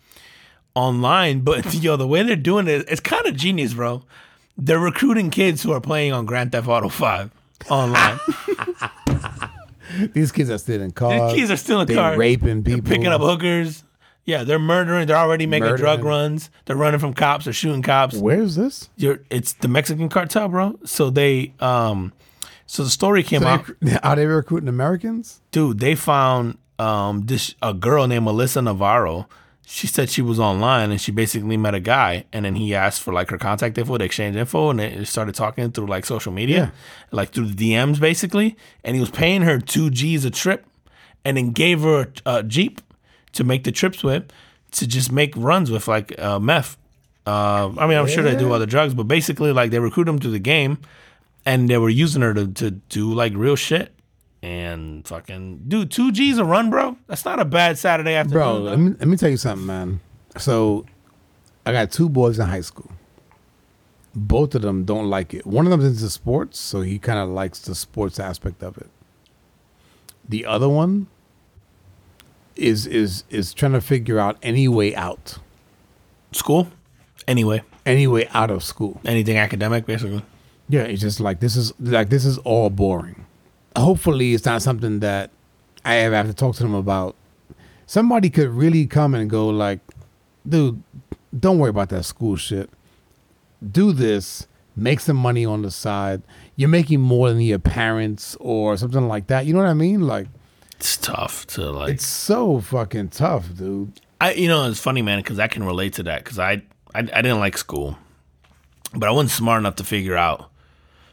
online. 0.75 1.41
But 1.41 1.73
yo, 1.83 1.95
the 1.97 2.07
way 2.07 2.23
they're 2.23 2.35
doing 2.35 2.67
it, 2.67 2.85
it's 2.87 3.01
kind 3.01 3.25
of 3.25 3.35
genius, 3.35 3.73
bro. 3.73 4.03
They're 4.57 4.79
recruiting 4.79 5.29
kids 5.29 5.63
who 5.63 5.71
are 5.71 5.81
playing 5.81 6.13
on 6.13 6.25
Grand 6.25 6.51
Theft 6.51 6.67
Auto 6.67 6.89
Five 6.89 7.31
online. 7.69 8.19
These 10.13 10.31
kids 10.31 10.49
are 10.49 10.57
still 10.57 10.81
in 10.81 10.91
cars. 10.91 11.33
These 11.33 11.41
kids 11.41 11.51
are 11.51 11.57
still 11.57 11.81
in 11.81 11.87
cars, 11.87 12.17
raping 12.17 12.63
They're 12.63 12.75
people, 12.77 12.89
picking 12.89 13.07
up 13.07 13.21
hookers. 13.21 13.83
Yeah, 14.25 14.43
they're 14.43 14.59
murdering. 14.59 15.07
They're 15.07 15.17
already 15.17 15.45
making 15.47 15.75
drug 15.75 16.03
runs. 16.03 16.49
They're 16.65 16.75
running 16.75 16.99
from 16.99 17.13
cops. 17.13 17.45
They're 17.45 17.53
shooting 17.53 17.81
cops. 17.81 18.15
Where's 18.15 18.55
this? 18.55 18.89
you're 18.97 19.19
it's 19.29 19.53
the 19.53 19.67
Mexican 19.67 20.09
cartel, 20.09 20.47
bro. 20.47 20.79
So 20.85 21.09
they 21.09 21.53
um 21.59 22.13
so 22.67 22.83
the 22.83 22.89
story 22.89 23.23
came 23.23 23.43
out, 23.43 23.69
they, 23.81 23.97
are 23.97 24.15
they 24.15 24.25
recruiting 24.25 24.69
Americans? 24.69 25.41
dude, 25.51 25.79
they 25.79 25.95
found 25.95 26.57
um 26.79 27.25
this 27.25 27.55
a 27.61 27.73
girl 27.73 28.07
named 28.07 28.25
Melissa 28.25 28.61
Navarro. 28.61 29.27
She 29.65 29.87
said 29.87 30.09
she 30.09 30.21
was 30.21 30.37
online 30.39 30.91
and 30.91 30.99
she 30.99 31.11
basically 31.11 31.55
met 31.55 31.73
a 31.73 31.79
guy 31.79 32.25
and 32.33 32.43
then 32.43 32.55
he 32.55 32.75
asked 32.75 33.01
for 33.01 33.13
like 33.13 33.29
her 33.29 33.37
contact 33.37 33.77
info, 33.77 33.97
they 33.97 34.05
exchanged 34.05 34.37
info 34.37 34.69
and 34.69 34.79
they 34.79 35.05
started 35.05 35.33
talking 35.33 35.71
through 35.71 35.87
like 35.87 36.05
social 36.05 36.33
media, 36.33 36.73
like 37.11 37.31
through 37.31 37.45
the 37.47 37.71
DMs 37.71 37.99
basically. 37.99 38.57
And 38.83 38.95
he 38.95 38.99
was 38.99 39.09
paying 39.09 39.43
her 39.43 39.59
two 39.59 39.89
G's 39.89 40.25
a 40.25 40.29
trip 40.29 40.65
and 41.23 41.37
then 41.37 41.51
gave 41.51 41.81
her 41.83 42.11
a, 42.25 42.37
a 42.39 42.43
Jeep 42.43 42.81
to 43.33 43.43
make 43.43 43.63
the 43.63 43.71
trips 43.71 44.03
with 44.03 44.31
to 44.71 44.87
just 44.87 45.11
make 45.11 45.33
runs 45.35 45.69
with 45.69 45.87
like 45.87 46.17
uh, 46.19 46.39
meth. 46.39 46.77
Uh, 47.27 47.71
I 47.77 47.87
mean, 47.87 47.97
I'm 47.97 48.07
sure 48.07 48.23
they 48.23 48.35
do 48.35 48.51
other 48.51 48.65
drugs, 48.65 48.93
but 48.93 49.03
basically, 49.03 49.51
like 49.51 49.71
they 49.71 49.79
recruit 49.79 50.05
them 50.05 50.19
to 50.19 50.29
the 50.29 50.39
game, 50.39 50.79
and 51.45 51.69
they 51.69 51.77
were 51.77 51.89
using 51.89 52.21
her 52.21 52.33
to, 52.33 52.47
to 52.47 52.71
do 52.71 53.13
like 53.13 53.33
real 53.35 53.55
shit. 53.55 53.93
And 54.41 55.07
fucking 55.07 55.65
dude, 55.67 55.91
two 55.91 56.11
G's 56.11 56.39
a 56.39 56.45
run, 56.45 56.71
bro. 56.71 56.97
That's 57.07 57.25
not 57.25 57.39
a 57.39 57.45
bad 57.45 57.77
Saturday 57.77 58.15
afternoon. 58.15 58.39
Bro, 58.39 58.57
let 58.59 58.79
me, 58.79 58.89
let 58.97 59.07
me 59.07 59.17
tell 59.17 59.29
you 59.29 59.37
something, 59.37 59.67
man. 59.67 59.99
So, 60.37 60.85
I 61.63 61.71
got 61.71 61.91
two 61.91 62.09
boys 62.09 62.39
in 62.39 62.47
high 62.47 62.61
school. 62.61 62.89
Both 64.15 64.55
of 64.55 64.63
them 64.63 64.83
don't 64.83 65.09
like 65.09 65.33
it. 65.35 65.45
One 65.45 65.67
of 65.67 65.71
them's 65.71 65.85
into 65.85 66.09
sports, 66.09 66.59
so 66.59 66.81
he 66.81 66.97
kind 66.97 67.19
of 67.19 67.29
likes 67.29 67.59
the 67.59 67.75
sports 67.75 68.19
aspect 68.19 68.63
of 68.63 68.77
it. 68.77 68.89
The 70.27 70.45
other 70.45 70.67
one 70.67 71.07
is 72.61 72.85
is 72.87 73.23
is 73.29 73.53
trying 73.53 73.73
to 73.73 73.81
figure 73.81 74.19
out 74.19 74.37
any 74.41 74.67
way 74.67 74.95
out, 74.95 75.37
school. 76.31 76.67
Anyway, 77.27 77.63
any 77.85 78.07
way 78.07 78.27
out 78.33 78.49
of 78.49 78.63
school. 78.63 78.99
anything 79.05 79.37
academic, 79.37 79.85
basically. 79.85 80.23
Yeah, 80.69 80.81
it's 80.81 81.01
just 81.01 81.19
like 81.19 81.39
this 81.39 81.55
is 81.55 81.73
like 81.79 82.09
this 82.09 82.25
is 82.25 82.37
all 82.39 82.69
boring. 82.69 83.25
Hopefully, 83.75 84.33
it's 84.33 84.45
not 84.45 84.61
something 84.61 84.99
that 84.99 85.31
I 85.83 85.97
ever 85.97 86.15
have 86.15 86.27
to 86.27 86.33
talk 86.33 86.55
to 86.55 86.63
them 86.63 86.73
about. 86.73 87.15
Somebody 87.85 88.29
could 88.29 88.49
really 88.49 88.85
come 88.85 89.13
and 89.15 89.29
go 89.29 89.49
like, 89.49 89.79
"Dude, 90.47 90.81
don't 91.37 91.59
worry 91.59 91.69
about 91.69 91.89
that 91.89 92.03
school 92.03 92.35
shit. 92.35 92.69
Do 93.71 93.91
this, 93.91 94.47
make 94.75 94.99
some 94.99 95.17
money 95.17 95.45
on 95.45 95.61
the 95.61 95.71
side. 95.71 96.21
You're 96.55 96.69
making 96.69 97.01
more 97.01 97.29
than 97.29 97.41
your 97.41 97.59
parents 97.59 98.35
or 98.39 98.77
something 98.77 99.07
like 99.07 99.27
that. 99.27 99.45
You 99.45 99.53
know 99.53 99.59
what 99.59 99.69
I 99.69 99.73
mean? 99.73 100.01
Like, 100.01 100.27
It's 100.81 100.97
tough 100.97 101.45
to 101.47 101.69
like. 101.69 101.93
it's 101.93 102.07
so 102.07 102.59
fucking 102.59 103.09
tough, 103.09 103.55
dude. 103.55 104.01
I 104.19 104.33
you 104.33 104.47
know 104.47 104.67
it's 104.67 104.79
funny, 104.79 105.03
man, 105.03 105.19
because 105.19 105.37
I 105.37 105.47
can 105.47 105.63
relate 105.63 105.93
to 105.93 106.03
that 106.03 106.23
because 106.23 106.39
I, 106.39 106.53
I 106.95 107.01
I 107.01 107.21
didn't 107.21 107.37
like 107.37 107.55
school, 107.55 107.99
but 108.91 109.07
I 109.07 109.11
wasn't 109.11 109.29
smart 109.29 109.59
enough 109.59 109.75
to 109.75 109.83
figure 109.83 110.17
out 110.17 110.49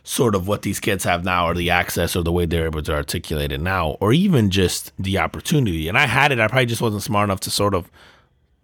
sort 0.04 0.34
of 0.34 0.48
what 0.48 0.62
these 0.62 0.80
kids 0.80 1.04
have 1.04 1.22
now 1.22 1.46
or 1.46 1.52
the 1.52 1.68
access 1.68 2.16
or 2.16 2.22
the 2.22 2.32
way 2.32 2.46
they're 2.46 2.64
able 2.64 2.80
to 2.80 2.94
articulate 2.94 3.52
it 3.52 3.60
now 3.60 3.90
or 4.00 4.10
even 4.10 4.48
just 4.48 4.90
the 4.98 5.18
opportunity 5.18 5.86
and 5.86 5.98
i 5.98 6.06
had 6.06 6.32
it 6.32 6.40
i 6.40 6.48
probably 6.48 6.64
just 6.64 6.80
wasn't 6.80 7.02
smart 7.02 7.24
enough 7.24 7.40
to 7.40 7.50
sort 7.50 7.74
of 7.74 7.90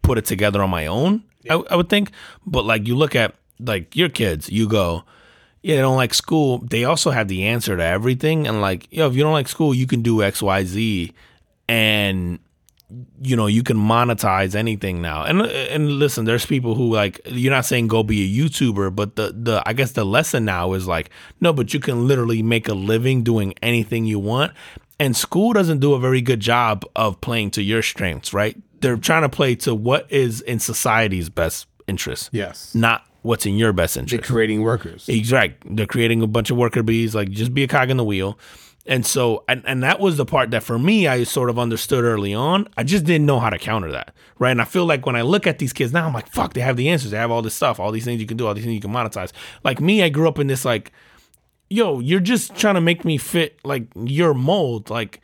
put 0.00 0.16
it 0.16 0.24
together 0.24 0.62
on 0.62 0.70
my 0.70 0.86
own 0.86 1.22
I, 1.50 1.56
I 1.68 1.76
would 1.76 1.90
think 1.90 2.12
but 2.46 2.64
like 2.64 2.88
you 2.88 2.96
look 2.96 3.14
at 3.14 3.34
like 3.60 3.94
your 3.94 4.08
kids 4.08 4.48
you 4.48 4.66
go 4.66 5.04
yeah 5.64 5.76
they 5.76 5.80
don't 5.80 5.96
like 5.96 6.14
school. 6.14 6.58
They 6.58 6.84
also 6.84 7.10
have 7.10 7.26
the 7.26 7.44
answer 7.54 7.76
to 7.76 7.82
everything 7.82 8.46
and 8.46 8.60
like 8.60 8.86
yo 8.90 9.08
if 9.08 9.16
you 9.16 9.22
don't 9.24 9.32
like 9.32 9.48
school 9.48 9.74
you 9.74 9.86
can 9.86 10.02
do 10.02 10.18
xyz 10.18 11.10
and 11.68 12.38
you 13.22 13.34
know 13.34 13.46
you 13.46 13.62
can 13.62 13.76
monetize 13.78 14.54
anything 14.54 15.00
now. 15.00 15.24
And 15.24 15.40
and 15.42 15.92
listen 15.92 16.26
there's 16.26 16.46
people 16.46 16.74
who 16.74 16.92
like 16.94 17.20
you're 17.24 17.50
not 17.58 17.64
saying 17.64 17.88
go 17.88 18.02
be 18.02 18.22
a 18.22 18.28
youtuber 18.38 18.94
but 18.94 19.16
the 19.16 19.34
the 19.34 19.62
i 19.66 19.72
guess 19.72 19.92
the 19.92 20.04
lesson 20.04 20.44
now 20.44 20.74
is 20.74 20.86
like 20.86 21.10
no 21.40 21.52
but 21.52 21.72
you 21.74 21.80
can 21.80 22.06
literally 22.06 22.42
make 22.42 22.68
a 22.68 22.74
living 22.74 23.22
doing 23.24 23.54
anything 23.62 24.04
you 24.04 24.18
want. 24.18 24.52
And 25.00 25.16
school 25.16 25.52
doesn't 25.54 25.80
do 25.80 25.94
a 25.94 25.98
very 25.98 26.20
good 26.20 26.38
job 26.40 26.84
of 26.94 27.20
playing 27.20 27.50
to 27.52 27.62
your 27.62 27.82
strengths 27.82 28.32
right? 28.34 28.56
They're 28.80 28.98
trying 28.98 29.22
to 29.22 29.28
play 29.30 29.54
to 29.64 29.74
what 29.74 30.12
is 30.12 30.42
in 30.42 30.60
society's 30.60 31.30
best 31.30 31.66
interest 31.88 32.28
Yes. 32.32 32.74
not 32.74 33.06
what's 33.24 33.46
in 33.46 33.56
your 33.56 33.72
best 33.72 33.96
interest. 33.96 34.22
They're 34.22 34.34
creating 34.34 34.62
workers. 34.62 35.08
Exactly. 35.08 35.74
They're 35.74 35.86
creating 35.86 36.22
a 36.22 36.26
bunch 36.26 36.50
of 36.50 36.56
worker 36.56 36.82
bees, 36.82 37.14
like 37.14 37.30
just 37.30 37.54
be 37.54 37.64
a 37.64 37.66
cog 37.66 37.90
in 37.90 37.96
the 37.96 38.04
wheel. 38.04 38.38
And 38.86 39.06
so, 39.06 39.44
and, 39.48 39.62
and 39.66 39.82
that 39.82 39.98
was 39.98 40.18
the 40.18 40.26
part 40.26 40.50
that 40.50 40.62
for 40.62 40.78
me, 40.78 41.08
I 41.08 41.24
sort 41.24 41.48
of 41.48 41.58
understood 41.58 42.04
early 42.04 42.34
on. 42.34 42.68
I 42.76 42.82
just 42.84 43.06
didn't 43.06 43.24
know 43.24 43.40
how 43.40 43.48
to 43.48 43.58
counter 43.58 43.90
that. 43.92 44.14
Right. 44.38 44.50
And 44.50 44.60
I 44.60 44.64
feel 44.64 44.84
like 44.84 45.06
when 45.06 45.16
I 45.16 45.22
look 45.22 45.46
at 45.46 45.58
these 45.58 45.72
kids 45.72 45.90
now, 45.90 46.06
I'm 46.06 46.12
like, 46.12 46.28
fuck, 46.28 46.52
they 46.52 46.60
have 46.60 46.76
the 46.76 46.90
answers. 46.90 47.12
They 47.12 47.16
have 47.16 47.30
all 47.30 47.40
this 47.40 47.54
stuff, 47.54 47.80
all 47.80 47.92
these 47.92 48.04
things 48.04 48.20
you 48.20 48.26
can 48.26 48.36
do, 48.36 48.46
all 48.46 48.52
these 48.52 48.64
things 48.64 48.74
you 48.74 48.80
can 48.80 48.92
monetize. 48.92 49.32
Like 49.64 49.80
me, 49.80 50.02
I 50.02 50.10
grew 50.10 50.28
up 50.28 50.38
in 50.38 50.48
this, 50.48 50.66
like, 50.66 50.92
yo, 51.70 52.00
you're 52.00 52.20
just 52.20 52.54
trying 52.56 52.74
to 52.74 52.82
make 52.82 53.06
me 53.06 53.16
fit 53.16 53.58
like 53.64 53.84
your 53.96 54.34
mold. 54.34 54.90
Like, 54.90 55.22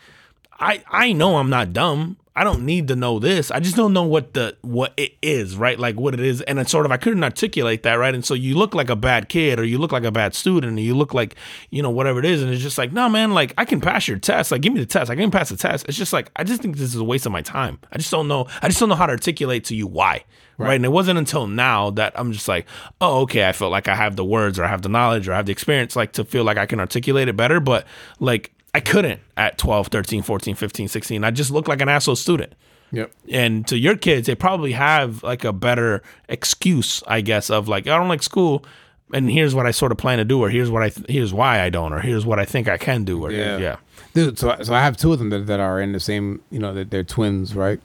I 0.58 0.82
I 0.90 1.12
know 1.12 1.36
I'm 1.36 1.50
not 1.50 1.74
dumb. 1.74 2.16
I 2.36 2.44
don't 2.44 2.64
need 2.64 2.88
to 2.88 2.96
know 2.96 3.18
this. 3.18 3.50
I 3.50 3.58
just 3.58 3.74
don't 3.74 3.92
know 3.92 4.04
what 4.04 4.34
the 4.34 4.56
what 4.62 4.92
it 4.96 5.14
is, 5.20 5.56
right? 5.56 5.76
Like 5.76 5.96
what 5.96 6.14
it 6.14 6.20
is, 6.20 6.40
and 6.42 6.60
it's 6.60 6.70
sort 6.70 6.86
of 6.86 6.92
I 6.92 6.96
couldn't 6.96 7.24
articulate 7.24 7.82
that, 7.82 7.94
right? 7.94 8.14
And 8.14 8.24
so 8.24 8.34
you 8.34 8.56
look 8.56 8.72
like 8.72 8.88
a 8.88 8.94
bad 8.94 9.28
kid, 9.28 9.58
or 9.58 9.64
you 9.64 9.78
look 9.78 9.90
like 9.90 10.04
a 10.04 10.12
bad 10.12 10.34
student, 10.34 10.78
or 10.78 10.80
you 10.80 10.94
look 10.94 11.12
like 11.12 11.34
you 11.70 11.82
know 11.82 11.90
whatever 11.90 12.20
it 12.20 12.24
is, 12.24 12.40
and 12.40 12.52
it's 12.52 12.62
just 12.62 12.78
like, 12.78 12.92
no, 12.92 13.08
man, 13.08 13.32
like 13.32 13.52
I 13.58 13.64
can 13.64 13.80
pass 13.80 14.06
your 14.06 14.18
test. 14.18 14.52
Like 14.52 14.60
give 14.62 14.72
me 14.72 14.78
the 14.78 14.86
test. 14.86 15.10
I 15.10 15.16
can 15.16 15.32
pass 15.32 15.48
the 15.48 15.56
test. 15.56 15.86
It's 15.88 15.98
just 15.98 16.12
like 16.12 16.30
I 16.36 16.44
just 16.44 16.62
think 16.62 16.76
this 16.76 16.94
is 16.94 17.00
a 17.00 17.04
waste 17.04 17.26
of 17.26 17.32
my 17.32 17.42
time. 17.42 17.80
I 17.90 17.98
just 17.98 18.12
don't 18.12 18.28
know. 18.28 18.46
I 18.62 18.68
just 18.68 18.78
don't 18.78 18.88
know 18.88 18.94
how 18.94 19.06
to 19.06 19.12
articulate 19.12 19.64
to 19.64 19.74
you 19.74 19.88
why, 19.88 20.24
right? 20.56 20.74
And 20.74 20.84
it 20.84 20.92
wasn't 20.92 21.18
until 21.18 21.48
now 21.48 21.90
that 21.90 22.12
I'm 22.14 22.30
just 22.30 22.46
like, 22.46 22.66
oh, 23.00 23.22
okay, 23.22 23.48
I 23.48 23.52
feel 23.52 23.70
like 23.70 23.88
I 23.88 23.96
have 23.96 24.14
the 24.14 24.24
words, 24.24 24.56
or 24.56 24.64
I 24.64 24.68
have 24.68 24.82
the 24.82 24.88
knowledge, 24.88 25.26
or 25.26 25.32
I 25.32 25.36
have 25.36 25.46
the 25.46 25.52
experience, 25.52 25.96
like 25.96 26.12
to 26.12 26.24
feel 26.24 26.44
like 26.44 26.58
I 26.58 26.66
can 26.66 26.78
articulate 26.78 27.26
it 27.26 27.36
better, 27.36 27.58
but 27.58 27.86
like 28.20 28.52
I 28.74 28.80
couldn't 28.80 29.20
at 29.36 29.58
12, 29.58 29.88
13, 29.88 30.22
14, 30.22 30.54
15, 30.54 30.88
16. 30.88 31.24
I 31.24 31.30
just 31.30 31.50
looked 31.50 31.68
like 31.68 31.80
an 31.80 31.88
asshole 31.88 32.16
student. 32.16 32.54
Yep. 32.92 33.12
And 33.28 33.66
to 33.68 33.78
your 33.78 33.96
kids, 33.96 34.26
they 34.26 34.34
probably 34.34 34.72
have 34.72 35.22
like 35.22 35.44
a 35.44 35.52
better 35.52 36.02
excuse, 36.28 37.02
I 37.06 37.20
guess, 37.20 37.50
of 37.50 37.68
like, 37.68 37.86
I 37.86 37.96
don't 37.96 38.08
like 38.08 38.22
school. 38.22 38.64
And 39.12 39.30
here's 39.30 39.54
what 39.54 39.66
I 39.66 39.72
sort 39.72 39.90
of 39.90 39.98
plan 39.98 40.18
to 40.18 40.24
do, 40.24 40.40
or 40.40 40.50
here's 40.50 40.70
what 40.70 40.82
I, 40.82 40.88
th- 40.90 41.06
here's 41.08 41.32
why 41.32 41.60
I 41.60 41.68
don't, 41.68 41.92
or 41.92 42.00
here's 42.00 42.24
what 42.24 42.38
I 42.38 42.44
think 42.44 42.68
I 42.68 42.76
can 42.76 43.04
do, 43.04 43.24
or 43.24 43.32
yeah, 43.32 43.58
yeah. 43.58 43.76
Dude, 44.14 44.38
so 44.38 44.56
so 44.62 44.72
I 44.72 44.82
have 44.82 44.96
two 44.96 45.12
of 45.12 45.18
them 45.18 45.30
that, 45.30 45.46
that 45.46 45.58
are 45.58 45.80
in 45.80 45.90
the 45.90 45.98
same, 45.98 46.42
you 46.50 46.60
know, 46.60 46.72
that 46.74 46.92
they're 46.92 47.02
twins, 47.02 47.56
right? 47.56 47.80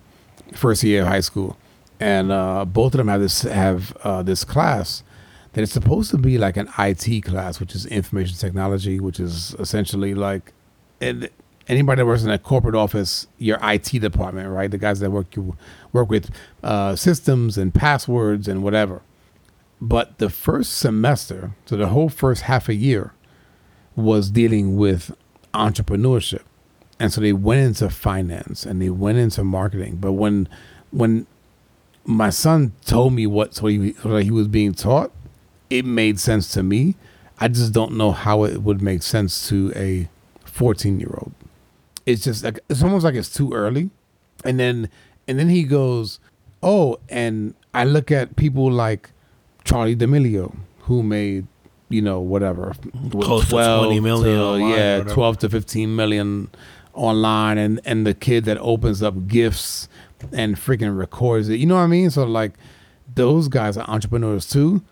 First 0.53 0.83
year 0.83 1.01
of 1.01 1.07
high 1.07 1.21
school, 1.21 1.57
and 1.99 2.31
uh, 2.31 2.63
both 2.65 2.93
of 2.93 2.99
them 2.99 3.07
have 3.07 3.21
this 3.21 3.41
have 3.41 3.97
uh, 4.03 4.21
this 4.21 4.43
class 4.43 5.01
that 5.53 5.61
is 5.61 5.71
supposed 5.71 6.11
to 6.11 6.17
be 6.17 6.37
like 6.37 6.57
an 6.57 6.69
IT 6.77 7.21
class, 7.23 7.59
which 7.59 7.73
is 7.73 7.85
information 7.85 8.37
technology, 8.37 8.99
which 8.99 9.19
is 9.19 9.55
essentially 9.57 10.13
like, 10.13 10.53
and 11.01 11.29
anybody 11.67 11.99
that 11.99 12.05
works 12.05 12.23
in 12.23 12.29
a 12.29 12.37
corporate 12.37 12.75
office, 12.75 13.27
your 13.37 13.59
IT 13.61 13.99
department, 13.99 14.49
right? 14.49 14.69
The 14.69 14.77
guys 14.77 14.99
that 14.99 15.11
work 15.11 15.35
you 15.35 15.55
work 15.91 16.09
with 16.09 16.29
uh, 16.63 16.95
systems 16.95 17.57
and 17.57 17.73
passwords 17.73 18.47
and 18.47 18.63
whatever. 18.63 19.01
But 19.81 20.17
the 20.19 20.29
first 20.29 20.77
semester, 20.77 21.51
so 21.65 21.75
the 21.75 21.87
whole 21.87 22.09
first 22.09 22.43
half 22.43 22.69
a 22.69 22.75
year, 22.75 23.13
was 23.95 24.29
dealing 24.29 24.77
with 24.77 25.15
entrepreneurship 25.53 26.41
and 26.99 27.11
so 27.11 27.21
they 27.21 27.33
went 27.33 27.61
into 27.61 27.89
finance 27.89 28.65
and 28.65 28.81
they 28.81 28.89
went 28.89 29.17
into 29.17 29.43
marketing 29.43 29.97
but 29.97 30.13
when 30.13 30.47
when 30.91 31.25
my 32.05 32.29
son 32.29 32.71
told 32.85 33.13
me 33.13 33.25
what 33.25 33.53
so 33.55 33.67
he, 33.67 33.89
what 34.03 34.23
he 34.23 34.31
was 34.31 34.47
being 34.47 34.73
taught 34.73 35.11
it 35.69 35.85
made 35.85 36.19
sense 36.19 36.51
to 36.51 36.63
me 36.63 36.95
i 37.39 37.47
just 37.47 37.73
don't 37.73 37.93
know 37.93 38.11
how 38.11 38.43
it 38.43 38.61
would 38.61 38.81
make 38.81 39.01
sense 39.01 39.47
to 39.47 39.71
a 39.75 40.07
14 40.55 40.99
year 40.99 41.13
old 41.17 41.33
it's 42.05 42.23
just 42.23 42.43
like 42.43 42.59
it's 42.69 42.83
almost 42.83 43.03
like 43.03 43.15
it's 43.15 43.33
too 43.33 43.51
early. 43.53 43.89
And 44.43 44.59
then 44.59 44.89
and 45.27 45.39
then 45.39 45.49
he 45.49 45.63
goes 45.63 46.19
oh 46.61 46.99
and 47.09 47.53
i 47.73 47.83
look 47.83 48.11
at 48.11 48.35
people 48.35 48.71
like 48.71 49.11
charli 49.63 49.97
d'amelio 49.97 50.55
who 50.81 51.01
made 51.01 51.47
you 51.89 52.01
know 52.01 52.19
whatever 52.19 52.73
Close 53.11 53.45
to 53.45 53.49
20 53.49 53.99
million 53.99 54.39
online 54.39 54.69
yeah 54.69 55.03
12 55.03 55.39
to 55.39 55.49
15 55.49 55.95
million 55.95 56.49
online 56.93 57.57
and 57.57 57.81
and 57.85 58.05
the 58.05 58.13
kid 58.13 58.45
that 58.45 58.57
opens 58.59 59.01
up 59.01 59.27
gifts 59.27 59.87
and 60.31 60.55
freaking 60.55 60.97
records 60.97 61.49
it. 61.49 61.59
You 61.59 61.65
know 61.65 61.75
what 61.75 61.81
i 61.81 61.87
mean? 61.87 62.09
So 62.09 62.23
like 62.23 62.53
those 63.15 63.47
guys 63.47 63.77
are 63.77 63.87
entrepreneurs 63.89 64.47
too. 64.47 64.83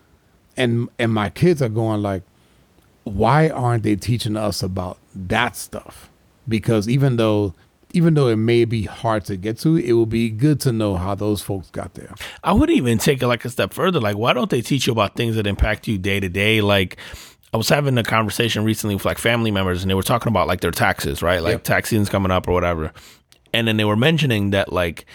And 0.58 0.90
and 1.00 1.14
my 1.14 1.30
kids 1.30 1.62
are 1.62 1.70
going 1.70 2.02
like 2.02 2.24
why 3.04 3.50
aren't 3.50 3.84
they 3.84 3.96
teaching 3.96 4.36
us 4.36 4.64
about 4.64 4.98
that 5.16 5.56
stuff 5.56 6.10
because 6.48 6.88
even 6.90 7.18
though 7.18 7.54
even 7.96 8.16
though 8.16 8.28
it 8.28 8.38
may 8.38 8.66
be 8.66 8.84
hard 8.84 9.24
to 9.26 9.38
get 9.38 9.58
to 9.60 9.78
it 9.78 9.94
will 9.94 10.08
be 10.08 10.30
good 10.30 10.60
to 10.60 10.72
know 10.72 10.96
how 10.96 11.14
those 11.14 11.42
folks 11.42 11.70
got 11.70 11.94
there 11.94 12.14
I 12.44 12.52
would 12.52 12.70
even 12.72 12.98
take 12.98 13.22
it 13.22 13.28
like 13.28 13.46
a 13.46 13.50
step 13.50 13.74
further. 13.74 14.00
Like, 14.02 14.18
why 14.18 14.34
don't 14.34 14.50
they 14.50 14.62
teach 14.62 14.88
you 14.88 14.94
about 14.94 15.16
things 15.16 15.36
that 15.36 15.48
impact 15.48 15.88
you 15.88 15.98
day 15.98 16.20
to 16.20 16.28
day? 16.28 16.60
Like, 16.62 16.98
I 17.54 17.58
was 17.58 17.70
having 17.70 17.98
a 17.98 18.04
conversation 18.04 18.66
recently 18.66 18.96
with 18.96 19.06
like 19.06 19.18
family 19.20 19.52
members, 19.52 19.82
and 19.84 19.90
they 19.90 19.94
were 19.94 20.04
talking 20.04 20.28
about 20.28 20.48
like 20.48 20.60
their 20.62 20.72
taxes, 20.72 21.22
right? 21.22 21.42
Like 21.42 21.52
Yep. 21.54 21.64
tax 21.64 21.90
season's 21.90 22.10
coming 22.10 22.32
up 22.32 22.48
or 22.48 22.52
whatever, 22.54 22.92
and 23.54 23.68
then 23.68 23.78
they 23.78 23.86
were 23.86 23.96
mentioning 23.96 24.50
that 24.50 24.74
like 24.74 25.06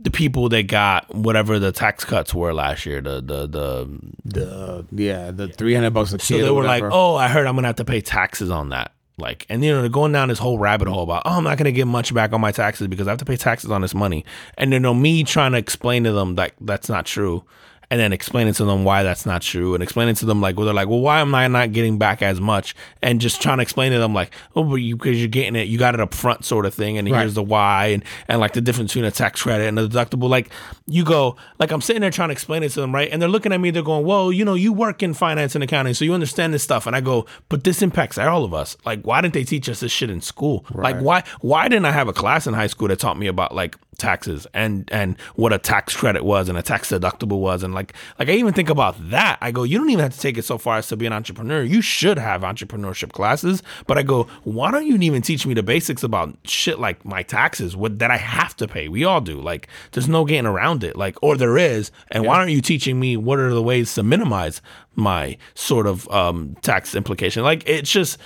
the 0.00 0.10
people 0.10 0.48
that 0.50 0.64
got 0.64 1.14
whatever 1.14 1.58
the 1.58 1.72
tax 1.72 2.04
cuts 2.04 2.34
were 2.34 2.52
last 2.52 2.84
year, 2.84 3.00
the 3.00 3.20
the 3.22 3.46
the 3.46 3.88
the 4.24 5.02
yeah 5.02 5.30
the 5.30 5.48
300 5.48 5.90
bucks 5.90 6.12
a 6.12 6.18
kid 6.18 6.24
so 6.26 6.38
they 6.38 6.50
were 6.50 6.64
like, 6.64 6.82
"Oh, 6.90 7.14
I 7.14 7.28
heard 7.28 7.46
I'm 7.46 7.54
gonna 7.54 7.68
have 7.68 7.76
to 7.76 7.84
pay 7.84 8.00
taxes 8.00 8.50
on 8.50 8.70
that." 8.70 8.92
Like, 9.18 9.46
and 9.48 9.64
you 9.64 9.72
know, 9.72 9.80
they're 9.80 9.88
going 9.88 10.12
down 10.12 10.28
this 10.28 10.38
whole 10.38 10.58
rabbit 10.58 10.88
hole 10.88 11.02
about, 11.02 11.22
"Oh, 11.24 11.38
I'm 11.38 11.44
not 11.44 11.56
gonna 11.56 11.72
get 11.72 11.86
much 11.86 12.12
back 12.12 12.32
on 12.32 12.40
my 12.40 12.52
taxes 12.52 12.86
because 12.88 13.06
I 13.06 13.10
have 13.10 13.18
to 13.18 13.24
pay 13.24 13.36
taxes 13.36 13.70
on 13.70 13.80
this 13.80 13.94
money." 13.94 14.24
And 14.58 14.72
you 14.72 14.80
know, 14.80 14.92
me 14.92 15.24
trying 15.24 15.52
to 15.52 15.58
explain 15.58 16.04
to 16.04 16.12
them 16.12 16.34
that 16.34 16.52
that's 16.60 16.88
not 16.90 17.06
true, 17.06 17.42
and 17.90 18.00
then 18.00 18.12
explaining 18.12 18.54
to 18.54 18.64
them 18.64 18.84
why 18.84 19.02
that's 19.02 19.24
not 19.26 19.42
true, 19.42 19.74
and 19.74 19.82
explaining 19.82 20.14
to 20.16 20.26
them 20.26 20.40
like, 20.40 20.56
well, 20.56 20.64
they're 20.66 20.74
like, 20.74 20.88
"Well, 20.88 21.00
why 21.00 21.20
am 21.20 21.34
I 21.34 21.46
not 21.48 21.72
getting 21.72 21.98
back 21.98 22.20
as 22.22 22.40
much?" 22.40 22.74
And 23.02 23.20
just 23.20 23.40
trying 23.40 23.58
to 23.58 23.62
explain 23.62 23.92
to 23.92 23.98
them 23.98 24.12
like, 24.14 24.32
"Oh, 24.54 24.64
but 24.64 24.76
you 24.76 24.96
because 24.96 25.18
you're 25.18 25.28
getting 25.28 25.56
it, 25.56 25.68
you 25.68 25.78
got 25.78 25.94
it 25.94 26.00
up 26.00 26.14
front, 26.14 26.44
sort 26.44 26.66
of 26.66 26.74
thing, 26.74 26.98
and 26.98 27.10
Right. 27.10 27.20
here's 27.20 27.34
the 27.34 27.42
why, 27.42 27.86
and 27.86 28.02
and 28.28 28.40
like 28.40 28.52
the 28.54 28.60
difference 28.60 28.92
between 28.92 29.04
a 29.04 29.10
tax 29.10 29.42
credit 29.42 29.66
and 29.68 29.78
a 29.78 29.88
deductible." 29.88 30.28
Like, 30.28 30.50
you 30.86 31.04
go, 31.04 31.36
like 31.58 31.70
I'm 31.70 31.80
sitting 31.80 32.00
there 32.02 32.10
trying 32.10 32.28
to 32.30 32.32
explain 32.32 32.62
it 32.62 32.70
to 32.70 32.80
them, 32.80 32.94
right? 32.94 33.08
And 33.10 33.20
they're 33.22 33.28
looking 33.28 33.52
at 33.52 33.60
me, 33.60 33.70
they're 33.70 33.82
going, 33.82 34.04
"Well, 34.04 34.32
you 34.32 34.44
know, 34.44 34.54
you 34.54 34.72
work 34.72 35.02
in 35.02 35.14
finance 35.14 35.54
and 35.54 35.62
accounting, 35.62 35.94
so 35.94 36.04
you 36.04 36.12
understand 36.14 36.52
this 36.54 36.62
stuff." 36.62 36.86
And 36.86 36.96
I 36.96 37.00
go, 37.00 37.26
"But 37.48 37.64
this 37.64 37.82
impacts 37.82 38.18
all 38.18 38.44
of 38.44 38.52
us. 38.52 38.76
Like, 38.84 39.02
why 39.02 39.20
didn't 39.20 39.34
they 39.34 39.44
teach 39.44 39.68
us 39.68 39.80
this 39.80 39.92
shit 39.92 40.10
in 40.10 40.20
school? 40.20 40.64
Like, 40.74 40.98
why 41.00 41.22
why 41.40 41.68
didn't 41.68 41.84
I 41.86 41.92
have 41.92 42.08
a 42.08 42.12
class 42.12 42.46
in 42.46 42.54
high 42.54 42.66
school 42.66 42.88
that 42.88 42.98
taught 42.98 43.18
me 43.18 43.26
about 43.26 43.54
like 43.54 43.76
taxes 43.98 44.46
and 44.52 44.88
and 44.92 45.18
what 45.36 45.52
a 45.52 45.58
tax 45.58 45.96
credit 45.96 46.24
was 46.24 46.48
and 46.48 46.58
a 46.58 46.62
tax 46.62 46.90
deductible 46.90 47.38
was 47.38 47.62
and 47.62 47.74
like 47.74 47.94
like 48.18 48.28
I 48.28 48.32
even 48.32 48.52
think 48.52 48.70
about 48.70 49.10
that. 49.10 49.38
I 49.40 49.50
go, 49.50 49.62
you 49.62 49.78
don't 49.78 49.90
even 49.90 50.02
have 50.02 50.14
to 50.14 50.20
take 50.20 50.38
it 50.38 50.44
so 50.44 50.58
far 50.58 50.78
as 50.78 50.88
to 50.88 50.96
be 50.96 51.06
an 51.06 51.12
entrepreneur. 51.12 51.62
You 51.62 51.80
should 51.80 52.18
have 52.18 52.42
entrepreneurship 52.42 53.12
classes. 53.12 53.62
But 53.86 53.98
I 53.98 54.02
go, 54.02 54.24
why 54.44 54.70
don't 54.70 54.86
you 54.86 54.96
even 54.96 55.22
teach 55.22 55.46
me 55.46 55.54
the 55.54 55.62
basics 55.62 56.02
about 56.02 56.36
shit 56.44 56.78
like 56.78 57.04
my 57.04 57.22
taxes, 57.22 57.76
what 57.76 57.98
that 57.98 58.10
I 58.10 58.16
have 58.16 58.56
to 58.56 58.68
pay? 58.68 58.88
We 58.88 59.04
all 59.04 59.20
do. 59.20 59.40
Like, 59.40 59.68
there's 59.92 60.08
no 60.08 60.24
getting 60.24 60.46
around 60.46 60.84
it. 60.84 60.96
Like, 60.96 61.16
or 61.22 61.36
there 61.36 61.58
is. 61.58 61.90
And 62.10 62.24
why 62.24 62.36
aren't 62.36 62.52
you 62.52 62.60
teaching 62.60 62.98
me 62.98 63.16
what 63.16 63.38
are 63.38 63.52
the 63.52 63.62
ways 63.62 63.94
to 63.94 64.02
minimize 64.02 64.60
my 64.94 65.36
sort 65.54 65.86
of 65.86 66.08
um, 66.10 66.56
tax 66.62 66.94
implication? 66.94 67.42
Like, 67.42 67.62
it's 67.66 67.90
just. 67.90 68.18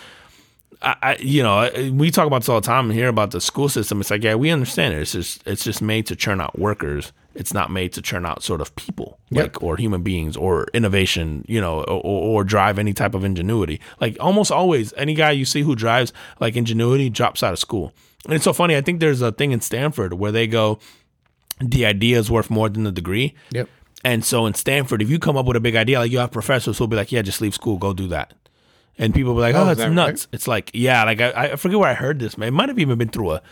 I, 0.82 0.96
I, 1.02 1.16
you 1.16 1.42
know, 1.42 1.70
we 1.92 2.10
talk 2.10 2.26
about 2.26 2.40
this 2.42 2.48
all 2.48 2.60
the 2.60 2.66
time 2.66 2.86
and 2.86 2.94
hear 2.98 3.08
about 3.08 3.32
the 3.32 3.40
school 3.40 3.68
system. 3.68 4.00
It's 4.00 4.10
like, 4.10 4.22
yeah, 4.24 4.34
we 4.34 4.50
understand 4.50 4.94
it. 4.94 5.00
It's 5.02 5.12
just, 5.12 5.46
it's 5.46 5.62
just 5.64 5.82
made 5.82 6.06
to 6.06 6.16
churn 6.16 6.40
out 6.40 6.58
workers. 6.58 7.12
It's 7.34 7.52
not 7.54 7.70
made 7.70 7.92
to 7.92 8.02
churn 8.02 8.24
out 8.26 8.42
sort 8.42 8.60
of 8.60 8.74
people, 8.76 9.18
Yep. 9.30 9.42
like 9.42 9.62
or 9.62 9.76
human 9.76 10.02
beings 10.02 10.36
or 10.36 10.66
innovation, 10.74 11.44
you 11.46 11.60
know, 11.60 11.82
or, 11.84 12.00
or 12.40 12.44
drive 12.44 12.78
any 12.78 12.92
type 12.92 13.14
of 13.14 13.24
ingenuity. 13.24 13.80
Like 14.00 14.16
almost 14.20 14.50
always, 14.50 14.92
any 14.96 15.14
guy 15.14 15.30
you 15.32 15.44
see 15.44 15.62
who 15.62 15.76
drives 15.76 16.12
like 16.40 16.56
ingenuity 16.56 17.10
drops 17.10 17.42
out 17.42 17.52
of 17.52 17.58
school. 17.58 17.92
And 18.24 18.34
it's 18.34 18.44
so 18.44 18.52
funny. 18.52 18.76
I 18.76 18.80
think 18.80 19.00
there's 19.00 19.22
a 19.22 19.32
thing 19.32 19.52
in 19.52 19.60
Stanford 19.60 20.14
where 20.14 20.32
they 20.32 20.46
go, 20.46 20.78
the 21.60 21.84
idea 21.86 22.18
is 22.18 22.30
worth 22.30 22.50
more 22.50 22.68
than 22.68 22.84
the 22.84 22.92
degree. 22.92 23.34
Yep. 23.50 23.68
And 24.02 24.24
so 24.24 24.46
in 24.46 24.54
Stanford, 24.54 25.02
if 25.02 25.10
you 25.10 25.18
come 25.18 25.36
up 25.36 25.44
with 25.46 25.56
a 25.56 25.60
big 25.60 25.76
idea, 25.76 25.98
like 26.00 26.10
you 26.10 26.18
have 26.18 26.30
professors 26.30 26.78
who'll 26.78 26.86
be 26.88 26.96
like, 26.96 27.12
yeah, 27.12 27.20
just 27.22 27.40
leave 27.42 27.54
school, 27.54 27.76
go 27.76 27.92
do 27.92 28.08
that. 28.08 28.32
And 28.98 29.14
people 29.14 29.34
were 29.34 29.40
like, 29.40 29.54
Oh, 29.54 29.66
"Oh, 29.66 29.70
it's 29.70 29.80
nuts." 29.80 30.28
It's 30.32 30.46
like, 30.46 30.70
yeah, 30.74 31.04
like 31.04 31.20
I, 31.20 31.52
I 31.52 31.56
forget 31.56 31.78
where 31.78 31.88
I 31.88 31.94
heard 31.94 32.18
this. 32.18 32.36
Man, 32.36 32.48
it 32.48 32.52
might 32.52 32.68
have 32.68 32.78
even 32.78 32.98
been 32.98 33.08
through 33.08 33.32
a 33.32 33.42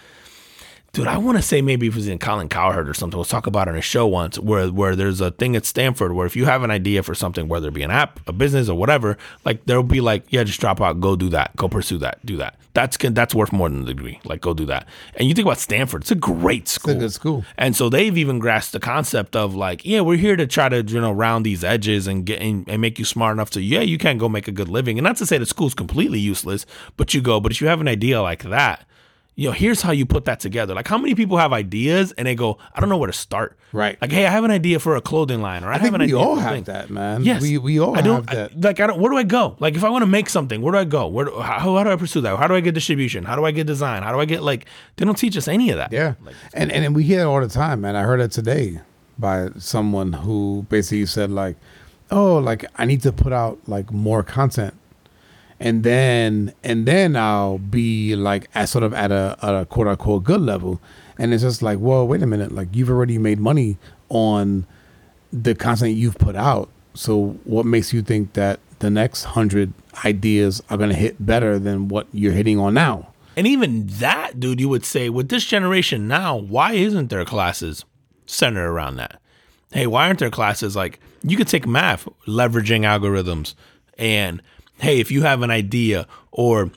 dude. 0.92 1.06
I 1.06 1.18
want 1.18 1.38
to 1.38 1.42
say 1.42 1.62
maybe 1.62 1.86
it 1.86 1.94
was 1.94 2.08
in 2.08 2.18
Colin 2.18 2.48
Cowherd 2.48 2.88
or 2.88 2.94
something. 2.94 3.16
We'll 3.16 3.24
talk 3.24 3.46
about 3.46 3.68
it 3.68 3.72
on 3.72 3.76
a 3.76 3.82
show 3.82 4.06
once 4.06 4.38
where 4.38 4.68
where 4.68 4.96
there's 4.96 5.20
a 5.20 5.30
thing 5.30 5.56
at 5.56 5.64
Stanford 5.64 6.12
where 6.12 6.26
if 6.26 6.36
you 6.36 6.44
have 6.46 6.62
an 6.62 6.70
idea 6.70 7.02
for 7.02 7.14
something, 7.14 7.48
whether 7.48 7.68
it 7.68 7.74
be 7.74 7.82
an 7.82 7.90
app, 7.90 8.20
a 8.28 8.32
business, 8.32 8.68
or 8.68 8.78
whatever, 8.78 9.16
like 9.44 9.64
there'll 9.66 9.82
be 9.82 10.00
like, 10.00 10.24
yeah, 10.30 10.44
just 10.44 10.60
drop 10.60 10.80
out, 10.80 11.00
go 11.00 11.16
do 11.16 11.28
that, 11.30 11.54
go 11.56 11.68
pursue 11.68 11.98
that, 11.98 12.24
do 12.24 12.36
that. 12.36 12.58
That's 12.74 12.96
that's 12.96 13.34
worth 13.34 13.52
more 13.52 13.68
than 13.68 13.82
a 13.82 13.86
degree. 13.86 14.20
Like 14.24 14.40
go 14.40 14.54
do 14.54 14.66
that. 14.66 14.86
And 15.16 15.28
you 15.28 15.34
think 15.34 15.46
about 15.46 15.58
Stanford, 15.58 16.02
it's 16.02 16.10
a 16.10 16.14
great 16.14 16.68
school. 16.68 16.92
It's 16.92 16.98
a 16.98 17.00
good 17.00 17.12
school. 17.12 17.44
And 17.56 17.74
so 17.74 17.88
they've 17.88 18.16
even 18.16 18.38
grasped 18.38 18.72
the 18.72 18.80
concept 18.80 19.34
of 19.34 19.54
like, 19.54 19.84
yeah, 19.84 20.00
we're 20.00 20.16
here 20.16 20.36
to 20.36 20.46
try 20.46 20.68
to, 20.68 20.82
you 20.82 21.00
know, 21.00 21.12
round 21.12 21.44
these 21.44 21.64
edges 21.64 22.06
and 22.06 22.24
get 22.24 22.40
and, 22.40 22.68
and 22.68 22.80
make 22.80 22.98
you 22.98 23.04
smart 23.04 23.34
enough 23.34 23.50
to, 23.50 23.60
yeah, 23.60 23.80
you 23.80 23.98
can 23.98 24.16
go 24.16 24.28
make 24.28 24.46
a 24.46 24.52
good 24.52 24.68
living. 24.68 24.98
And 24.98 25.04
not 25.04 25.16
to 25.16 25.26
say 25.26 25.38
the 25.38 25.46
school's 25.46 25.74
completely 25.74 26.20
useless, 26.20 26.66
but 26.96 27.14
you 27.14 27.20
go, 27.20 27.40
but 27.40 27.50
if 27.50 27.60
you 27.60 27.66
have 27.66 27.80
an 27.80 27.88
idea 27.88 28.22
like 28.22 28.44
that, 28.44 28.87
you 29.38 29.46
know, 29.46 29.52
here's 29.52 29.82
how 29.82 29.92
you 29.92 30.04
put 30.04 30.24
that 30.24 30.40
together. 30.40 30.74
Like, 30.74 30.88
how 30.88 30.98
many 30.98 31.14
people 31.14 31.38
have 31.38 31.52
ideas 31.52 32.10
and 32.18 32.26
they 32.26 32.34
go, 32.34 32.58
I 32.74 32.80
don't 32.80 32.88
know 32.88 32.96
where 32.96 33.06
to 33.06 33.12
start. 33.12 33.56
Right. 33.72 33.96
Like, 34.02 34.10
hey, 34.10 34.26
I 34.26 34.30
have 34.30 34.42
an 34.42 34.50
idea 34.50 34.80
for 34.80 34.96
a 34.96 35.00
clothing 35.00 35.40
line, 35.40 35.62
or 35.62 35.68
I, 35.68 35.70
I 35.70 35.72
have 35.74 35.82
think 35.82 35.94
an 35.94 36.00
we 36.00 36.04
idea. 36.06 36.18
all 36.18 36.34
have 36.34 36.54
thing. 36.54 36.64
that, 36.64 36.90
man. 36.90 37.22
Yes, 37.22 37.40
we 37.40 37.56
we 37.56 37.78
all 37.78 37.96
I 37.96 38.00
don't 38.00 38.28
have 38.28 38.34
that. 38.36 38.50
I- 38.50 38.68
like. 38.68 38.80
I 38.80 38.88
don't. 38.88 38.98
Where 38.98 39.12
do 39.12 39.16
I 39.16 39.22
go? 39.22 39.54
Like, 39.60 39.76
if 39.76 39.84
I 39.84 39.90
want 39.90 40.02
to 40.02 40.06
make 40.06 40.28
something, 40.28 40.60
where 40.60 40.72
do 40.72 40.78
I 40.78 40.84
go? 40.84 41.06
Where? 41.06 41.26
Do, 41.26 41.38
how, 41.38 41.60
how 41.76 41.84
do 41.84 41.90
I 41.90 41.94
pursue 41.96 42.20
that? 42.22 42.36
How 42.36 42.48
do 42.48 42.54
I 42.56 42.60
get 42.60 42.74
distribution? 42.74 43.22
How 43.24 43.36
do 43.36 43.44
I 43.44 43.52
get 43.52 43.68
design? 43.68 44.02
How 44.02 44.12
do 44.12 44.18
I 44.18 44.24
get 44.24 44.42
like? 44.42 44.66
They 44.96 45.04
don't 45.04 45.16
teach 45.16 45.36
us 45.36 45.46
any 45.46 45.70
of 45.70 45.76
that. 45.76 45.92
Yeah, 45.92 46.14
and, 46.52 46.72
and 46.72 46.84
and 46.86 46.96
we 46.96 47.04
hear 47.04 47.20
it 47.20 47.24
all 47.26 47.40
the 47.40 47.46
time, 47.48 47.82
man. 47.82 47.94
I 47.94 48.02
heard 48.02 48.18
it 48.20 48.32
today 48.32 48.80
by 49.20 49.50
someone 49.58 50.14
who 50.14 50.66
basically 50.68 51.06
said 51.06 51.30
like, 51.30 51.56
"Oh, 52.10 52.38
like 52.38 52.64
I 52.76 52.86
need 52.86 53.02
to 53.02 53.12
put 53.12 53.32
out 53.32 53.58
like 53.68 53.92
more 53.92 54.24
content, 54.24 54.74
and 55.60 55.82
then 55.82 56.54
and 56.62 56.86
then 56.86 57.16
I'll 57.16 57.58
be 57.58 58.16
like 58.16 58.48
at 58.54 58.68
sort 58.68 58.84
of 58.84 58.92
at 58.94 59.10
a, 59.10 59.36
at 59.42 59.54
a 59.54 59.64
quote 59.66 59.86
unquote 59.86 60.24
good 60.24 60.40
level." 60.40 60.80
And 61.18 61.34
it's 61.34 61.42
just 61.42 61.62
like, 61.62 61.78
well, 61.80 62.06
wait 62.06 62.22
a 62.22 62.26
minute, 62.26 62.52
like 62.52 62.68
you've 62.72 62.90
already 62.90 63.18
made 63.18 63.40
money 63.40 63.76
on 64.08 64.66
the 65.32 65.54
content 65.54 65.96
you've 65.96 66.18
put 66.18 66.36
out. 66.36 66.68
So 66.94 67.38
what 67.44 67.66
makes 67.66 67.92
you 67.92 68.02
think 68.02 68.34
that 68.34 68.60
the 68.78 68.88
next 68.88 69.24
hundred 69.24 69.72
ideas 70.04 70.62
are 70.70 70.76
gonna 70.76 70.94
hit 70.94 71.24
better 71.24 71.58
than 71.58 71.88
what 71.88 72.06
you're 72.12 72.32
hitting 72.32 72.58
on 72.58 72.74
now? 72.74 73.12
And 73.36 73.46
even 73.46 73.86
that, 73.86 74.40
dude, 74.40 74.60
you 74.60 74.68
would 74.68 74.84
say 74.84 75.08
with 75.08 75.28
this 75.28 75.44
generation 75.44 76.08
now, 76.08 76.36
why 76.36 76.72
isn't 76.72 77.08
there 77.08 77.24
classes 77.24 77.84
centered 78.26 78.66
around 78.68 78.96
that? 78.96 79.20
Hey, 79.72 79.86
why 79.86 80.06
aren't 80.06 80.18
there 80.18 80.30
classes 80.30 80.74
like 80.74 80.98
you 81.22 81.36
could 81.36 81.48
take 81.48 81.66
math, 81.66 82.08
leveraging 82.26 82.80
algorithms, 82.80 83.54
and 83.96 84.42
hey, 84.78 85.00
if 85.00 85.10
you 85.10 85.22
have 85.22 85.42
an 85.42 85.50
idea 85.50 86.06
or 86.30 86.70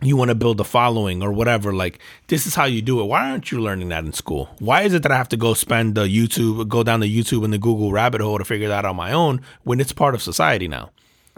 you 0.00 0.16
want 0.16 0.28
to 0.28 0.34
build 0.34 0.60
a 0.60 0.64
following 0.64 1.22
or 1.22 1.32
whatever, 1.32 1.72
like 1.72 1.98
this 2.28 2.46
is 2.46 2.54
how 2.54 2.64
you 2.64 2.80
do 2.80 3.00
it. 3.00 3.04
Why 3.04 3.30
aren't 3.30 3.50
you 3.50 3.60
learning 3.60 3.88
that 3.88 4.04
in 4.04 4.12
school? 4.12 4.48
Why 4.60 4.82
is 4.82 4.94
it 4.94 5.02
that 5.02 5.10
I 5.12 5.16
have 5.16 5.28
to 5.30 5.36
go 5.36 5.54
spend 5.54 5.96
the 5.96 6.04
YouTube, 6.04 6.68
go 6.68 6.82
down 6.82 7.00
the 7.00 7.18
YouTube 7.22 7.44
and 7.44 7.52
the 7.52 7.58
Google 7.58 7.90
rabbit 7.92 8.20
hole 8.20 8.38
to 8.38 8.44
figure 8.44 8.68
that 8.68 8.84
out 8.84 8.90
on 8.90 8.96
my 8.96 9.12
own 9.12 9.40
when 9.64 9.80
it's 9.80 9.92
part 9.92 10.14
of 10.14 10.22
society 10.22 10.68
now? 10.68 10.90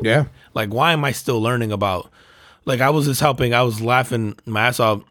Yeah, 0.03 0.27
Like, 0.55 0.73
why 0.73 0.93
am 0.93 1.05
I 1.05 1.13
still 1.13 1.43
learning 1.43 1.73
about? 1.73 2.11
Like, 2.65 2.81
I 2.81 2.89
was 2.89 3.05
just 3.05 3.21
helping. 3.21 3.53
I 3.53 3.63
was 3.63 3.83
laughing 3.83 4.35
my 4.47 4.69
ass 4.69 4.81
off. 4.81 5.03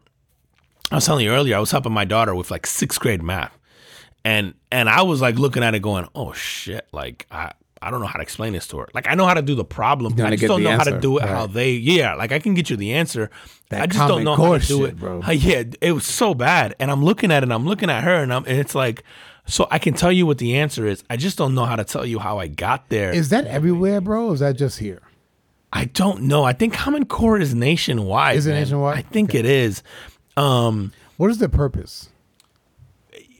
I 0.90 0.96
was 0.96 1.06
telling 1.06 1.24
you 1.24 1.30
earlier. 1.30 1.56
I 1.56 1.60
was 1.60 1.70
helping 1.70 1.92
my 1.92 2.04
daughter 2.04 2.34
with 2.34 2.50
like 2.50 2.66
sixth 2.66 2.98
grade 2.98 3.22
math, 3.22 3.56
and 4.24 4.54
and 4.72 4.88
I 4.88 5.02
was 5.02 5.20
like 5.20 5.38
looking 5.38 5.62
at 5.62 5.76
it, 5.76 5.82
going, 5.82 6.08
"Oh 6.14 6.32
shit!" 6.32 6.88
Like 6.90 7.26
I. 7.30 7.52
I 7.82 7.90
don't 7.90 8.00
know 8.00 8.06
how 8.06 8.18
to 8.18 8.22
explain 8.22 8.52
this 8.52 8.66
to 8.68 8.78
her. 8.78 8.88
Like 8.92 9.08
I 9.08 9.14
know 9.14 9.24
how 9.26 9.34
to 9.34 9.42
do 9.42 9.54
the 9.54 9.64
problem. 9.64 10.12
I 10.20 10.36
just 10.36 10.46
don't 10.46 10.62
know 10.62 10.76
how 10.76 10.84
to 10.84 11.00
do 11.00 11.18
it 11.18 11.24
how 11.24 11.46
they. 11.46 11.72
Yeah, 11.72 12.14
like 12.14 12.30
I 12.30 12.38
can 12.38 12.52
get 12.54 12.68
you 12.68 12.76
the 12.76 12.92
answer. 12.92 13.30
That 13.70 13.80
I 13.82 13.86
just 13.86 14.06
don't 14.06 14.22
know 14.24 14.36
how 14.36 14.58
to 14.58 14.66
do 14.66 14.80
shit, 14.80 14.88
it, 14.90 14.98
bro. 14.98 15.22
Uh, 15.22 15.30
yeah, 15.30 15.64
it 15.80 15.92
was 15.92 16.04
so 16.04 16.34
bad. 16.34 16.74
And 16.78 16.90
I'm 16.90 17.02
looking 17.02 17.32
at 17.32 17.38
it. 17.38 17.44
and 17.44 17.54
I'm 17.54 17.64
looking 17.64 17.88
at 17.88 18.04
her, 18.04 18.16
and 18.16 18.34
I'm. 18.34 18.44
And 18.44 18.58
it's 18.58 18.74
like, 18.74 19.02
so 19.46 19.66
I 19.70 19.78
can 19.78 19.94
tell 19.94 20.12
you 20.12 20.26
what 20.26 20.38
the 20.38 20.56
answer 20.58 20.86
is. 20.86 21.02
I 21.08 21.16
just 21.16 21.38
don't 21.38 21.54
know 21.54 21.64
how 21.64 21.76
to 21.76 21.84
tell 21.84 22.04
you 22.04 22.18
how 22.18 22.38
I 22.38 22.48
got 22.48 22.88
there. 22.90 23.12
Is 23.12 23.30
that 23.30 23.46
everywhere, 23.46 24.02
bro? 24.02 24.28
Or 24.28 24.34
is 24.34 24.40
that 24.40 24.56
just 24.56 24.78
here? 24.78 25.00
I 25.72 25.86
don't 25.86 26.24
know. 26.24 26.44
I 26.44 26.52
think 26.52 26.74
Common 26.74 27.06
Core 27.06 27.38
is 27.38 27.54
nationwide. 27.54 28.36
Is 28.36 28.46
it 28.46 28.50
man. 28.50 28.60
nationwide? 28.60 28.98
I 28.98 29.02
think 29.02 29.34
it 29.34 29.46
is. 29.46 29.82
Um, 30.36 30.92
What 31.16 31.30
is 31.30 31.38
the 31.38 31.48
purpose? 31.48 32.09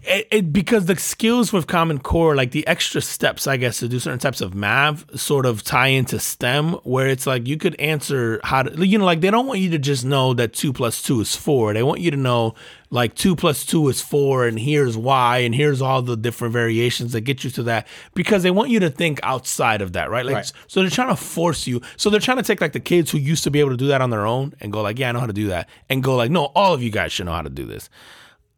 It, 0.03 0.29
it, 0.31 0.53
because 0.53 0.87
the 0.87 0.97
skills 0.97 1.53
with 1.53 1.67
Common 1.67 1.99
Core, 1.99 2.35
like 2.35 2.51
the 2.53 2.67
extra 2.67 3.01
steps, 3.01 3.47
I 3.47 3.57
guess, 3.57 3.79
to 3.81 3.89
do 3.89 3.99
certain 3.99 4.19
types 4.19 4.41
of 4.41 4.55
math, 4.55 5.19
sort 5.19 5.47
of 5.47 5.63
tie 5.63 5.89
into 5.89 6.19
STEM, 6.19 6.73
where 6.85 7.07
it's 7.09 7.27
like 7.27 7.47
you 7.47 7.57
could 7.57 7.79
answer 7.81 8.41
how 8.45 8.63
to, 8.63 8.87
you 8.87 8.99
know, 8.99 9.05
like 9.05 9.21
they 9.21 9.31
don't 9.31 9.47
want 9.47 9.61
you 9.61 9.71
to 9.71 9.79
just 9.79 10.05
know 10.05 10.33
that 10.35 10.53
two 10.53 10.73
plus 10.73 11.03
two 11.03 11.21
is 11.21 11.37
four. 11.37 11.75
They 11.75 11.83
want 11.83 12.01
you 12.01 12.11
to 12.11 12.17
know 12.17 12.55
like 12.91 13.15
two 13.15 13.37
plus 13.37 13.65
two 13.65 13.89
is 13.89 14.01
four, 14.01 14.47
and 14.47 14.59
here's 14.59 14.97
why, 14.97 15.39
and 15.39 15.55
here's 15.55 15.81
all 15.81 16.03
the 16.03 16.17
different 16.17 16.53
variations 16.53 17.13
that 17.13 17.21
get 17.21 17.45
you 17.45 17.51
to 17.51 17.63
that, 17.65 17.87
because 18.15 18.43
they 18.43 18.51
want 18.51 18.71
you 18.71 18.81
to 18.81 18.91
think 18.91 19.21
outside 19.23 19.81
of 19.83 19.93
that, 19.93 20.11
right? 20.11 20.25
Like, 20.27 20.35
Right. 20.35 20.53
so 20.67 20.81
they're 20.81 20.91
trying 20.91 21.09
to 21.09 21.17
force 21.17 21.67
you. 21.67 21.81
So 21.97 22.11
they're 22.11 22.19
trying 22.21 22.39
to 22.39 22.43
take 22.43 22.61
like 22.61 22.73
the 22.73 22.81
kids 22.81 23.11
who 23.11 23.19
used 23.19 23.45
to 23.45 23.51
be 23.51 23.61
able 23.61 23.71
to 23.71 23.77
do 23.77 23.87
that 23.89 24.01
on 24.01 24.11
their 24.11 24.27
own 24.27 24.55
and 24.61 24.73
go 24.73 24.83
like, 24.83 24.99
yeah, 24.99 25.11
I 25.11 25.13
know 25.13 25.21
how 25.21 25.27
to 25.27 25.33
do 25.33 25.49
that, 25.49 25.69
and 25.89 26.03
go 26.03 26.17
like, 26.17 26.31
no, 26.31 26.47
all 26.57 26.75
of 26.75 26.83
you 26.83 26.91
guys 26.91 27.13
should 27.13 27.27
know 27.27 27.33
how 27.33 27.43
to 27.43 27.51
do 27.51 27.65
this. 27.67 27.89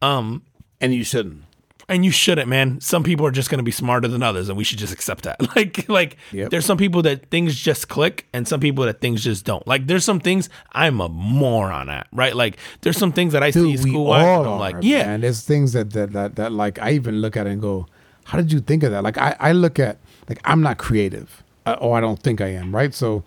Um, 0.01 0.43
And 0.83 0.93
you 0.95 1.05
shouldn't. 1.05 1.45
and 1.89 2.05
you 2.05 2.11
shouldn't, 2.11 2.49
man. 2.49 2.81
Some 2.81 3.03
people 3.03 3.25
are 3.27 3.31
just 3.31 3.51
going 3.51 3.59
to 3.59 3.63
be 3.65 3.71
smarter 3.71 4.09
than 4.09 4.23
others, 4.23 4.49
and 4.49 4.57
we 4.59 4.65
should 4.65 4.79
just 4.79 4.93
accept 4.93 5.25
that. 5.25 5.37
Like, 5.57 5.89
like 5.89 6.17
Yep. 6.33 6.51
there's 6.51 6.65
some 6.67 6.77
people 6.79 7.03
that 7.03 7.31
things 7.31 7.55
just 7.55 7.89
click, 7.89 8.27
and 8.33 8.47
some 8.49 8.61
people 8.61 8.85
that 8.87 9.01
things 9.01 9.23
just 9.23 9.45
don't. 9.45 9.67
Like, 9.67 9.87
there's 9.87 10.05
some 10.05 10.19
things 10.21 10.49
I'm 10.73 11.01
a 11.01 11.09
moron 11.09 11.89
at, 11.89 12.07
right? 12.13 12.35
Like, 12.37 12.57
there's 12.83 12.97
some 12.99 13.13
things 13.13 13.33
that 13.33 13.43
I 13.43 13.51
see 13.51 13.73
Dude, 13.77 13.85
we 13.85 13.91
school. 13.91 14.11
all 14.13 14.43
I'm 14.43 14.49
are, 14.49 14.59
like, 14.59 14.77
yeah, 14.83 15.07
man. 15.07 15.21
There's 15.23 15.43
things 15.43 15.73
that, 15.75 15.91
that 15.93 16.13
that 16.13 16.37
that 16.37 16.53
like 16.53 16.79
I 16.81 16.93
even 16.93 17.21
look 17.21 17.37
at 17.37 17.47
and 17.47 17.61
go, 17.63 17.87
how 18.25 18.39
did 18.39 18.53
you 18.53 18.61
think 18.61 18.83
of 18.83 18.91
that? 18.93 19.03
Like 19.03 19.19
I 19.19 19.37
I 19.39 19.53
look 19.53 19.79
at 19.79 19.99
like 20.29 20.41
I'm 20.45 20.63
not 20.63 20.79
creative, 20.79 21.43
uh, 21.67 21.77
or 21.81 21.97
I 21.99 22.01
don't 22.01 22.21
think 22.23 22.41
I 22.41 22.49
am, 22.49 22.75
right? 22.75 22.95
So 22.95 23.23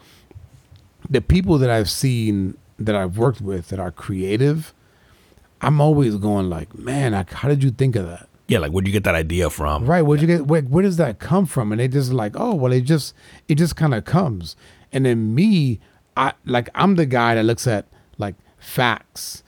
the 1.09 1.21
people 1.21 1.57
that 1.59 1.69
I've 1.69 1.89
seen 1.89 2.57
that 2.79 2.95
I've 2.95 3.17
worked 3.17 3.41
with 3.41 3.67
that 3.69 3.79
are 3.79 3.91
creative, 3.91 4.73
I'm 5.65 5.81
always 5.81 6.15
going 6.17 6.49
like, 6.49 6.77
man, 6.77 7.13
like, 7.13 7.33
how 7.33 7.49
did 7.49 7.63
you 7.63 7.71
think 7.71 7.95
of 7.95 8.05
that? 8.05 8.29
yeah. 8.47 8.59
Like, 8.59 8.71
where'd 8.71 8.85
you 8.85 8.93
get 8.93 9.03
that 9.05 9.15
idea 9.15 9.49
from? 9.49 9.85
Right. 9.85 10.03
Where'd 10.03 10.21
you 10.21 10.27
get 10.27 10.45
where, 10.45 10.61
where 10.61 10.83
does 10.83 10.97
that 10.97 11.17
come 11.17 11.47
from? 11.47 11.71
And 11.71 11.81
they 11.81 11.87
just 11.87 12.11
like, 12.13 12.33
oh 12.35 12.53
well, 12.53 12.71
it 12.71 12.81
just 12.81 13.15
it 13.47 13.55
just 13.55 13.75
kind 13.75 13.93
of 13.95 14.05
comes. 14.05 14.55
And 14.91 15.05
then 15.05 15.33
me, 15.33 15.79
I 16.15 16.33
like 16.45 16.69
I'm 16.75 16.95
the 16.95 17.07
guy 17.07 17.33
that 17.35 17.43
looks 17.43 17.65
at 17.65 17.87
like 18.19 18.35
facts 18.59 19.43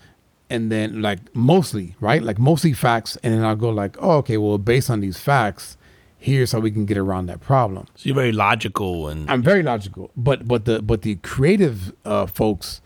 and 0.50 0.72
then 0.72 1.02
like 1.02 1.20
mostly, 1.36 1.96
right? 2.00 2.24
Like 2.24 2.40
mostly 2.40 2.74
facts, 2.74 3.18
and 3.22 3.34
then 3.34 3.46
I'll 3.46 3.56
go 3.56 3.70
like, 3.70 3.96
oh, 4.00 4.18
okay, 4.18 4.38
well, 4.38 4.58
based 4.58 4.90
on 4.90 5.02
these 5.02 5.20
facts, 5.20 5.78
here's 6.18 6.52
how 6.52 6.60
we 6.60 6.72
can 6.72 6.86
get 6.86 6.98
around 6.98 7.28
that 7.28 7.42
problem. 7.42 7.86
So 7.96 8.08
you're 8.08 8.16
very 8.16 8.32
logical, 8.32 9.10
and 9.10 9.30
I'm 9.30 9.44
very 9.44 9.62
logical, 9.62 10.10
but 10.18 10.48
but 10.48 10.66
the 10.66 10.82
but 10.82 11.04
the 11.04 11.16
creative 11.18 11.94
uh, 12.04 12.26
folks, 12.26 12.82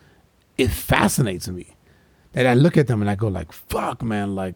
it 0.58 0.72
fascinates 0.72 1.48
me 1.48 1.78
that 2.34 2.48
I 2.48 2.54
look 2.54 2.78
at 2.78 2.88
them 2.88 3.02
and 3.02 3.10
I 3.10 3.16
go 3.16 3.28
like, 3.28 3.52
"Fuck, 3.52 4.02
man! 4.04 4.36
Like, 4.36 4.56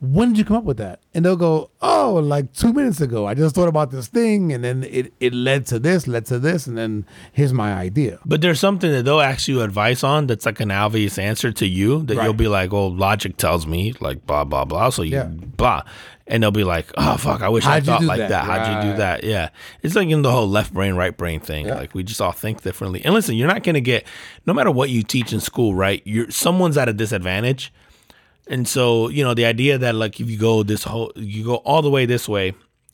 when 0.00 0.30
did 0.30 0.38
you 0.38 0.44
come 0.44 0.56
up 0.56 0.64
with 0.64 0.78
that?" 0.78 1.00
And 1.14 1.24
they'll 1.24 1.36
go, 1.36 1.70
"Oh, 1.82 2.14
like 2.22 2.52
two 2.52 2.72
minutes 2.72 3.00
ago. 3.00 3.26
I 3.26 3.34
just 3.34 3.54
thought 3.54 3.68
about 3.68 3.90
this 3.90 4.06
thing, 4.08 4.52
and 4.52 4.64
then 4.64 4.84
it 4.90 5.12
it 5.20 5.34
led 5.34 5.66
to 5.66 5.78
this, 5.78 6.06
led 6.08 6.26
to 6.26 6.38
this, 6.38 6.66
and 6.66 6.76
then 6.78 7.04
here's 7.32 7.52
my 7.52 7.74
idea." 7.74 8.18
but 8.24 8.40
there's 8.40 8.60
something 8.60 8.90
that 8.92 9.04
they'll 9.04 9.20
ask 9.20 9.46
you 9.48 9.60
advice 9.62 10.02
on 10.02 10.26
that's 10.26 10.46
like 10.46 10.60
an 10.60 10.70
obvious 10.70 11.18
answer 11.18 11.52
to 11.52 11.66
you 11.66 12.02
that 12.04 12.16
Right. 12.16 12.24
you'll 12.24 12.32
be 12.34 12.48
like, 12.48 12.72
"Oh, 12.72 12.86
logic 12.88 13.36
tells 13.36 13.66
me 13.66 13.94
like 14.00 14.26
blah 14.26 14.44
blah 14.44 14.64
blah," 14.64 14.90
so 14.90 15.02
you 15.02 15.16
Yeah. 15.16 15.24
blah, 15.56 15.82
and 16.26 16.42
they'll 16.42 16.50
be 16.50 16.64
like, 16.64 16.86
"Oh 16.96 17.16
fuck, 17.16 17.42
I 17.42 17.48
wish 17.48 17.64
How'd 17.64 17.82
I 17.82 17.84
thought 17.98 18.04
like 18.04 18.18
that? 18.18 18.28
that. 18.30 18.44
How'd 18.44 18.84
you 18.84 18.90
do 18.92 18.96
that?" 18.98 19.24
Yeah, 19.24 19.48
it's 19.82 19.94
like 19.96 20.08
in 20.08 20.22
the 20.22 20.30
whole 20.32 20.48
left 20.48 20.72
brain, 20.72 20.94
right 20.94 21.16
brain 21.16 21.40
thing. 21.40 21.66
Yeah. 21.66 21.74
Like 21.74 21.94
we 21.94 22.02
just 22.04 22.20
all 22.20 22.32
think 22.32 22.62
differently. 22.62 23.02
And 23.04 23.12
listen, 23.12 23.34
you're 23.36 23.48
not 23.48 23.62
gonna 23.64 23.80
get 23.80 24.06
no 24.46 24.54
matter 24.54 24.70
what 24.70 24.88
you 24.90 25.02
teach 25.02 25.32
in 25.32 25.40
school, 25.40 25.74
right? 25.74 26.00
You're 26.04 26.30
someone's 26.30 26.78
at 26.78 26.88
a 26.88 26.92
disadvantage. 26.94 27.72
And 28.50 28.66
so, 28.66 29.08
you 29.08 29.22
know, 29.22 29.32
the 29.32 29.46
idea 29.46 29.78
that 29.78 29.94
like 29.94 30.20
if 30.20 30.28
you 30.28 30.36
go 30.36 30.64
this 30.64 30.82
whole 30.82 31.12
you 31.14 31.44
go 31.44 31.56
all 31.56 31.82
the 31.82 31.88
way 31.88 32.04
this 32.04 32.28
way, 32.28 32.52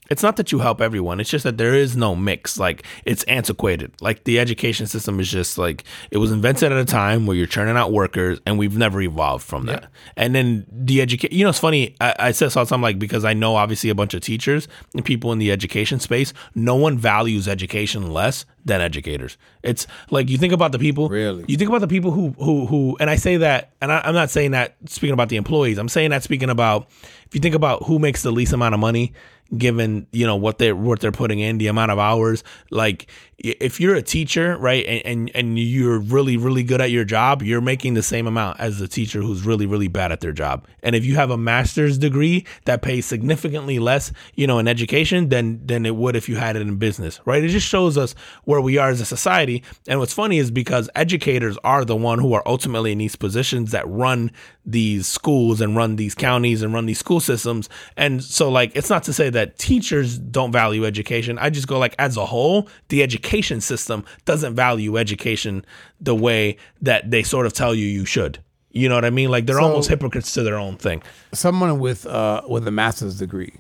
it's 0.08 0.22
not 0.22 0.36
that 0.36 0.52
you 0.52 0.60
help 0.60 0.80
everyone. 0.80 1.20
It's 1.20 1.30
just 1.30 1.44
that 1.44 1.58
there 1.58 1.74
is 1.74 1.96
no 1.96 2.14
mix. 2.14 2.58
Like 2.58 2.84
it's 3.04 3.24
antiquated. 3.24 3.92
Like 4.00 4.24
the 4.24 4.38
education 4.38 4.86
system 4.86 5.20
is 5.20 5.30
just 5.30 5.58
like 5.58 5.84
it 6.10 6.18
was 6.18 6.30
invented 6.32 6.72
at 6.72 6.78
a 6.78 6.84
time 6.84 7.26
where 7.26 7.36
you're 7.36 7.46
churning 7.46 7.76
out 7.76 7.92
workers, 7.92 8.40
and 8.46 8.58
we've 8.58 8.76
never 8.76 9.00
evolved 9.00 9.44
from 9.44 9.66
that. 9.66 9.86
And 10.16 10.34
then 10.34 10.66
the 10.70 11.00
education. 11.00 11.36
You 11.36 11.44
know, 11.44 11.50
it's 11.50 11.58
funny. 11.58 11.96
I, 12.00 12.14
I 12.18 12.30
said 12.32 12.52
something 12.52 12.80
like 12.80 12.98
because 12.98 13.24
I 13.24 13.34
know 13.34 13.56
obviously 13.56 13.90
a 13.90 13.94
bunch 13.94 14.14
of 14.14 14.20
teachers 14.20 14.68
and 14.94 15.04
people 15.04 15.32
in 15.32 15.38
the 15.38 15.50
education 15.50 16.00
space. 16.00 16.32
No 16.54 16.76
one 16.76 16.98
values 16.98 17.48
education 17.48 18.12
less 18.12 18.44
than 18.64 18.80
educators. 18.80 19.36
It's 19.62 19.86
like 20.10 20.28
you 20.28 20.38
think 20.38 20.52
about 20.52 20.72
the 20.72 20.78
people. 20.78 21.08
Really? 21.08 21.44
You 21.48 21.56
think 21.56 21.68
about 21.68 21.80
the 21.80 21.88
people 21.88 22.10
who 22.10 22.30
who 22.38 22.66
who, 22.66 22.96
and 23.00 23.10
I 23.10 23.16
say 23.16 23.38
that, 23.38 23.72
and 23.80 23.92
I, 23.92 24.02
I'm 24.04 24.14
not 24.14 24.30
saying 24.30 24.52
that 24.52 24.76
speaking 24.86 25.14
about 25.14 25.28
the 25.28 25.36
employees. 25.36 25.78
I'm 25.78 25.88
saying 25.88 26.10
that 26.10 26.22
speaking 26.22 26.50
about 26.50 26.88
if 27.26 27.34
you 27.34 27.40
think 27.40 27.54
about 27.54 27.84
who 27.84 27.98
makes 27.98 28.22
the 28.22 28.30
least 28.30 28.52
amount 28.52 28.74
of 28.74 28.80
money, 28.80 29.12
given 29.56 30.06
you 30.12 30.26
know 30.26 30.36
what 30.36 30.58
they're 30.58 30.76
what 30.76 31.00
they're 31.00 31.12
putting 31.12 31.40
in 31.40 31.58
the 31.58 31.66
amount 31.66 31.90
of 31.90 31.98
hours. 31.98 32.42
Like 32.70 33.06
if 33.38 33.80
you're 33.80 33.94
a 33.94 34.02
teacher 34.02 34.56
right 34.56 34.84
and, 34.86 35.04
and 35.04 35.30
and 35.34 35.58
you're 35.58 35.98
really 35.98 36.38
really 36.38 36.62
good 36.62 36.80
at 36.80 36.90
your 36.90 37.04
job 37.04 37.42
you're 37.42 37.60
making 37.60 37.92
the 37.92 38.02
same 38.02 38.26
amount 38.26 38.58
as 38.58 38.78
the 38.78 38.88
teacher 38.88 39.20
who's 39.20 39.42
really 39.42 39.66
really 39.66 39.88
bad 39.88 40.10
at 40.10 40.20
their 40.20 40.32
job. 40.32 40.66
And 40.82 40.96
if 40.96 41.04
you 41.04 41.16
have 41.16 41.30
a 41.30 41.36
master's 41.36 41.98
degree 41.98 42.46
that 42.64 42.80
pays 42.80 43.04
significantly 43.04 43.78
less 43.78 44.10
you 44.34 44.46
know 44.46 44.58
in 44.58 44.66
education 44.66 45.28
than 45.28 45.64
than 45.66 45.84
it 45.84 45.96
would 45.96 46.16
if 46.16 46.28
you 46.28 46.36
had 46.36 46.56
it 46.56 46.62
in 46.62 46.76
business 46.76 47.20
right? 47.24 47.44
It 47.44 47.48
just 47.48 47.66
shows 47.66 47.98
us 47.98 48.14
where 48.44 48.60
we 48.60 48.78
are 48.78 48.88
as 48.88 49.00
a 49.00 49.04
society. 49.04 49.62
And 49.86 49.98
what's 49.98 50.12
funny 50.12 50.38
is 50.38 50.50
because 50.50 50.88
educators 50.94 51.58
are 51.64 51.84
the 51.84 51.96
one 51.96 52.18
who 52.18 52.32
are 52.32 52.42
ultimately 52.46 52.92
in 52.92 52.98
these 52.98 53.16
positions 53.16 53.72
that 53.72 53.86
run 53.86 54.30
these 54.64 55.06
schools 55.06 55.60
and 55.60 55.76
run 55.76 55.96
these 55.96 56.14
counties 56.14 56.62
and 56.62 56.72
run 56.72 56.86
these 56.86 56.98
school 56.98 57.20
systems. 57.20 57.68
And 57.96 58.22
so 58.22 58.50
like 58.50 58.74
it's 58.74 58.90
not 58.90 59.02
to 59.04 59.12
say 59.12 59.30
that 59.36 59.58
teachers 59.58 60.18
don't 60.18 60.50
value 60.52 60.84
education. 60.86 61.38
I 61.38 61.50
just 61.50 61.68
go 61.68 61.78
like 61.78 61.94
as 61.98 62.16
a 62.16 62.26
whole 62.26 62.68
the 62.88 63.02
education 63.02 63.60
system 63.60 64.04
doesn't 64.24 64.54
value 64.54 64.96
education 64.96 65.64
the 66.00 66.14
way 66.14 66.56
that 66.80 67.10
they 67.10 67.22
sort 67.22 67.46
of 67.46 67.52
tell 67.52 67.74
you 67.74 67.86
you 67.86 68.04
should. 68.04 68.38
You 68.70 68.88
know 68.90 68.94
what 68.94 69.04
i 69.06 69.10
mean? 69.10 69.30
Like 69.30 69.46
they're 69.46 69.56
So- 69.60 69.64
almost 69.68 69.88
hypocrites 69.88 70.32
to 70.32 70.42
their 70.42 70.56
own 70.58 70.76
thing. 70.76 71.02
Someone 71.32 71.78
with 71.78 72.06
uh 72.06 72.42
with 72.48 72.66
a 72.66 72.70
master's 72.70 73.18
degree, 73.18 73.54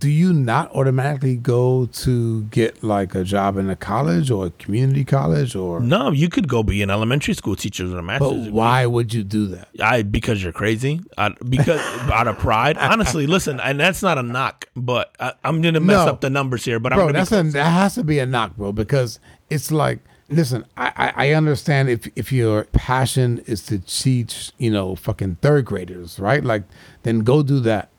do 0.00 0.08
you 0.10 0.32
not 0.32 0.70
automatically 0.74 1.36
go 1.36 1.86
to 1.86 2.42
get 2.44 2.82
like 2.82 3.14
a 3.14 3.22
job 3.22 3.56
in 3.56 3.70
a 3.70 3.76
college 3.76 4.30
or 4.32 4.46
a 4.46 4.50
community 4.50 5.04
college 5.04 5.54
or? 5.54 5.78
no 5.80 6.10
you 6.10 6.28
could 6.28 6.48
go 6.48 6.62
be 6.62 6.82
an 6.82 6.90
elementary 6.90 7.34
school 7.34 7.54
teacher 7.54 7.84
with 7.84 7.94
a 7.94 8.02
master's 8.02 8.28
But 8.30 8.34
degree. 8.36 8.50
why 8.50 8.86
would 8.86 9.14
you 9.14 9.22
do 9.22 9.46
that? 9.48 9.68
I 9.80 10.02
because 10.02 10.42
you're 10.42 10.52
crazy. 10.52 11.00
I, 11.16 11.30
because 11.48 11.80
out 12.10 12.26
of 12.26 12.38
pride. 12.38 12.76
Honestly, 12.78 13.26
listen, 13.26 13.60
and 13.60 13.78
that's 13.78 14.02
not 14.02 14.18
a 14.18 14.22
knock, 14.22 14.66
but 14.74 15.14
I, 15.20 15.34
I'm 15.44 15.62
gonna 15.62 15.80
mess 15.80 16.04
No. 16.04 16.12
up 16.12 16.20
the 16.20 16.30
numbers 16.30 16.64
here. 16.64 16.80
But 16.80 16.92
I'm 16.92 16.98
bro 16.98 17.06
gonna 17.06 17.18
that's 17.24 17.32
a, 17.32 17.42
that 17.52 17.70
has 17.70 17.94
to 17.94 18.04
be 18.04 18.18
a 18.18 18.26
knock 18.26 18.56
bro 18.56 18.72
because 18.72 19.20
it's 19.50 19.70
like 19.70 20.00
listen 20.28 20.64
I, 20.76 20.92
I 21.14 21.28
i 21.28 21.30
understand 21.34 21.88
if 21.88 22.08
if 22.16 22.32
your 22.32 22.64
passion 22.72 23.38
is 23.46 23.62
to 23.66 23.78
teach 23.78 24.50
you 24.58 24.72
know 24.72 24.96
fucking 24.96 25.36
third 25.40 25.64
graders 25.64 26.18
right 26.18 26.42
like 26.42 26.64
then 27.04 27.20
go 27.20 27.44
do 27.44 27.60
that 27.60 27.90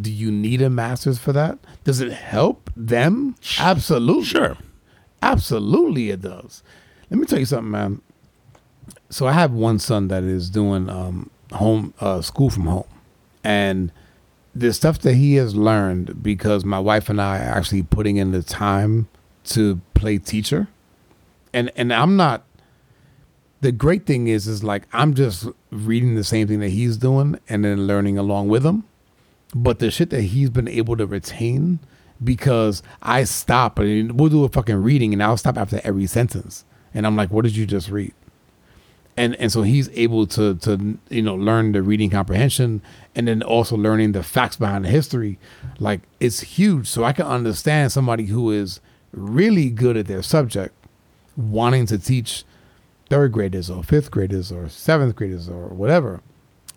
do 0.00 0.10
you 0.10 0.30
need 0.30 0.62
a 0.62 0.70
master's 0.70 1.18
for 1.18 1.32
that 1.32 1.58
does 1.84 2.00
it 2.00 2.12
help 2.12 2.70
them 2.76 3.34
absolutely 3.58 4.24
sure. 4.24 4.56
Absolutely, 5.22 6.10
it 6.10 6.20
does. 6.20 6.62
Let 7.10 7.18
me 7.18 7.26
tell 7.26 7.38
you 7.38 7.44
something, 7.44 7.70
man. 7.70 8.00
So 9.10 9.26
I 9.26 9.32
have 9.32 9.52
one 9.52 9.78
son 9.78 10.08
that 10.08 10.22
is 10.22 10.50
doing 10.50 10.88
um, 10.88 11.30
home 11.52 11.94
uh, 12.00 12.20
school 12.22 12.50
from 12.50 12.66
home, 12.66 12.88
and 13.42 13.90
the 14.54 14.72
stuff 14.72 14.98
that 15.00 15.14
he 15.14 15.34
has 15.34 15.54
learned 15.54 16.22
because 16.22 16.64
my 16.64 16.78
wife 16.78 17.08
and 17.08 17.20
I 17.20 17.38
are 17.38 17.56
actually 17.56 17.82
putting 17.82 18.16
in 18.16 18.32
the 18.32 18.42
time 18.42 19.08
to 19.44 19.80
play 19.94 20.18
teacher, 20.18 20.68
and 21.52 21.70
and 21.76 21.92
I'm 21.92 22.16
not. 22.16 22.44
The 23.60 23.72
great 23.72 24.06
thing 24.06 24.28
is, 24.28 24.46
is 24.46 24.62
like 24.62 24.84
I'm 24.92 25.14
just 25.14 25.48
reading 25.72 26.14
the 26.14 26.22
same 26.22 26.46
thing 26.46 26.60
that 26.60 26.68
he's 26.68 26.96
doing 26.96 27.40
and 27.48 27.64
then 27.64 27.88
learning 27.88 28.16
along 28.16 28.48
with 28.48 28.64
him 28.64 28.84
but 29.54 29.78
the 29.78 29.90
shit 29.90 30.10
that 30.10 30.22
he's 30.22 30.50
been 30.50 30.68
able 30.68 30.96
to 30.96 31.06
retain 31.06 31.78
because 32.22 32.82
I 33.02 33.24
stop 33.24 33.78
and 33.78 34.18
we'll 34.18 34.30
do 34.30 34.44
a 34.44 34.48
fucking 34.48 34.82
reading 34.82 35.12
and 35.12 35.22
I'll 35.22 35.36
stop 35.36 35.56
after 35.56 35.80
every 35.84 36.06
sentence 36.06 36.64
and 36.94 37.06
I'm 37.06 37.16
like, 37.16 37.30
what 37.30 37.44
did 37.44 37.56
you 37.56 37.66
just 37.66 37.90
read? 37.90 38.12
And 39.16 39.34
and 39.36 39.50
so 39.50 39.62
he's 39.62 39.88
able 39.90 40.26
to 40.28 40.54
to 40.56 40.98
you 41.10 41.22
know 41.22 41.34
learn 41.34 41.72
the 41.72 41.82
reading 41.82 42.10
comprehension 42.10 42.82
and 43.16 43.26
then 43.26 43.42
also 43.42 43.76
learning 43.76 44.12
the 44.12 44.22
facts 44.22 44.56
behind 44.56 44.84
the 44.84 44.90
history, 44.90 45.38
like 45.80 46.02
it's 46.20 46.40
huge. 46.40 46.86
So 46.86 47.02
I 47.02 47.12
can 47.12 47.26
understand 47.26 47.90
somebody 47.90 48.26
who 48.26 48.52
is 48.52 48.80
really 49.12 49.70
good 49.70 49.96
at 49.96 50.06
their 50.06 50.22
subject 50.22 50.74
wanting 51.36 51.86
to 51.86 51.98
teach 51.98 52.44
third 53.08 53.32
graders 53.32 53.70
or 53.70 53.82
fifth 53.82 54.10
graders 54.10 54.52
or 54.52 54.68
seventh 54.68 55.16
graders 55.16 55.48
or 55.48 55.68
whatever, 55.68 56.20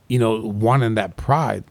you 0.08 0.18
know, 0.18 0.40
wanting 0.40 0.96
that 0.96 1.18
pride. 1.18 1.64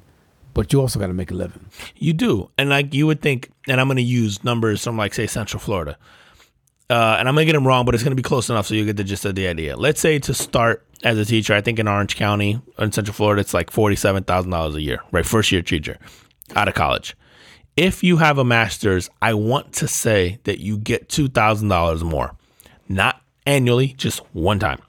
But 0.52 0.72
you 0.72 0.80
also 0.80 0.98
got 0.98 1.06
to 1.06 1.12
make 1.12 1.30
a 1.30 1.34
living. 1.34 1.66
You 1.96 2.12
do, 2.12 2.50
and 2.58 2.68
like 2.70 2.92
you 2.92 3.06
would 3.06 3.22
think, 3.22 3.50
and 3.68 3.80
I'm 3.80 3.88
gonna 3.88 4.00
use 4.00 4.42
numbers 4.42 4.82
from 4.82 4.96
like 4.96 5.14
say 5.14 5.26
Central 5.26 5.60
Florida, 5.60 5.96
uh, 6.88 7.16
and 7.18 7.28
I'm 7.28 7.34
gonna 7.34 7.44
get 7.44 7.52
them 7.52 7.66
wrong, 7.66 7.84
but 7.84 7.94
it's 7.94 8.02
gonna 8.02 8.16
be 8.16 8.22
close 8.22 8.50
enough 8.50 8.66
so 8.66 8.74
you 8.74 8.84
get 8.84 8.96
the 8.96 9.04
gist 9.04 9.24
of 9.24 9.34
the 9.36 9.46
idea. 9.46 9.76
Let's 9.76 10.00
say 10.00 10.18
to 10.18 10.34
start 10.34 10.84
as 11.04 11.18
a 11.18 11.24
teacher, 11.24 11.54
I 11.54 11.60
think 11.60 11.78
in 11.78 11.86
Orange 11.86 12.16
County 12.16 12.60
in 12.78 12.92
Central 12.92 13.14
Florida, 13.14 13.40
it's 13.40 13.54
like 13.54 13.70
forty-seven 13.70 14.24
thousand 14.24 14.50
dollars 14.50 14.74
a 14.74 14.82
year, 14.82 15.00
right? 15.12 15.24
First 15.24 15.52
year 15.52 15.62
teacher 15.62 15.98
out 16.56 16.68
of 16.68 16.74
college. 16.74 17.16
If 17.76 18.02
you 18.02 18.16
have 18.16 18.36
a 18.38 18.44
master's, 18.44 19.08
I 19.22 19.34
want 19.34 19.72
to 19.74 19.88
say 19.88 20.40
that 20.44 20.58
you 20.58 20.76
get 20.76 21.08
two 21.08 21.28
thousand 21.28 21.68
dollars 21.68 22.02
more, 22.02 22.34
not 22.88 23.22
annually, 23.46 23.94
just 23.96 24.18
one 24.34 24.58
time. 24.58 24.82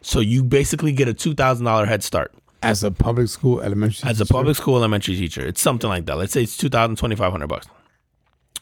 So 0.00 0.20
you 0.20 0.44
basically 0.44 0.92
get 0.92 1.08
a 1.08 1.14
two 1.14 1.34
thousand 1.34 1.66
dollar 1.66 1.86
head 1.86 2.04
start 2.04 2.32
As 2.62 2.82
a 2.82 2.90
public 2.90 3.28
school 3.28 3.60
elementary 3.60 4.08
as 4.08 4.20
a 4.20 4.26
public 4.26 4.56
school 4.56 4.76
elementary 4.76 5.14
teacher. 5.14 5.46
It's 5.46 5.60
something 5.60 5.88
like 5.88 6.06
that. 6.06 6.16
Let's 6.16 6.32
say 6.32 6.42
it's 6.42 6.56
2000 6.56 6.96
2500 6.96 7.46
bucks. 7.46 7.66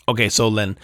Okay, 0.08 0.28
so 0.28 0.50
then 0.50 0.76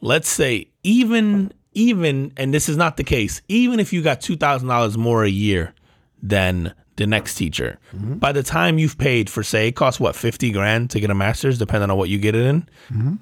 let's 0.00 0.28
say 0.28 0.68
even 0.82 1.52
even 1.72 2.32
and 2.36 2.52
this 2.52 2.68
is 2.68 2.76
not 2.76 2.96
the 2.96 3.04
case, 3.04 3.40
even 3.48 3.80
if 3.80 3.92
you 3.92 4.02
got 4.02 4.20
$2000 4.20 4.96
more 4.96 5.24
a 5.24 5.28
year 5.28 5.74
than 6.22 6.74
the 6.96 7.06
next 7.06 7.36
teacher, 7.36 7.78
by 7.92 8.32
the 8.32 8.42
time 8.42 8.78
you've 8.78 8.98
paid 8.98 9.30
for 9.30 9.42
say 9.44 9.68
it 9.68 9.76
costs 9.76 10.00
what 10.00 10.16
50 10.16 10.50
grand 10.50 10.90
to 10.90 11.00
get 11.00 11.10
a 11.10 11.14
master's 11.14 11.56
depending 11.58 11.90
on 11.90 11.96
what 11.96 12.08
you 12.08 12.18
get 12.18 12.34
it 12.34 12.44
in. 12.44 12.68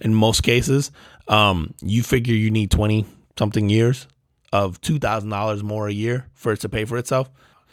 In 0.00 0.14
most 0.14 0.42
cases, 0.42 0.90
um 1.28 1.74
you 1.82 2.02
figure 2.02 2.34
you 2.34 2.50
need 2.50 2.70
20 2.70 3.04
something 3.38 3.68
years 3.68 4.08
of 4.52 4.80
$2000 4.80 5.62
more 5.62 5.88
a 5.88 5.92
year 5.92 6.26
for 6.32 6.52
it 6.52 6.60
to 6.60 6.68
pay 6.68 6.84
for 6.86 6.96
itself. 6.96 7.28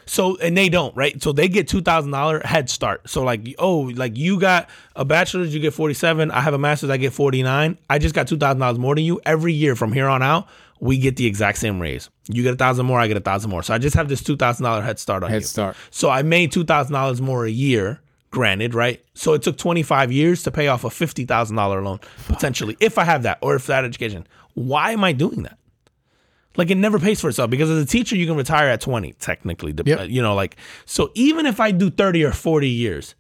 So 0.05 0.37
and 0.37 0.57
they 0.57 0.69
don't, 0.69 0.95
right? 0.95 1.21
So 1.21 1.31
they 1.31 1.47
get 1.47 1.67
two 1.67 1.81
thousand 1.81 2.11
dollar 2.11 2.39
head 2.41 2.69
start. 2.69 3.09
So 3.09 3.23
like, 3.23 3.55
oh, 3.59 3.91
like 3.95 4.17
you 4.17 4.39
got 4.39 4.69
a 4.95 5.05
bachelor's, 5.05 5.53
you 5.53 5.59
get 5.59 5.73
forty 5.73 5.93
seven. 5.93 6.31
I 6.31 6.41
have 6.41 6.53
a 6.53 6.57
master's, 6.57 6.89
I 6.89 6.97
get 6.97 7.13
forty 7.13 7.43
nine. 7.43 7.77
I 7.89 7.99
just 7.99 8.15
got 8.15 8.27
two 8.27 8.37
thousand 8.37 8.59
dollars 8.59 8.79
more 8.79 8.95
than 8.95 9.03
you 9.03 9.21
every 9.25 9.53
year 9.53 9.75
from 9.75 9.93
here 9.93 10.07
on 10.07 10.21
out. 10.21 10.47
We 10.79 10.97
get 10.97 11.15
the 11.15 11.25
exact 11.25 11.59
same 11.59 11.79
raise. 11.79 12.09
You 12.27 12.43
get 12.43 12.53
a 12.53 12.57
thousand 12.57 12.85
more, 12.85 12.99
I 12.99 13.07
get 13.07 13.15
a 13.15 13.21
thousand 13.21 13.49
more. 13.49 13.63
So 13.63 13.73
I 13.73 13.77
just 13.77 13.95
have 13.95 14.09
this 14.09 14.21
two 14.21 14.35
thousand 14.35 14.63
dollar 14.65 14.81
head 14.81 14.99
start 14.99 15.23
on 15.23 15.29
Head 15.29 15.41
you. 15.43 15.47
start. 15.47 15.77
So 15.91 16.09
I 16.09 16.21
made 16.23 16.51
two 16.51 16.65
thousand 16.65 16.93
dollars 16.93 17.21
more 17.21 17.45
a 17.45 17.51
year. 17.51 17.99
Granted, 18.31 18.73
right? 18.73 18.99
So 19.13 19.33
it 19.33 19.43
took 19.43 19.57
twenty 19.57 19.83
five 19.83 20.11
years 20.11 20.41
to 20.43 20.49
pay 20.51 20.67
off 20.67 20.83
a 20.83 20.89
fifty 20.89 21.23
thousand 21.23 21.55
dollar 21.55 21.83
loan 21.83 21.99
potentially, 22.25 22.75
if 22.79 22.97
I 22.97 23.03
have 23.03 23.21
that 23.23 23.37
or 23.41 23.53
if 23.55 23.67
that 23.67 23.85
education. 23.85 24.25
Why 24.55 24.91
am 24.91 25.03
I 25.03 25.11
doing 25.13 25.43
that? 25.43 25.59
Like 26.55 26.69
it 26.69 26.75
never 26.75 26.99
pays 26.99 27.19
for 27.19 27.29
itself 27.29 27.49
because 27.49 27.69
as 27.69 27.83
a 27.83 27.85
teacher 27.85 28.15
you 28.15 28.27
can 28.27 28.35
retire 28.35 28.69
at 28.69 28.81
20 28.81 29.13
technically. 29.13 29.73
Yep. 29.83 29.99
Uh, 29.99 30.03
you 30.03 30.21
know, 30.21 30.35
like 30.35 30.55
so 30.85 31.11
even 31.15 31.45
if 31.45 31.59
I 31.59 31.71
do 31.71 31.89
30 31.89 32.23
or 32.23 32.31
40 32.31 32.69
years, 32.69 33.15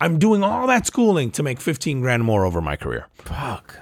I'm 0.00 0.18
doing 0.18 0.42
all 0.42 0.66
that 0.68 0.86
schooling 0.86 1.30
to 1.32 1.42
make 1.42 1.60
15 1.60 2.00
grand 2.00 2.24
more 2.24 2.44
over 2.44 2.60
my 2.60 2.76
career. 2.76 3.08
Fuck. 3.16 3.80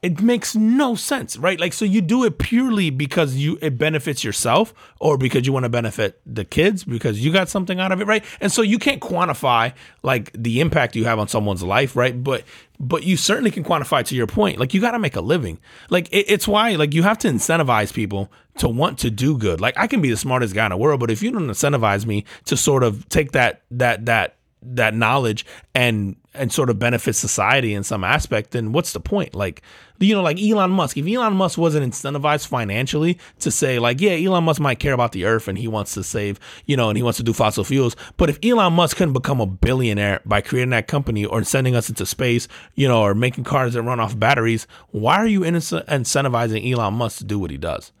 It 0.00 0.20
makes 0.20 0.54
no 0.54 0.94
sense, 0.94 1.36
right? 1.36 1.58
Like 1.58 1.72
so 1.72 1.84
you 1.84 2.00
do 2.00 2.24
it 2.24 2.38
purely 2.38 2.90
because 2.90 3.34
you 3.34 3.58
it 3.60 3.78
benefits 3.78 4.22
yourself 4.22 4.72
or 5.00 5.18
because 5.18 5.44
you 5.44 5.52
want 5.52 5.64
to 5.64 5.68
benefit 5.68 6.20
the 6.24 6.44
kids 6.44 6.84
because 6.84 7.24
you 7.24 7.32
got 7.32 7.48
something 7.48 7.80
out 7.80 7.90
of 7.90 8.00
it, 8.00 8.06
right? 8.06 8.24
And 8.40 8.52
so 8.52 8.62
you 8.62 8.78
can't 8.78 9.00
quantify 9.00 9.72
like 10.02 10.30
the 10.32 10.60
impact 10.60 10.94
you 10.94 11.04
have 11.04 11.18
on 11.18 11.26
someone's 11.26 11.64
life, 11.64 11.96
right? 11.96 12.22
But 12.22 12.44
but 12.78 13.02
you 13.02 13.16
certainly 13.16 13.50
can 13.50 13.64
quantify 13.64 14.04
to 14.04 14.14
your 14.14 14.28
point. 14.28 14.58
Like 14.58 14.72
you 14.72 14.80
got 14.80 14.92
to 14.92 15.00
make 15.00 15.16
a 15.16 15.20
living. 15.20 15.58
Like 15.90 16.08
it, 16.12 16.26
it's 16.30 16.46
why 16.46 16.76
like 16.76 16.94
you 16.94 17.02
have 17.02 17.18
to 17.18 17.28
incentivize 17.28 17.92
people 17.92 18.30
to 18.58 18.68
want 18.68 18.98
to 19.00 19.10
do 19.10 19.36
good. 19.36 19.60
Like 19.60 19.76
I 19.76 19.88
can 19.88 20.00
be 20.00 20.10
the 20.10 20.16
smartest 20.16 20.54
guy 20.54 20.66
in 20.66 20.70
the 20.70 20.76
world, 20.76 21.00
but 21.00 21.10
if 21.10 21.22
you 21.22 21.32
don't 21.32 21.48
incentivize 21.48 22.06
me 22.06 22.24
to 22.44 22.56
sort 22.56 22.84
of 22.84 23.08
take 23.08 23.32
that 23.32 23.62
that 23.72 24.06
that 24.06 24.36
that 24.62 24.94
knowledge 24.94 25.46
and 25.74 26.16
and 26.38 26.52
sort 26.52 26.70
of 26.70 26.78
benefit 26.78 27.14
society 27.14 27.74
in 27.74 27.82
some 27.82 28.04
aspect, 28.04 28.52
then 28.52 28.72
what's 28.72 28.92
the 28.92 29.00
point? 29.00 29.34
Like, 29.34 29.62
you 29.98 30.14
know, 30.14 30.22
like 30.22 30.40
Elon 30.40 30.70
Musk. 30.70 30.96
If 30.96 31.06
Elon 31.06 31.34
Musk 31.34 31.58
wasn't 31.58 31.92
incentivized 31.92 32.46
financially 32.46 33.18
to 33.40 33.50
say, 33.50 33.78
like, 33.78 34.00
yeah, 34.00 34.12
Elon 34.12 34.44
Musk 34.44 34.60
might 34.60 34.78
care 34.78 34.92
about 34.92 35.12
the 35.12 35.24
earth 35.24 35.48
and 35.48 35.58
he 35.58 35.66
wants 35.66 35.94
to 35.94 36.04
save, 36.04 36.38
you 36.66 36.76
know, 36.76 36.88
and 36.88 36.96
he 36.96 37.02
wants 37.02 37.16
to 37.16 37.24
do 37.24 37.32
fossil 37.32 37.64
fuels. 37.64 37.96
But 38.16 38.30
if 38.30 38.38
Elon 38.44 38.72
Musk 38.74 38.96
couldn't 38.96 39.14
become 39.14 39.40
a 39.40 39.46
billionaire 39.46 40.20
by 40.24 40.40
creating 40.40 40.70
that 40.70 40.86
company 40.86 41.24
or 41.24 41.42
sending 41.42 41.74
us 41.74 41.88
into 41.88 42.06
space, 42.06 42.46
you 42.74 42.86
know, 42.86 43.02
or 43.02 43.14
making 43.14 43.44
cars 43.44 43.74
that 43.74 43.82
run 43.82 44.00
off 44.00 44.18
batteries, 44.18 44.66
why 44.90 45.16
are 45.16 45.26
you 45.26 45.40
incentivizing 45.40 46.72
Elon 46.72 46.94
Musk 46.94 47.18
to 47.18 47.24
do 47.24 47.38
what 47.38 47.50
he 47.50 47.58
does? 47.58 47.92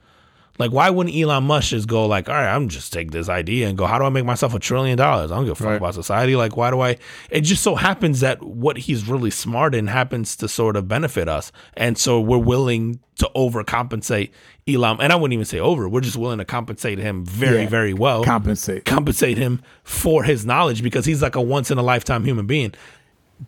Like, 0.58 0.72
why 0.72 0.90
wouldn't 0.90 1.14
Elon 1.14 1.44
Musk 1.44 1.68
just 1.68 1.86
go 1.86 2.06
like, 2.06 2.28
all 2.28 2.34
right, 2.34 2.52
I'm 2.52 2.68
just 2.68 2.92
take 2.92 3.12
this 3.12 3.28
idea 3.28 3.68
and 3.68 3.78
go, 3.78 3.86
how 3.86 3.96
do 3.98 4.04
I 4.04 4.08
make 4.08 4.24
myself 4.24 4.54
a 4.54 4.58
trillion 4.58 4.98
dollars? 4.98 5.30
I 5.30 5.36
don't 5.36 5.44
give 5.44 5.52
a 5.52 5.54
fuck 5.54 5.66
Right. 5.68 5.76
about 5.76 5.94
society. 5.94 6.34
Like, 6.34 6.56
why 6.56 6.70
do 6.70 6.80
I? 6.80 6.96
It 7.30 7.42
just 7.42 7.62
so 7.62 7.76
happens 7.76 8.20
that 8.20 8.42
what 8.42 8.76
he's 8.76 9.06
really 9.08 9.30
smart 9.30 9.74
in 9.74 9.86
happens 9.86 10.34
to 10.36 10.48
sort 10.48 10.74
of 10.76 10.88
benefit 10.88 11.28
us, 11.28 11.52
and 11.74 11.96
so 11.96 12.20
we're 12.20 12.38
willing 12.38 12.98
to 13.18 13.30
overcompensate 13.36 14.30
Elon. 14.66 14.98
And 15.00 15.12
I 15.12 15.16
wouldn't 15.16 15.32
even 15.34 15.44
say 15.44 15.58
over. 15.60 15.88
We're 15.88 16.00
just 16.00 16.16
willing 16.16 16.38
to 16.38 16.44
compensate 16.44 16.98
him 16.98 17.24
very, 17.24 17.62
Yeah. 17.62 17.68
very 17.68 17.94
well. 17.94 18.24
Compensate. 18.24 18.84
compensate 18.84 19.38
him 19.38 19.60
for 19.84 20.24
his 20.24 20.44
knowledge 20.44 20.82
because 20.82 21.04
he's 21.04 21.22
like 21.22 21.34
a 21.36 21.40
once 21.42 21.70
in 21.70 21.78
a 21.78 21.82
lifetime 21.82 22.24
human 22.24 22.46
being. 22.46 22.72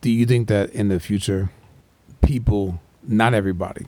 Do 0.01 0.11
you 0.11 0.27
think 0.27 0.47
that 0.49 0.71
in 0.71 0.89
the 0.89 1.01
future 1.01 1.51
people, 2.23 2.81
not 3.07 3.35
everybody, 3.35 3.87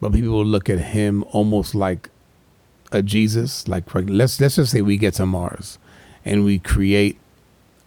but 0.00 0.12
people 0.12 0.32
will 0.32 0.44
look 0.44 0.68
at 0.68 0.78
him 0.78 1.24
almost 1.32 1.74
like 1.74 2.10
a 2.92 3.02
Jesus. 3.02 3.66
Like 3.68 3.84
let's 3.94 4.40
let's 4.40 4.56
just 4.56 4.72
say 4.72 4.82
we 4.82 4.96
get 4.96 5.14
to 5.14 5.26
Mars, 5.26 5.78
and 6.24 6.44
we 6.44 6.58
create 6.58 7.18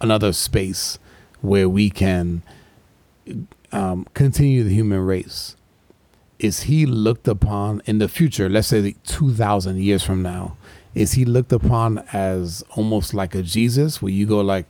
another 0.01 0.33
space 0.33 0.97
where 1.41 1.69
we 1.69 1.89
can 1.89 2.41
um, 3.71 4.05
continue 4.13 4.63
the 4.63 4.73
human 4.73 4.99
race. 4.99 5.55
Is 6.39 6.63
he 6.63 6.85
looked 6.85 7.27
upon 7.27 7.81
in 7.85 7.99
the 7.99 8.07
future? 8.07 8.49
Let's 8.49 8.69
say 8.69 8.95
two 9.05 9.33
thousand 9.33 9.79
years 9.79 10.03
from 10.03 10.21
now. 10.21 10.55
Is 10.95 11.13
he 11.13 11.25
looked 11.25 11.51
upon 11.51 11.99
as 12.11 12.63
almost 12.71 13.13
like 13.13 13.35
a 13.35 13.43
Jesus, 13.43 14.01
where 14.01 14.11
you 14.11 14.25
go 14.25 14.41
like, 14.41 14.65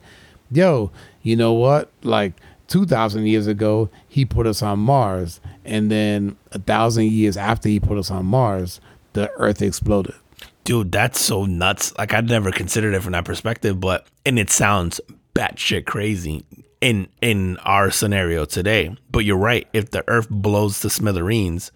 "Yo, 0.50 0.90
you 1.22 1.36
know 1.36 1.52
what? 1.52 1.90
Like 2.02 2.34
2,000 2.70 3.26
years 3.26 3.46
ago, 3.46 3.90
he 4.08 4.24
put 4.24 4.46
us 4.46 4.62
on 4.62 4.78
Mars. 4.78 5.40
And 5.64 5.90
then 5.90 6.36
a 6.52 6.58
thousand 6.58 7.06
years 7.06 7.36
after 7.36 7.68
he 7.68 7.78
put 7.78 7.98
us 7.98 8.10
on 8.10 8.26
Mars, 8.26 8.80
the 9.12 9.30
Earth 9.32 9.60
exploded. 9.60 10.14
Dude, 10.64 10.92
that's 10.92 11.20
so 11.20 11.46
nuts. 11.46 11.96
Like, 11.98 12.14
I'd 12.14 12.28
never 12.28 12.52
considered 12.52 12.94
it 12.94 13.02
from 13.02 13.12
that 13.12 13.24
perspective, 13.24 13.80
but, 13.80 14.06
and 14.24 14.38
it 14.38 14.50
sounds 14.50 15.00
batshit 15.34 15.84
crazy 15.84 16.44
in 16.80 17.08
in 17.20 17.56
our 17.58 17.90
scenario 17.90 18.44
today. 18.44 18.96
But 19.10 19.20
you're 19.20 19.36
right. 19.36 19.66
If 19.72 19.90
the 19.90 20.08
Earth 20.08 20.28
blows 20.30 20.80
to 20.80 20.90
smithereens, 20.90 21.72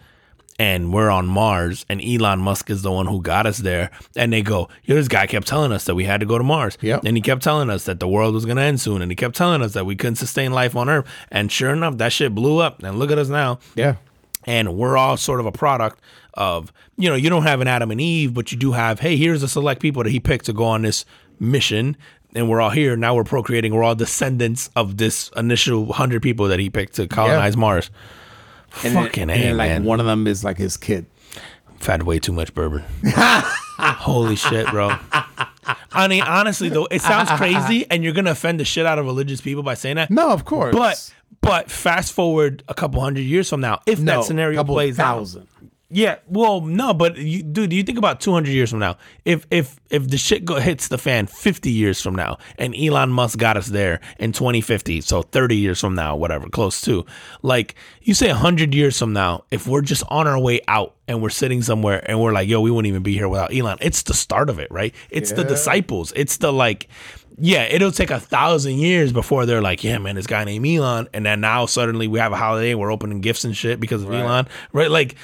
and 0.59 0.93
we're 0.93 1.11
on 1.11 1.27
Mars, 1.27 1.85
and 1.89 2.01
Elon 2.01 2.39
Musk 2.41 2.71
is 2.71 2.83
the 2.83 2.91
one 2.93 3.07
who 3.07 3.21
got 3.21 3.45
us 3.47 3.59
there. 3.59 3.91
And 4.17 4.33
they 4.33 4.43
go, 4.43 4.69
Yo, 4.85 4.95
this 4.95 5.09
guy 5.09 5.27
kept 5.27 5.47
telling 5.47 5.73
us 5.73 5.85
that 5.87 5.95
we 5.95 6.05
had 6.05 6.21
to 6.21 6.27
go 6.27 6.39
to 6.39 6.45
Mars. 6.45 6.79
Yep. 6.81 7.05
And 7.05 7.17
he 7.17 7.21
kept 7.21 7.43
telling 7.43 7.71
us 7.71 7.85
that 7.85 7.99
the 8.01 8.07
world 8.09 8.35
was 8.35 8.45
going 8.45 8.57
to 8.59 8.63
end 8.63 8.81
soon. 8.81 9.03
And 9.03 9.11
he 9.11 9.17
kept 9.17 9.35
telling 9.35 9.63
us 9.63 9.73
that 9.73 9.85
we 9.87 9.97
couldn't 9.97 10.17
sustain 10.17 10.53
life 10.53 10.77
on 10.77 10.89
Earth. 10.89 11.07
And 11.31 11.51
sure 11.51 11.71
enough, 11.71 11.97
that 11.99 12.13
shit 12.13 12.35
blew 12.35 12.59
up. 12.59 12.83
And 12.83 12.99
look 12.99 13.11
at 13.11 13.19
us 13.19 13.29
now. 13.29 13.59
Yeah. 13.75 13.97
And 14.45 14.77
we're 14.77 14.97
all 14.97 15.17
sort 15.17 15.41
of 15.41 15.47
a 15.47 15.53
product 15.53 16.01
of, 16.35 16.73
you 16.97 17.09
know, 17.09 17.17
you 17.17 17.31
don't 17.31 17.45
have 17.45 17.61
an 17.61 17.67
Adam 17.69 17.91
and 17.91 18.01
Eve, 18.01 18.35
but 18.35 18.53
you 18.53 18.59
do 18.59 18.73
have, 18.73 19.01
hey, 19.01 19.17
here's 19.17 19.43
a 19.43 19.49
select 19.49 19.81
people 19.83 20.03
that 20.05 20.11
he 20.11 20.21
picked 20.21 20.45
to 20.47 20.53
go 20.53 20.65
on 20.65 20.83
this 20.83 21.05
mission 21.41 21.97
and 22.37 22.49
we're 22.49 22.61
all 22.61 22.71
here 22.71 22.97
now 22.97 23.13
we're 23.15 23.25
procreating 23.25 23.75
we're 23.75 23.83
all 23.83 23.95
descendants 23.97 24.71
of 24.77 24.97
this 24.99 25.31
initial 25.37 25.85
100 25.85 26.23
people 26.23 26.47
that 26.47 26.61
he 26.61 26.71
picked 26.71 26.95
to 26.95 27.09
colonize 27.09 27.55
Yeah. 27.55 27.61
mars 27.61 27.91
And 28.83 28.95
fucking 28.95 29.25
and 29.25 29.31
A, 29.31 29.35
then, 29.35 29.57
like 29.57 29.71
man. 29.71 29.85
one 29.85 30.01
of 30.01 30.07
them 30.07 30.27
is 30.27 30.45
like 30.45 30.59
his 30.59 30.77
kid. 30.77 31.07
I've 31.81 31.87
had 31.87 32.03
way 32.03 32.19
too 32.19 32.33
much 32.33 32.55
bourbon. 32.55 32.83
Holy 33.05 34.37
shit, 34.37 34.67
bro. 34.69 34.97
I 35.93 36.09
mean, 36.09 36.23
honestly 36.23 36.69
though, 36.69 36.87
it 36.91 37.01
sounds 37.03 37.31
crazy, 37.31 37.87
and 37.91 38.03
you're 38.03 38.13
gonna 38.13 38.33
offend 38.33 38.61
the 38.61 38.65
shit 38.65 38.87
out 38.87 38.99
of 38.99 39.05
religious 39.05 39.41
people 39.41 39.63
by 39.63 39.75
saying 39.75 39.97
that. 39.97 40.11
No, 40.11 40.31
of 40.31 40.45
course. 40.45 40.75
But 40.75 41.13
but 41.41 41.71
fast 41.71 42.13
forward 42.13 42.65
a 42.69 42.75
couple 42.75 43.01
hundred 43.01 43.23
years 43.23 43.49
from 43.49 43.61
now, 43.61 43.81
if 43.87 44.01
no, 44.01 44.17
that 44.17 44.25
scenario 44.25 44.65
plays 44.65 44.99
out, 44.99 45.19
thousand. 45.19 45.47
Yeah, 45.95 46.17
well, 46.27 46.61
no, 46.61 46.93
but 46.93 47.17
you, 47.17 47.45
dude, 47.45 47.71
do 47.71 47.77
you 47.77 47.85
think 47.85 47.99
about 47.99 48.21
200 48.21 48.51
years 48.51 48.69
from 48.69 48.81
now. 48.81 48.97
If 49.25 49.47
if 49.53 49.79
if 49.91 50.09
the 50.09 50.19
shit 50.19 50.45
go, 50.45 50.57
hits 50.57 50.89
the 50.89 50.99
fan 50.99 51.27
50 51.29 51.71
years 51.71 52.03
from 52.03 52.17
now, 52.17 52.39
and 52.59 52.75
Elon 52.75 53.11
Musk 53.11 53.39
got 53.39 53.57
us 53.57 53.69
there 53.69 54.01
in 54.19 54.33
2050, 54.33 55.01
so 55.03 55.23
30 55.23 55.57
years 55.57 55.81
from 55.81 55.95
now, 55.95 56.17
whatever, 56.17 56.49
close 56.49 56.81
to, 56.81 57.07
like 57.43 57.77
you 58.03 58.13
say 58.13 58.27
100 58.27 58.75
years 58.75 58.99
from 58.99 59.13
now, 59.13 59.45
if 59.53 59.69
we're 59.69 59.83
just 59.83 60.03
on 60.09 60.27
our 60.27 60.39
way 60.39 60.61
out 60.67 60.97
and 61.07 61.23
we're 61.23 61.31
sitting 61.31 61.63
somewhere 61.63 62.03
and 62.09 62.21
we're 62.21 62.33
like, 62.33 62.49
yo, 62.49 62.61
we 62.61 62.73
wouldn't 62.73 62.89
even 62.89 63.05
be 63.05 63.15
here 63.15 63.29
without 63.29 63.55
Elon. 63.55 63.79
It's 63.81 64.03
the 64.03 64.15
start 64.15 64.51
of 64.51 64.59
it, 64.59 64.69
right? 64.73 64.93
It's 65.11 65.31
the 65.31 65.45
disciples. 65.45 66.13
It's 66.17 66.39
the 66.39 66.53
like. 66.53 66.89
Yeah, 67.37 67.65
it'll 67.65 67.91
take 67.91 68.13
a 68.13 68.21
thousand 68.21 68.75
years 68.75 69.13
before 69.13 69.45
they're 69.45 69.61
like, 69.61 69.83
yeah, 69.83 69.99
man, 69.99 70.15
this 70.15 70.29
guy 70.29 70.45
named 70.45 70.65
Elon, 70.65 71.09
and 71.13 71.27
then 71.27 71.41
now 71.41 71.67
suddenly 71.67 72.07
we 72.07 72.21
have 72.21 72.31
a 72.31 72.37
holiday 72.37 72.71
and 72.71 72.79
we're 72.79 72.93
opening 72.93 73.21
gifts 73.21 73.43
and 73.45 73.57
shit 73.57 73.81
because 73.81 74.05
of 74.05 74.09
Right. 74.09 74.21
Elon, 74.21 74.47
right? 74.73 74.89
Like, 74.89 75.17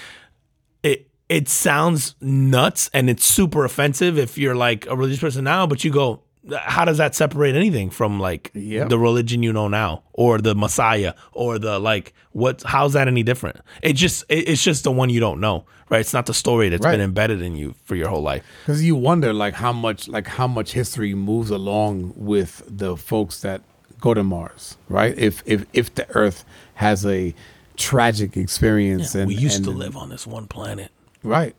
it 0.83 1.09
it 1.29 1.49
sounds 1.49 2.15
nuts 2.21 2.91
and 2.93 3.09
it's 3.09 3.25
super 3.25 3.65
offensive 3.65 4.19
if 4.19 4.37
you're 4.37 4.57
like 4.57 4.87
a 4.87 4.97
religious 4.97 5.21
person 5.21 5.45
now, 5.45 5.67
but 5.67 5.85
you 5.85 5.93
go, 5.93 6.23
how 6.59 6.85
does 6.85 6.97
that 6.99 7.15
separate 7.15 7.55
anything 7.55 7.89
from 7.91 8.19
like 8.19 8.51
Yep. 8.55 8.89
the 8.89 8.99
religion 8.99 9.43
you 9.43 9.53
know 9.53 9.69
now 9.69 10.03
or 10.13 10.39
the 10.39 10.55
Messiah 10.55 11.15
or 11.33 11.59
the 11.59 11.79
like 11.79 12.15
what 12.33 12.63
how's 12.65 12.95
that 12.95 13.07
any 13.09 13.23
different? 13.23 13.61
It 13.83 13.93
just 13.93 14.25
it, 14.29 14.49
it's 14.49 14.63
just 14.65 14.83
the 14.85 14.91
one 14.91 15.11
you 15.11 15.21
don't 15.21 15.39
know, 15.41 15.67
right? 15.89 16.01
It's 16.01 16.13
not 16.15 16.27
the 16.27 16.35
story 16.35 16.69
that's 16.71 16.85
Right. 16.85 16.93
been 16.93 17.01
embedded 17.03 17.43
in 17.43 17.55
you 17.57 17.75
for 17.85 17.95
your 17.95 18.09
whole 18.09 18.23
life. 18.23 18.43
Because 18.65 18.83
you 18.83 18.97
wonder 18.97 19.33
like 19.33 19.55
how 19.55 19.73
much 19.73 20.09
like 20.09 20.27
how 20.27 20.47
much 20.49 20.73
history 20.73 21.15
moves 21.15 21.51
along 21.51 22.15
with 22.17 22.63
the 22.67 22.97
folks 22.97 23.41
that 23.43 23.61
go 24.01 24.15
to 24.15 24.25
Mars, 24.25 24.79
right? 24.89 25.17
If 25.19 25.43
if 25.47 25.67
if 25.75 25.95
the 25.95 26.09
Earth 26.17 26.45
has 26.75 27.05
a 27.07 27.35
tragic 27.81 28.37
experience 28.37 29.15
and 29.15 29.27
we 29.27 29.35
used 29.35 29.57
and- 29.57 29.65
to 29.65 29.71
live 29.71 29.97
on 29.97 30.11
this 30.11 30.27
one 30.27 30.47
planet. 30.47 30.91
Right. 31.23 31.55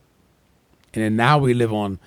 And 0.94 1.02
then 1.02 1.16
now 1.16 1.38
we 1.38 1.54
live 1.54 1.72
on, 1.72 1.98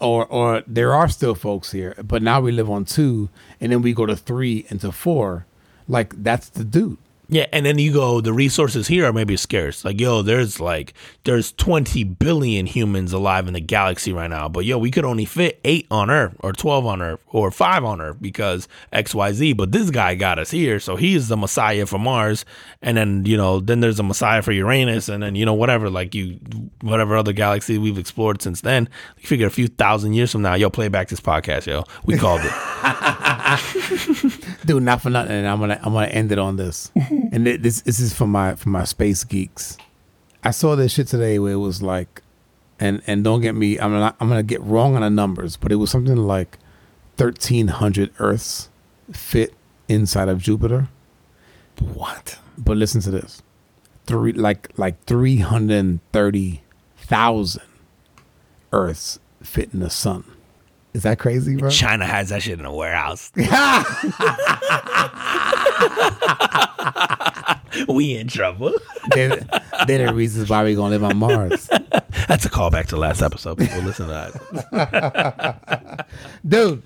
or 0.00 0.26
or 0.26 0.62
there 0.66 0.94
are 0.94 1.08
still 1.08 1.34
folks 1.34 1.72
here, 1.72 1.94
but 2.02 2.22
now 2.22 2.40
we 2.40 2.52
live 2.52 2.70
on 2.70 2.84
two, 2.84 3.28
and 3.60 3.70
then 3.70 3.82
we 3.82 3.92
go 3.92 4.06
to 4.06 4.16
three 4.16 4.66
and 4.70 4.80
to 4.80 4.90
four. 4.92 5.44
Like 5.86 6.22
that's 6.22 6.48
the 6.48 6.64
dude. 6.64 6.96
Yeah, 7.32 7.46
and 7.52 7.64
then 7.64 7.78
you 7.78 7.92
go, 7.92 8.20
the 8.20 8.32
resources 8.32 8.88
here 8.88 9.06
are 9.06 9.12
maybe 9.12 9.36
scarce. 9.36 9.84
Like, 9.84 10.00
yo, 10.00 10.22
there's 10.22 10.58
like 10.58 10.94
there's 11.22 11.52
20 11.52 12.02
billion 12.02 12.66
humans 12.66 13.12
alive 13.12 13.46
in 13.46 13.54
the 13.54 13.60
galaxy 13.60 14.12
right 14.12 14.28
now, 14.28 14.48
but 14.48 14.64
yo, 14.64 14.78
we 14.78 14.90
could 14.90 15.04
only 15.04 15.24
fit 15.24 15.60
eight 15.62 15.86
on 15.92 16.10
Earth, 16.10 16.34
or 16.40 16.52
12 16.52 16.86
on 16.86 17.00
Earth, 17.00 17.20
or 17.28 17.52
five 17.52 17.84
on 17.84 18.00
Earth 18.00 18.16
because 18.20 18.66
X, 18.92 19.14
Y, 19.14 19.32
Z. 19.32 19.52
But 19.52 19.70
this 19.70 19.90
guy 19.90 20.16
got 20.16 20.40
us 20.40 20.50
here, 20.50 20.80
so 20.80 20.96
he's 20.96 21.28
the 21.28 21.36
Messiah 21.36 21.86
for 21.86 22.00
Mars, 22.00 22.44
and 22.82 22.96
then 22.96 23.24
you 23.24 23.36
know, 23.36 23.60
then 23.60 23.78
there's 23.78 24.00
a 24.00 24.02
Messiah 24.02 24.42
for 24.42 24.50
Uranus, 24.50 25.08
and 25.08 25.22
then 25.22 25.36
you 25.36 25.46
know, 25.46 25.54
whatever, 25.54 25.88
like 25.88 26.16
you, 26.16 26.40
whatever 26.80 27.16
other 27.16 27.32
galaxy 27.32 27.78
we've 27.78 27.98
explored 27.98 28.42
since 28.42 28.62
then. 28.62 28.88
You 29.18 29.28
figure 29.28 29.46
a 29.46 29.50
few 29.50 29.68
thousand 29.68 30.14
years 30.14 30.32
from 30.32 30.42
now, 30.42 30.54
yo, 30.54 30.68
play 30.68 30.88
back 30.88 31.08
this 31.08 31.20
podcast, 31.20 31.66
yo, 31.66 31.84
we 32.06 32.18
called 32.18 32.40
it. 32.42 32.50
Dude, 34.66 34.82
not 34.82 35.00
for 35.00 35.10
nothing. 35.10 35.32
And 35.32 35.46
I'm 35.46 35.60
gonna 35.60 35.78
I'm 35.80 35.92
gonna 35.92 36.06
end 36.08 36.32
it 36.32 36.38
on 36.38 36.56
this. 36.56 36.90
Mm. 37.20 37.32
and 37.32 37.44
thi- 37.44 37.56
this 37.56 37.82
this 37.82 38.00
is 38.00 38.12
for 38.14 38.26
my 38.26 38.54
for 38.54 38.68
my 38.68 38.84
space 38.84 39.24
geeks. 39.24 39.76
I 40.42 40.50
saw 40.52 40.74
this 40.76 40.92
shit 40.92 41.06
today 41.08 41.38
where 41.38 41.52
it 41.52 41.56
was 41.58 41.82
like, 41.82 42.22
and 42.78 43.02
and 43.06 43.22
don't 43.24 43.40
get 43.40 43.54
me, 43.54 43.78
I'm 43.78 43.90
gonna 43.92 44.14
I'm 44.20 44.28
gonna 44.28 44.42
get 44.42 44.62
wrong 44.62 44.94
on 44.96 45.02
the 45.02 45.10
numbers, 45.10 45.56
but 45.56 45.70
it 45.72 45.76
was 45.76 45.90
something 45.90 46.16
like, 46.16 46.58
thirteen 47.16 47.68
hundred 47.68 48.10
Earths 48.18 48.68
fit 49.12 49.54
inside 49.88 50.28
of 50.28 50.40
Jupiter. 50.42 50.88
what? 51.78 52.38
But 52.56 52.76
listen 52.76 53.00
to 53.02 53.10
this. 53.10 53.42
Three 54.06 54.32
like 54.32 54.70
like 54.76 55.02
three 55.04 55.38
hundred 55.38 55.76
and 55.78 56.00
thirty 56.12 56.62
thousand 56.96 57.62
Earths 58.72 59.18
fit 59.42 59.72
in 59.72 59.80
the 59.80 59.90
sun. 59.90 60.24
Is 60.92 61.04
that 61.04 61.20
crazy, 61.20 61.54
bro? 61.56 61.70
China 61.70 62.04
has 62.04 62.30
that 62.30 62.42
shit 62.42 62.58
in 62.58 62.64
a 62.64 62.74
warehouse. 62.74 63.30
we 67.88 68.16
in 68.16 68.28
trouble. 68.28 68.72
they're, 69.14 69.36
they're 69.86 70.06
the 70.08 70.14
reasons 70.14 70.50
why 70.50 70.64
we 70.64 70.74
gonna 70.74 70.90
live 70.90 71.04
on 71.04 71.16
Mars. 71.16 71.68
That's 72.28 72.44
a 72.44 72.50
callback 72.50 72.86
to 72.88 72.96
last 72.96 73.22
episode. 73.22 73.58
People 73.58 73.80
listen 73.82 74.08
to 74.08 74.32
that. 74.72 76.08
Dude, 76.46 76.82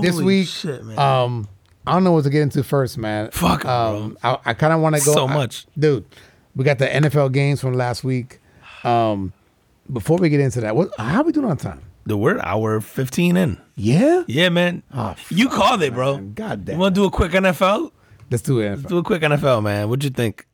this 0.00 0.18
week, 0.20 0.48
shit, 0.48 0.84
man. 0.84 0.98
um, 0.98 1.48
I 1.86 1.92
don't 1.92 2.04
know 2.04 2.12
what 2.12 2.24
to 2.24 2.30
get 2.30 2.42
into 2.42 2.64
first, 2.64 2.96
man. 2.98 3.30
Fuck 3.30 3.64
um, 3.66 4.16
I, 4.22 4.38
I 4.44 4.54
kind 4.54 4.72
of 4.72 4.80
want 4.80 4.96
to 4.96 5.04
go 5.04 5.12
So 5.12 5.28
I- 5.28 5.34
much. 5.34 5.66
dude. 5.78 6.04
We 6.56 6.64
got 6.64 6.78
the 6.78 6.86
NFL 6.86 7.32
games 7.32 7.60
from 7.60 7.74
last 7.74 8.04
week. 8.04 8.38
Um, 8.84 9.32
before 9.92 10.18
we 10.18 10.28
get 10.28 10.38
into 10.40 10.60
that, 10.60 10.76
what 10.76 10.90
how 10.98 11.22
we 11.22 11.32
doing 11.32 11.46
on 11.50 11.56
time? 11.56 11.80
The 12.06 12.16
word 12.16 12.38
hour 12.42 12.80
15 12.80 13.36
in. 13.36 13.60
Yeah, 13.76 14.24
Yeah, 14.26 14.50
man. 14.50 14.82
Oh, 14.92 15.14
you 15.30 15.48
called 15.48 15.82
it, 15.82 15.94
bro. 15.94 16.16
man. 16.16 16.34
God 16.34 16.64
damn. 16.64 16.74
You 16.76 16.80
want 16.80 16.94
to 16.94 17.00
do 17.00 17.04
a 17.06 17.10
quick 17.10 17.32
NFL? 17.32 17.90
let's 18.30 18.42
do 18.42 18.60
it. 18.60 18.70
Let's 18.70 18.82
Do 18.82 18.98
a 18.98 19.02
quick 19.02 19.22
NFL, 19.22 19.62
man. 19.62 19.88
What'd 19.88 20.04
you 20.04 20.10
think? 20.10 20.46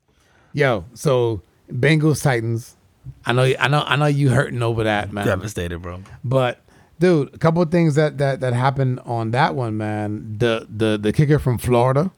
Yo, 0.53 0.85
so 0.95 1.43
Bengals 1.71 2.23
Titans. 2.23 2.77
I 3.25 3.33
know, 3.33 3.43
I 3.59 3.69
know, 3.69 3.83
I 3.87 3.97
know 3.97 4.07
you 4.07 4.31
hurting 4.31 4.63
over 4.63 4.85
that, 4.85 5.13
man. 5.13 5.27
Devastated, 5.27 5.81
bro. 5.81 6.03
But 6.25 6.61
dude, 6.99 7.35
a 7.35 7.39
couple 7.39 7.63
of 7.63 7.71
things 7.71 7.95
that 7.95 8.19
that 8.19 8.41
that 8.41 8.53
happened 8.53 9.01
on 9.05 9.31
that 9.33 9.55
one, 9.55 9.77
man. 9.77 10.37
The 10.39 10.67
the 10.69 10.99
the 10.99 11.13
kicker 11.13 11.39
from 11.39 11.59
Florida, 11.59 12.11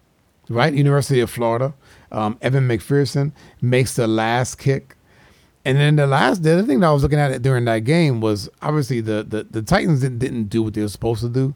right? 0.49 0.73
University 0.75 1.21
of 1.21 1.31
Florida, 1.31 1.75
um, 2.11 2.37
Evan 2.43 2.67
McPherson 2.69 3.33
makes 3.61 3.95
the 3.95 4.07
last 4.07 4.57
kick. 4.59 4.97
And 5.64 5.78
then 5.78 5.97
the 5.97 6.06
last, 6.09 6.43
the 6.43 6.52
other 6.55 6.62
thing 6.64 6.80
that 6.80 6.89
I 6.89 6.93
was 6.93 7.02
looking 7.05 7.18
at 7.20 7.40
during 7.43 7.64
that 7.66 7.80
game 7.80 8.20
was 8.20 8.48
obviously 8.60 9.01
the 9.01 9.22
the, 9.22 9.44
the 9.44 9.62
Titans 9.62 10.01
didn't, 10.01 10.18
didn't 10.18 10.44
do 10.44 10.62
what 10.62 10.74
they 10.74 10.82
were 10.82 10.89
supposed 10.89 11.20
to 11.22 11.28
do, 11.28 11.55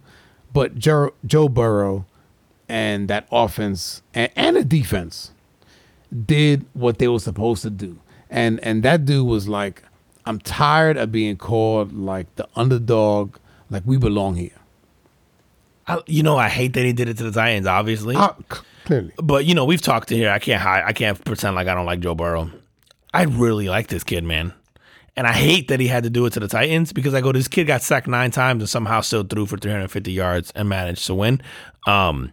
but 0.52 0.76
Joe, 0.76 1.12
Joe 1.24 1.48
Burrow 1.48 2.06
and 2.68 3.08
that 3.08 3.26
offense 3.32 4.02
and, 4.14 4.30
and 4.36 4.56
the 4.56 4.64
defense 4.64 5.32
did 6.24 6.64
what 6.72 6.98
they 6.98 7.08
were 7.08 7.18
supposed 7.18 7.62
to 7.62 7.70
do. 7.70 7.98
And 8.30 8.60
and 8.60 8.82
that 8.84 9.04
dude 9.04 9.26
was 9.26 9.48
like, 9.48 9.82
I'm 10.24 10.38
tired 10.40 10.96
of 10.96 11.10
being 11.10 11.36
called 11.36 11.92
like 11.92 12.32
the 12.36 12.48
underdog, 12.54 13.36
like 13.70 13.82
we 13.86 13.96
belong 13.96 14.36
here. 14.36 14.50
I, 15.88 16.00
you 16.06 16.22
know, 16.24 16.36
I 16.36 16.48
hate 16.48 16.72
that 16.74 16.84
he 16.84 16.92
did 16.92 17.08
it 17.08 17.16
to 17.18 17.24
the 17.24 17.30
Titans, 17.32 17.66
obviously. 17.66 18.16
C- 18.16 18.56
Clearly. 18.84 19.12
But 19.22 19.46
you 19.46 19.54
know, 19.54 19.64
we've 19.64 19.80
talked 19.82 20.08
to 20.08 20.16
here. 20.16 20.30
I 20.30 20.38
can't 20.38 20.60
hide. 20.62 20.84
I 20.84 20.92
can't 20.92 21.22
pretend 21.24 21.56
like 21.56 21.66
I 21.68 21.74
don't 21.74 21.86
like 21.86 22.00
Joe 22.00 22.14
Burrow. 22.14 22.50
I 23.16 23.24
really 23.24 23.68
like 23.68 23.88
this 23.88 24.04
kid, 24.04 24.24
man. 24.24 24.52
And 25.16 25.26
I 25.26 25.32
hate 25.32 25.68
that 25.68 25.80
he 25.80 25.86
had 25.86 26.02
to 26.04 26.10
do 26.10 26.26
it 26.26 26.34
to 26.34 26.40
the 26.40 26.48
Titans 26.48 26.92
because 26.92 27.14
I 27.14 27.22
go, 27.22 27.32
this 27.32 27.48
kid 27.48 27.66
got 27.66 27.80
sacked 27.82 28.06
nine 28.06 28.30
times 28.30 28.62
and 28.62 28.68
somehow 28.68 29.00
still 29.00 29.22
threw 29.22 29.46
for 29.46 29.56
350 29.56 30.12
yards 30.12 30.50
and 30.54 30.68
managed 30.68 31.06
to 31.06 31.14
win. 31.14 31.40
Um, 31.86 32.32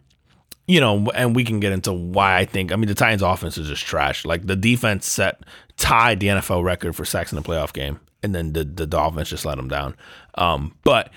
you 0.67 0.81
know, 0.81 1.09
and 1.15 1.33
we 1.35 1.45
can 1.45 1.61
get 1.61 1.71
into 1.71 1.93
why 1.93 2.37
I 2.37 2.45
think. 2.45 2.71
I 2.73 2.75
mean, 2.75 2.87
the 2.89 2.95
Titans' 2.95 3.21
offense 3.21 3.57
is 3.57 3.69
just 3.69 3.85
trash. 3.85 4.25
Like 4.25 4.47
the 4.47 4.55
defense 4.57 5.07
set 5.09 5.41
tied 5.77 6.19
the 6.19 6.27
NFL 6.27 6.63
record 6.63 6.95
for 6.95 7.05
sacks 7.05 7.31
in 7.31 7.37
the 7.37 7.41
playoff 7.41 7.71
game, 7.73 7.99
and 8.21 8.33
then 8.35 8.53
the 8.53 8.63
the 8.65 8.85
Dolphins 8.87 9.29
just 9.29 9.45
let 9.45 9.55
them 9.55 9.67
down. 9.69 9.95
Um, 10.35 10.75
but 10.83 11.09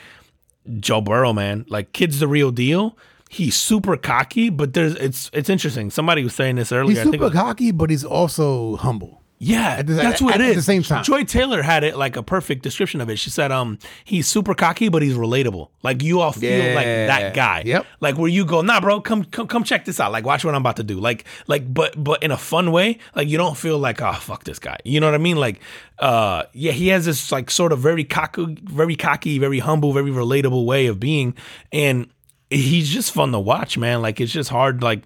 Joe 0.81 1.01
Burrow, 1.01 1.33
man, 1.33 1.65
like 1.69 1.93
kid's 1.93 2.19
the 2.21 2.29
real 2.29 2.51
deal. 2.51 2.97
He's 3.29 3.55
super 3.57 3.97
cocky, 3.97 4.51
but 4.51 4.73
there's 4.73 4.95
it's 4.97 5.31
it's 5.33 5.49
interesting. 5.49 5.91
Somebody 5.91 6.23
was 6.25 6.35
saying 6.35 6.57
this 6.57 6.71
earlier. 6.73 6.91
He's 6.91 6.99
I 6.99 7.03
think 7.03 7.15
it 7.15 7.19
super 7.19 7.25
was- 7.25 7.33
cocky, 7.35 7.71
but 7.73 7.91
he's 7.91 8.05
also 8.05 8.77
humble. 8.77 9.23
Yeah, 9.39 9.83
the- 9.83 9.95
that's 9.95 10.23
at- 10.23 10.25
what 10.25 10.41
it 10.41 10.51
at 10.51 10.55
the 10.57 10.63
same 10.63 10.83
time. 10.83 11.05
Joy 11.05 11.25
Taylor 11.25 11.61
had 11.63 11.85
it 11.85 11.97
like 11.97 12.17
a 12.17 12.23
perfect 12.23 12.63
description 12.63 13.01
of 13.01 13.11
it. 13.11 13.19
She 13.19 13.29
said, 13.31 13.53
"Um, 13.53 13.79
he's 14.05 14.27
super 14.27 14.55
cocky, 14.55 14.89
but 14.89 15.03
he's 15.03 15.15
relatable. 15.15 15.69
Like 15.83 16.03
you 16.03 16.21
all 16.21 16.33
feel 16.33 16.75
like 16.75 16.85
that 16.87 17.35
guy. 17.35 17.63
Yep. 17.67 17.87
Like 18.01 18.17
where 18.19 18.29
you 18.31 18.45
go, 18.45 18.63
nah, 18.63 18.81
bro, 18.81 19.01
come 19.01 19.25
come 19.25 19.47
come 19.47 19.63
check 19.65 19.85
this 19.85 20.01
out. 20.01 20.11
Like 20.13 20.25
watch 20.25 20.45
what 20.45 20.55
I'm 20.55 20.63
about 20.63 20.77
to 20.77 20.83
do. 20.83 20.99
Like 20.99 21.25
like 21.47 21.73
but 21.73 22.03
but 22.03 22.23
in 22.23 22.31
a 22.31 22.37
fun 22.39 22.73
way. 22.73 22.99
Like 23.15 23.29
you 23.29 23.37
don't 23.37 23.57
feel 23.57 23.79
like 23.79 24.01
oh 24.01 24.13
fuck 24.15 24.45
this 24.45 24.59
guy. 24.59 24.79
You 24.85 25.01
know 25.01 25.07
what 25.07 25.15
I 25.15 25.19
mean? 25.19 25.37
Like 25.37 25.61
uh 25.99 26.45
yeah, 26.53 26.73
he 26.73 26.89
has 26.89 27.05
this 27.05 27.31
like 27.31 27.51
sort 27.51 27.73
of 27.73 27.79
very 27.79 28.05
cocky, 28.05 28.57
very 28.65 28.97
cocky, 28.97 29.39
very 29.39 29.59
humble, 29.59 29.93
very 29.93 30.11
relatable 30.11 30.65
way 30.65 30.87
of 30.87 30.99
being, 30.99 31.35
and 31.73 32.09
he's 32.49 32.89
just 32.89 33.13
fun 33.13 33.33
to 33.33 33.39
watch, 33.39 33.77
man. 33.77 34.01
Like 34.03 34.21
it's 34.21 34.33
just 34.33 34.51
hard, 34.51 34.83
like, 34.83 35.03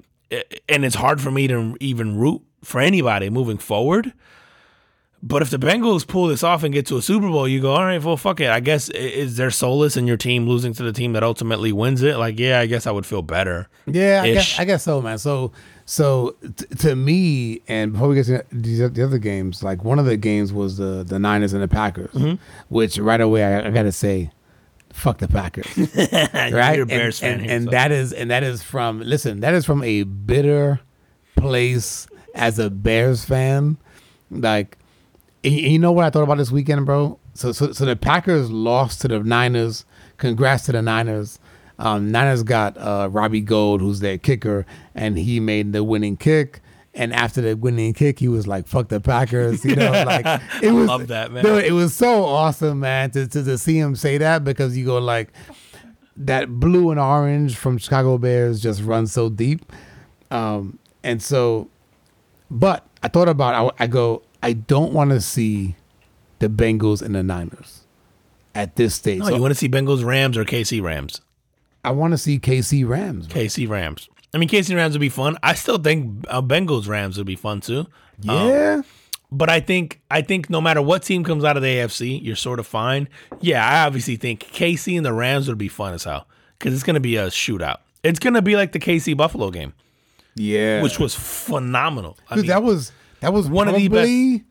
and 0.69 0.85
it's 0.85 0.95
hard 0.95 1.21
for 1.21 1.31
me 1.31 1.49
to 1.49 1.77
even 1.81 2.17
root 2.17 2.43
for 2.63 2.81
anybody 2.81 3.31
moving 3.31 3.59
forward. 3.59 4.13
But 5.23 5.43
if 5.43 5.51
the 5.51 5.59
Bengals 5.59 6.07
pull 6.07 6.29
this 6.29 6.43
off 6.43 6.63
and 6.63 6.73
get 6.73 6.87
to 6.87 6.97
a 6.97 7.03
Super 7.03 7.29
Bowl, 7.29 7.47
you 7.47 7.61
go, 7.61 7.75
all 7.75 7.85
right, 7.85 8.03
well, 8.03 8.17
fuck 8.17 8.41
it. 8.41 8.49
I 8.49 8.61
guess 8.61 8.89
is 8.89 9.37
there 9.37 9.51
solace 9.51 9.95
in 9.99 10.07
your 10.07 10.17
team 10.17 10.49
losing 10.49 10.73
to 10.73 10.83
the 10.83 10.95
team 10.95 11.13
that 11.13 11.23
ultimately 11.23 11.73
wins 11.73 12.01
it? 12.03 12.17
Like, 12.17 12.39
yeah, 12.39 12.59
I 12.59 12.65
guess 12.65 12.87
I 12.87 12.91
would 12.91 13.05
feel 13.05 13.21
better. 13.21 13.69
Yeah, 13.87 14.23
I 14.25 14.33
guess, 14.33 14.59
I 14.59 14.65
guess 14.65 14.83
so, 14.83 15.03
man. 15.03 15.19
So, 15.19 15.53
so 15.85 16.37
t- 16.57 16.65
to 16.79 16.97
me, 16.97 17.61
and 17.69 17.93
before 17.93 18.09
we 18.09 18.15
get 18.15 18.25
to 18.27 18.45
the, 18.51 18.89
the 18.89 19.05
other 19.05 19.19
games, 19.19 19.63
like 19.63 19.85
one 19.85 19.99
of 19.99 20.07
the 20.07 20.17
games 20.17 20.55
was 20.55 20.79
the 20.79 21.05
the 21.05 21.19
Niners 21.19 21.53
and 21.53 21.63
the 21.63 21.69
Packers, 21.69 22.13
Mm-hmm. 22.13 22.43
which 22.71 22.97
right 22.99 23.21
away 23.21 23.45
I, 23.45 23.67
I 23.67 23.71
got 23.73 23.83
to 23.83 23.93
say, 23.93 24.31
fuck 24.91 25.19
the 25.19 25.29
Packers, 25.29 25.67
right? 26.33 26.77
You're 26.77 26.85
a 26.85 26.87
Bears 26.87 27.21
and, 27.23 27.31
fan 27.31 27.33
and, 27.33 27.43
here, 27.43 27.57
and 27.57 27.65
so. 27.67 27.71
that 27.73 27.93
is 27.93 28.13
and 28.15 28.31
that 28.31 28.43
is 28.43 28.63
from 28.63 29.01
listen, 29.01 29.41
that 29.41 29.53
is 29.53 29.67
from 29.67 29.85
a 29.85 30.05
bitter 30.05 30.81
place 31.37 32.07
as 32.35 32.59
a 32.59 32.71
Bears 32.71 33.25
fan, 33.25 33.77
like. 34.31 34.77
You 35.43 35.79
know 35.79 35.91
what 35.91 36.05
I 36.05 36.11
thought 36.11 36.23
about 36.23 36.37
this 36.37 36.51
weekend, 36.51 36.85
bro? 36.85 37.19
So, 37.33 37.53
so, 37.53 37.73
so 37.73 37.87
the 37.87 37.97
Packers 37.97 38.51
lost 38.51 39.01
to 39.01 39.09
the 39.09 39.21
Niners. 39.21 39.87
Congrats 40.19 40.67
to 40.67 40.73
the 40.73 40.83
Niners. 40.83 41.39
Um, 41.79 42.13
Niners 42.13 42.43
got 42.43 42.77
uh, 42.77 43.09
Robbie 43.11 43.41
Gould, 43.41 43.81
who's 43.81 44.01
their 44.01 44.19
kicker, 44.19 44.67
and 44.95 45.17
he 45.17 45.41
made 45.41 45.73
the 45.73 45.83
winning 45.83 46.19
kick. 46.19 46.61
And 46.93 47.15
after 47.15 47.41
the 47.41 47.55
winning 47.55 47.95
kick, 47.95 48.19
he 48.19 48.29
was 48.29 48.47
like, 48.47 48.67
"Fuck 48.67 48.89
the 48.89 49.01
Packers," 49.01 49.65
you 49.65 49.77
know, 49.77 49.91
like 50.07 50.27
it 50.63 50.73
was. 50.73 50.89
love 50.89 51.07
that, 51.07 51.33
man. 51.33 51.45
Dude, 51.45 51.65
it 51.65 51.73
was 51.73 51.95
so 51.95 52.25
awesome, 52.25 52.81
man, 52.81 53.11
to, 53.13 53.27
to 53.29 53.45
to 53.45 53.57
see 53.57 53.79
him 53.79 53.97
say 53.97 54.19
that 54.19 54.45
because 54.45 54.77
you 54.77 54.85
go 54.85 54.99
like 54.99 55.33
that 56.17 56.51
blue 56.51 56.91
and 56.91 57.01
orange 57.01 57.57
from 57.57 57.79
Chicago 57.79 58.19
Bears 58.19 58.61
just 58.61 58.83
runs 58.83 59.13
so 59.13 59.31
deep, 59.31 59.73
um, 60.31 60.79
and 61.03 61.23
so 61.23 61.71
but 62.51 62.87
I 63.03 63.09
thought 63.09 63.29
about 63.29 63.73
I, 63.79 63.85
I 63.85 63.87
go 63.87 64.23
I 64.43 64.53
don't 64.55 64.93
want 64.93 65.11
to 65.11 65.21
see 65.21 65.77
the 66.39 66.49
Bengals 66.49 67.03
and 67.03 67.15
the 67.15 67.23
Niners 67.23 67.83
at 68.55 68.77
this 68.77 68.95
stage. 68.95 69.21
No, 69.21 69.27
So 69.27 69.35
you 69.37 69.41
want 69.43 69.53
to 69.53 69.59
see 69.59 69.69
Bengals 69.69 70.05
Rams 70.05 70.37
or 70.37 70.45
KC 70.45 70.83
Rams? 70.83 71.21
I 71.85 71.91
want 71.93 72.13
to 72.13 72.19
see 72.19 72.39
KC 72.39 72.87
Rams. 72.89 73.27
bro. 73.27 73.43
KC 73.43 73.69
Rams. 73.69 74.09
I 74.35 74.39
mean, 74.39 74.49
KC 74.49 74.75
Rams 74.77 74.95
would 74.95 75.01
be 75.01 75.09
fun. 75.09 75.37
I 75.43 75.55
still 75.55 75.79
think 75.79 76.25
uh, 76.29 76.41
Bengals 76.43 76.89
Rams 76.89 77.17
would 77.19 77.27
be 77.27 77.37
fun 77.37 77.61
too. 77.61 77.87
Yeah, 78.21 78.83
But 79.33 79.49
I 79.49 79.61
think 79.61 80.01
I 80.11 80.21
think 80.23 80.51
no 80.51 80.61
matter 80.61 80.83
what 80.83 81.03
team 81.03 81.25
comes 81.25 81.43
out 81.45 81.57
of 81.57 81.63
the 81.63 81.69
AFC, 81.69 82.23
you're 82.23 82.37
sort 82.37 82.59
of 82.59 82.67
fine. 82.67 83.09
Yeah, 83.41 83.67
I 83.67 83.87
obviously 83.87 84.17
think 84.17 84.41
KC 84.41 84.97
and 84.97 85.07
the 85.07 85.13
Rams 85.13 85.49
would 85.49 85.59
be 85.59 85.69
fun 85.69 85.95
as 85.95 86.05
hell 86.05 86.27
because 86.59 86.75
it's 86.75 86.83
going 86.83 86.95
to 86.95 87.01
be 87.01 87.17
a 87.17 87.29
shootout. 87.29 87.79
It's 88.03 88.19
going 88.19 88.35
to 88.35 88.43
be 88.43 88.57
like 88.57 88.73
the 88.73 88.79
KC 88.79 89.17
Buffalo 89.17 89.51
game, 89.51 89.73
yeah. 90.35 90.83
which 90.83 90.99
was 90.99 91.15
phenomenal. 91.15 92.19
I 92.29 92.35
Dude, 92.37 92.43
mean, 92.45 92.49
that 92.51 92.63
was 92.63 92.93
that 93.21 93.33
was 93.33 93.47
one 93.47 93.55
one 93.67 93.69
of 93.69 93.75
of 93.75 93.81
the 93.81 93.89
best- 93.89 94.45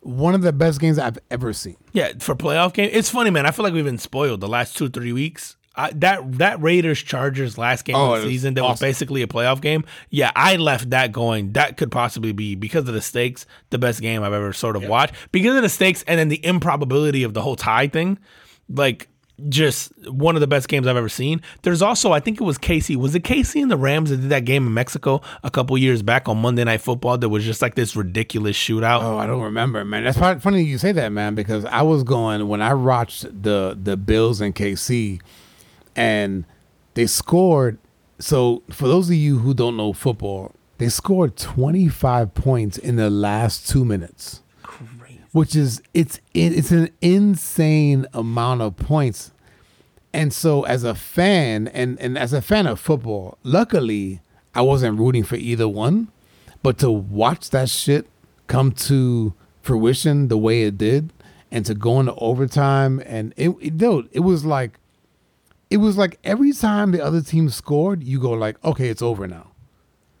one 0.00 0.34
of 0.34 0.42
the 0.42 0.52
best 0.52 0.80
games 0.80 0.98
I've 0.98 1.18
ever 1.30 1.52
seen. 1.52 1.76
yeah, 1.92 2.12
for 2.18 2.34
playoff 2.34 2.72
game, 2.74 2.90
it's 2.92 3.08
funny, 3.10 3.30
man. 3.30 3.46
I 3.46 3.50
feel 3.52 3.64
like 3.64 3.72
we've 3.74 3.84
been 3.84 3.98
spoiled 3.98 4.40
the 4.40 4.48
last 4.48 4.76
two 4.76 4.88
three 4.88 5.12
weeks. 5.12 5.56
I, 5.74 5.90
that 5.96 6.32
that 6.38 6.60
Raiders 6.60 7.02
Chargers 7.02 7.56
last 7.56 7.86
game 7.86 7.96
Oh, 7.96 8.12
of 8.14 8.22
the 8.22 8.28
season 8.28 8.52
that 8.54 8.62
was 8.62 8.78
basically 8.78 9.22
a 9.22 9.26
playoff 9.26 9.62
game. 9.62 9.84
Yeah, 10.10 10.30
I 10.36 10.56
left 10.56 10.90
that 10.90 11.12
going. 11.12 11.52
That 11.52 11.78
could 11.78 11.90
possibly 11.90 12.32
be 12.32 12.54
because 12.56 12.86
of 12.88 12.92
the 12.94 13.00
stakes, 13.00 13.46
the 13.70 13.78
best 13.78 14.02
game 14.02 14.22
I've 14.22 14.34
ever 14.34 14.52
sort 14.52 14.76
of 14.76 14.86
watched. 14.86 15.14
Because 15.32 15.56
of 15.56 15.62
the 15.62 15.70
stakes 15.70 16.04
and 16.06 16.18
then 16.20 16.28
the 16.28 16.44
improbability 16.44 17.22
of 17.22 17.32
the 17.32 17.40
whole 17.40 17.56
tie 17.56 17.86
thing, 17.88 18.18
like 18.68 19.08
just 19.48 19.92
one 20.08 20.36
of 20.36 20.40
the 20.40 20.46
best 20.46 20.68
games 20.68 20.86
I've 20.86 20.96
ever 20.96 21.08
seen. 21.08 21.42
There's 21.62 21.82
also, 21.82 22.12
I 22.12 22.20
think 22.20 22.40
it 22.40 22.44
was 22.44 22.58
KC. 22.58 22.96
Was 22.96 23.14
it 23.14 23.22
KC 23.24 23.62
and 23.62 23.70
the 23.70 23.76
Rams 23.76 24.10
that 24.10 24.18
did 24.18 24.30
that 24.30 24.44
game 24.44 24.66
in 24.66 24.74
Mexico 24.74 25.20
a 25.42 25.50
couple 25.50 25.76
years 25.78 26.02
back 26.02 26.28
on 26.28 26.38
Monday 26.38 26.64
Night 26.64 26.80
Football? 26.80 27.18
That 27.18 27.28
was 27.28 27.44
just 27.44 27.62
like 27.62 27.74
this 27.74 27.96
ridiculous 27.96 28.56
shootout. 28.56 29.02
Oh, 29.02 29.18
I 29.18 29.26
don't 29.26 29.42
remember, 29.42 29.84
man. 29.84 30.04
That's 30.04 30.18
probably 30.18 30.40
funny 30.40 30.62
you 30.62 30.78
say 30.78 30.92
that, 30.92 31.10
man, 31.10 31.34
because 31.34 31.64
I 31.64 31.82
was 31.82 32.02
going 32.02 32.46
when 32.48 32.62
I 32.62 32.74
watched 32.74 33.22
the 33.42 33.76
the 33.80 33.96
Bills 33.96 34.40
and 34.40 34.54
KC, 34.54 35.20
and 35.96 36.44
they 36.94 37.06
scored. 37.06 37.78
So 38.18 38.62
for 38.70 38.86
those 38.86 39.08
of 39.08 39.16
you 39.16 39.38
who 39.38 39.54
don't 39.54 39.76
know 39.76 39.92
football, 39.92 40.54
they 40.78 40.88
scored 40.88 41.36
twenty 41.36 41.88
five 41.88 42.34
points 42.34 42.78
in 42.78 42.96
the 42.96 43.10
last 43.10 43.68
two 43.68 43.84
minutes, 43.84 44.41
which 45.32 45.56
is 45.56 45.82
it's 45.94 46.20
it's 46.34 46.70
an 46.70 46.90
insane 47.00 48.06
amount 48.12 48.62
of 48.62 48.76
points. 48.76 49.32
And 50.12 50.32
so 50.32 50.62
as 50.64 50.84
a 50.84 50.94
fan 50.94 51.68
and 51.68 51.98
and 51.98 52.18
as 52.18 52.32
a 52.32 52.42
fan 52.42 52.66
of 52.66 52.78
football, 52.78 53.38
luckily 53.42 54.20
I 54.54 54.60
wasn't 54.60 54.98
rooting 54.98 55.24
for 55.24 55.36
either 55.36 55.66
one, 55.66 56.12
but 56.62 56.78
to 56.78 56.90
watch 56.90 57.50
that 57.50 57.70
shit 57.70 58.06
come 58.46 58.72
to 58.72 59.32
fruition 59.62 60.28
the 60.28 60.36
way 60.36 60.64
it 60.64 60.76
did 60.76 61.12
and 61.50 61.64
to 61.64 61.74
go 61.74 62.00
into 62.00 62.14
overtime 62.16 63.02
and 63.06 63.32
it, 63.36 63.50
it 63.60 63.78
dude, 63.78 64.08
it 64.12 64.20
was 64.20 64.44
like 64.44 64.78
it 65.70 65.78
was 65.78 65.96
like 65.96 66.18
every 66.22 66.52
time 66.52 66.92
the 66.92 67.02
other 67.02 67.22
team 67.22 67.48
scored, 67.48 68.04
you 68.04 68.20
go 68.20 68.32
like, 68.32 68.62
okay, 68.62 68.88
it's 68.88 69.00
over 69.00 69.26
now. 69.26 69.52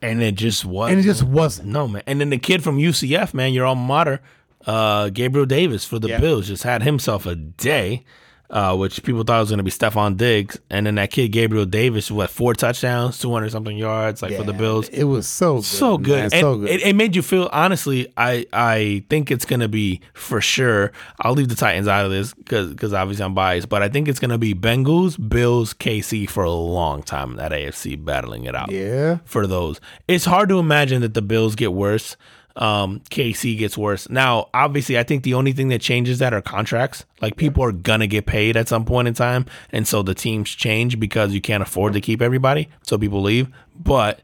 And 0.00 0.22
it 0.22 0.34
just 0.34 0.64
was. 0.64 0.90
And 0.90 0.98
it 0.98 1.02
just 1.04 1.22
wasn't. 1.22 1.68
No, 1.68 1.86
man. 1.86 2.02
And 2.06 2.20
then 2.20 2.30
the 2.30 2.38
kid 2.38 2.64
from 2.64 2.78
UCF, 2.78 3.34
man, 3.34 3.52
your 3.52 3.66
alma 3.66 3.86
mater, 3.86 4.20
uh, 4.66 5.08
Gabriel 5.10 5.46
Davis 5.46 5.84
for 5.84 5.98
the 5.98 6.08
Yeah. 6.08 6.20
Bills, 6.20 6.48
just 6.48 6.62
had 6.62 6.82
himself 6.82 7.26
a 7.26 7.34
day, 7.34 8.04
uh, 8.52 8.76
which 8.76 9.02
people 9.02 9.24
thought 9.24 9.40
was 9.40 9.48
going 9.48 9.58
to 9.58 9.64
be 9.64 9.70
Stefon 9.70 10.16
Diggs. 10.16 10.60
And 10.68 10.86
then 10.86 10.96
that 10.96 11.10
kid, 11.10 11.28
Gabriel 11.28 11.64
Davis, 11.64 12.10
what, 12.10 12.28
four 12.28 12.52
touchdowns, 12.52 13.18
200 13.18 13.50
something 13.50 13.76
yards, 13.76 14.20
like 14.20 14.36
for 14.36 14.44
the 14.44 14.52
Bills. 14.52 14.90
It 14.90 15.04
was 15.04 15.26
so 15.26 15.56
good. 15.56 15.64
So 15.64 15.98
good. 15.98 16.16
man, 16.16 16.22
And 16.24 16.32
so 16.34 16.56
good. 16.58 16.68
It, 16.68 16.82
it 16.82 16.94
made 16.94 17.16
you 17.16 17.22
feel, 17.22 17.48
honestly, 17.50 18.12
I, 18.18 18.46
I 18.52 19.04
think 19.08 19.30
it's 19.30 19.46
going 19.46 19.60
to 19.60 19.68
be 19.68 20.02
for 20.12 20.42
sure. 20.42 20.92
I'll 21.20 21.32
leave 21.32 21.48
the 21.48 21.54
Titans 21.54 21.88
out 21.88 22.04
of 22.04 22.10
this 22.10 22.34
because 22.34 22.92
obviously 22.92 23.24
I'm 23.24 23.34
biased, 23.34 23.70
but 23.70 23.82
I 23.82 23.88
think 23.88 24.06
it's 24.06 24.20
going 24.20 24.30
to 24.30 24.38
be 24.38 24.54
Bengals, 24.54 25.16
Bills, 25.30 25.72
KC 25.72 26.28
for 26.28 26.44
a 26.44 26.50
long 26.50 27.02
time 27.02 27.30
in 27.32 27.36
that 27.38 27.52
AFC 27.52 28.04
battling 28.04 28.44
it 28.44 28.54
out 28.54 28.70
yeah. 28.70 29.18
for 29.24 29.46
those. 29.46 29.80
It's 30.08 30.26
hard 30.26 30.50
to 30.50 30.58
imagine 30.58 31.00
that 31.00 31.14
the 31.14 31.22
Bills 31.22 31.56
get 31.56 31.72
worse. 31.72 32.18
Um, 32.56 33.00
KC 33.10 33.56
gets 33.56 33.78
worse. 33.78 34.08
Now, 34.10 34.48
obviously, 34.52 34.98
I 34.98 35.02
think 35.02 35.22
the 35.22 35.34
only 35.34 35.52
thing 35.52 35.68
that 35.68 35.80
changes 35.80 36.18
that 36.18 36.34
are 36.34 36.42
contracts. 36.42 37.04
Like 37.20 37.36
people 37.36 37.64
are 37.64 37.72
gonna 37.72 38.06
get 38.06 38.26
paid 38.26 38.56
at 38.56 38.68
some 38.68 38.84
point 38.84 39.08
in 39.08 39.14
time, 39.14 39.46
and 39.70 39.86
so 39.86 40.02
the 40.02 40.14
teams 40.14 40.50
change 40.50 41.00
because 41.00 41.32
you 41.32 41.40
can't 41.40 41.62
afford 41.62 41.94
to 41.94 42.00
keep 42.00 42.20
everybody, 42.20 42.68
so 42.82 42.98
people 42.98 43.22
leave. 43.22 43.48
But 43.74 44.20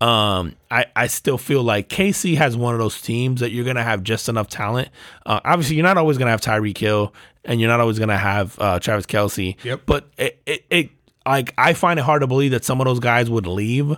um, 0.00 0.56
I, 0.68 0.86
I 0.96 1.06
still 1.06 1.38
feel 1.38 1.62
like 1.62 1.88
KC 1.88 2.36
has 2.36 2.56
one 2.56 2.74
of 2.74 2.80
those 2.80 3.00
teams 3.00 3.40
that 3.40 3.52
you're 3.52 3.64
gonna 3.64 3.84
have 3.84 4.02
just 4.02 4.28
enough 4.28 4.48
talent. 4.48 4.88
Uh, 5.24 5.38
obviously, 5.44 5.76
you're 5.76 5.84
not 5.84 5.96
always 5.96 6.18
gonna 6.18 6.32
have 6.32 6.40
Tyreek 6.40 6.76
Hill, 6.76 7.14
and 7.44 7.60
you're 7.60 7.70
not 7.70 7.80
always 7.80 8.00
gonna 8.00 8.18
have 8.18 8.58
uh, 8.58 8.80
Travis 8.80 9.06
Kelce. 9.06 9.56
Yep. 9.62 9.82
But 9.86 10.08
it, 10.18 10.42
it, 10.44 10.64
it 10.70 10.90
like 11.24 11.54
I 11.56 11.74
find 11.74 12.00
it 12.00 12.02
hard 12.02 12.22
to 12.22 12.26
believe 12.26 12.50
that 12.50 12.64
some 12.64 12.80
of 12.80 12.86
those 12.86 12.98
guys 12.98 13.30
would 13.30 13.46
leave. 13.46 13.96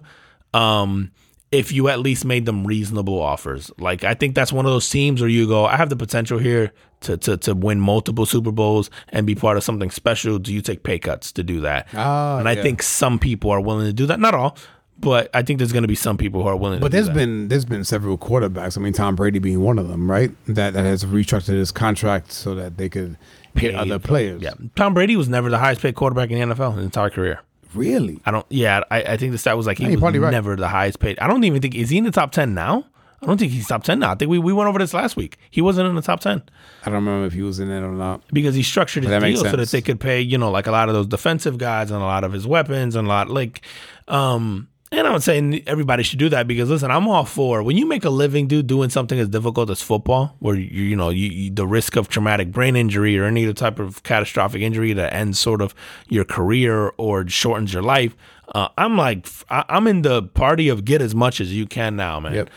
Um, 0.52 1.10
if 1.52 1.70
you 1.72 1.88
at 1.88 2.00
least 2.00 2.24
made 2.24 2.46
them 2.46 2.66
reasonable 2.66 3.20
offers. 3.20 3.70
Like 3.78 4.02
I 4.04 4.14
think 4.14 4.34
that's 4.34 4.52
one 4.52 4.66
of 4.66 4.72
those 4.72 4.88
teams 4.88 5.20
where 5.20 5.30
you 5.30 5.46
go, 5.46 5.66
I 5.66 5.76
have 5.76 5.88
the 5.88 5.96
potential 5.96 6.38
here 6.38 6.72
to 7.02 7.16
to 7.18 7.36
to 7.38 7.54
win 7.54 7.80
multiple 7.80 8.26
Super 8.26 8.50
Bowls 8.52 8.90
and 9.10 9.26
be 9.26 9.34
part 9.34 9.56
of 9.56 9.62
something 9.64 9.90
special. 9.90 10.38
Do 10.38 10.52
you 10.52 10.60
take 10.62 10.82
pay 10.82 10.98
cuts 10.98 11.30
to 11.32 11.42
do 11.42 11.60
that? 11.60 11.86
Ah, 11.94 12.38
and 12.38 12.48
I 12.48 12.52
yeah. 12.52 12.62
think 12.62 12.82
some 12.82 13.18
people 13.18 13.50
are 13.50 13.60
willing 13.60 13.86
to 13.86 13.92
do 13.92 14.06
that. 14.06 14.18
Not 14.18 14.34
all, 14.34 14.56
but 14.98 15.30
I 15.34 15.42
think 15.42 15.58
there's 15.58 15.72
going 15.72 15.82
to 15.82 15.88
be 15.88 15.94
some 15.94 16.16
people 16.16 16.42
who 16.42 16.48
are 16.48 16.56
willing. 16.56 16.80
But 16.80 16.88
to 16.88 16.90
do 16.90 16.96
there's 16.96 17.06
that. 17.08 17.14
been 17.14 17.48
there's 17.48 17.64
been 17.66 17.84
several 17.84 18.18
quarterbacks. 18.18 18.76
I 18.76 18.80
mean, 18.80 18.92
Tom 18.92 19.14
Brady 19.14 19.38
being 19.38 19.60
one 19.60 19.78
of 19.78 19.88
them, 19.88 20.10
right? 20.10 20.30
That 20.46 20.72
that 20.74 20.84
has 20.84 21.04
restructured 21.04 21.54
his 21.54 21.70
contract 21.70 22.32
so 22.32 22.54
that 22.56 22.78
they 22.78 22.88
could 22.88 23.16
get 23.56 23.72
Pay- 23.72 23.78
other 23.78 23.98
players. 24.00 24.42
yeah. 24.42 24.54
Tom 24.74 24.94
Brady 24.94 25.14
was 25.16 25.28
never 25.28 25.50
the 25.50 25.58
highest 25.58 25.82
paid 25.82 25.94
quarterback 25.94 26.30
in 26.30 26.48
the 26.48 26.54
NFL 26.54 26.72
in 26.72 26.76
his 26.78 26.84
entire 26.86 27.10
career. 27.10 27.40
Really? 27.74 28.20
I 28.24 28.30
don't. 28.30 28.46
Yeah, 28.50 28.82
I, 28.90 29.02
I 29.02 29.16
think 29.16 29.32
the 29.32 29.38
stat 29.38 29.56
was 29.56 29.66
like 29.66 29.78
he 29.78 29.84
Yeah, 29.84 29.90
was 29.90 30.00
probably 30.00 30.20
right. 30.20 30.30
never 30.30 30.56
the 30.56 30.68
highest 30.68 30.98
paid. 31.00 31.18
I 31.18 31.26
don't 31.26 31.44
even 31.44 31.60
think 31.62 31.74
is 31.74 31.90
he 31.90 31.98
in 31.98 32.04
the 32.04 32.10
top 32.10 32.32
ten 32.32 32.54
now. 32.54 32.84
I 33.22 33.26
don't 33.26 33.38
think 33.38 33.52
he's 33.52 33.66
top 33.66 33.84
ten 33.84 34.00
now. 34.00 34.12
I 34.12 34.14
think 34.16 34.30
we, 34.30 34.38
we 34.38 34.52
went 34.52 34.68
over 34.68 34.78
this 34.78 34.92
last 34.92 35.16
week. 35.16 35.38
He 35.50 35.62
wasn't 35.62 35.88
in 35.88 35.94
the 35.94 36.02
top 36.02 36.20
ten 36.20 36.42
I 36.82 36.86
don't 36.90 36.96
remember 36.96 37.26
if 37.26 37.32
he 37.32 37.40
was 37.40 37.58
in 37.58 37.70
it 37.70 37.80
or 37.82 37.92
not. 37.92 38.20
because 38.34 38.54
he 38.54 38.62
structured 38.62 39.04
his 39.04 39.22
deal 39.22 39.36
so 39.50 39.56
that 39.56 39.68
they 39.70 39.80
could 39.80 39.98
pay 39.98 40.20
you 40.20 40.36
know 40.36 40.50
like 40.50 40.66
a 40.66 40.70
lot 40.70 40.88
of 40.90 40.94
those 40.94 41.06
defensive 41.06 41.56
guys 41.56 41.90
and 41.90 42.02
a 42.02 42.04
lot 42.04 42.22
of 42.24 42.32
his 42.32 42.46
weapons 42.46 42.94
and 42.96 43.06
a 43.06 43.08
lot 43.08 43.30
like. 43.30 43.62
um 44.08 44.68
and 44.98 45.06
I'm 45.08 45.20
saying 45.20 45.62
everybody 45.66 46.02
should 46.02 46.18
do 46.18 46.28
that 46.30 46.46
because 46.46 46.70
listen, 46.70 46.90
I'm 46.90 47.08
all 47.08 47.24
for 47.24 47.62
when 47.62 47.76
you 47.76 47.86
make 47.86 48.04
a 48.04 48.10
living, 48.10 48.48
dude, 48.48 48.66
doing 48.66 48.90
something 48.90 49.18
as 49.18 49.28
difficult 49.28 49.70
as 49.70 49.82
football, 49.82 50.36
where 50.38 50.56
you 50.56 50.82
you 50.82 50.96
know 50.96 51.10
you, 51.10 51.28
you 51.28 51.50
the 51.50 51.66
risk 51.66 51.96
of 51.96 52.08
traumatic 52.08 52.52
brain 52.52 52.76
injury 52.76 53.18
or 53.18 53.24
any 53.24 53.44
other 53.44 53.54
type 53.54 53.78
of 53.78 54.02
catastrophic 54.02 54.62
injury 54.62 54.92
that 54.92 55.12
ends 55.12 55.38
sort 55.38 55.60
of 55.60 55.74
your 56.08 56.24
career 56.24 56.92
or 56.96 57.26
shortens 57.28 57.72
your 57.72 57.82
life. 57.82 58.16
Uh, 58.54 58.68
I'm 58.76 58.96
like 58.96 59.26
I, 59.50 59.64
I'm 59.68 59.86
in 59.86 60.02
the 60.02 60.22
party 60.22 60.68
of 60.68 60.84
get 60.84 61.00
as 61.00 61.14
much 61.14 61.40
as 61.40 61.52
you 61.52 61.66
can 61.66 61.96
now, 61.96 62.20
man. 62.20 62.34
Yep. 62.34 62.50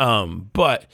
Um, 0.00 0.50
but 0.52 0.86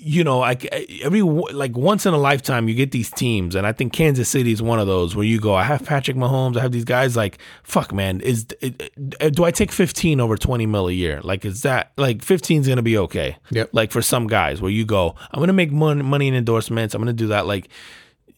you 0.00 0.22
know, 0.24 0.38
like 0.38 0.64
every 1.02 1.22
like 1.22 1.76
once 1.76 2.06
in 2.06 2.14
a 2.14 2.18
lifetime, 2.18 2.68
you 2.68 2.74
get 2.74 2.92
these 2.92 3.10
teams, 3.10 3.54
and 3.54 3.66
I 3.66 3.72
think 3.72 3.92
Kansas 3.92 4.28
City 4.28 4.52
is 4.52 4.62
one 4.62 4.78
of 4.78 4.86
those 4.86 5.16
where 5.16 5.24
you 5.24 5.40
go, 5.40 5.54
I 5.54 5.64
have 5.64 5.84
Patrick 5.84 6.16
Mahomes, 6.16 6.56
I 6.56 6.60
have 6.60 6.72
these 6.72 6.84
guys. 6.84 7.16
Like, 7.16 7.38
fuck, 7.62 7.92
man, 7.92 8.20
is 8.20 8.46
it, 8.60 8.92
do 9.34 9.44
I 9.44 9.50
take 9.50 9.72
fifteen 9.72 10.20
over 10.20 10.36
twenty 10.36 10.66
mil 10.66 10.88
a 10.88 10.92
year? 10.92 11.20
Like, 11.22 11.44
is 11.44 11.62
that 11.62 11.92
like 11.96 12.22
15 12.22 12.60
is 12.60 12.68
gonna 12.68 12.82
be 12.82 12.96
okay? 12.98 13.36
Yep. 13.50 13.70
Like 13.72 13.90
for 13.90 14.02
some 14.02 14.26
guys, 14.26 14.60
where 14.60 14.70
you 14.70 14.84
go, 14.84 15.14
I'm 15.32 15.40
gonna 15.40 15.52
make 15.52 15.72
money, 15.72 16.02
money 16.02 16.28
in 16.28 16.34
endorsements, 16.34 16.94
I'm 16.94 17.00
gonna 17.00 17.12
do 17.12 17.28
that. 17.28 17.46
Like, 17.46 17.68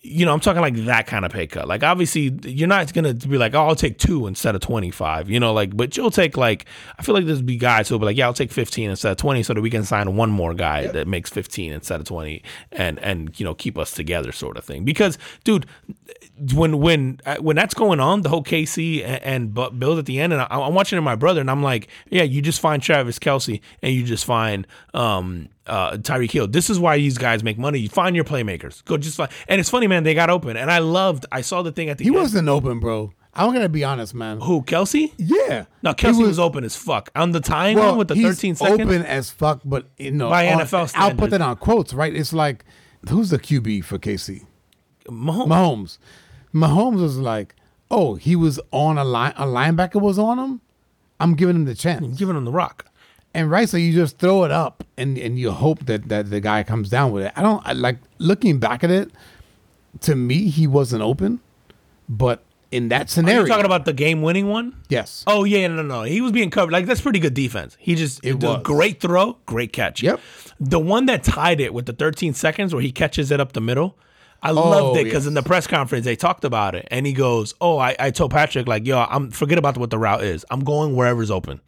you 0.02 0.24
know, 0.24 0.32
I'm 0.32 0.40
talking 0.40 0.62
like 0.62 0.76
that 0.86 1.06
kind 1.06 1.26
of 1.26 1.32
pay 1.32 1.46
cut. 1.46 1.68
Like, 1.68 1.82
obviously, 1.82 2.34
you're 2.44 2.68
not 2.68 2.92
gonna 2.94 3.12
be 3.12 3.36
like, 3.36 3.54
oh, 3.54 3.66
I'll 3.66 3.76
take 3.76 3.98
two 3.98 4.26
instead 4.26 4.54
of 4.54 4.62
25. 4.62 5.28
You 5.28 5.38
know, 5.38 5.52
like, 5.52 5.76
but 5.76 5.94
you'll 5.96 6.10
take 6.10 6.38
like, 6.38 6.64
I 6.98 7.02
feel 7.02 7.14
like 7.14 7.26
there's 7.26 7.42
be 7.42 7.56
guys 7.56 7.88
who'll 7.88 7.98
be 7.98 8.06
like, 8.06 8.16
yeah, 8.16 8.24
I'll 8.24 8.32
take 8.32 8.50
15 8.50 8.88
instead 8.90 9.10
of 9.10 9.18
20, 9.18 9.42
so 9.42 9.52
that 9.52 9.60
we 9.60 9.68
can 9.68 9.84
sign 9.84 10.16
one 10.16 10.30
more 10.30 10.54
guy 10.54 10.86
that 10.86 11.06
makes 11.06 11.28
15 11.28 11.72
instead 11.72 12.00
of 12.00 12.06
20, 12.06 12.42
and 12.72 12.98
and 13.00 13.38
you 13.38 13.44
know, 13.44 13.54
keep 13.54 13.76
us 13.76 13.90
together, 13.90 14.32
sort 14.32 14.56
of 14.56 14.64
thing. 14.64 14.84
Because, 14.84 15.18
dude, 15.44 15.66
when 16.54 16.78
when 16.78 17.20
uh, 17.26 17.36
when 17.36 17.56
that's 17.56 17.74
going 17.74 18.00
on, 18.00 18.22
the 18.22 18.30
whole 18.30 18.42
KC 18.42 19.04
and, 19.04 19.54
and 19.54 19.78
Bills 19.78 19.98
at 19.98 20.06
the 20.06 20.18
end, 20.18 20.32
and 20.32 20.40
I, 20.40 20.46
I'm 20.48 20.72
watching 20.74 20.96
it 20.96 21.02
my 21.02 21.16
brother, 21.16 21.42
and 21.42 21.50
I'm 21.50 21.62
like, 21.62 21.88
yeah, 22.08 22.22
you 22.22 22.40
just 22.40 22.60
find 22.60 22.82
Travis 22.82 23.18
Kelce 23.18 23.60
and 23.82 23.92
you 23.92 24.04
just 24.04 24.24
find 24.24 24.66
um 24.94 25.50
uh 25.70 25.92
Tyreek 25.96 26.30
Hill. 26.32 26.46
This 26.48 26.68
is 26.68 26.78
why 26.78 26.98
these 26.98 27.16
guys 27.16 27.42
make 27.42 27.56
money. 27.56 27.78
You 27.78 27.88
find 27.88 28.14
your 28.14 28.24
playmakers. 28.26 28.84
Go 28.84 28.96
just 28.98 29.18
like, 29.18 29.30
and 29.48 29.58
it's 29.60 29.70
funny, 29.70 29.86
man. 29.86 30.02
They 30.02 30.12
got 30.14 30.28
open, 30.28 30.56
and 30.56 30.70
I 30.70 30.78
loved. 30.80 31.24
I 31.32 31.40
saw 31.40 31.62
the 31.62 31.72
thing 31.72 31.88
at 31.88 31.96
the 31.98 32.04
He 32.04 32.08
end. 32.08 32.16
wasn't 32.16 32.48
open, 32.48 32.80
bro. 32.80 33.12
I'm 33.32 33.52
gonna 33.54 33.68
be 33.68 33.84
honest, 33.84 34.12
man. 34.12 34.40
who 34.40 34.62
Kelce? 34.62 35.12
Yeah. 35.16 35.66
No, 35.82 35.92
Kelce 35.94 36.20
was, 36.20 36.38
open 36.40 36.64
as 36.64 36.74
fuck 36.74 37.10
on 37.14 37.30
the 37.30 37.40
tying 37.40 37.78
one 37.78 37.96
with 37.96 38.08
the 38.08 38.16
he's 38.16 38.24
13 38.36 38.56
seconds. 38.56 38.80
open 38.80 39.02
as 39.06 39.30
fuck, 39.30 39.60
but 39.64 39.86
you 39.98 40.10
know, 40.10 40.28
By 40.28 40.48
on- 40.52 40.60
NFL 40.60 40.92
I'll 40.96 41.14
put 41.14 41.30
that 41.30 41.40
on 41.40 41.56
quotes, 41.56 41.94
right? 41.94 42.14
It's 42.14 42.32
like, 42.32 42.64
who's 43.08 43.30
the 43.30 43.38
QB 43.38 43.84
for 43.84 43.98
KC? 43.98 44.44
Mahomes. 45.08 45.46
Mahomes. 45.46 45.98
Mahomes 46.52 47.00
was 47.00 47.18
like, 47.18 47.54
oh, 47.88 48.16
he 48.16 48.34
was 48.34 48.58
on 48.72 48.98
a 48.98 49.04
line, 49.04 49.32
a 49.36 49.46
linebacker 49.46 50.00
was 50.00 50.18
on 50.18 50.38
him. 50.40 50.60
I'm 51.20 51.34
giving 51.34 51.54
him 51.54 51.64
the 51.66 51.74
chance, 51.76 52.18
giving 52.18 52.36
him 52.36 52.44
the 52.44 52.50
rock. 52.52 52.86
And 53.34 53.50
right, 53.50 53.68
so 53.68 53.76
you 53.76 53.92
just 53.92 54.18
throw 54.18 54.44
it 54.44 54.50
up, 54.50 54.84
and 54.96 55.16
and 55.18 55.38
you 55.38 55.50
hope 55.52 55.86
that 55.86 56.08
that 56.08 56.30
the 56.30 56.40
guy 56.40 56.62
comes 56.62 56.90
down 56.90 57.12
with 57.12 57.24
it. 57.24 57.32
I 57.36 57.42
don't 57.42 57.62
I, 57.66 57.72
like 57.72 57.98
looking 58.18 58.58
back 58.58 58.82
at 58.84 58.90
it. 58.90 59.10
To 60.02 60.14
me, 60.14 60.48
he 60.50 60.66
wasn't 60.68 61.02
open, 61.02 61.40
but 62.08 62.44
in 62.70 62.88
that 62.90 63.06
Are 63.06 63.08
scenario, 63.08 63.40
you 63.42 63.48
talking 63.48 63.64
about 63.66 63.84
the 63.84 63.92
game-winning 63.92 64.46
one? 64.46 64.76
yes, 64.88 65.24
Oh 65.26 65.42
yeah, 65.42 65.66
no, 65.66 65.74
no, 65.76 65.82
no. 65.82 66.02
he 66.04 66.20
was 66.20 66.30
being 66.30 66.50
covered. 66.50 66.70
Like 66.72 66.86
that's 66.86 67.00
pretty 67.00 67.18
good 67.18 67.34
defense. 67.34 67.76
He 67.80 67.96
just 67.96 68.24
It 68.24 68.40
was. 68.40 68.62
great 68.62 69.00
throw, 69.00 69.38
great 69.46 69.72
catch. 69.72 70.00
Yep. 70.02 70.20
The 70.60 70.78
one 70.78 71.06
that 71.06 71.24
tied 71.24 71.60
it 71.60 71.74
with 71.74 71.86
the 71.86 71.92
13 71.92 72.34
seconds 72.34 72.72
where 72.72 72.82
he 72.82 72.92
catches 72.92 73.32
it 73.32 73.40
up 73.40 73.52
the 73.52 73.60
middle. 73.60 73.96
I 74.42 74.52
loved 74.52 74.96
it 74.96 75.00
oh, 75.00 75.04
because 75.04 75.24
yes. 75.24 75.26
in 75.26 75.34
the 75.34 75.42
press 75.42 75.66
conference 75.66 76.04
they 76.04 76.16
talked 76.16 76.44
about 76.44 76.74
it, 76.74 76.86
and 76.90 77.04
he 77.06 77.12
goes, 77.12 77.54
"Oh, 77.60 77.76
I, 77.78 77.94
I 77.98 78.10
told 78.10 78.30
Patrick 78.30 78.66
like, 78.66 78.86
yo, 78.86 79.04
I'm 79.10 79.30
forget 79.30 79.58
about 79.58 79.76
what 79.76 79.90
the 79.90 79.98
route 79.98 80.22
is. 80.24 80.46
I'm 80.50 80.60
going 80.60 80.94
wherever's 80.96 81.30
open." 81.30 81.60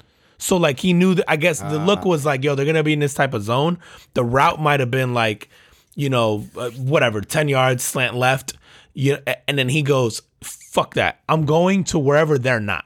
So 0.43 0.57
like 0.57 0.81
he 0.81 0.93
knew 0.93 1.15
that. 1.15 1.31
I 1.31 1.37
guess 1.37 1.61
the 1.61 1.79
Ah. 1.81 1.85
look 1.85 2.05
was 2.05 2.27
like, 2.27 2.43
yo, 2.45 2.55
they're 2.55 2.67
gonna 2.67 2.83
be 2.83 2.93
in 2.93 2.99
this 2.99 3.15
type 3.15 3.33
of 3.35 3.43
zone. 3.43 3.79
The 4.15 4.25
route 4.25 4.61
might 4.61 4.81
have 4.81 4.91
been 4.91 5.15
like, 5.15 5.49
you 5.95 6.09
know, 6.11 6.47
uh, 6.57 6.71
whatever, 6.71 7.21
10 7.21 7.49
yards 7.49 7.83
slant 7.83 8.17
left. 8.17 8.55
You 8.95 9.19
and 9.49 9.57
then 9.59 9.69
he 9.71 9.83
goes, 9.83 10.21
"Fuck 10.43 10.95
that. 10.95 11.21
I'm 11.29 11.47
going 11.47 11.85
to 11.85 11.99
wherever 11.99 12.39
they're 12.39 12.61
not." 12.61 12.85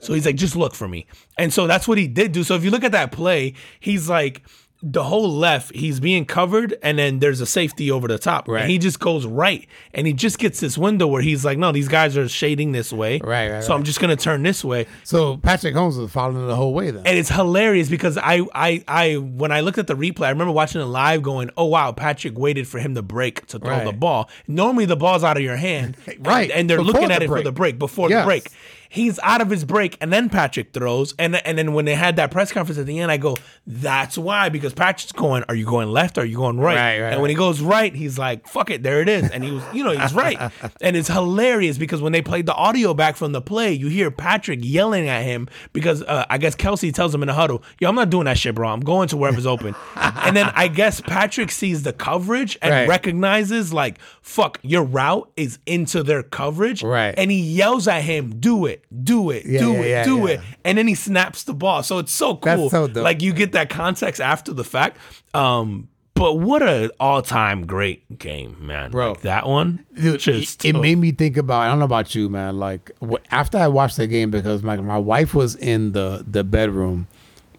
So 0.00 0.12
he's 0.14 0.26
like, 0.26 0.36
just 0.36 0.54
look 0.56 0.74
for 0.74 0.86
me. 0.86 1.06
And 1.38 1.52
so 1.52 1.66
that's 1.66 1.88
what 1.88 1.98
he 1.98 2.06
did 2.06 2.32
do. 2.32 2.44
So 2.44 2.54
if 2.54 2.62
you 2.64 2.70
look 2.70 2.84
at 2.84 2.92
that 2.92 3.10
play, 3.12 3.54
he's 3.80 4.08
like, 4.08 4.42
the 4.82 5.04
whole 5.04 5.30
left, 5.32 5.74
he's 5.74 6.00
being 6.00 6.24
covered, 6.26 6.76
and 6.82 6.98
then 6.98 7.18
there's 7.18 7.40
a 7.40 7.46
safety 7.46 7.90
over 7.90 8.06
the 8.06 8.18
top. 8.18 8.46
Right. 8.46 8.62
And 8.62 8.70
he 8.70 8.78
just 8.78 9.00
goes 9.00 9.26
right. 9.26 9.66
And 9.94 10.06
he 10.06 10.12
just 10.12 10.38
gets 10.38 10.60
this 10.60 10.76
window 10.76 11.06
where 11.06 11.22
he's 11.22 11.44
like, 11.44 11.56
no, 11.58 11.72
these 11.72 11.88
guys 11.88 12.16
are 12.16 12.28
shading 12.28 12.72
this 12.72 12.92
way. 12.92 13.18
Right, 13.24 13.50
right, 13.50 13.64
So 13.64 13.74
I'm 13.74 13.84
just 13.84 14.00
going 14.00 14.14
to 14.14 14.22
turn 14.22 14.42
this 14.42 14.62
way. 14.62 14.86
So 15.02 15.38
Patrick 15.38 15.74
Mahomes 15.74 15.98
was 15.98 16.10
following 16.12 16.46
the 16.46 16.54
whole 16.54 16.74
way 16.74 16.90
then. 16.90 17.06
And 17.06 17.18
it's 17.18 17.30
hilarious 17.30 17.88
because 17.88 18.18
I, 18.18 18.42
I, 18.54 18.84
I, 18.86 19.14
when 19.16 19.50
I 19.50 19.60
looked 19.60 19.78
at 19.78 19.86
the 19.86 19.96
replay, 19.96 20.26
I 20.26 20.30
remember 20.30 20.52
watching 20.52 20.80
it 20.80 20.84
live, 20.84 21.22
going, 21.22 21.50
"Oh 21.56 21.64
wow, 21.66 21.92
Patrick 21.92 22.38
waited 22.38 22.68
for 22.68 22.78
him 22.78 22.94
to 22.96 23.02
break 23.02 23.46
to 23.46 23.58
throw 23.58 23.70
Right. 23.70 23.84
the 23.84 23.92
ball. 23.92 24.28
Normally, 24.46 24.84
the 24.84 24.96
ball's 24.96 25.24
out 25.24 25.36
of 25.38 25.42
your 25.42 25.56
hand, 25.56 25.96
Right. 26.18 26.50
And 26.50 26.68
they're 26.68 26.76
Before 26.78 26.92
looking 26.92 27.08
the 27.08 27.14
at 27.14 27.22
it 27.22 27.28
for 27.28 27.42
the 27.42 27.50
break 27.52 27.78
before 27.78 28.10
Yes. 28.10 28.22
the 28.24 28.26
break. 28.26 28.48
He's 28.88 29.18
out 29.22 29.40
of 29.40 29.50
his 29.50 29.64
break, 29.64 29.96
and 30.00 30.12
then 30.12 30.28
Patrick 30.28 30.72
throws, 30.72 31.14
and 31.18 31.36
and 31.46 31.58
then 31.58 31.72
when 31.72 31.84
they 31.84 31.94
had 31.94 32.16
that 32.16 32.30
press 32.30 32.52
conference 32.52 32.78
at 32.78 32.86
the 32.86 32.98
end, 33.00 33.10
I 33.10 33.16
go, 33.16 33.36
"That's 33.66 34.16
why," 34.16 34.48
because 34.48 34.72
Patrick's 34.72 35.12
going, 35.12 35.44
"Are 35.48 35.54
you 35.54 35.66
going 35.66 35.88
left? 35.90 36.18
Or 36.18 36.22
are 36.22 36.24
you 36.24 36.36
going 36.36 36.58
right?" 36.58 36.76
Right, 36.76 37.00
right, 37.00 37.12
and 37.12 37.20
when 37.20 37.30
he 37.30 37.36
goes 37.36 37.60
right, 37.60 37.94
he's 37.94 38.18
like, 38.18 38.46
"Fuck 38.46 38.70
it, 38.70 38.82
there 38.82 39.00
it 39.00 39.08
is," 39.08 39.30
and 39.30 39.42
he 39.44 39.50
was, 39.50 39.62
you 39.72 39.82
know, 39.84 39.90
he's 39.90 40.14
right, 40.14 40.38
and 40.80 40.96
it's 40.96 41.08
hilarious 41.08 41.78
because 41.78 42.00
when 42.00 42.12
they 42.12 42.22
played 42.22 42.46
the 42.46 42.54
audio 42.54 42.94
back 42.94 43.16
from 43.16 43.32
the 43.32 43.40
play, 43.42 43.72
you 43.72 43.88
hear 43.88 44.10
Patrick 44.10 44.60
yelling 44.62 45.08
at 45.08 45.22
him 45.22 45.48
because 45.72 46.02
uh, 46.02 46.24
I 46.30 46.38
guess 46.38 46.54
Kelce 46.54 46.92
tells 46.94 47.14
him 47.14 47.22
in 47.22 47.26
the 47.28 47.34
huddle, 47.34 47.62
"Yo, 47.80 47.88
I'm 47.88 47.94
not 47.94 48.10
doing 48.10 48.24
that 48.26 48.38
shit, 48.38 48.54
bro. 48.54 48.68
I'm 48.68 48.80
going 48.80 49.08
to 49.08 49.16
wherever's 49.16 49.46
open," 49.46 49.74
and 49.96 50.36
then 50.36 50.50
I 50.54 50.68
guess 50.68 51.00
Patrick 51.00 51.50
sees 51.50 51.82
the 51.82 51.92
coverage 51.92 52.56
and 52.62 52.72
Right. 52.72 52.88
recognizes 52.88 53.72
like, 53.72 53.98
"Fuck, 54.22 54.58
your 54.62 54.82
route 54.84 55.30
is 55.36 55.58
into 55.66 56.02
their 56.02 56.22
coverage," 56.22 56.82
Right. 56.82 57.14
and 57.16 57.30
he 57.30 57.40
yells 57.40 57.88
at 57.88 58.02
him, 58.02 58.36
"Do 58.40 58.66
it, 58.66 58.75
do 59.02 59.30
it, 59.30 59.44
Yeah, 59.46 59.60
do 59.60 59.72
yeah, 59.72 59.78
it, 59.80 59.88
yeah, 59.88 60.04
do 60.04 60.18
yeah. 60.18 60.26
it," 60.34 60.40
and 60.64 60.78
then 60.78 60.86
he 60.88 60.94
snaps 60.94 61.44
the 61.44 61.54
ball. 61.54 61.82
So 61.82 61.98
it's 61.98 62.12
so 62.12 62.34
That's 62.42 62.58
cool. 62.58 62.70
so 62.70 62.88
dope. 62.88 63.04
Like 63.04 63.22
you 63.22 63.32
get 63.32 63.52
that 63.52 63.70
context 63.70 64.20
after 64.20 64.52
the 64.52 64.64
fact. 64.64 64.98
Um, 65.34 65.88
but 66.14 66.34
what 66.38 66.62
a 66.62 66.90
all-time 66.98 67.66
great 67.66 68.18
game, 68.18 68.56
man! 68.60 68.90
Bro. 68.90 69.10
Like, 69.12 69.20
that 69.22 69.46
one, 69.46 69.84
Dude, 69.94 70.18
just 70.20 70.64
it, 70.64 70.74
it 70.74 70.80
made 70.80 70.96
me 70.96 71.12
think 71.12 71.36
about. 71.36 71.60
I 71.60 71.68
don't 71.68 71.78
know 71.78 71.84
about 71.84 72.14
you, 72.14 72.30
man. 72.30 72.58
Like 72.58 72.90
wh- 73.06 73.20
after 73.30 73.58
I 73.58 73.68
watched 73.68 73.98
the 73.98 74.06
game, 74.06 74.30
because 74.30 74.62
my 74.62 74.76
my 74.76 74.96
wife 74.96 75.34
was 75.34 75.54
in 75.56 75.92
the 75.92 76.24
the 76.26 76.42
bedroom, 76.42 77.06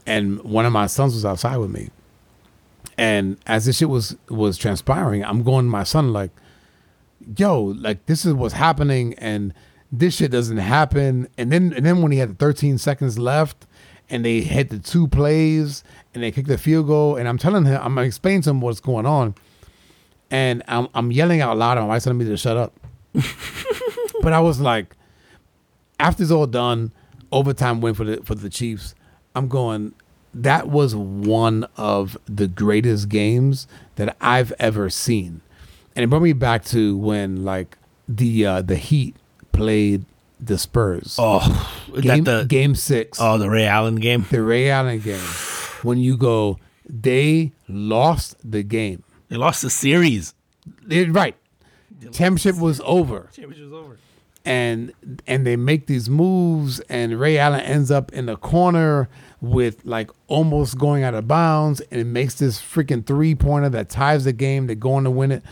and 0.07 0.41
one 0.43 0.65
of 0.65 0.73
my 0.73 0.87
sons 0.87 1.13
was 1.13 1.23
outside 1.23 1.57
with 1.57 1.69
me. 1.69 1.89
And 2.97 3.37
as 3.45 3.65
this 3.65 3.77
shit 3.77 3.89
was 3.89 4.15
was 4.27 4.57
transpiring, 4.57 5.23
I'm 5.23 5.43
going 5.43 5.65
to 5.65 5.69
my 5.69 5.83
son 5.83 6.11
like, 6.11 6.31
"Yo, 7.37 7.61
like 7.61 8.07
this 8.07 8.25
is 8.25 8.33
what's 8.33 8.55
happening, 8.55 9.13
and 9.19 9.53
this 9.91 10.15
shit 10.15 10.31
doesn't 10.31 10.57
happen." 10.57 11.27
And 11.37 11.51
then 11.51 11.73
and 11.73 11.85
then 11.85 12.01
when 12.01 12.11
he 12.11 12.17
had 12.17 12.39
13 12.39 12.77
seconds 12.77 13.17
left, 13.17 13.65
and 14.09 14.23
they 14.25 14.41
hit 14.41 14.69
the 14.69 14.79
two 14.79 15.07
plays, 15.07 15.83
and 16.13 16.23
they 16.23 16.31
kicked 16.31 16.47
the 16.47 16.57
field 16.57 16.87
goal, 16.87 17.15
and 17.15 17.27
I'm 17.27 17.37
telling 17.37 17.65
him, 17.65 17.79
I'm 17.81 17.97
explaining 17.97 18.41
to 18.43 18.51
him 18.51 18.61
what's 18.61 18.79
going 18.79 19.05
on 19.05 19.35
and 20.31 20.63
I'm 20.67 20.87
I'm 20.93 21.11
yelling 21.11 21.41
out 21.41 21.57
loud. 21.57 21.77
and 21.77 21.87
My 21.87 21.93
wife's 21.93 22.05
telling 22.05 22.19
me 22.19 22.25
to 22.25 22.37
shut 22.37 22.57
up. 22.57 22.73
but 24.21 24.33
I 24.33 24.39
was 24.39 24.59
like, 24.59 24.95
after 25.99 26.23
it's 26.23 26.31
all 26.31 26.47
done, 26.47 26.91
overtime 27.31 27.81
win 27.81 27.93
for 27.93 28.03
the 28.03 28.17
for 28.23 28.35
the 28.35 28.49
Chiefs. 28.49 28.95
I'm 29.35 29.47
going. 29.47 29.93
That 30.33 30.67
was 30.67 30.95
one 30.95 31.65
of 31.77 32.15
the 32.25 32.47
greatest 32.47 33.09
games 33.09 33.67
that 33.95 34.15
I've 34.21 34.51
ever 34.59 34.89
seen, 34.89 35.41
and 35.95 36.03
it 36.03 36.07
brought 36.07 36.21
me 36.21 36.33
back 36.33 36.63
to 36.65 36.95
when 36.97 37.43
like 37.43 37.77
the 38.07 38.45
uh, 38.45 38.61
the 38.61 38.75
Heat 38.75 39.15
played 39.57 40.05
the 40.39 40.57
Spurs. 40.57 41.15
oh, 41.19 41.41
game, 41.99 42.23
that 42.23 42.41
the 42.41 42.45
game 42.47 42.75
six 42.75 43.17
oh 43.19 43.37
the 43.37 43.49
Ray 43.49 43.65
Allen 43.65 43.95
game. 43.95 44.25
the 44.29 44.41
Ray 44.43 44.69
Allen 44.69 44.99
game. 44.99 45.19
When 45.83 45.97
you 45.97 46.15
go, 46.17 46.59
they 46.87 47.51
lost 47.67 48.35
the 48.49 48.63
game. 48.63 49.03
They 49.29 49.35
lost 49.37 49.61
the 49.61 49.69
series. 49.69 50.33
They- 50.85 51.05
right. 51.05 51.35
Championship 52.11 52.57
was 52.59 52.79
over. 52.85 53.29
Championship 53.33 53.71
was 53.71 53.73
over. 53.73 53.97
and 54.45 54.93
and 55.25 55.45
they 55.45 55.55
make 55.55 55.87
these 55.87 56.09
moves, 56.09 56.79
and 56.81 57.19
Ray 57.19 57.37
Allen 57.39 57.61
ends 57.61 57.89
up 57.89 58.13
in 58.13 58.27
the 58.27 58.37
corner 58.37 59.09
with 59.41 59.83
like 59.85 60.09
almost 60.27 60.77
going 60.77 61.03
out 61.03 61.13
of 61.15 61.27
bounds, 61.27 61.81
and 61.91 61.99
it 61.99 62.05
makes 62.05 62.35
this 62.35 62.59
freaking 62.61 63.05
three 63.05 63.33
pointer 63.35 63.69
that 63.69 63.89
ties 63.89 64.23
the 64.25 64.33
game. 64.33 64.67
They're 64.67 64.75
going 64.75 65.03
to 65.05 65.11
win 65.11 65.31
it. 65.31 65.43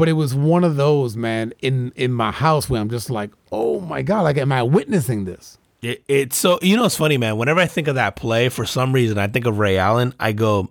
But 0.00 0.08
it 0.08 0.14
was 0.14 0.34
one 0.34 0.64
of 0.64 0.76
those, 0.76 1.14
man, 1.14 1.52
in 1.60 1.92
in 1.94 2.10
my 2.10 2.30
house 2.30 2.70
where 2.70 2.80
I'm 2.80 2.88
just 2.88 3.10
like, 3.10 3.32
oh 3.52 3.80
my 3.80 4.00
god, 4.00 4.22
like, 4.22 4.38
am 4.38 4.50
I 4.50 4.62
witnessing 4.62 5.26
this? 5.26 5.58
It, 5.82 6.02
it's 6.08 6.38
so 6.38 6.58
you 6.62 6.74
know 6.74 6.86
it's 6.86 6.96
funny, 6.96 7.18
man. 7.18 7.36
Whenever 7.36 7.60
I 7.60 7.66
think 7.66 7.86
of 7.86 7.96
that 7.96 8.16
play, 8.16 8.48
for 8.48 8.64
some 8.64 8.94
reason 8.94 9.18
I 9.18 9.26
think 9.26 9.44
of 9.44 9.58
Ray 9.58 9.76
Allen. 9.76 10.14
I 10.18 10.32
go, 10.32 10.70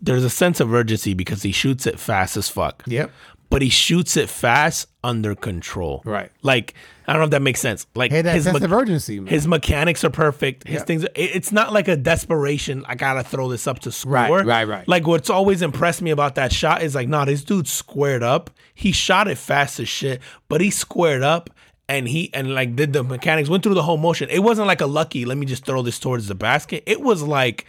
there's 0.00 0.22
a 0.22 0.30
sense 0.30 0.60
of 0.60 0.72
urgency 0.72 1.12
because 1.12 1.42
he 1.42 1.50
shoots 1.50 1.88
it 1.88 1.98
fast 1.98 2.36
as 2.36 2.48
fuck. 2.48 2.84
Yep. 2.86 3.10
But 3.50 3.62
he 3.62 3.68
shoots 3.68 4.16
it 4.16 4.28
fast 4.28 4.86
under 5.02 5.34
control. 5.34 6.00
Right. 6.04 6.30
Like 6.42 6.74
I 7.08 7.12
don't 7.14 7.20
know 7.20 7.24
if 7.24 7.30
that 7.30 7.42
makes 7.42 7.60
sense. 7.60 7.86
Like 7.94 8.10
Hey, 8.12 8.20
that 8.22 8.34
his 8.34 8.44
sense 8.44 8.60
me- 8.60 8.64
of 8.66 8.72
urgency, 8.72 9.18
man. 9.18 9.28
his 9.32 9.48
mechanics 9.48 10.04
are 10.04 10.10
perfect. 10.10 10.68
His 10.68 10.80
Yeah. 10.80 10.84
things. 10.84 11.04
it- 11.04 11.12
It's 11.16 11.50
not 11.50 11.72
like 11.72 11.88
a 11.88 11.96
desperation. 11.96 12.84
I 12.86 12.94
gotta 12.96 13.22
throw 13.24 13.48
this 13.48 13.66
up 13.66 13.78
to 13.80 13.92
score. 13.92 14.12
Right, 14.12 14.44
right, 14.44 14.68
right. 14.68 14.86
Like 14.86 15.06
what's 15.06 15.30
always 15.30 15.62
impressed 15.62 16.02
me 16.02 16.10
about 16.10 16.34
that 16.34 16.52
shot 16.52 16.82
is 16.82 16.94
like, 16.94 17.08
nah, 17.08 17.24
this 17.24 17.42
dude 17.42 17.66
squared 17.66 18.22
up. 18.22 18.50
He 18.74 18.92
shot 18.92 19.26
it 19.26 19.38
fast 19.38 19.80
as 19.80 19.88
shit, 19.88 20.20
but 20.48 20.60
he 20.60 20.70
squared 20.70 21.22
up 21.22 21.50
and 21.88 22.06
he 22.06 22.30
and 22.34 22.54
like 22.54 22.76
did 22.76 22.92
the 22.92 23.02
mechanics 23.02 23.48
went 23.48 23.62
through 23.62 23.74
the 23.74 23.82
whole 23.82 23.96
motion. 23.96 24.28
It 24.30 24.40
wasn't 24.40 24.66
like 24.66 24.82
a 24.82 24.86
lucky. 24.86 25.24
Let 25.24 25.38
me 25.38 25.46
just 25.46 25.64
throw 25.64 25.80
this 25.82 25.98
towards 25.98 26.28
the 26.28 26.34
basket. 26.34 26.82
It 26.86 27.00
was 27.00 27.22
like. 27.22 27.64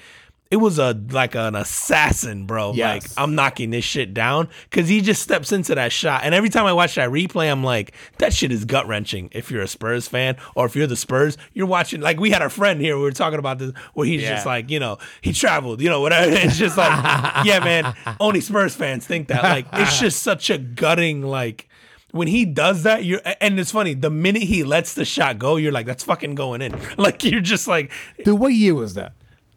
It 0.52 0.58
was 0.58 0.80
a 0.80 1.00
like 1.12 1.36
an 1.36 1.56
assassin, 1.56 2.48
bro. 2.48 2.74
Yes. 2.74 3.04
Like 3.04 3.24
I'm 3.24 3.36
knocking 3.36 3.70
this 3.70 3.86
shit 3.86 4.16
down 4.16 4.50
because 4.68 4.90
he 4.90 5.00
just 5.00 5.22
steps 5.22 5.52
into 5.52 5.76
that 5.76 5.92
shot. 5.92 6.22
And 6.24 6.34
every 6.34 6.50
time 6.50 6.66
I 6.66 6.74
watch 6.74 6.96
that 6.96 7.12
replay, 7.12 7.52
I'm 7.52 7.64
like, 7.64 7.94
that 8.18 8.34
shit 8.34 8.52
is 8.52 8.66
gut 8.66 8.88
wrenching. 8.88 9.30
If 9.32 9.52
you're 9.52 9.62
a 9.62 9.68
Spurs 9.68 10.08
fan 10.08 10.38
or 10.56 10.66
if 10.66 10.76
you're 10.76 10.88
the 10.88 10.96
Spurs, 10.96 11.38
you're 11.54 11.68
watching. 11.68 12.02
Like 12.02 12.20
we 12.20 12.32
had 12.32 12.42
a 12.42 12.50
friend 12.50 12.82
here, 12.82 12.98
we 12.98 13.04
were 13.04 13.12
talking 13.12 13.38
about 13.38 13.60
this, 13.60 13.74
where 13.94 14.08
he's 14.08 14.24
just 14.24 14.48
like, 14.48 14.72
you 14.72 14.80
know, 14.80 14.98
he 15.22 15.34
traveled, 15.34 15.82
you 15.82 15.90
know, 15.90 16.02
whatever. 16.02 16.32
It's 16.50 16.58
just 16.58 16.78
like, 16.78 17.46
yeah, 17.46 17.60
man. 17.64 17.94
Only 18.20 18.42
Spurs 18.42 18.74
fans 18.74 19.06
think 19.06 19.28
that. 19.28 19.44
Like 19.44 19.68
it's 19.74 20.00
just 20.00 20.24
such 20.30 20.50
a 20.50 20.58
gutting 20.58 21.22
like. 21.22 21.68
When 22.12 22.28
he 22.28 22.44
does 22.44 22.82
that, 22.84 23.06
you're 23.06 23.22
and 23.40 23.60
it's 23.60 23.72
funny. 23.72 23.94
The 23.94 24.10
minute 24.10 24.42
he 24.42 24.64
lets 24.64 24.96
the 24.96 25.06
shot 25.06 25.38
go, 25.38 25.58
you're 25.58 25.72
like, 25.72 25.86
"That's 25.86 26.04
fucking 26.04 26.34
going 26.34 26.64
in." 26.64 26.76
Like 26.98 27.24
you're 27.24 27.40
just 27.40 27.68
like, 27.68 27.92
Dude, 28.26 28.40
what 28.40 28.52
year 28.52 28.74
was 28.74 28.96
that? 28.96 29.14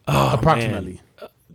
Oh, 0.08 0.34
Approximately. 0.34 1.00
Uh, 1.20 1.28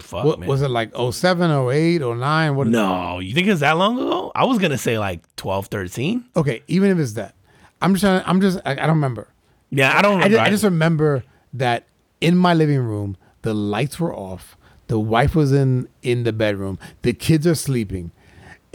"Fuck, 0.00 0.24
What, 0.24 0.40
man." 0.40 0.48
was 0.48 0.62
it 0.62 0.68
like 0.70 0.92
07, 0.94 1.50
08, 1.50 2.00
09? 2.00 2.56
What? 2.56 2.66
No, 2.68 3.18
you 3.18 3.34
think 3.34 3.48
it's 3.48 3.60
that 3.60 3.76
long 3.76 3.98
ago? 3.98 4.30
I 4.34 4.44
was 4.44 4.58
gonna 4.58 4.78
say 4.78 4.98
like 4.98 5.20
12, 5.36 5.66
13. 5.66 6.24
Okay, 6.36 6.62
even 6.68 6.90
if 6.90 6.98
it's 6.98 7.14
that, 7.14 7.34
I'm 7.82 7.94
just 7.94 8.02
trying. 8.02 8.22
I'm 8.26 8.40
just. 8.40 8.58
I, 8.64 8.72
I 8.72 8.74
don't 8.74 8.90
remember. 8.96 9.28
Yeah, 9.70 9.96
I 9.96 10.02
don't 10.02 10.12
I 10.12 10.24
remember. 10.24 10.36
just, 10.36 10.46
I 10.46 10.50
just 10.50 10.64
remember 10.64 11.24
that 11.54 11.86
in 12.20 12.36
my 12.36 12.54
living 12.54 12.78
room, 12.78 13.16
the 13.42 13.52
lights 13.54 13.98
were 13.98 14.14
off. 14.14 14.56
The 14.86 14.98
wife 15.00 15.34
was 15.34 15.52
in 15.52 15.88
in 16.02 16.22
the 16.22 16.32
bedroom. 16.32 16.78
The 17.02 17.12
kids 17.12 17.46
are 17.46 17.56
sleeping, 17.56 18.12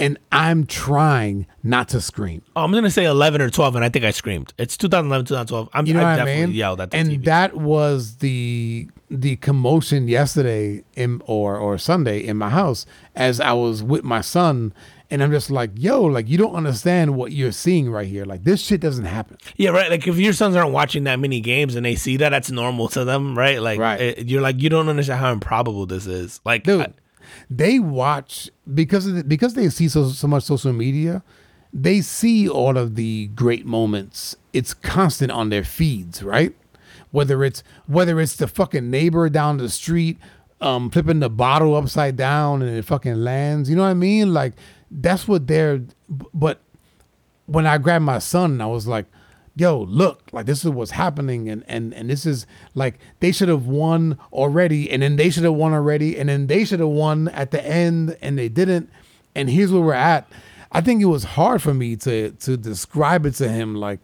and 0.02 0.18
I'm 0.32 0.66
trying 0.66 1.46
not 1.64 1.88
to 1.90 2.02
scream. 2.02 2.42
Oh, 2.56 2.64
I'm 2.64 2.72
gonna 2.72 2.90
say 2.92 3.06
11 3.06 3.42
or 3.42 3.50
12, 3.50 3.76
and 3.76 3.86
I 3.86 3.90
think 3.90 4.04
I 4.04 4.12
screamed. 4.12 4.54
It's 4.58 4.76
2011, 4.78 5.26
2012. 5.28 5.70
I'm, 5.74 5.86
You 5.86 5.94
know 5.94 6.02
I 6.04 6.18
what 6.18 6.22
I 6.22 6.26
mean? 6.26 6.52
yelled 6.52 6.82
at 6.82 6.92
the 6.92 6.98
and 6.98 7.10
TV. 7.10 7.24
that 7.26 7.56
was 7.56 8.18
the 8.18 8.90
the 9.10 9.36
commotion 9.38 10.08
yesterday 10.08 10.84
in 10.96 11.22
or 11.26 11.58
or 11.58 11.78
Sunday 11.78 12.20
in 12.26 12.38
my 12.38 12.50
house 12.50 12.86
as 13.16 13.40
I 13.40 13.52
was 13.54 13.84
with 13.84 14.04
my 14.04 14.22
son, 14.22 14.74
and 15.10 15.22
I'm 15.22 15.32
just 15.32 15.52
like, 15.52 15.72
yo, 15.76 16.02
like 16.02 16.30
you 16.30 16.38
don't 16.38 16.56
understand 16.56 17.16
what 17.16 17.32
you're 17.34 17.52
seeing 17.52 17.92
right 17.92 18.08
here. 18.08 18.26
Like 18.26 18.44
this 18.44 18.62
shit 18.62 18.80
doesn't 18.82 19.06
happen. 19.06 19.38
yeah, 19.58 19.70
right. 19.72 19.92
Like 19.92 20.08
if 20.08 20.18
your 20.18 20.34
sons 20.34 20.56
aren't 20.56 20.72
watching 20.72 21.04
that 21.04 21.20
many 21.20 21.42
games 21.42 21.76
and 21.76 21.86
they 21.86 21.96
see 21.96 22.18
that, 22.18 22.30
that's 22.30 22.50
normal 22.52 22.88
to 22.90 23.04
them, 23.06 23.38
right? 23.38 23.62
Like, 23.62 23.80
Right. 23.80 24.00
it- 24.02 24.30
you're 24.30 24.42
like, 24.42 24.62
you 24.62 24.70
don't 24.70 24.88
understand 24.90 25.20
how 25.20 25.32
improbable 25.32 25.86
this 25.86 26.08
is. 26.08 26.40
Like, 26.46 26.64
dude. 26.64 26.82
I- 26.82 26.94
they 27.50 27.80
watch 27.80 28.50
because 28.74 29.08
of 29.08 29.16
the, 29.16 29.24
because 29.24 29.54
they 29.54 29.70
see 29.70 29.88
so 29.88 30.10
so 30.10 30.28
much 30.28 30.44
social 30.44 30.74
media. 30.74 31.24
They 31.74 32.02
see 32.02 32.50
all 32.50 32.78
of 32.78 32.96
the 32.96 33.28
great 33.28 33.66
moments. 33.66 34.36
It's 34.52 34.74
constant 34.74 35.32
on 35.32 35.50
their 35.50 35.64
feeds, 35.64 36.22
right? 36.22 36.54
Whether 37.12 37.44
it's 37.44 37.64
whether 37.88 38.20
it's 38.20 38.36
the 38.36 38.48
fucking 38.48 38.90
neighbor 38.90 39.30
down 39.30 39.58
the 39.58 39.70
street, 39.70 40.18
um, 40.60 40.90
flipping 40.90 41.20
the 41.20 41.30
bottle 41.30 41.76
upside 41.76 42.16
down 42.16 42.62
and 42.62 42.76
it 42.76 42.86
fucking 42.86 43.16
lands. 43.16 43.70
You 43.70 43.76
know 43.76 43.84
what 43.84 43.90
I 43.90 43.96
mean? 43.96 44.34
Like 44.34 44.54
that's 44.90 45.28
what 45.28 45.48
they're. 45.48 45.82
But 46.34 46.62
when 47.46 47.66
I 47.66 47.78
grabbed 47.78 48.06
my 48.06 48.20
son, 48.20 48.62
I 48.62 48.68
was 48.68 48.88
like, 48.88 49.06
"Yo, 49.62 49.84
look! 49.84 50.24
Like 50.32 50.48
this 50.48 50.66
is 50.66 50.72
what's 50.72 50.90
happening, 50.90 51.48
and 51.48 51.64
and 51.68 51.94
and 51.94 52.10
this 52.10 52.26
is 52.26 52.48
like 52.74 52.98
they 53.20 53.32
should 53.32 53.48
have 53.48 53.68
won 53.68 54.18
already, 54.34 54.90
and 54.90 55.04
then 55.04 55.18
they 55.18 55.30
should 55.30 55.44
have 55.44 55.54
won 55.54 55.72
already, 55.72 56.18
and 56.18 56.30
then 56.30 56.48
they 56.48 56.66
should 56.66 56.80
have 56.80 56.90
won 56.90 57.28
at 57.28 57.52
the 57.52 57.64
end, 57.64 58.18
and 58.24 58.40
they 58.40 58.50
didn't. 58.50 58.90
And 59.36 59.52
here's 59.52 59.72
where 59.72 59.84
we're 59.84 59.94
at. 59.94 60.28
I 60.72 60.82
think 60.82 61.00
it 61.04 61.06
was 61.06 61.24
hard 61.24 61.62
for 61.62 61.76
me 61.76 61.96
to 61.98 62.32
to 62.32 62.58
describe 62.58 63.24
it 63.28 63.36
to 63.36 63.50
him, 63.50 63.76
like, 63.76 64.00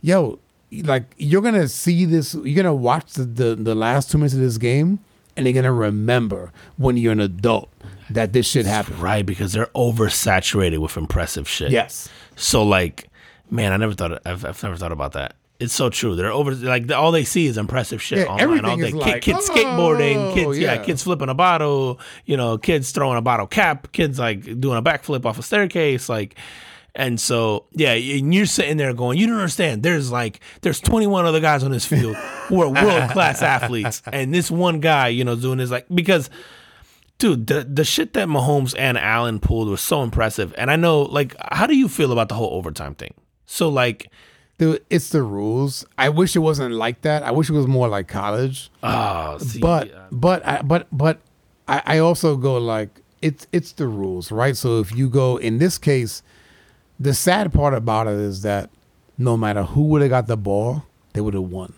"Yo, 0.00 0.38
like 0.72 1.14
you're 1.18 1.42
gonna 1.42 1.68
see 1.68 2.06
this, 2.06 2.34
you're 2.42 2.56
gonna 2.56 2.74
watch 2.74 3.12
the 3.12 3.24
the, 3.24 3.54
the 3.56 3.74
last 3.74 4.10
two 4.10 4.16
minutes 4.16 4.32
of 4.32 4.40
this 4.40 4.56
game." 4.56 5.00
And 5.36 5.44
they're 5.44 5.52
gonna 5.52 5.70
remember 5.70 6.50
when 6.78 6.96
you're 6.96 7.12
an 7.12 7.20
adult 7.20 7.68
that 8.08 8.32
this 8.32 8.46
shit 8.46 8.64
happened. 8.64 9.00
right, 9.00 9.26
because 9.26 9.52
they're 9.52 9.66
oversaturated 9.74 10.78
with 10.78 10.96
impressive 10.96 11.46
shit. 11.46 11.72
Yes. 11.72 12.08
So 12.36 12.62
like, 12.62 13.10
man, 13.50 13.72
I 13.72 13.76
never 13.76 13.94
thought. 13.94 14.20
I've, 14.26 14.44
I've 14.44 14.62
never 14.62 14.76
thought 14.76 14.92
about 14.92 15.12
that. 15.12 15.36
It's 15.60 15.72
so 15.72 15.88
true. 15.88 16.16
They're 16.16 16.32
over 16.32 16.52
like 16.52 16.90
all 16.90 17.12
they 17.12 17.24
see 17.24 17.46
is 17.46 17.56
impressive 17.56 18.02
shit 18.02 18.18
Yeah, 18.18 18.24
online 18.26 18.64
all 18.64 18.76
day. 18.76 18.82
is 18.88 18.92
Kid- 18.92 19.00
like, 19.00 19.22
kids 19.22 19.48
skateboarding, 19.48 20.16
oh, 20.32 20.34
kids 20.34 20.58
yeah. 20.58 20.74
yeah. 20.74 20.82
kids 20.84 21.04
flipping 21.04 21.28
a 21.28 21.34
bottle, 21.34 22.00
you 22.26 22.36
know, 22.36 22.58
kids 22.58 22.90
throwing 22.90 23.16
a 23.16 23.22
bottle 23.22 23.46
cap, 23.46 23.92
kids 23.92 24.18
like 24.18 24.42
doing 24.60 24.76
a 24.76 24.82
backflip 24.82 25.24
off 25.24 25.38
a 25.38 25.42
staircase, 25.42 26.08
like. 26.08 26.36
And 26.96 27.20
so, 27.20 27.64
yeah, 27.72 27.90
and 27.94 28.32
you're 28.32 28.46
sitting 28.46 28.76
there 28.76 28.94
going, 28.94 29.18
you 29.18 29.26
don't 29.26 29.34
understand. 29.34 29.82
There's 29.82 30.12
like, 30.12 30.38
there's 30.60 30.78
21 30.78 31.24
other 31.26 31.40
guys 31.40 31.64
on 31.64 31.72
this 31.72 31.84
field 31.84 32.14
who 32.14 32.62
are 32.62 32.68
world 32.68 33.10
class 33.10 33.42
athletes, 33.56 34.00
and 34.12 34.32
this 34.32 34.48
one 34.48 34.78
guy, 34.78 35.08
you 35.08 35.24
know, 35.24 35.34
doing 35.34 35.58
this 35.58 35.72
like 35.72 35.86
because 35.92 36.30
dude, 37.18 37.48
the 37.48 37.64
the 37.64 37.82
shit 37.84 38.12
that 38.12 38.28
Mahomes 38.28 38.76
and 38.78 38.96
Allen 38.96 39.40
pulled 39.40 39.68
was 39.68 39.80
so 39.80 40.04
impressive. 40.04 40.54
And 40.56 40.70
I 40.70 40.76
know, 40.76 41.02
like, 41.02 41.34
how 41.40 41.66
do 41.66 41.76
you 41.76 41.88
feel 41.88 42.12
about 42.12 42.28
the 42.28 42.36
whole 42.36 42.50
overtime 42.54 42.94
thing? 42.94 43.14
So, 43.54 43.68
like, 43.68 44.10
Dude, 44.56 44.84
it's 44.88 45.08
the 45.08 45.22
rules. 45.22 45.84
I 45.98 46.08
wish 46.10 46.36
it 46.36 46.38
wasn't 46.38 46.74
like 46.76 47.02
that. 47.02 47.24
I 47.24 47.32
wish 47.32 47.50
it 47.50 47.52
was 47.54 47.66
more 47.66 47.88
like 47.88 48.06
college. 48.06 48.70
oh, 48.84 49.38
see, 49.38 49.58
But 49.58 49.90
but 50.12 50.46
I, 50.46 50.62
but 50.62 50.86
but 50.92 51.18
I, 51.66 51.82
I 51.84 51.98
also 51.98 52.36
go 52.36 52.56
like 52.58 53.00
it's 53.20 53.48
it's 53.50 53.72
the 53.72 53.88
rules, 53.88 54.30
right? 54.30 54.56
So 54.56 54.78
if 54.78 54.94
you 54.94 55.08
go 55.08 55.38
in 55.38 55.58
this 55.58 55.76
case, 55.76 56.22
the 57.00 57.14
sad 57.14 57.52
part 57.52 57.74
about 57.74 58.06
it 58.06 58.14
is 58.14 58.42
that 58.42 58.70
no 59.18 59.36
matter 59.36 59.64
who 59.64 59.82
would 59.88 60.02
have 60.02 60.10
got 60.10 60.28
the 60.28 60.36
ball, 60.36 60.84
they 61.12 61.20
would 61.20 61.34
have 61.34 61.50
won. 61.50 61.72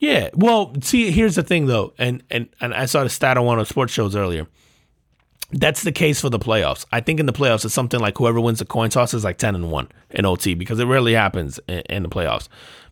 yeah. 0.00 0.30
Well, 0.34 0.74
see, 0.80 1.12
here's 1.12 1.36
the 1.36 1.44
thing 1.44 1.66
though, 1.66 1.92
and 1.96 2.24
and 2.28 2.48
and 2.60 2.74
I 2.74 2.86
saw 2.86 3.04
the 3.04 3.10
stat 3.10 3.36
on 3.38 3.44
one 3.44 3.60
of 3.60 3.68
the 3.68 3.72
sports 3.72 3.92
shows 3.92 4.16
earlier. 4.16 4.48
That's 5.52 5.82
the 5.82 5.92
case 5.92 6.20
for 6.20 6.30
the 6.30 6.38
playoffs. 6.38 6.86
I 6.92 7.00
think 7.00 7.20
in 7.20 7.26
the 7.26 7.32
playoffs, 7.32 7.64
it's 7.64 7.74
something 7.74 8.00
like 8.00 8.18
whoever 8.18 8.40
wins 8.40 8.58
the 8.60 8.64
coin 8.64 8.90
toss 8.90 9.14
is 9.14 9.24
like 9.24 9.38
ten 9.38 9.54
and 9.54 9.70
one 9.70 9.88
in 10.10 10.24
OT 10.24 10.54
because 10.54 10.78
it 10.78 10.84
rarely 10.86 11.14
happens 11.14 11.58
in, 11.68 11.80
in 11.90 12.02
the 12.02 12.08
playoffs. 12.08 12.48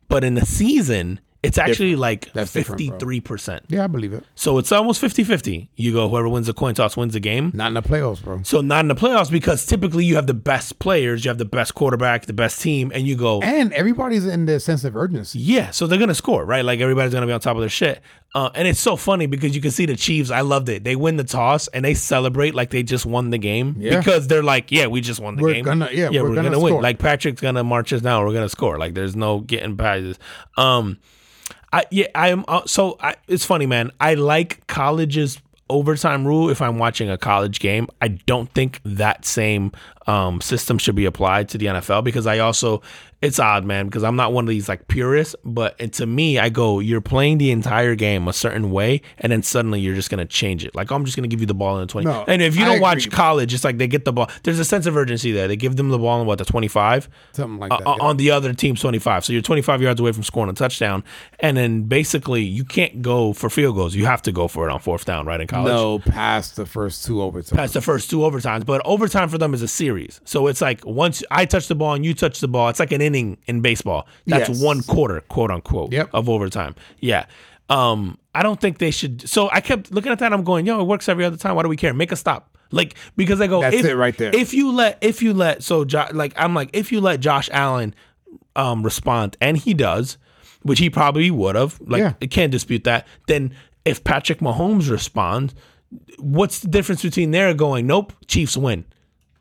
But 0.08 0.24
in 0.24 0.34
the 0.34 0.46
season, 0.46 1.20
it's 1.40 1.56
actually 1.56 1.94
like 1.94 2.32
That's 2.32 2.52
different, 2.52 2.78
bro. 2.78 2.86
fifty 2.88 2.98
three 2.98 3.20
percent. 3.20 3.64
Yeah, 3.68 3.84
I 3.84 3.86
believe 3.86 4.12
it. 4.12 4.24
So 4.34 4.58
it's 4.58 4.72
almost 4.72 5.00
50-50. 5.00 5.68
You 5.76 5.92
go 5.92 6.08
whoever 6.08 6.28
wins 6.28 6.48
the 6.48 6.52
coin 6.52 6.74
toss 6.74 6.96
wins 6.96 7.12
the 7.12 7.20
game. 7.20 7.52
Not 7.54 7.68
in 7.68 7.74
the 7.74 7.82
playoffs, 7.82 8.20
bro. 8.24 8.42
So 8.42 8.60
not 8.60 8.80
in 8.84 8.88
the 8.88 8.96
playoffs 8.96 9.30
because 9.30 9.64
typically 9.64 10.04
you 10.04 10.16
have 10.16 10.26
the 10.26 10.34
best 10.34 10.80
players, 10.80 11.24
you 11.24 11.28
have 11.28 11.38
the 11.38 11.44
best 11.44 11.76
quarterback, 11.76 12.26
the 12.26 12.32
best 12.32 12.60
team, 12.60 12.90
and 12.92 13.06
you 13.06 13.14
go, 13.16 13.40
And 13.40 13.72
everybody's 13.72 14.26
in 14.26 14.46
the 14.46 14.58
sense 14.58 14.82
of 14.82 14.96
urgency. 14.96 15.38
yeah. 15.38 15.70
So 15.70 15.86
they're 15.86 15.98
gonna 15.98 16.14
score, 16.14 16.44
right? 16.44 16.64
Like 16.64 16.80
everybody's 16.80 17.12
gonna 17.12 17.26
be 17.26 17.32
on 17.32 17.38
top 17.38 17.54
of 17.56 17.60
their 17.60 17.68
shit. 17.68 18.00
Uh, 18.34 18.50
and 18.54 18.68
it's 18.68 18.78
so 18.78 18.94
funny 18.94 19.26
because 19.26 19.54
you 19.56 19.62
can 19.62 19.70
see 19.70 19.86
the 19.86 19.96
Chiefs. 19.96 20.30
I 20.30 20.42
loved 20.42 20.68
it. 20.68 20.84
They 20.84 20.96
win 20.96 21.16
the 21.16 21.24
toss 21.24 21.66
and 21.68 21.82
they 21.84 21.94
celebrate 21.94 22.54
like 22.54 22.68
they 22.70 22.82
just 22.82 23.06
won 23.06 23.30
the 23.30 23.38
game 23.38 23.76
Yeah. 23.78 23.98
because 23.98 24.28
they're 24.28 24.42
like, 24.42 24.70
yeah, 24.70 24.86
we 24.86 25.00
just 25.00 25.18
won 25.18 25.36
the 25.36 25.42
We're 25.42 25.54
game. 25.54 25.64
gonna- 25.64 25.88
yeah, 25.92 26.10
yeah, 26.10 26.20
we're 26.20 26.28
we're, 26.30 26.34
gonna 26.36 26.50
gonna, 26.50 26.60
win. 26.62 26.80
Like 26.82 26.98
Patrick's 26.98 27.40
gonna 27.40 27.64
march 27.64 27.92
us 27.92 28.02
down. 28.02 28.26
We're 28.26 28.34
gonna 28.34 28.48
score. 28.50 28.78
Like 28.78 28.92
there's 28.94 29.16
no 29.16 29.40
getting 29.40 29.76
past 29.78 30.02
this. 30.02 30.18
Um, 30.58 30.98
I 31.72 31.84
yeah, 31.90 32.06
I 32.14 32.28
am. 32.28 32.44
Uh, 32.48 32.62
so 32.66 32.96
I, 33.00 33.16
it's 33.28 33.44
funny, 33.46 33.66
man. 33.66 33.92
I 33.98 34.14
like 34.14 34.66
college's 34.66 35.38
overtime 35.70 36.26
rule 36.26 36.48
if 36.50 36.62
I'm 36.62 36.78
watching 36.78 37.10
a 37.10 37.18
college 37.18 37.60
game. 37.60 37.88
I 38.00 38.08
don't 38.08 38.50
think 38.52 38.80
that 38.84 39.24
same 39.24 39.72
um, 40.08 40.40
system 40.40 40.78
should 40.78 40.94
be 40.96 41.04
applied 41.04 41.48
to 41.50 41.58
the 41.58 41.66
NFL 41.66 42.02
because 42.02 42.26
I 42.26 42.38
also 42.38 42.82
it's 43.20 43.40
odd, 43.40 43.64
man, 43.64 43.86
because 43.86 44.04
I'm 44.04 44.14
not 44.14 44.32
one 44.32 44.44
of 44.44 44.48
these 44.48 44.68
like 44.68 44.86
purists, 44.86 45.34
but 45.44 45.76
to 45.94 46.06
me, 46.06 46.38
I 46.38 46.50
go, 46.50 46.78
you're 46.78 47.00
playing 47.00 47.38
the 47.38 47.50
entire 47.50 47.96
game 47.96 48.28
a 48.28 48.32
certain 48.32 48.70
way, 48.70 49.00
and 49.18 49.32
then 49.32 49.42
suddenly 49.42 49.80
you're 49.80 49.96
just 49.96 50.08
gonna 50.08 50.24
change 50.24 50.64
it. 50.64 50.72
Like 50.74 50.92
I'm 50.92 51.04
just 51.04 51.16
gonna 51.16 51.26
give 51.26 51.40
you 51.40 51.46
the 51.46 51.54
ball 51.54 51.76
in 51.76 51.80
the 51.80 51.90
20. 51.90 52.06
No, 52.06 52.24
and 52.28 52.40
if 52.40 52.54
you 52.56 52.64
don't 52.64 52.80
watch 52.80 53.10
college, 53.10 53.52
it's 53.52 53.64
like 53.64 53.78
they 53.78 53.88
get 53.88 54.04
the 54.04 54.12
ball. 54.12 54.30
There's 54.44 54.60
a 54.60 54.64
sense 54.64 54.86
of 54.86 54.96
urgency 54.96 55.32
there. 55.32 55.48
They 55.48 55.56
give 55.56 55.74
them 55.74 55.88
the 55.88 55.98
ball 55.98 56.20
in 56.20 56.28
what 56.28 56.38
the 56.38 56.44
25, 56.44 57.08
Something 57.32 57.58
like 57.58 57.72
uh, 57.72 57.78
that, 57.78 57.86
uh, 57.88 57.96
yeah. 57.98 58.04
on 58.04 58.16
the 58.18 58.30
other 58.30 58.54
team's 58.54 58.80
25. 58.80 59.24
So 59.24 59.32
you're 59.32 59.42
25 59.42 59.82
yards 59.82 60.00
away 60.00 60.12
from 60.12 60.22
scoring 60.22 60.50
a 60.50 60.54
touchdown, 60.54 61.02
and 61.40 61.56
then 61.56 61.82
basically 61.82 62.42
you 62.42 62.64
can't 62.64 63.02
go 63.02 63.32
for 63.32 63.50
field 63.50 63.74
goals. 63.74 63.96
You 63.96 64.06
have 64.06 64.22
to 64.22 64.32
go 64.32 64.46
for 64.46 64.68
it 64.68 64.72
on 64.72 64.78
fourth 64.78 65.04
down, 65.04 65.26
right 65.26 65.40
in 65.40 65.48
college 65.48 65.72
No, 65.72 65.98
past 65.98 66.54
the 66.54 66.66
first 66.66 67.04
two 67.04 67.16
overtimes. 67.16 67.56
past 67.56 67.74
the 67.74 67.80
first 67.82 68.10
two 68.10 68.18
overtimes. 68.18 68.64
But 68.64 68.80
overtime 68.84 69.28
for 69.28 69.38
them 69.38 69.54
is 69.54 69.62
a 69.62 69.68
series. 69.68 69.97
So 70.24 70.46
it's 70.46 70.60
like 70.60 70.84
once 70.86 71.22
I 71.30 71.44
touch 71.44 71.68
the 71.68 71.74
ball 71.74 71.94
and 71.94 72.04
you 72.04 72.14
touch 72.14 72.40
the 72.40 72.48
ball, 72.48 72.68
it's 72.68 72.78
like 72.80 72.92
an 72.92 73.00
inning 73.00 73.38
in 73.46 73.60
baseball. 73.60 74.06
That's 74.26 74.48
Yes. 74.48 74.62
one 74.62 74.82
quarter, 74.82 75.20
quote 75.22 75.50
unquote, 75.50 75.92
Yep. 75.92 76.10
of 76.12 76.28
overtime. 76.28 76.74
Yeah. 77.00 77.26
Um, 77.70 78.18
I 78.34 78.42
don't 78.42 78.60
think 78.60 78.78
they 78.78 78.90
should. 78.90 79.28
So 79.28 79.50
I 79.50 79.60
kept 79.60 79.90
looking 79.92 80.12
at 80.12 80.20
that. 80.20 80.32
I'm 80.32 80.44
going, 80.44 80.64
yo, 80.66 80.80
it 80.80 80.84
works 80.84 81.08
every 81.08 81.24
other 81.24 81.36
time. 81.36 81.54
Why 81.56 81.62
do 81.62 81.68
we 81.68 81.76
care? 81.76 81.92
Make 81.92 82.12
a 82.12 82.16
stop. 82.16 82.56
Like 82.70 82.94
because 83.16 83.40
I 83.40 83.46
go, 83.46 83.60
That's 83.60 83.76
if, 83.76 83.84
it 83.86 83.96
right 83.96 84.16
there. 84.16 84.34
If 84.34 84.52
you 84.54 84.70
let, 84.72 84.98
if 85.00 85.22
you 85.22 85.32
let, 85.34 85.62
so 85.62 85.84
jo- 85.84 86.06
like 86.12 86.32
I'm 86.36 86.54
like, 86.54 86.70
if 86.72 86.92
you 86.92 87.00
let 87.00 87.20
Josh 87.20 87.48
Allen 87.52 87.94
um 88.56 88.82
respond, 88.82 89.36
and 89.40 89.56
he 89.56 89.72
does, 89.74 90.18
which 90.62 90.78
he 90.78 90.90
probably 90.90 91.30
would 91.30 91.54
have. 91.56 91.80
Like 91.80 92.00
Yeah. 92.00 92.12
I 92.20 92.26
can't 92.26 92.52
dispute 92.52 92.84
that. 92.84 93.06
Then 93.26 93.54
if 93.84 94.04
Patrick 94.04 94.40
Mahomes 94.40 94.90
responds, 94.90 95.54
what's 96.18 96.60
the 96.60 96.68
difference 96.68 97.02
between 97.02 97.30
there 97.30 97.52
going, 97.54 97.86
nope, 97.86 98.12
Chiefs 98.26 98.56
win? 98.56 98.84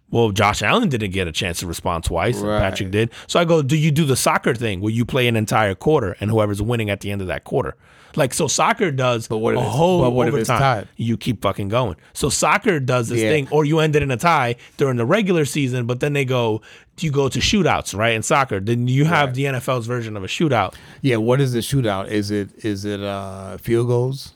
Well, 0.10 0.32
Josh 0.32 0.62
Allen 0.62 0.88
didn't 0.88 1.12
get 1.12 1.28
a 1.28 1.32
chance 1.34 1.60
to 1.60 1.68
respond 1.68 2.06
twice. 2.06 2.38
Right. 2.40 2.60
Patrick 2.60 2.92
did. 2.92 3.12
So 3.28 3.40
I 3.40 3.46
go, 3.46 3.62
do 3.62 3.76
you 3.76 3.92
do 3.92 4.06
the 4.06 4.16
soccer 4.16 4.56
thing 4.56 4.80
where 4.80 4.92
you 4.94 5.04
play 5.06 5.28
an 5.28 5.36
entire 5.36 5.76
quarter 5.76 6.16
and 6.22 6.30
whoever's 6.32 6.62
winning 6.62 6.90
at 6.90 7.02
the 7.02 7.12
end 7.12 7.22
of 7.22 7.28
that 7.28 7.44
quarter? 7.44 7.76
Like 8.16 8.34
so, 8.34 8.48
soccer 8.48 8.90
does 8.90 9.30
what 9.30 9.56
a 9.56 9.60
whole 9.60 10.02
but 10.02 10.12
what 10.12 10.28
if 10.28 10.34
it's 10.34 10.50
overtime. 10.50 10.88
You 10.96 11.18
keep 11.18 11.42
fucking 11.44 11.68
going. 11.68 11.98
So 12.14 12.30
soccer 12.30 12.80
does 12.80 13.10
this 13.10 13.22
Yeah. 13.22 13.30
thing, 13.30 13.48
or 13.52 13.64
you 13.64 13.80
end 13.80 13.96
it 13.96 14.02
in 14.02 14.10
a 14.10 14.18
tie 14.18 14.56
during 14.78 14.98
the 14.98 15.06
regular 15.06 15.46
season, 15.46 15.86
but 15.86 16.00
then 16.00 16.14
they 16.14 16.26
go, 16.26 16.62
Do 16.96 17.06
you 17.06 17.12
go 17.12 17.30
to 17.30 17.38
shootouts, 17.40 17.96
right? 17.96 18.14
In 18.14 18.24
soccer, 18.24 18.60
then 18.60 18.88
you 18.88 19.06
have 19.06 19.36
the 19.36 19.44
NFL's 19.46 19.86
version 19.86 20.18
of 20.18 20.24
a 20.24 20.28
shootout. 20.28 20.74
Yeah, 21.02 21.18
what 21.18 21.40
is 21.40 21.54
the 21.54 21.60
shootout? 21.60 22.08
Is 22.08 22.32
it 22.32 22.50
is 22.66 22.86
it 22.86 23.02
uh 23.04 23.58
field 23.58 23.88
goals? 23.88 24.34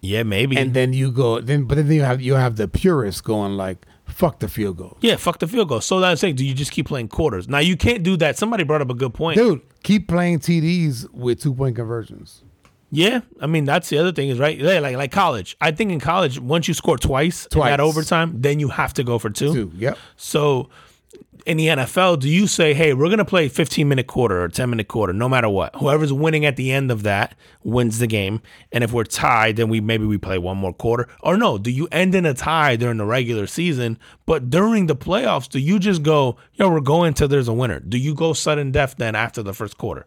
Yeah, 0.00 0.22
maybe. 0.22 0.56
And 0.56 0.74
then 0.74 0.92
you 0.92 1.10
go 1.10 1.40
then 1.40 1.64
but 1.64 1.76
then 1.76 1.90
you 1.90 2.02
have 2.02 2.20
you 2.20 2.34
have 2.34 2.54
the 2.54 2.68
purists 2.68 3.20
going 3.20 3.54
like 3.56 3.84
fuck 4.18 4.40
the 4.40 4.48
field 4.48 4.76
goal. 4.76 4.96
yeah, 5.00 5.16
fuck 5.16 5.38
the 5.38 5.46
field 5.46 5.68
goal. 5.68 5.80
So 5.80 6.00
that's 6.00 6.20
saying, 6.20 6.34
do 6.34 6.44
you 6.44 6.54
just 6.54 6.72
keep 6.72 6.86
playing 6.88 7.08
quarters? 7.08 7.48
Now 7.48 7.58
you 7.60 7.76
can't 7.76 8.02
do 8.02 8.16
that. 8.18 8.36
Somebody 8.36 8.64
brought 8.64 8.82
up 8.82 8.90
a 8.90 8.94
good 8.94 9.14
point. 9.14 9.38
Dude, 9.38 9.60
keep 9.84 10.08
playing 10.08 10.40
TDs 10.40 11.08
with 11.12 11.40
two 11.40 11.54
point 11.54 11.76
conversions. 11.76 12.42
Yeah, 12.90 13.20
I 13.40 13.46
mean 13.46 13.64
that's 13.66 13.90
the 13.90 13.98
other 13.98 14.12
thing 14.12 14.28
is 14.30 14.38
right. 14.38 14.56
Yeah, 14.58 14.80
like 14.80 14.96
like 14.96 15.12
college. 15.12 15.56
I 15.60 15.70
think 15.72 15.92
in 15.92 16.00
college, 16.00 16.40
once 16.40 16.66
you 16.68 16.74
score 16.74 16.96
twice, 16.98 17.44
in 17.44 17.50
Twice. 17.50 17.70
that 17.70 17.80
overtime, 17.80 18.40
then 18.40 18.58
you 18.60 18.68
have 18.70 18.94
to 18.94 19.04
go 19.04 19.18
for 19.18 19.28
two. 19.30 19.52
Two. 19.52 19.72
Yep. 19.76 19.98
So 20.16 20.70
in 21.46 21.56
the 21.56 21.66
NFL, 21.66 22.20
do 22.20 22.28
you 22.28 22.46
say, 22.46 22.74
hey, 22.74 22.94
we're 22.94 23.10
gonna 23.10 23.24
play 23.24 23.48
15 23.48 23.88
minute 23.88 24.06
quarter 24.06 24.42
or 24.42 24.48
10 24.48 24.70
minute 24.70 24.88
quarter, 24.88 25.12
no 25.12 25.28
matter 25.28 25.48
what? 25.48 25.74
Whoever's 25.76 26.12
winning 26.12 26.44
at 26.44 26.56
the 26.56 26.72
end 26.72 26.90
of 26.90 27.02
that 27.02 27.34
wins 27.64 27.98
the 27.98 28.06
game. 28.06 28.40
And 28.72 28.84
if 28.84 28.92
we're 28.92 29.04
tied, 29.04 29.56
then 29.56 29.68
we 29.68 29.80
maybe 29.80 30.04
we 30.04 30.18
play 30.18 30.38
one 30.38 30.56
more 30.56 30.72
quarter. 30.72 31.08
Or 31.20 31.36
no, 31.36 31.58
do 31.58 31.70
you 31.70 31.88
end 31.92 32.14
in 32.14 32.26
a 32.26 32.34
tie 32.34 32.76
during 32.76 32.98
the 32.98 33.06
regular 33.06 33.46
season? 33.46 33.98
But 34.26 34.50
during 34.50 34.86
the 34.86 34.96
playoffs, 34.96 35.48
do 35.48 35.58
you 35.58 35.78
just 35.78 36.02
go, 36.02 36.36
yo, 36.54 36.70
we're 36.70 36.80
going 36.80 37.14
till 37.14 37.28
there's 37.28 37.48
a 37.48 37.52
winner? 37.52 37.80
Do 37.80 37.98
you 37.98 38.14
go 38.14 38.32
sudden 38.32 38.70
death 38.70 38.96
then 38.98 39.14
after 39.14 39.42
the 39.42 39.54
first 39.54 39.78
quarter? 39.78 40.06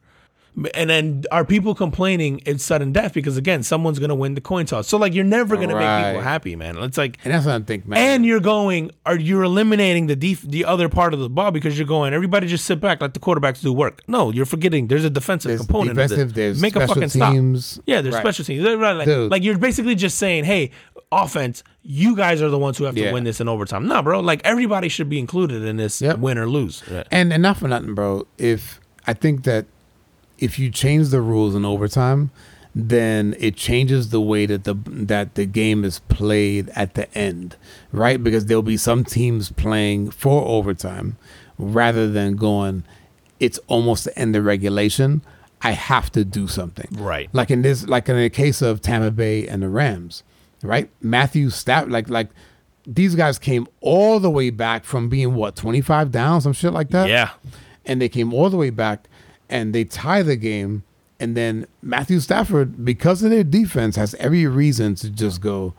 And 0.76 0.90
then 0.90 1.24
are 1.32 1.46
people 1.46 1.74
complaining 1.74 2.42
it's 2.46 2.64
sudden 2.66 2.92
death 2.92 3.14
because 3.14 3.38
again, 3.38 3.64
someone's 3.64 4.00
gonna 4.00 4.16
win 4.16 4.36
the 4.36 4.42
coin 4.42 4.66
toss. 4.66 4.88
So 4.88 4.98
like 4.98 5.14
you're 5.14 5.24
never 5.24 5.56
gonna 5.56 5.68
make 5.76 6.06
people 6.14 6.22
happy, 6.22 6.56
man. 6.58 6.78
It's 6.80 6.98
like 6.98 7.20
And 7.24 7.34
that's 7.34 7.46
what 7.46 7.56
I 7.56 7.60
think, 7.64 7.88
man. 7.88 7.98
and 8.00 8.26
you're 8.26 8.42
going 8.42 8.92
are 9.06 9.16
you're 9.18 9.44
eliminating 9.44 10.08
the 10.08 10.16
def- 10.16 10.42
the 10.42 10.66
other 10.66 10.90
part 10.90 11.14
of 11.14 11.22
the 11.22 11.30
ball 11.30 11.52
because 11.52 11.78
you're 11.80 11.88
going 11.88 12.14
everybody 12.14 12.48
just 12.48 12.66
sit 12.66 12.82
back 12.82 13.02
let 13.02 13.14
the 13.14 13.20
quarterbacks 13.22 13.62
do 13.62 13.72
work 13.72 14.02
no 14.08 14.30
you're 14.32 14.46
forgetting 14.46 14.88
there's 14.88 15.06
a 15.06 15.10
defensive 15.10 15.50
There's 15.50 15.62
component 15.62 15.96
defensive, 15.96 16.34
there's 16.34 16.62
make 16.62 16.76
a 16.76 16.80
special 16.80 16.96
fucking 16.96 17.10
stop 17.10 17.32
teams. 17.34 17.80
yeah 17.86 18.02
there's 18.02 18.16
Right. 18.16 18.22
special 18.22 18.44
teams 18.46 18.64
right, 18.66 18.92
like, 18.94 19.08
like 19.32 19.44
you're 19.44 19.58
basically 19.58 19.96
just 19.96 20.18
saying 20.18 20.44
hey 20.44 20.72
offense 21.14 21.64
you 21.84 22.16
guys 22.16 22.42
are 22.42 22.50
the 22.50 22.60
ones 22.60 22.78
who 22.78 22.84
have 22.84 22.96
to 22.96 23.12
win 23.12 23.24
this 23.24 23.40
in 23.40 23.48
overtime 23.48 23.88
no 23.88 24.02
bro 24.02 24.20
like 24.20 24.42
everybody 24.44 24.90
should 24.90 25.08
be 25.10 25.18
included 25.20 25.64
in 25.64 25.78
this 25.78 26.02
Yep. 26.02 26.20
win 26.20 26.38
or 26.38 26.48
lose 26.48 26.84
Right. 26.92 27.08
And 27.12 27.32
enough 27.32 27.58
not 27.58 27.58
for 27.58 27.68
nothing, 27.70 27.96
bro. 27.96 28.28
If 28.38 28.80
I 29.08 29.14
think 29.14 29.44
that 29.44 29.66
if 30.42 30.60
you 30.60 30.70
change 30.70 31.10
the 31.10 31.22
rules 31.22 31.56
in 31.56 31.64
overtime, 31.64 32.32
then 32.74 33.36
it 33.40 33.56
changes 33.56 34.10
the 34.10 34.20
way 34.20 34.46
that 34.46 34.64
the 34.64 34.74
that 34.88 35.36
the 35.36 35.46
game 35.46 35.86
is 35.86 36.00
played 36.00 36.70
at 36.70 36.96
the 36.96 37.14
end, 37.18 37.56
right? 37.92 38.22
Because 38.22 38.48
there'll 38.48 38.64
be 38.64 38.78
some 38.78 39.04
teams 39.04 39.52
playing 39.52 40.12
for 40.12 40.46
overtime 40.46 41.16
rather 41.58 42.10
than 42.10 42.36
going. 42.36 42.84
It's 43.40 43.60
almost 43.68 44.06
the 44.06 44.18
end 44.18 44.36
of 44.36 44.46
regulation. 44.46 45.22
I 45.64 45.72
have 45.72 46.12
to 46.14 46.26
do 46.26 46.48
something, 46.48 46.88
Right. 46.92 47.30
Like 47.34 47.52
in 47.52 47.62
this, 47.62 47.88
like 47.88 48.10
in 48.10 48.18
the 48.18 48.32
case 48.32 48.64
of 48.64 48.82
Tampa 48.82 49.12
Bay 49.12 49.48
and 49.48 49.62
the 49.62 49.70
Rams, 49.70 50.24
right? 50.64 50.90
Matthew 51.02 51.52
Stafford, 51.52 51.92
like 51.92 52.10
like 52.10 52.30
these 52.88 53.14
guys 53.14 53.38
came 53.38 53.68
all 53.80 54.20
the 54.20 54.30
way 54.30 54.50
back 54.50 54.86
from 54.86 55.08
being 55.08 55.36
what 55.36 55.56
twenty 55.56 55.82
five 55.82 56.12
down, 56.12 56.42
some 56.42 56.54
shit 56.54 56.74
like 56.74 56.90
that 56.90 57.10
yeah 57.10 57.32
and 57.86 58.02
they 58.02 58.10
came 58.10 58.34
all 58.34 58.50
the 58.50 58.58
way 58.58 58.70
back 58.70 59.08
and 59.52 59.76
they 59.76 59.84
tie 59.84 60.24
the 60.24 60.36
game 60.36 60.84
and 61.20 61.38
then 61.38 61.68
Matthew 61.84 62.20
Stafford 62.20 62.84
because 62.84 63.22
of 63.22 63.30
their 63.30 63.44
defense 63.44 63.96
has 63.96 64.16
every 64.16 64.48
reason 64.48 64.96
to 64.96 65.10
just 65.10 65.42
go 65.42 65.76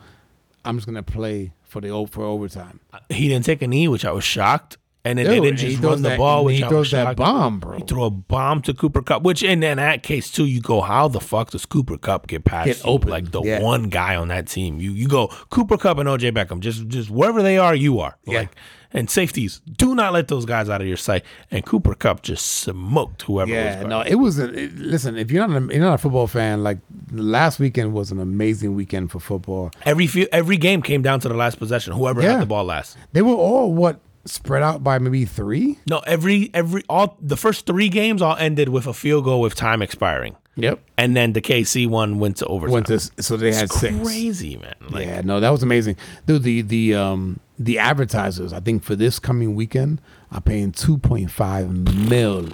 I'm 0.65 0.77
just 0.77 0.87
to 0.95 1.03
play 1.03 1.53
for 1.65 1.81
the 1.81 2.07
for 2.11 2.23
overtime. 2.25 2.79
he 3.09 3.29
didn't 3.29 3.45
take 3.45 3.63
a 3.63 3.67
knee 3.67 3.89
which 3.89 4.05
I 4.05 4.13
was 4.13 4.23
shocked 4.25 4.77
and 5.05 5.19
then 5.19 5.27
Dude, 5.27 5.45
and 5.47 5.59
he 5.59 5.71
just 5.71 5.83
run 5.83 6.03
the 6.03 6.11
that- 6.11 6.19
ball 6.19 6.45
which 6.45 6.59
he 6.59 6.63
throws 6.63 6.91
that 6.93 7.17
bomb, 7.17 7.59
bro. 7.61 7.79
He 7.79 7.83
threw 7.85 8.05
a 8.05 8.11
bomb 8.11 8.63
to 8.63 8.73
Cooper 8.75 9.03
Kupp, 9.03 9.23
which 9.23 9.43
in, 9.43 9.63
in 9.63 9.79
that 9.79 10.03
case 10.03 10.31
too, 10.31 10.45
you 10.47 10.61
go, 10.61 10.81
how 10.81 11.09
the 11.09 11.21
fuck 11.21 11.51
does 11.51 11.67
Cooper 11.67 11.99
Kupp 11.99 12.29
get 12.29 12.45
past 12.45 12.67
Get 12.67 12.81
open, 12.85 13.11
like 13.11 13.31
the 13.33 13.43
yeah. 13.43 13.61
one 13.61 13.89
guy 13.89 14.15
on 14.17 14.29
that 14.29 14.47
team? 14.47 14.79
You 14.81 14.93
you 14.93 15.09
go 15.09 15.27
Cooper 15.51 15.77
Kupp 15.77 15.99
and 15.99 16.09
OJ 16.09 16.33
Beckham, 16.33 16.61
just 16.61 16.87
just 16.89 17.11
wherever 17.11 17.43
they 17.43 17.59
are, 17.59 17.75
you 17.75 17.99
are. 18.01 18.17
Yeah. 18.25 18.41
Like 18.41 18.51
and 18.95 19.09
safeties, 19.09 19.63
do 19.79 19.95
not 19.95 20.13
let 20.13 20.29
those 20.29 20.45
guys 20.45 20.69
out 20.69 20.83
of 20.83 20.87
your 20.87 20.99
sight. 20.99 21.25
And 21.51 21.65
Cooper 21.65 21.95
Kupp 21.95 22.21
just 22.23 22.45
smoked 22.47 23.23
whoever 23.23 23.51
was 23.51 23.55
Yeah, 23.57 23.73
guarding. 23.73 23.89
no, 23.89 24.01
it 24.03 24.17
was. 24.17 24.39
A, 24.39 24.53
it- 24.53 24.77
listen, 24.77 25.17
if 25.17 25.31
you're 25.31 25.49
not 25.49 25.63
a, 25.63 25.75
you're 25.75 25.83
not 25.83 25.95
a 25.95 25.99
football 25.99 26.27
fan, 26.27 26.63
like 26.63 26.77
last 27.11 27.59
weekend 27.59 27.95
was 27.95 28.11
an 28.13 28.21
amazing 28.21 28.75
weekend 28.75 29.11
for 29.11 29.19
football. 29.19 29.71
Every 29.87 30.07
few, 30.07 30.29
every 30.31 30.59
game 30.59 30.83
came 30.83 31.01
down 31.01 31.21
to 31.21 31.29
the 31.31 31.35
last 31.35 31.59
possession. 31.59 31.95
Whoever 31.95 32.21
Yeah. 32.21 32.33
had 32.33 32.43
the 32.43 32.47
ball 32.47 32.65
last. 32.65 32.99
They 33.13 33.23
were 33.23 33.33
all 33.33 33.73
what 33.73 33.99
spread 34.25 34.63
out 34.63 34.83
by 34.85 34.99
maybe 34.99 35.25
three. 35.25 35.79
No, 35.89 35.99
every 36.01 36.51
every 36.55 36.83
all 36.89 37.17
the 37.21 37.37
first 37.37 37.67
three 37.67 37.89
games 37.89 38.23
all 38.23 38.37
ended 38.37 38.69
with 38.69 38.87
a 38.87 38.93
field 38.95 39.25
goal 39.25 39.41
with 39.41 39.55
time 39.55 39.83
expiring, 39.83 40.37
Yep. 40.57 40.81
and 40.97 41.17
then 41.17 41.33
the 41.33 41.41
KC 41.41 41.87
one 41.89 42.19
went 42.19 42.37
to 42.39 42.47
overtime. 42.47 42.73
Went 42.73 42.87
to 42.87 42.99
so 43.23 43.37
they 43.37 43.53
had 43.53 43.65
It's 43.65 43.81
six. 43.81 43.97
crazy, 44.03 44.57
man. 44.57 44.75
Like, 44.91 45.07
yeah, 45.07 45.21
no, 45.23 45.41
that 45.41 45.51
was 45.51 45.63
amazing, 45.63 45.97
dude. 46.27 46.43
The 46.43 46.63
the 46.63 46.95
um 46.95 47.41
the 47.59 47.79
advertisers, 47.79 48.53
I 48.53 48.61
think 48.61 48.83
for 48.83 48.97
this 48.97 49.19
coming 49.19 49.55
weekend, 49.55 50.01
are 50.31 50.41
paying 50.41 50.73
two 50.73 50.99
point 50.99 51.31
five 51.31 51.71
mil 52.09 52.49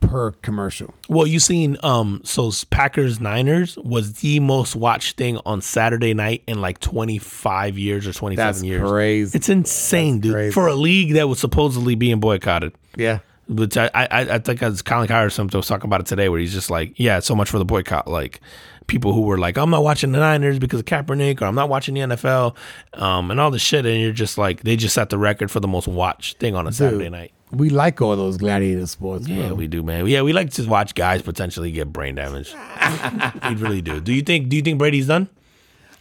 per 0.00 0.32
commercial. 0.32 0.92
Well, 1.08 1.26
you 1.26 1.38
seen 1.40 1.76
um 1.82 2.20
so 2.24 2.50
Packers 2.70 3.20
Niners 3.20 3.76
was 3.78 4.14
the 4.14 4.40
most 4.40 4.74
watched 4.74 5.16
thing 5.16 5.38
on 5.46 5.60
Saturday 5.60 6.14
night 6.14 6.42
in 6.46 6.60
like 6.60 6.80
25 6.80 7.78
years 7.78 8.06
or 8.06 8.12
27 8.12 8.36
That's 8.52 8.62
years. 8.64 8.88
crazy. 8.90 9.36
It's 9.36 9.48
insane, 9.48 10.20
dude. 10.20 10.32
crazy. 10.32 10.52
For 10.52 10.66
a 10.68 10.74
league 10.74 11.14
that 11.14 11.28
was 11.28 11.38
supposedly 11.38 11.94
being 11.94 12.20
boycotted. 12.20 12.72
yeah, 12.96 13.18
Which 13.48 13.76
I 13.76 13.90
I, 13.94 14.08
I 14.10 14.38
think 14.38 14.62
as 14.62 14.82
Colin 14.82 15.10
or 15.12 15.30
something 15.30 15.58
was 15.58 15.68
talking 15.68 15.86
about 15.88 16.00
it 16.00 16.06
today 16.06 16.28
where 16.28 16.40
he's 16.40 16.52
just 16.52 16.70
like, 16.70 16.92
yeah, 16.98 17.20
so 17.20 17.34
much 17.34 17.50
for 17.50 17.58
the 17.58 17.64
boycott. 17.64 18.08
Like 18.08 18.40
people 18.86 19.12
who 19.12 19.20
were 19.22 19.38
like, 19.38 19.56
I'm 19.56 19.70
not 19.70 19.84
watching 19.84 20.10
the 20.12 20.18
Niners 20.18 20.58
because 20.58 20.80
of 20.80 20.86
Kaepernick 20.86 21.40
or 21.40 21.44
I'm 21.44 21.54
not 21.54 21.68
watching 21.68 21.94
the 21.94 22.00
NFL 22.00 22.56
um, 22.94 23.30
and 23.30 23.38
all 23.38 23.50
this 23.52 23.62
shit. 23.62 23.86
And 23.86 24.00
you're 24.00 24.10
just 24.12 24.36
like, 24.38 24.62
they 24.64 24.74
just 24.76 24.94
set 24.94 25.10
the 25.10 25.18
record 25.18 25.50
for 25.50 25.60
the 25.60 25.68
most 25.68 25.86
watched 25.86 26.38
thing 26.38 26.56
on 26.56 26.66
a 26.66 26.72
Saturday 26.72 27.08
night. 27.08 27.32
We 27.52 27.70
like 27.70 28.00
all 28.00 28.14
those 28.16 28.36
gladiator 28.36 28.86
sports. 28.86 29.26
Yeah, 29.26 29.48
bro. 29.48 29.56
we 29.56 29.66
do, 29.66 29.82
man. 29.82 30.06
Yeah, 30.06 30.22
we 30.22 30.32
like 30.32 30.50
to 30.52 30.68
watch 30.68 30.94
guys 30.94 31.22
potentially 31.22 31.72
get 31.72 31.92
brain 31.92 32.14
damage. 32.14 32.54
we 33.48 33.54
really 33.54 33.82
do. 33.82 34.00
Do 34.00 34.12
you 34.12 34.22
think? 34.22 34.48
Do 34.48 34.56
you 34.56 34.62
think 34.62 34.78
Brady's 34.78 35.06
done? 35.06 35.28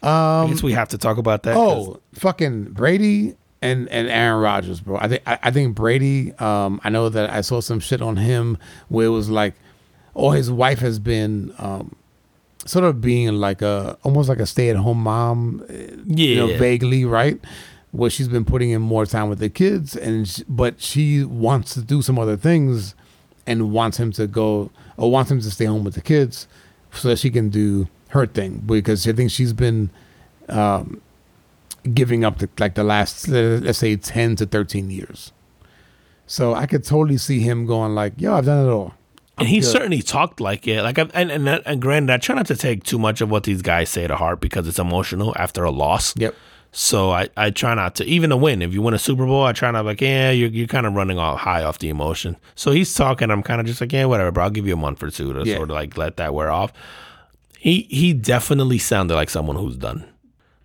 Um, 0.01 0.11
I 0.11 0.47
guess 0.49 0.63
we 0.63 0.73
have 0.73 0.89
to 0.89 0.97
talk 0.97 1.17
about 1.17 1.43
that. 1.43 1.57
Oh, 1.57 1.99
fucking 2.13 2.71
Brady 2.71 3.35
and 3.61 3.89
and 3.89 4.07
Aaron 4.07 4.41
Rodgers, 4.41 4.79
bro. 4.79 4.97
I 4.97 5.07
think 5.07 5.23
I, 5.25 5.39
I 5.43 5.51
think 5.51 5.75
Brady. 5.75 6.33
Um, 6.33 6.79
I 6.83 6.89
know 6.89 7.09
that 7.09 7.29
I 7.29 7.41
saw 7.41 7.59
some 7.59 7.79
shit 7.79 8.01
on 8.01 8.17
him 8.17 8.57
where 8.87 9.07
it 9.07 9.09
was 9.09 9.29
like, 9.29 9.55
oh, 10.15 10.31
his 10.31 10.51
wife 10.51 10.79
has 10.79 10.99
been 10.99 11.53
um, 11.57 11.95
sort 12.65 12.85
of 12.85 13.01
being 13.01 13.33
like 13.33 13.61
a 13.61 13.97
almost 14.03 14.29
like 14.29 14.39
a 14.39 14.45
stay 14.45 14.69
at 14.69 14.75
home 14.75 15.03
mom, 15.03 15.65
uh, 15.69 15.73
yeah, 15.73 16.25
you 16.25 16.35
know, 16.35 16.57
vaguely, 16.57 17.05
right? 17.05 17.39
Where 17.91 18.09
she's 18.09 18.27
been 18.27 18.45
putting 18.45 18.69
in 18.69 18.81
more 18.81 19.05
time 19.05 19.29
with 19.29 19.39
the 19.39 19.49
kids, 19.49 19.95
and 19.95 20.27
sh 20.27 20.41
but 20.47 20.81
she 20.81 21.23
wants 21.23 21.73
to 21.73 21.81
do 21.81 22.01
some 22.01 22.19
other 22.19 22.37
things, 22.37 22.95
and 23.47 23.71
wants 23.71 23.97
him 23.97 24.11
to 24.13 24.27
go 24.27 24.71
or 24.97 25.11
wants 25.11 25.31
him 25.31 25.41
to 25.41 25.51
stay 25.51 25.65
home 25.65 25.83
with 25.83 25.95
the 25.95 26.01
kids, 26.01 26.47
so 26.91 27.09
that 27.09 27.19
she 27.19 27.29
can 27.29 27.49
do 27.49 27.87
her 28.09 28.25
thing 28.25 28.63
because 28.65 29.07
I 29.07 29.13
think 29.13 29.31
she's 29.31 29.53
been 29.53 29.89
um, 30.47 31.01
giving 31.93 32.23
up 32.23 32.39
the, 32.39 32.49
like 32.59 32.75
the 32.75 32.83
last 32.83 33.27
let's 33.27 33.79
say 33.79 33.95
ten 33.95 34.35
to 34.37 34.45
thirteen 34.45 34.89
years. 34.89 35.31
So 36.27 36.53
I 36.53 36.67
could 36.67 36.83
totally 36.83 37.17
see 37.17 37.39
him 37.39 37.65
going 37.65 37.95
like, 37.95 38.13
"Yo, 38.17 38.35
I've 38.35 38.45
done 38.45 38.67
it 38.67 38.69
all." 38.69 38.93
and 39.39 39.47
he 39.47 39.59
good. 39.61 39.67
certainly 39.67 40.01
talked 40.01 40.39
like 40.39 40.67
it. 40.67 40.83
Like, 40.83 40.99
I've, 40.99 41.11
and, 41.13 41.31
and 41.31 41.47
and 41.47 41.81
granted, 41.81 42.13
I 42.13 42.17
try 42.17 42.35
not 42.35 42.47
to 42.47 42.55
take 42.55 42.83
too 42.83 42.99
much 42.99 43.21
of 43.21 43.29
what 43.31 43.43
these 43.43 43.61
guys 43.61 43.89
say 43.89 44.05
to 44.05 44.15
heart 44.15 44.41
because 44.41 44.67
it's 44.67 44.79
emotional 44.79 45.33
after 45.37 45.63
a 45.63 45.71
loss. 45.71 46.13
Yep. 46.17 46.35
So 46.71 47.09
I, 47.11 47.29
I 47.35 47.49
try 47.49 47.73
not 47.73 47.95
to 47.95 48.05
even 48.05 48.29
to 48.29 48.37
win. 48.37 48.61
If 48.61 48.73
you 48.73 48.81
win 48.81 48.93
a 48.93 48.99
Super 48.99 49.25
Bowl, 49.25 49.43
I 49.43 49.53
try 49.53 49.71
not 49.71 49.85
like 49.85 50.01
yeah 50.01 50.29
you're 50.31 50.49
you're 50.49 50.67
kind 50.67 50.85
of 50.85 50.93
running 50.93 51.17
off 51.17 51.39
high 51.39 51.63
off 51.63 51.79
the 51.79 51.89
emotion. 51.89 52.37
So 52.55 52.71
he's 52.71 52.93
talking. 52.93 53.31
I'm 53.31 53.41
kind 53.43 53.59
of 53.59 53.65
just 53.67 53.81
like 53.81 53.91
yeah 53.91 54.05
whatever, 54.05 54.31
bro. 54.31 54.43
I'll 54.45 54.49
give 54.51 54.67
you 54.67 54.73
a 54.73 54.77
month 54.77 55.01
or 55.01 55.09
two 55.09 55.33
to 55.33 55.43
Yeah. 55.47 55.55
sort 55.57 55.69
of 55.71 55.75
like 55.75 55.97
let 55.97 56.17
that 56.17 56.33
wear 56.33 56.51
off. 56.51 56.71
He 57.57 57.87
he 57.89 58.13
definitely 58.13 58.77
sounded 58.77 59.15
like 59.15 59.29
someone 59.29 59.55
who's 59.55 59.77
done. 59.77 60.05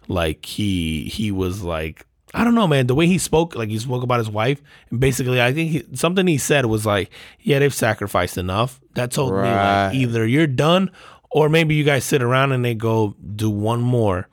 Like 0.06 0.44
he 0.44 1.04
he 1.04 1.30
was 1.30 1.62
like 1.62 2.06
I 2.34 2.42
don't 2.44 2.54
know, 2.56 2.66
man. 2.66 2.88
The 2.88 2.94
way 2.96 3.06
he 3.06 3.16
spoke, 3.18 3.54
like 3.54 3.68
he 3.68 3.78
spoke 3.78 4.02
about 4.02 4.18
his 4.18 4.28
wife, 4.28 4.60
and 4.90 4.98
basically, 4.98 5.40
I 5.40 5.52
think 5.54 5.70
he, 5.70 5.84
something 5.94 6.26
he 6.26 6.36
said 6.36 6.66
was 6.66 6.84
like, 6.84 7.08
"Yeah, 7.40 7.60
they've 7.60 7.72
sacrificed 7.72 8.36
enough." 8.36 8.80
That 8.94 9.12
told 9.12 9.32
me 9.34 9.38
like 9.42 9.94
either 9.94 10.26
you're 10.26 10.48
done, 10.48 10.90
or 11.30 11.48
maybe 11.48 11.76
you 11.76 11.84
guys 11.84 12.04
sit 12.04 12.22
around 12.22 12.50
and 12.52 12.64
they 12.64 12.74
go 12.74 13.14
do 13.36 13.48
one 13.48 13.80
more. 13.82 14.28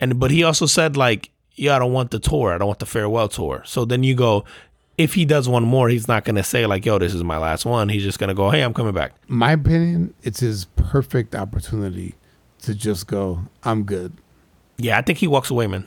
And 0.00 0.18
but 0.20 0.30
he 0.30 0.42
also 0.44 0.66
said 0.66 0.96
like, 0.96 1.30
"Yeah, 1.54 1.76
I 1.76 1.78
don't 1.78 1.92
want 1.92 2.10
the 2.10 2.18
tour. 2.18 2.52
I 2.52 2.58
don't 2.58 2.66
want 2.68 2.78
the 2.80 2.86
farewell 2.86 3.28
tour." 3.28 3.62
So 3.64 3.84
then 3.84 4.02
you 4.02 4.14
go, 4.14 4.44
if 4.98 5.14
he 5.14 5.24
does 5.24 5.48
one 5.48 5.62
more, 5.64 5.88
he's 5.88 6.08
not 6.08 6.24
gonna 6.24 6.42
say 6.42 6.66
like, 6.66 6.84
"Yo, 6.84 6.98
this 6.98 7.14
is 7.14 7.24
my 7.24 7.38
last 7.38 7.64
one." 7.64 7.88
He's 7.88 8.02
just 8.02 8.18
gonna 8.18 8.34
go, 8.34 8.50
"Hey, 8.50 8.62
I'm 8.62 8.74
coming 8.74 8.92
back." 8.94 9.12
my 9.28 9.52
opinion, 9.52 10.14
it's 10.22 10.40
his 10.40 10.66
perfect 10.76 11.34
opportunity 11.34 12.14
to 12.62 12.74
just 12.74 13.06
go, 13.06 13.40
I'm 13.62 13.84
good. 13.84 14.12
Yeah, 14.78 14.98
I 14.98 15.02
think 15.02 15.18
he 15.18 15.26
walks 15.26 15.50
away, 15.50 15.66
man. 15.66 15.86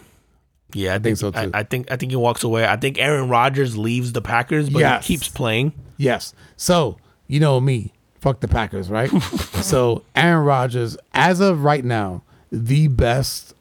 Yeah, 0.74 0.96
I 0.96 1.00
think, 1.00 1.18
so, 1.18 1.32
too. 1.32 1.38
I, 1.54 1.60
I 1.60 1.64
think 1.64 1.92
I 1.92 1.96
think 1.98 2.12
he 2.12 2.16
walks 2.16 2.44
away. 2.44 2.66
I 2.66 2.76
think 2.78 3.00
Aaron 3.00 3.28
Rodgers 3.30 3.76
leaves 3.78 4.14
the 4.14 4.22
Packers, 4.22 4.70
but 4.70 4.80
Yes. 4.80 5.06
he 5.08 5.14
keeps 5.16 5.28
playing. 5.28 5.74
Yes. 5.98 6.34
So, 6.58 6.98
you 7.28 7.40
know 7.40 7.60
me, 7.60 7.92
fuck 8.20 8.40
the 8.40 8.48
Packers, 8.48 8.90
right? 8.90 9.10
so, 9.62 10.04
Aaron 10.16 10.46
Rodgers, 10.46 10.96
as 11.14 11.40
of 11.40 11.64
right 11.64 11.84
now, 11.84 12.24
the 12.52 12.88
best 12.88 13.54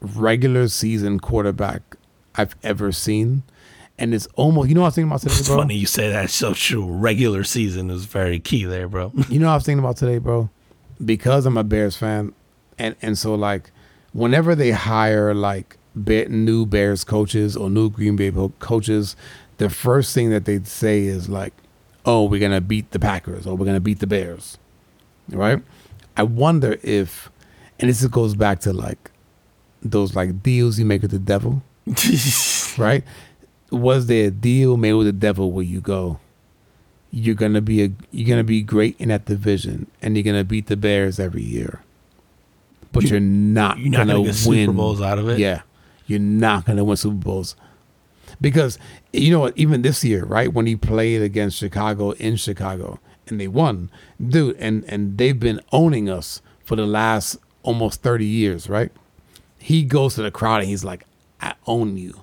regular 0.00 0.68
season 0.68 1.20
quarterback 1.20 1.96
I've 2.34 2.54
ever 2.62 2.92
seen. 2.92 3.42
And 3.98 4.14
it's 4.14 4.26
almost, 4.34 4.68
you 4.70 4.74
know 4.74 4.80
what 4.80 4.86
I 4.86 4.88
was 4.88 4.94
thinking 4.94 5.10
about 5.10 5.20
today, 5.20 5.34
It's 5.34 5.48
bro? 5.48 5.58
funny 5.58 5.74
you 5.76 5.86
say 5.86 6.10
that. 6.10 6.24
It's 6.24 6.34
so 6.34 6.54
true. 6.54 6.86
Regular 6.90 7.44
season 7.44 7.90
is 7.90 8.06
very 8.06 8.40
key 8.40 8.64
there, 8.64 8.88
bro. 8.88 9.12
You 9.28 9.38
know 9.38 9.46
what 9.46 9.52
I 9.52 9.56
was 9.56 9.64
thinking 9.64 9.80
about 9.84 9.98
today, 9.98 10.18
bro? 10.18 10.48
Because 11.04 11.44
I'm 11.46 11.56
a 11.58 11.64
Bears 11.64 11.96
fan, 11.96 12.34
and 12.78 12.94
and 13.02 13.16
so 13.18 13.34
like, 13.34 13.70
whenever 14.12 14.54
they 14.54 14.70
hire 14.70 15.34
like 15.34 15.76
new 15.94 16.64
Bears 16.66 17.04
coaches 17.04 17.56
or 17.56 17.68
new 17.70 17.90
Green 17.90 18.16
Bay 18.16 18.32
coaches, 18.58 19.16
the 19.58 19.68
first 19.70 20.14
thing 20.14 20.30
that 20.30 20.44
they 20.46 20.62
say 20.64 21.04
is 21.04 21.28
like, 21.28 21.52
"Oh, 22.06 22.24
we're 22.24 22.40
gonna 22.40 22.60
beat 22.60 22.90
the 22.92 22.98
Packers 22.98 23.46
or 23.46 23.56
we're 23.56 23.66
gonna 23.66 23.80
beat 23.80 24.00
the 24.00 24.06
Bears," 24.06 24.56
right? 25.30 25.62
I 26.16 26.22
wonder 26.22 26.78
if, 26.82 27.30
and 27.78 27.88
this 27.88 28.06
goes 28.06 28.34
back 28.34 28.60
to 28.60 28.72
like 28.72 29.10
those 29.82 30.14
like 30.14 30.42
deals 30.42 30.78
you 30.78 30.84
make 30.84 31.02
with 31.02 31.10
the 31.10 31.18
devil, 31.18 31.62
right? 32.78 33.04
Was 33.70 34.06
there 34.06 34.26
a 34.28 34.30
deal 34.30 34.76
made 34.76 34.94
with 34.94 35.06
the 35.06 35.12
devil 35.12 35.52
where 35.52 35.64
you 35.64 35.80
go? 35.80 36.18
you're 37.12 37.34
gonna 37.34 37.60
be 37.60 37.82
a 37.82 37.90
you're 38.12 38.28
gonna 38.28 38.44
be 38.44 38.62
great 38.62 38.94
in 39.00 39.08
that 39.08 39.24
division 39.24 39.88
and 40.00 40.16
you're 40.16 40.22
gonna 40.22 40.44
beat 40.44 40.66
the 40.68 40.76
Bears 40.76 41.18
every 41.18 41.42
year. 41.42 41.80
But 42.92 43.02
You- 43.10 43.16
are 43.16 43.20
not 43.20 43.78
You're 43.80 43.90
not 43.90 43.98
gonna, 43.98 44.12
gonna 44.12 44.22
win 44.22 44.32
Super 44.32 44.72
Bowls 44.72 45.00
out 45.00 45.18
of 45.18 45.28
it. 45.28 45.40
Yeah. 45.40 45.62
You're 46.06 46.20
not 46.20 46.66
gonna 46.66 46.84
win 46.84 46.96
Super 46.96 47.16
Bowls. 47.16 47.56
Because 48.40 48.78
you 49.12 49.32
know 49.32 49.40
what, 49.40 49.58
even 49.58 49.82
this 49.82 50.04
year, 50.04 50.24
right, 50.24 50.52
when 50.52 50.66
he 50.66 50.76
played 50.76 51.20
against 51.20 51.56
Chicago 51.58 52.12
in 52.12 52.36
Chicago 52.36 53.00
and 53.26 53.40
they 53.40 53.48
won, 53.48 53.90
dude, 54.24 54.54
and 54.60 54.84
and 54.84 55.18
they've 55.18 55.40
been 55.40 55.60
owning 55.72 56.08
us 56.08 56.40
for 56.64 56.76
the 56.76 56.86
last 56.86 57.38
almost 57.64 58.02
30 58.02 58.24
years, 58.24 58.68
right? 58.68 58.92
He 59.60 59.84
goes 59.84 60.14
to 60.16 60.22
the 60.22 60.30
crowd 60.30 60.60
and 60.60 60.68
he's 60.68 60.84
like, 60.84 61.04
I 61.40 61.54
own 61.66 61.96
you. 61.96 62.22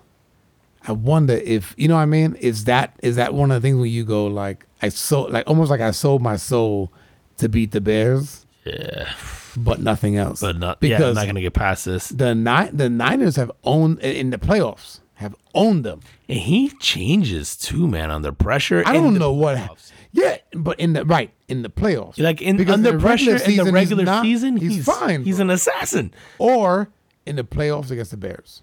I 0.87 0.91
wonder 0.93 1.33
if 1.33 1.73
you 1.77 1.87
know 1.87 1.95
what 1.95 2.01
I 2.01 2.05
mean. 2.05 2.35
Is 2.35 2.65
that 2.65 2.97
is 3.03 3.15
that 3.17 3.33
one 3.33 3.51
of 3.51 3.61
the 3.61 3.65
things 3.67 3.77
where 3.77 3.85
you 3.85 4.03
go 4.05 4.25
like 4.27 4.65
I 4.81 4.89
sold 4.89 5.31
like 5.31 5.45
almost 5.47 5.69
like 5.69 5.81
I 5.81 5.91
sold 5.91 6.21
my 6.21 6.37
soul 6.37 6.91
to 7.37 7.49
beat 7.49 7.71
the 7.71 7.81
Bears, 7.81 8.45
Yeah, 8.65 9.09
but 9.57 9.79
nothing 9.81 10.15
else. 10.15 10.39
but 10.39 10.57
not. 10.57 10.77
yeah, 10.81 11.03
I'm 11.03 11.13
not 11.13 11.25
gonna 11.27 11.41
get 11.41 11.53
past 11.53 11.85
this. 11.85 12.07
the 12.09 12.33
Ni- 12.33 12.69
the 12.71 12.89
Niners 12.89 13.35
have 13.35 13.51
owned 13.63 13.99
in 13.99 14.29
the 14.29 14.37
playoffs 14.37 14.99
have 15.15 15.35
owned 15.55 15.83
them. 15.83 15.99
And 16.29 16.37
he 16.39 16.69
changes 16.79 17.55
too, 17.57 17.87
man, 17.87 18.09
under 18.11 18.31
pressure. 18.31 18.83
I 18.85 18.93
don't 18.93 19.15
know 19.15 19.33
what. 19.33 19.57
playoffs. 19.57 19.91
Yeah, 20.13 20.37
but 20.53 20.79
in 20.79 20.93
the 20.93 21.03
right 21.05 21.31
in 21.47 21.63
the 21.63 21.69
playoffs, 21.69 22.17
Like 22.19 22.41
in 22.41 22.55
Because 22.55 22.75
under 22.75 22.91
the 22.93 22.99
pressure 22.99 23.33
regular 23.33 23.43
in 23.45 23.57
the 23.57 23.63
season, 23.63 23.73
regular 23.73 24.01
he's 24.03 24.05
not- 24.05 24.23
season, 24.23 24.57
he's, 24.57 24.85
fine. 24.85 25.23
He's 25.25 25.35
bro. 25.37 25.43
an 25.45 25.49
assassin. 25.49 26.13
or 26.39 26.89
in 27.27 27.35
the 27.35 27.43
playoffs 27.43 27.91
against 27.91 28.11
the 28.11 28.17
Bears. 28.17 28.61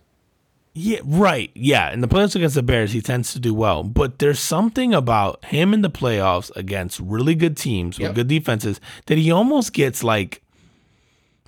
Yeah, 0.76 0.98
right. 1.04 1.52
Yeah, 1.54 1.92
in 1.92 2.00
the 2.00 2.08
playoffs 2.08 2.34
against 2.34 2.56
the 2.56 2.62
Bears, 2.62 2.92
he 2.92 3.00
tends 3.00 3.32
to 3.32 3.38
do 3.38 3.54
well. 3.54 3.84
But 3.84 4.18
there's 4.18 4.40
something 4.40 4.92
about 4.92 5.44
him 5.44 5.72
in 5.72 5.82
the 5.82 5.90
playoffs 5.90 6.50
against 6.56 6.98
really 6.98 7.36
good 7.36 7.56
teams 7.56 7.96
with 7.98 8.06
Yep. 8.08 8.14
good 8.16 8.28
defenses 8.28 8.80
that 9.06 9.16
he 9.16 9.30
almost 9.30 9.72
gets 9.72 10.02
like 10.02 10.42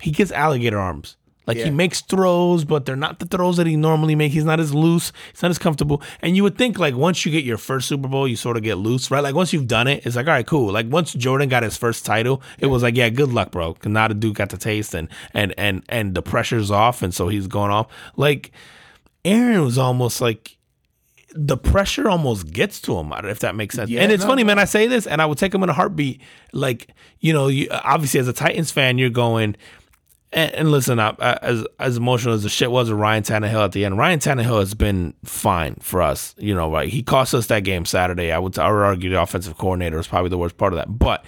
he 0.01 0.13
gets 0.13 0.31
alligator 0.31 0.79
arms. 0.79 1.17
Like 1.47 1.59
he 1.59 1.71
makes 1.71 2.01
throws, 2.01 2.65
but 2.65 2.87
they're 2.87 2.97
not 2.97 3.21
the 3.21 3.27
throws 3.27 3.57
that 3.59 3.67
he 3.67 3.77
normally 3.77 4.17
makes. 4.17 4.35
He's 4.35 4.45
not 4.45 4.59
as 4.59 4.75
loose. 4.75 5.13
He's 5.33 5.43
not 5.43 5.51
as 5.51 5.59
comfortable. 5.59 6.03
And 6.21 6.37
you 6.37 6.43
would 6.43 6.59
think 6.59 6.79
like 6.79 6.97
once 6.97 7.25
you 7.25 7.31
get 7.31 7.45
your 7.45 7.59
first 7.59 7.87
Super 7.89 8.09
Bowl, 8.09 8.27
you 8.27 8.37
sort 8.37 8.57
of 8.57 8.65
get 8.65 8.79
loose, 8.79 9.11
right? 9.11 9.23
Like 9.23 9.35
once 9.35 9.53
you've 9.53 9.69
done 9.69 9.87
it, 9.87 10.05
it's 10.05 10.17
like 10.17 10.27
all 10.27 10.33
right, 10.33 10.47
cool. 10.47 10.73
Like 10.73 10.87
once 10.91 11.13
Jordan 11.13 11.49
got 11.49 11.63
his 11.63 11.77
first 11.77 12.05
title, 12.05 12.43
it 12.59 12.67
was 12.67 12.83
like 12.83 12.97
yeah, 12.97 13.09
good 13.11 13.33
luck, 13.33 13.53
bro. 13.53 13.75
Cause 13.75 13.93
now 13.93 14.09
the 14.09 14.15
dude 14.15 14.35
got 14.35 14.51
the 14.51 14.57
taste 14.57 14.95
and 14.95 15.09
and 15.33 15.55
and 15.57 15.85
and 15.89 16.15
the 16.15 16.23
pressure's 16.23 16.71
off, 16.71 17.03
and 17.03 17.15
so 17.15 17.29
he's 17.29 17.47
going 17.47 17.71
off. 17.71 17.87
Like 18.17 18.51
Aaron 19.25 19.63
was 19.63 19.79
almost 19.79 20.21
like 20.21 20.57
the 21.37 21.57
pressure 21.57 22.09
almost 22.09 22.51
gets 22.51 22.81
to 22.81 22.97
him, 22.99 23.13
if 23.25 23.41
that 23.41 23.55
makes 23.55 23.75
sense. 23.75 23.91
Yeah, 23.91 24.03
and 24.03 24.11
it's 24.11 24.25
no, 24.25 24.31
funny, 24.31 24.43
man. 24.43 24.59
I 24.59 24.65
say 24.65 24.87
this, 24.87 25.07
and 25.07 25.21
I 25.21 25.27
would 25.27 25.39
take 25.39 25.55
him 25.55 25.63
in 25.63 25.69
a 25.69 25.73
heartbeat. 25.73 26.21
Like 26.53 26.89
you 27.21 27.33
know, 27.33 27.49
you, 27.49 27.69
obviously 27.71 28.21
as 28.21 28.29
a 28.29 28.33
Titans 28.33 28.71
fan, 28.71 28.99
you're 28.99 29.11
going. 29.11 29.57
And, 30.37 30.53
and 30.55 30.71
listen, 30.71 31.01
I, 31.01 31.17
I- 31.19 31.39
as 31.43 31.67
as 31.81 31.97
emotional 31.97 32.35
as 32.35 32.43
the 32.45 32.49
shit 32.49 32.71
was 32.71 32.91
with 32.91 33.01
Ryan 33.01 33.25
Tannehill 33.25 33.65
at 33.65 33.73
the 33.73 33.85
end, 33.85 33.99
Ryan 33.99 34.21
Tannehill 34.21 34.61
has 34.61 34.75
been 34.75 35.15
fine 35.25 35.75
for 35.81 36.03
us. 36.03 36.35
You 36.39 36.55
know, 36.55 36.71
right? 36.71 36.89
He 36.89 37.03
cost 37.03 37.35
us 37.35 37.47
that 37.49 37.65
game 37.65 37.85
Saturday. 37.87 38.31
I 38.31 38.39
would 38.39 38.57
I 38.59 38.71
would 38.71 38.83
argue 38.83 39.11
the 39.11 39.21
offensive 39.21 39.59
coordinator 39.59 39.97
was 39.97 40.07
probably 40.07 40.29
the 40.31 40.39
worst 40.39 40.57
part 40.59 40.73
of 40.73 40.77
that, 40.79 40.97
but 40.99 41.25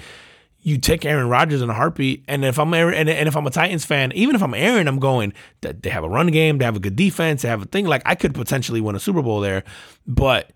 you 0.60 0.76
take 0.76 1.05
Aaron 1.06 1.28
Rodgers 1.28 1.62
in 1.62 1.70
a 1.70 1.72
heartbeat, 1.74 2.24
and 2.28 2.44
if 2.44 2.59
I'm 2.59 2.74
Aaron, 2.74 2.93
and, 2.94 3.09
and 3.09 3.28
if 3.28 3.36
I'm 3.36 3.47
a 3.47 3.51
Titans 3.51 3.85
fan, 3.86 4.12
even 4.14 4.35
if 4.35 4.43
I'm 4.43 4.52
Aaron, 4.55 4.89
I'm 4.89 4.98
going 4.98 5.32
that 5.62 5.82
they 5.82 5.89
have 5.89 6.02
a 6.05 6.09
run 6.09 6.26
game, 6.26 6.59
they 6.59 6.64
have 6.64 6.76
a 6.76 6.80
good 6.80 6.97
defense, 6.97 7.43
they 7.43 7.48
have 7.48 7.62
a 7.62 7.66
thing 7.66 7.86
like 7.86 8.02
I 8.05 8.14
could 8.16 8.35
potentially 8.35 8.80
win 8.80 8.97
a 8.97 9.01
Super 9.01 9.22
Bowl 9.22 9.40
there. 9.40 9.62
But 10.06 10.51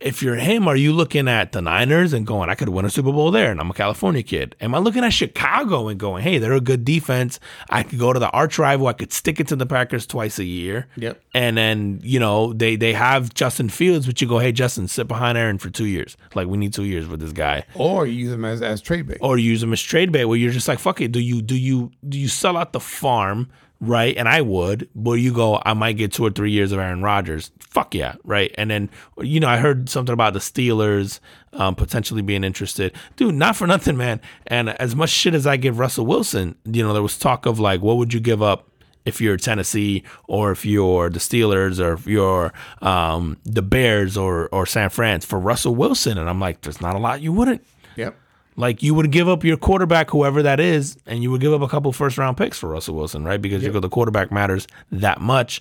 if 0.00 0.22
you're 0.22 0.36
him, 0.36 0.66
are 0.68 0.76
you 0.76 0.92
looking 0.92 1.28
at 1.28 1.52
the 1.52 1.62
Niners 1.62 2.12
and 2.12 2.26
going, 2.26 2.50
I 2.50 2.54
could 2.54 2.68
win 2.68 2.84
a 2.84 2.90
Super 2.90 3.12
Bowl 3.12 3.30
there, 3.30 3.50
and 3.50 3.60
I'm 3.60 3.70
a 3.70 3.74
California 3.74 4.22
kid? 4.22 4.54
Am 4.60 4.74
I 4.74 4.78
looking 4.78 5.02
at 5.04 5.10
Chicago 5.12 5.88
and 5.88 5.98
going, 5.98 6.22
hey, 6.22 6.38
they're 6.38 6.52
a 6.52 6.60
good 6.60 6.84
defense. 6.84 7.40
I 7.70 7.82
could 7.84 7.98
go 7.98 8.12
to 8.12 8.18
the 8.18 8.28
arch 8.30 8.58
rival, 8.58 8.86
I 8.88 8.92
could 8.92 9.12
stick 9.12 9.40
it 9.40 9.48
to 9.48 9.56
the 9.56 9.66
Packers 9.66 10.06
twice 10.06 10.38
a 10.38 10.44
year. 10.44 10.88
Yep. 10.96 11.22
And 11.34 11.56
then, 11.56 12.00
you 12.02 12.18
know, 12.20 12.52
they 12.52 12.76
they 12.76 12.92
have 12.92 13.32
Justin 13.34 13.68
Fields, 13.68 14.06
but 14.06 14.20
you 14.20 14.28
go, 14.28 14.38
hey, 14.38 14.52
Justin, 14.52 14.88
sit 14.88 15.08
behind 15.08 15.38
Aaron 15.38 15.58
for 15.58 15.70
two 15.70 15.86
years. 15.86 16.16
Like 16.34 16.48
we 16.48 16.58
need 16.58 16.72
two 16.72 16.84
years 16.84 17.06
with 17.08 17.20
this 17.20 17.32
guy 17.32 17.64
Or 17.74 18.06
you 18.06 18.14
use 18.14 18.30
them 18.30 18.44
as 18.44 18.60
as 18.62 18.80
trade 18.80 19.06
bait. 19.06 19.18
or 19.20 19.38
use 19.38 19.60
them 19.60 19.72
as 19.72 19.80
trade 19.80 20.12
bait 20.12 20.24
where 20.26 20.36
you're 20.36 20.50
just 20.52 20.68
like 20.68 20.78
fuck 20.78 21.00
it 21.00 21.12
do 21.12 21.20
you 21.20 21.40
do 21.42 21.56
you 21.56 21.90
do 22.08 22.18
you 22.18 22.28
sell 22.28 22.56
out 22.56 22.72
the 22.72 22.80
farm 22.80 23.48
right 23.80 24.16
and 24.16 24.28
i 24.28 24.40
would 24.40 24.88
where 24.94 25.16
you 25.16 25.32
go 25.32 25.60
i 25.66 25.74
might 25.74 25.94
get 25.94 26.12
two 26.12 26.24
or 26.24 26.30
three 26.30 26.50
years 26.50 26.72
of 26.72 26.78
aaron 26.78 27.02
Rodgers. 27.02 27.50
fuck 27.58 27.94
yeah 27.94 28.14
right 28.24 28.54
and 28.56 28.70
then 28.70 28.88
you 29.18 29.40
know 29.40 29.48
i 29.48 29.56
heard 29.56 29.88
something 29.88 30.12
about 30.12 30.32
the 30.32 30.38
steelers 30.38 31.20
um, 31.52 31.74
potentially 31.74 32.22
being 32.22 32.44
interested 32.44 32.94
dude 33.16 33.34
not 33.34 33.56
for 33.56 33.66
nothing 33.66 33.96
man 33.96 34.20
and 34.46 34.70
as 34.80 34.96
much 34.96 35.10
shit 35.10 35.34
as 35.34 35.46
i 35.46 35.56
give 35.56 35.78
russell 35.78 36.06
wilson 36.06 36.54
you 36.64 36.82
know 36.82 36.92
there 36.92 37.02
was 37.02 37.18
talk 37.18 37.46
of 37.46 37.58
like 37.60 37.80
what 37.80 37.96
would 37.96 38.12
you 38.12 38.20
give 38.20 38.42
up 38.42 38.70
if 39.04 39.20
you're 39.20 39.36
Tennessee 39.36 40.02
or 40.28 40.50
if 40.52 40.64
you're 40.64 41.10
the 41.10 41.18
Steelers 41.18 41.78
or 41.78 41.92
if 41.92 42.06
you're 42.06 42.52
um, 42.80 43.36
the 43.44 43.62
Bears 43.62 44.16
or 44.16 44.48
or 44.48 44.66
San 44.66 44.88
Fran 44.90 45.20
for 45.20 45.38
Russell 45.38 45.74
Wilson, 45.74 46.16
and 46.16 46.28
I'm 46.28 46.40
like, 46.40 46.62
there's 46.62 46.80
not 46.80 46.96
a 46.96 46.98
lot 46.98 47.20
you 47.20 47.32
wouldn't. 47.32 47.64
Yep. 47.96 48.16
Like 48.56 48.82
you 48.82 48.94
would 48.94 49.10
give 49.10 49.28
up 49.28 49.42
your 49.44 49.56
quarterback, 49.56 50.10
whoever 50.10 50.42
that 50.42 50.60
is, 50.60 50.96
and 51.06 51.22
you 51.22 51.30
would 51.30 51.40
give 51.40 51.52
up 51.52 51.62
a 51.62 51.68
couple 51.68 51.90
first 51.92 52.18
round 52.18 52.36
picks 52.36 52.58
for 52.58 52.68
Russell 52.68 52.94
Wilson, 52.94 53.24
right? 53.24 53.40
Because 53.42 53.62
you 53.62 53.72
go 53.72 53.80
the 53.80 53.88
quarterback 53.88 54.30
matters 54.30 54.68
that 54.92 55.20
much. 55.20 55.60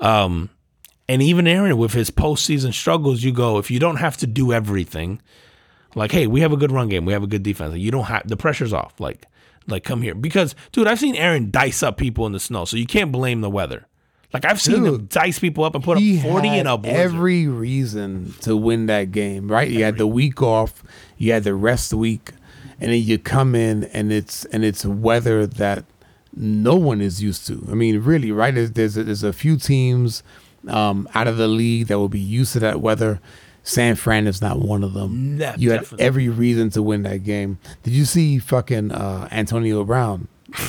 Um, 0.00 0.50
And 1.08 1.22
even 1.22 1.46
Aaron, 1.46 1.78
with 1.78 1.92
his 1.92 2.10
postseason 2.10 2.74
struggles, 2.74 3.22
you 3.22 3.32
go, 3.32 3.58
if 3.58 3.70
you 3.70 3.78
don't 3.78 3.96
have 3.96 4.16
to 4.18 4.26
do 4.26 4.52
everything, 4.52 5.22
like, 5.94 6.12
hey, 6.12 6.26
we 6.26 6.40
have 6.40 6.52
a 6.52 6.56
good 6.56 6.72
run 6.72 6.88
game, 6.88 7.04
we 7.06 7.12
have 7.12 7.22
a 7.22 7.28
good 7.28 7.42
defense. 7.42 7.74
You 7.76 7.90
don't 7.90 8.04
have 8.04 8.26
the 8.26 8.36
pressure's 8.36 8.72
off. 8.72 8.98
Like, 8.98 9.24
like 9.68 9.84
come 9.84 10.02
here 10.02 10.14
because, 10.14 10.54
dude, 10.72 10.86
I've 10.86 10.98
seen 10.98 11.14
Aaron 11.16 11.50
dice 11.50 11.82
up 11.82 11.96
people 11.96 12.26
in 12.26 12.32
the 12.32 12.40
snow, 12.40 12.64
so 12.66 12.76
you 12.76 12.86
can't 12.86 13.12
blame 13.12 13.40
the 13.40 13.48
weather. 13.50 13.86
Like 14.32 14.44
I've 14.44 14.60
seen 14.60 14.76
him 14.76 14.84
Dude, 14.84 15.08
dice 15.08 15.38
people 15.38 15.64
up 15.64 15.74
and 15.74 15.82
put 15.84 15.98
up 15.98 16.02
forty 16.22 16.48
in 16.48 16.66
a 16.66 16.76
blizzard. 16.76 17.00
every 17.00 17.46
reason 17.46 18.34
to 18.40 18.56
win 18.56 18.86
that 18.86 19.12
game, 19.12 19.50
right? 19.50 19.68
You 19.68 19.84
had 19.84 19.98
the 19.98 20.06
week 20.06 20.42
off, 20.42 20.82
you 21.16 21.32
had 21.32 21.44
the 21.44 21.54
rest 21.54 21.94
week, 21.94 22.32
and 22.80 22.92
then 22.92 23.02
you 23.02 23.18
come 23.18 23.54
in 23.54 23.84
and 23.84 24.12
it's 24.12 24.44
and 24.46 24.64
it's 24.64 24.84
weather 24.84 25.46
that 25.46 25.84
no 26.34 26.76
one 26.76 27.00
is 27.00 27.22
used 27.22 27.46
to. 27.46 27.66
I 27.70 27.74
mean, 27.74 28.00
really, 28.00 28.30
right? 28.30 28.54
There's 28.54 28.72
there's 28.72 28.96
a, 28.96 29.04
there's 29.04 29.22
a 29.22 29.32
few 29.32 29.56
teams 29.56 30.22
um, 30.68 31.08
out 31.14 31.28
of 31.28 31.36
the 31.36 31.48
league 31.48 31.86
that 31.86 31.98
will 31.98 32.08
be 32.08 32.20
used 32.20 32.52
to 32.54 32.60
that 32.60 32.80
weather. 32.80 33.20
San 33.62 33.96
Fran 33.96 34.28
is 34.28 34.40
not 34.40 34.60
one 34.60 34.84
of 34.84 34.92
them. 34.92 35.38
No, 35.38 35.52
you 35.56 35.72
had 35.72 35.80
definitely. 35.80 36.06
every 36.06 36.28
reason 36.28 36.70
to 36.70 36.82
win 36.82 37.02
that 37.02 37.24
game. 37.24 37.58
Did 37.82 37.94
you 37.94 38.04
see 38.04 38.38
fucking 38.38 38.92
uh, 38.92 39.28
Antonio 39.32 39.82
Brown? 39.82 40.28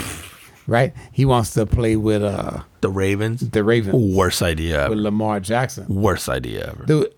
right, 0.67 0.93
he 1.11 1.23
wants 1.23 1.53
to 1.53 1.65
play 1.67 1.95
with 1.95 2.23
uh, 2.23 2.61
the 2.87 2.93
Ravens. 2.93 3.49
the 3.49 3.63
Ravens 3.63 4.15
Worst 4.15 4.41
idea 4.41 4.83
with 4.89 4.93
ever. 4.93 4.95
Lamar 5.01 5.39
Jackson. 5.39 5.85
Worst 5.87 6.29
idea 6.29 6.67
ever. 6.71 6.85
Dude, 6.85 7.13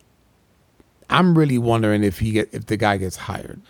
I'm 1.10 1.38
really 1.38 1.58
wondering 1.58 2.04
if 2.04 2.20
he 2.20 2.32
get 2.32 2.50
if 2.54 2.66
the 2.68 2.78
guy 2.78 2.98
gets 2.98 3.16
hired. 3.16 3.62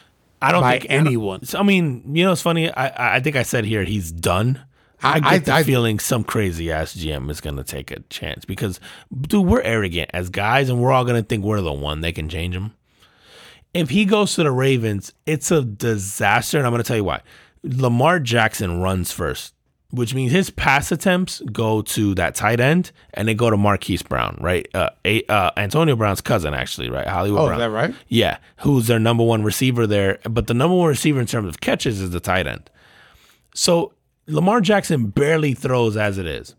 I 0.42 0.52
don't 0.52 0.62
by 0.62 0.80
think 0.80 0.92
I 0.92 0.96
don't- 0.98 1.08
anyone. 1.08 1.42
I 1.54 1.64
mean, 1.64 2.04
you 2.16 2.24
know, 2.26 2.32
it's 2.32 2.42
funny. 2.42 2.72
I 2.72 3.16
I- 3.18 3.20
think 3.20 3.36
I 3.36 3.44
said 3.44 3.66
here 3.66 3.84
he's 3.84 4.12
done. 4.12 4.62
I, 5.02 5.14
I- 5.16 5.20
get 5.40 5.50
I- 5.50 5.60
the 5.62 5.66
feeling 5.66 6.00
some 6.00 6.24
crazy 6.24 6.72
ass 6.72 6.96
GM 6.96 7.30
is 7.30 7.40
gonna 7.42 7.64
take 7.64 7.92
a 7.92 8.00
chance 8.10 8.46
because, 8.46 8.80
dude, 9.22 9.46
we're 9.46 9.62
arrogant 9.62 10.10
as 10.14 10.30
guys, 10.30 10.70
and 10.70 10.82
we're 10.82 10.92
all 10.92 11.06
gonna 11.06 11.24
think 11.24 11.44
we're 11.44 11.62
the 11.62 11.74
one 11.74 12.02
that 12.02 12.16
can 12.16 12.28
change 12.30 12.56
him. 12.56 12.74
If 13.74 13.90
he 13.92 14.04
goes 14.06 14.34
to 14.36 14.44
the 14.44 14.52
Ravens, 14.52 15.14
it's 15.26 15.52
a 15.52 15.62
disaster, 15.64 16.58
and 16.58 16.66
I'm 16.66 16.74
gonna 16.74 16.84
tell 16.84 16.98
you 16.98 17.04
why. 17.04 17.22
Lamar 17.64 18.20
Jackson 18.20 18.80
runs 18.82 19.12
first, 19.12 19.54
which 19.92 20.14
means 20.14 20.32
his 20.32 20.50
pass 20.52 20.92
attempts 20.92 21.42
go 21.52 21.82
to 21.82 22.14
that 22.16 22.36
tight 22.36 22.60
end, 22.60 22.92
and 23.14 23.28
they 23.28 23.34
go 23.34 23.50
to 23.50 23.58
Marquise 23.58 24.04
Brown, 24.04 24.38
right? 24.40 24.68
Uh, 24.74 24.90
a, 25.04 25.24
uh, 25.26 25.52
Antonio 25.58 25.96
Brown's 25.96 26.22
cousin, 26.22 26.54
actually, 26.54 26.90
right? 26.90 27.08
Hollywood 27.08 27.40
Oh, 27.42 27.46
Brown. 27.48 27.60
is 27.60 27.64
that 27.66 27.72
right? 27.72 27.96
Yeah, 28.08 28.38
who's 28.60 28.88
their 28.88 29.00
number 29.00 29.24
one 29.24 29.44
receiver 29.44 29.88
there. 29.88 30.20
But 30.30 30.48
the 30.48 30.54
number 30.54 30.76
one 30.76 30.88
receiver 30.90 31.20
in 31.20 31.26
terms 31.26 31.48
of 31.48 31.60
catches 31.60 32.00
is 32.02 32.12
the 32.12 32.20
tight 32.20 32.46
end. 32.46 32.70
So 33.56 33.94
Lamar 34.28 34.62
Jackson 34.62 35.08
barely 35.08 35.54
throws 35.54 35.98
as 35.98 36.18
it 36.18 36.26
is. 36.28 36.56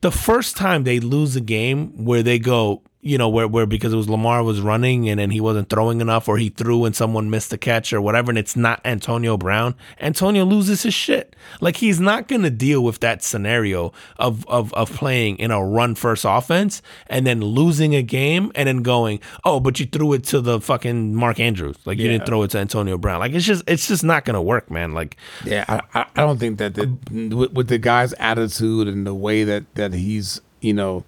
The 0.00 0.12
first 0.12 0.56
time 0.56 0.84
they 0.84 1.00
lose 1.00 1.34
a 1.36 1.40
game 1.40 2.04
where 2.04 2.22
they 2.22 2.38
go, 2.38 2.82
you 3.04 3.18
know, 3.18 3.28
where, 3.28 3.48
where 3.48 3.66
because 3.66 3.92
it 3.92 3.96
was 3.96 4.08
Lamar 4.08 4.44
was 4.44 4.60
running 4.60 5.08
and 5.08 5.18
then 5.18 5.30
he 5.30 5.40
wasn't 5.40 5.68
throwing 5.68 6.00
enough 6.00 6.28
or 6.28 6.38
he 6.38 6.50
threw 6.50 6.84
and 6.84 6.94
someone 6.94 7.30
missed 7.30 7.52
a 7.52 7.58
catch 7.58 7.92
or 7.92 8.00
whatever, 8.00 8.30
and 8.30 8.38
it's 8.38 8.54
not 8.54 8.80
Antonio 8.84 9.36
Brown, 9.36 9.74
Antonio 10.00 10.44
loses 10.44 10.84
his 10.84 10.94
shit. 10.94 11.34
Like 11.60 11.76
he's 11.76 11.98
not 11.98 12.28
gonna 12.28 12.48
deal 12.48 12.84
with 12.84 13.00
that 13.00 13.24
scenario 13.24 13.92
of 14.20 14.46
of 14.46 14.72
of 14.74 14.92
playing 14.92 15.38
in 15.38 15.50
a 15.50 15.64
run 15.64 15.96
first 15.96 16.24
offense 16.24 16.80
and 17.08 17.26
then 17.26 17.40
losing 17.40 17.92
a 17.96 18.02
game 18.02 18.52
and 18.54 18.68
then 18.68 18.82
going, 18.82 19.18
Oh, 19.44 19.58
but 19.58 19.80
you 19.80 19.86
threw 19.86 20.12
it 20.12 20.22
to 20.26 20.40
the 20.40 20.60
fucking 20.60 21.12
Mark 21.12 21.40
Andrews. 21.40 21.76
Like 21.84 21.98
you 21.98 22.06
didn't 22.06 22.26
throw 22.26 22.44
it 22.44 22.52
to 22.52 22.58
Antonio 22.58 22.98
Brown. 22.98 23.18
Like 23.18 23.32
it's 23.32 23.44
just 23.44 23.64
it's 23.66 23.88
just 23.88 24.04
not 24.04 24.24
gonna 24.24 24.42
work, 24.42 24.70
man. 24.70 24.92
Like 24.92 25.16
Yeah, 25.44 25.64
I, 25.68 25.80
I, 25.92 26.06
I 26.14 26.20
don't 26.20 26.38
think 26.38 26.58
that 26.58 26.74
the, 26.74 26.86
with, 27.34 27.52
with 27.52 27.66
the 27.66 27.78
guy's 27.78 28.12
attitude 28.14 28.86
and 28.86 29.04
the 29.04 29.14
way 29.14 29.42
that 29.42 29.74
that 29.74 29.92
he's 29.92 30.40
you 30.60 30.72
know 30.72 31.04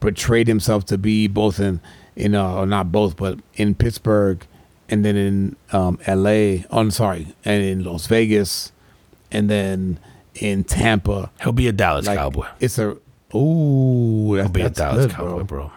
portrayed 0.00 0.48
himself 0.48 0.84
to 0.86 0.98
be 0.98 1.26
both 1.28 1.58
in 1.60 1.80
in 2.14 2.34
uh, 2.34 2.64
not 2.64 2.90
both 2.92 3.16
but 3.16 3.38
in 3.54 3.74
Pittsburgh 3.74 4.46
and 4.88 5.04
then 5.04 5.16
in 5.16 5.56
um, 5.72 5.98
L.A. 6.06 6.64
Oh, 6.70 6.78
I'm 6.78 6.90
sorry, 6.90 7.34
and 7.44 7.62
in 7.62 7.84
Las 7.84 8.06
Vegas 8.06 8.72
and 9.32 9.50
then 9.50 9.98
in 10.36 10.62
Tampa. 10.64 11.30
he'll 11.42 11.52
be 11.52 11.66
a 11.66 11.72
Dallas 11.72 12.06
Like 12.06 12.18
Cowboy. 12.18 12.46
it's 12.60 12.78
a 12.78 12.96
ooh, 13.34 14.36
that's, 14.36 14.46
He'll 14.46 14.52
be 14.52 14.62
a 14.62 14.70
Dallas 14.70 15.06
good, 15.06 15.14
Cowboy, 15.14 15.34
bro. 15.42 15.44
bro. 15.44 15.72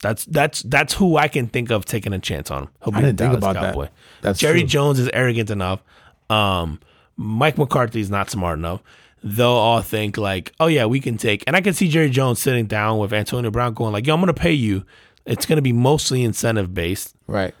That's 0.00 0.24
that's 0.26 0.62
that's 0.62 0.94
who 0.94 1.16
I 1.16 1.26
can 1.28 1.48
think 1.48 1.70
of 1.70 1.84
taking 1.84 2.12
a 2.12 2.18
chance 2.20 2.50
on 2.52 2.64
him. 2.64 2.68
He'll 2.84 2.92
be 2.92 2.98
I 2.98 3.00
a 3.00 3.02
didn't 3.06 3.18
think 3.18 3.30
Dallas 3.32 3.44
about 3.44 3.54
that. 3.60 3.72
Cowboy. 3.74 3.88
That's 4.22 4.38
Jerry 4.38 4.60
true. 4.60 4.68
Jones 4.68 4.98
is 5.00 5.10
arrogant 5.12 5.50
enough. 5.50 5.82
Um, 6.30 6.78
Mike 7.16 7.58
McCarthy's 7.58 8.08
not 8.10 8.30
smart 8.30 8.58
enough. 8.58 8.80
They'll 9.22 9.48
all 9.48 9.82
think 9.82 10.16
like, 10.16 10.52
oh 10.60 10.66
yeah, 10.68 10.86
we 10.86 11.00
can 11.00 11.16
take. 11.16 11.42
And 11.46 11.56
I 11.56 11.60
can 11.60 11.74
see 11.74 11.88
Jerry 11.88 12.10
Jones 12.10 12.38
sitting 12.40 12.66
down 12.66 12.98
with 12.98 13.12
Antonio 13.12 13.50
Brown, 13.50 13.74
going 13.74 13.92
like, 13.92 14.06
yo, 14.06 14.14
I'm 14.14 14.20
gonna 14.20 14.32
pay 14.34 14.52
you. 14.52 14.84
It's 15.26 15.44
gonna 15.46 15.62
be 15.62 15.72
mostly 15.72 16.22
incentive 16.22 16.72
based 16.72 17.14
Right. 17.26 17.54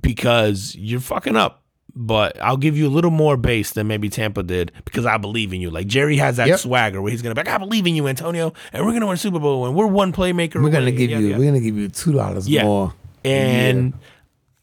because 0.00 0.74
you're 0.76 1.00
fucking 1.00 1.36
up. 1.36 1.60
But 1.96 2.42
I'll 2.42 2.56
give 2.56 2.76
you 2.76 2.88
a 2.88 2.90
little 2.90 3.12
more 3.12 3.36
base 3.36 3.70
than 3.70 3.86
maybe 3.86 4.08
Tampa 4.08 4.42
did 4.42 4.72
because 4.84 5.06
I 5.06 5.16
believe 5.16 5.52
in 5.52 5.60
you. 5.60 5.70
Like 5.70 5.86
Jerry 5.86 6.16
has 6.16 6.38
that 6.38 6.48
Yep. 6.48 6.58
swagger 6.58 7.00
where 7.00 7.12
he's 7.12 7.22
gonna 7.22 7.36
be 7.36 7.40
like, 7.40 7.48
I 7.48 7.58
believe 7.58 7.86
in 7.86 7.94
you, 7.94 8.08
Antonio, 8.08 8.52
and 8.72 8.84
we're 8.84 8.92
gonna 8.92 9.06
win 9.06 9.14
a 9.14 9.16
Super 9.16 9.38
Bowl, 9.38 9.64
and 9.66 9.76
we're 9.76 9.86
one 9.86 10.12
playmaker. 10.12 10.60
We're 10.60 10.70
gonna 10.70 10.86
away," 10.86 10.92
give 10.96 11.10
yada, 11.10 11.22
you. 11.22 11.28
yada. 11.30 11.40
We're 11.40 11.46
gonna 11.46 11.60
give 11.60 11.76
you 11.78 11.88
two 11.88 12.12
dollars 12.12 12.48
Yeah. 12.48 12.64
more. 12.64 12.94
And 13.24 13.94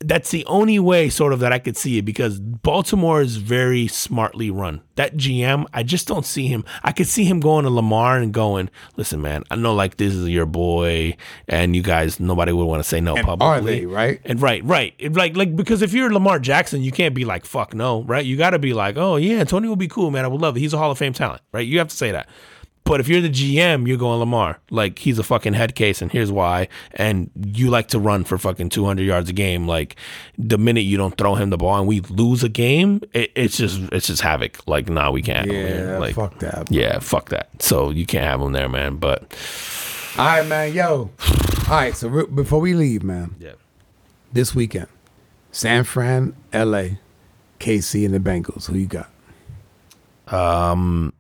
that's 0.04 0.32
the 0.32 0.46
only 0.46 0.80
way, 0.80 1.10
sort 1.10 1.34
of, 1.34 1.40
that 1.40 1.54
I 1.54 1.60
could 1.60 1.78
see 1.78 1.98
it 1.98 2.04
because 2.04 2.40
Baltimore 2.40 3.22
is 3.22 3.38
very 3.38 3.88
smartly 3.88 4.50
run. 4.50 4.82
That 4.96 5.16
GM, 5.18 5.66
I 5.74 5.84
just 5.84 6.08
don't 6.08 6.26
see 6.26 6.48
him. 6.48 6.64
I 6.84 6.92
could 6.92 7.08
see 7.08 7.24
him 7.24 7.40
going 7.40 7.64
to 7.66 7.70
Lamar 7.70 8.18
and 8.18 8.34
going, 8.34 8.70
"Listen, 8.98 9.22
man, 9.22 9.44
I 9.50 9.56
know 9.56 9.74
like 9.74 9.98
this 9.98 10.14
is 10.14 10.28
your 10.30 10.46
boy, 10.46 11.16
and 11.48 11.76
you 11.76 11.82
guys, 11.82 12.20
nobody 12.20 12.52
would 12.52 12.66
want 12.66 12.82
to 12.84 12.88
say 12.88 13.00
no 13.02 13.16
And 13.16 13.26
publicly, 13.26 13.58
are 13.58 13.62
they 13.62 13.86
right? 13.86 14.20
And 14.26 14.42
right, 14.42 14.64
right, 14.64 14.94
It- 15.00 15.14
like, 15.16 15.36
like 15.38 15.56
because 15.56 15.82
if 15.82 15.94
you're 15.94 16.12
Lamar 16.12 16.40
Jackson, 16.40 16.82
you 16.84 16.92
can't 16.92 17.16
be 17.16 17.26
like 17.26 17.46
fuck 17.46 17.74
no, 17.74 18.04
right? 18.04 18.26
You 18.26 18.38
got 18.38 18.52
to 18.52 18.60
be 18.60 18.74
like, 18.74 18.98
oh 18.98 19.16
yeah, 19.16 19.44
Tony 19.44 19.68
will 19.68 19.76
be 19.76 19.88
cool, 19.88 20.12
man. 20.12 20.26
I 20.26 20.28
would 20.28 20.42
love 20.42 20.58
it. 20.58 20.60
He's 20.60 20.74
a 20.74 20.78
Hall 20.78 20.92
of 20.92 20.98
Fame 20.98 21.14
talent, 21.14 21.42
right? 21.52 21.66
You 21.66 21.78
have 21.80 21.88
to 21.90 21.96
say 21.96 22.12
that. 22.12 22.28
But 22.84 23.00
if 23.00 23.08
you're 23.08 23.22
the 23.22 23.30
GM, 23.30 23.88
you're 23.88 23.98
going 23.98 24.20
Lamar. 24.20 24.60
Like 24.70 25.00
he's 25.00 25.20
a 25.20 25.24
fucking 25.24 25.54
head 25.54 25.76
case, 25.76 26.02
and 26.02 26.12
here's 26.12 26.32
why. 26.32 26.68
And 26.96 27.30
you 27.36 27.70
like 27.70 27.88
to 27.90 28.00
run 28.00 28.24
for 28.24 28.38
fucking 28.38 28.70
200 28.70 29.04
yards 29.04 29.30
a 29.30 29.34
game. 29.34 29.68
Like 29.68 29.96
the 30.38 30.58
minute 30.58 30.82
you 30.82 30.98
don't 30.98 31.16
throw 31.18 31.36
him 31.36 31.52
the 31.52 31.58
ball 31.58 31.78
and 31.78 31.88
we 31.88 32.02
lose 32.02 32.44
a 32.44 32.50
game, 32.50 33.02
it, 33.14 33.32
it's 33.36 33.56
just 33.58 33.80
it's 33.92 34.08
just 34.08 34.22
havoc. 34.22 34.68
Like 34.68 34.90
nah, 34.90 35.12
we 35.12 35.22
can't. 35.22 35.48
have 35.48 35.56
him. 35.56 35.88
Yeah. 35.88 35.98
Like 36.00 36.16
fuck 36.16 36.40
that. 36.40 36.72
yeah, 36.72 37.00
fuck 37.00 37.30
that. 37.30 37.50
So 37.62 37.92
you 37.92 38.06
can't 38.06 38.26
have 38.26 38.42
him 38.42 38.52
there, 38.52 38.68
man. 38.68 38.98
But 38.98 39.36
All 40.18 40.26
right, 40.26 40.46
man. 40.46 40.74
Yo. 40.74 41.12
All 41.70 41.78
right. 41.78 41.96
So 41.96 42.08
re- 42.10 42.26
before 42.26 42.60
we 42.60 42.74
leave, 42.74 43.04
man, 43.04 43.36
yeah, 43.40 43.54
this 44.34 44.54
weekend, 44.56 44.88
San 45.52 45.84
Fran, 45.84 46.36
L.A., 46.52 47.00
KC, 47.60 48.06
and 48.06 48.14
the 48.14 48.20
Bengals. 48.20 48.68
Who 48.68 48.76
you 48.78 48.88
got? 48.88 49.10
Um, 50.28 51.14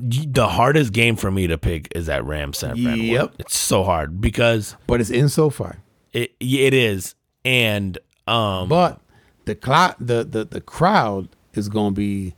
the 0.00 0.48
hardest 0.48 0.92
game 0.92 1.16
for 1.16 1.30
me 1.30 1.46
to 1.46 1.58
pick 1.58 1.88
is 1.94 2.06
that 2.06 2.24
Rams 2.24 2.58
San 2.58 2.76
Fran. 2.82 2.98
one. 2.98 3.06
Yep. 3.06 3.34
it's 3.38 3.56
so 3.56 3.82
hard 3.84 4.20
because 4.20 4.76
But 4.86 5.00
it's 5.00 5.10
in 5.10 5.28
SoFi. 5.28 5.76
it 6.12 6.34
it 6.40 6.74
is, 6.74 7.14
and 7.44 7.98
um, 8.26 8.68
But 8.68 9.00
the 9.44 9.54
cloud, 9.54 9.96
the 10.00 10.24
the 10.24 10.44
the 10.44 10.60
crowd 10.60 11.28
is 11.54 11.68
going 11.68 11.94
to 11.94 11.98
be 11.98 12.34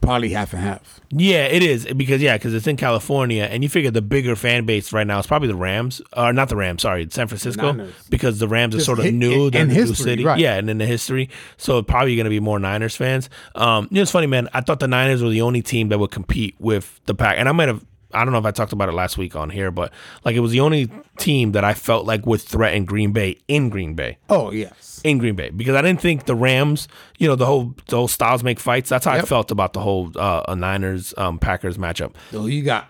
probably 0.00 0.30
half 0.30 0.52
and 0.52 0.62
half. 0.62 1.00
Yeah, 1.10 1.44
it 1.46 1.62
is 1.62 1.86
because 1.96 2.20
yeah, 2.22 2.36
because 2.36 2.54
it's 2.54 2.66
in 2.66 2.76
California, 2.76 3.44
and 3.44 3.62
you 3.62 3.68
figure 3.68 3.90
the 3.90 4.02
bigger 4.02 4.36
fan 4.36 4.64
base 4.66 4.92
right 4.92 5.06
now 5.06 5.18
is 5.18 5.26
probably 5.26 5.48
the 5.48 5.54
Rams, 5.56 6.00
or 6.16 6.32
not 6.32 6.48
the 6.48 6.56
Rams, 6.56 6.82
sorry, 6.82 7.06
San 7.10 7.28
Francisco, 7.28 7.72
Niners. 7.72 7.94
because 8.10 8.38
the 8.38 8.48
Rams 8.48 8.74
are 8.74 8.78
Just 8.78 8.86
sort 8.86 8.98
of 8.98 9.04
hi- 9.06 9.10
new, 9.10 9.46
in- 9.46 9.52
they're 9.52 9.62
in 9.62 9.68
the 9.68 9.74
new 9.74 9.94
city, 9.94 10.24
right. 10.24 10.38
yeah, 10.38 10.54
and 10.56 10.68
in 10.70 10.78
the 10.78 10.86
history, 10.86 11.28
so 11.56 11.82
probably 11.82 12.16
going 12.16 12.24
to 12.24 12.30
be 12.30 12.40
more 12.40 12.58
Niners 12.58 12.96
fans. 12.96 13.28
Um, 13.54 13.88
you 13.90 13.96
know, 13.96 14.02
it's 14.02 14.10
funny, 14.10 14.26
man. 14.26 14.48
I 14.54 14.60
thought 14.60 14.80
the 14.80 14.88
Niners 14.88 15.22
were 15.22 15.30
the 15.30 15.42
only 15.42 15.62
team 15.62 15.88
that 15.90 15.98
would 15.98 16.10
compete 16.10 16.54
with 16.58 17.00
the 17.06 17.14
pack, 17.14 17.36
and 17.38 17.48
I 17.48 17.52
might 17.52 17.68
have. 17.68 17.84
I 18.16 18.24
don't 18.24 18.32
know 18.32 18.38
if 18.38 18.44
I 18.46 18.50
talked 18.50 18.72
about 18.72 18.88
it 18.88 18.92
last 18.92 19.16
week 19.18 19.36
on 19.36 19.50
here, 19.50 19.70
but 19.70 19.92
like 20.24 20.34
it 20.36 20.40
was 20.40 20.50
the 20.52 20.60
only 20.60 20.90
team 21.18 21.52
that 21.52 21.64
I 21.64 21.74
felt 21.74 22.06
like 22.06 22.26
would 22.26 22.40
threaten 22.40 22.84
Green 22.84 23.12
Bay 23.12 23.38
in 23.48 23.68
Green 23.68 23.94
Bay 23.94 24.18
Oh 24.28 24.50
yes. 24.50 25.00
in 25.04 25.18
Green 25.18 25.34
Bay 25.36 25.50
because 25.50 25.74
I 25.76 25.82
didn't 25.82 26.00
think 26.00 26.24
the 26.24 26.34
Rams, 26.34 26.88
you 27.18 27.28
know, 27.28 27.36
the 27.36 27.46
whole 27.46 27.74
the 27.88 27.96
whole 27.96 28.08
styles 28.08 28.42
make 28.42 28.58
fights. 28.58 28.88
That's 28.88 29.04
how 29.04 29.12
I 29.12 29.22
felt 29.22 29.50
about 29.50 29.72
the 29.72 29.80
whole 29.80 30.10
uh, 30.16 30.54
Niners 30.56 31.14
um, 31.16 31.38
Packers 31.38 31.78
matchup. 31.78 32.14
So 32.32 32.40
who 32.42 32.48
you 32.48 32.62
got? 32.62 32.88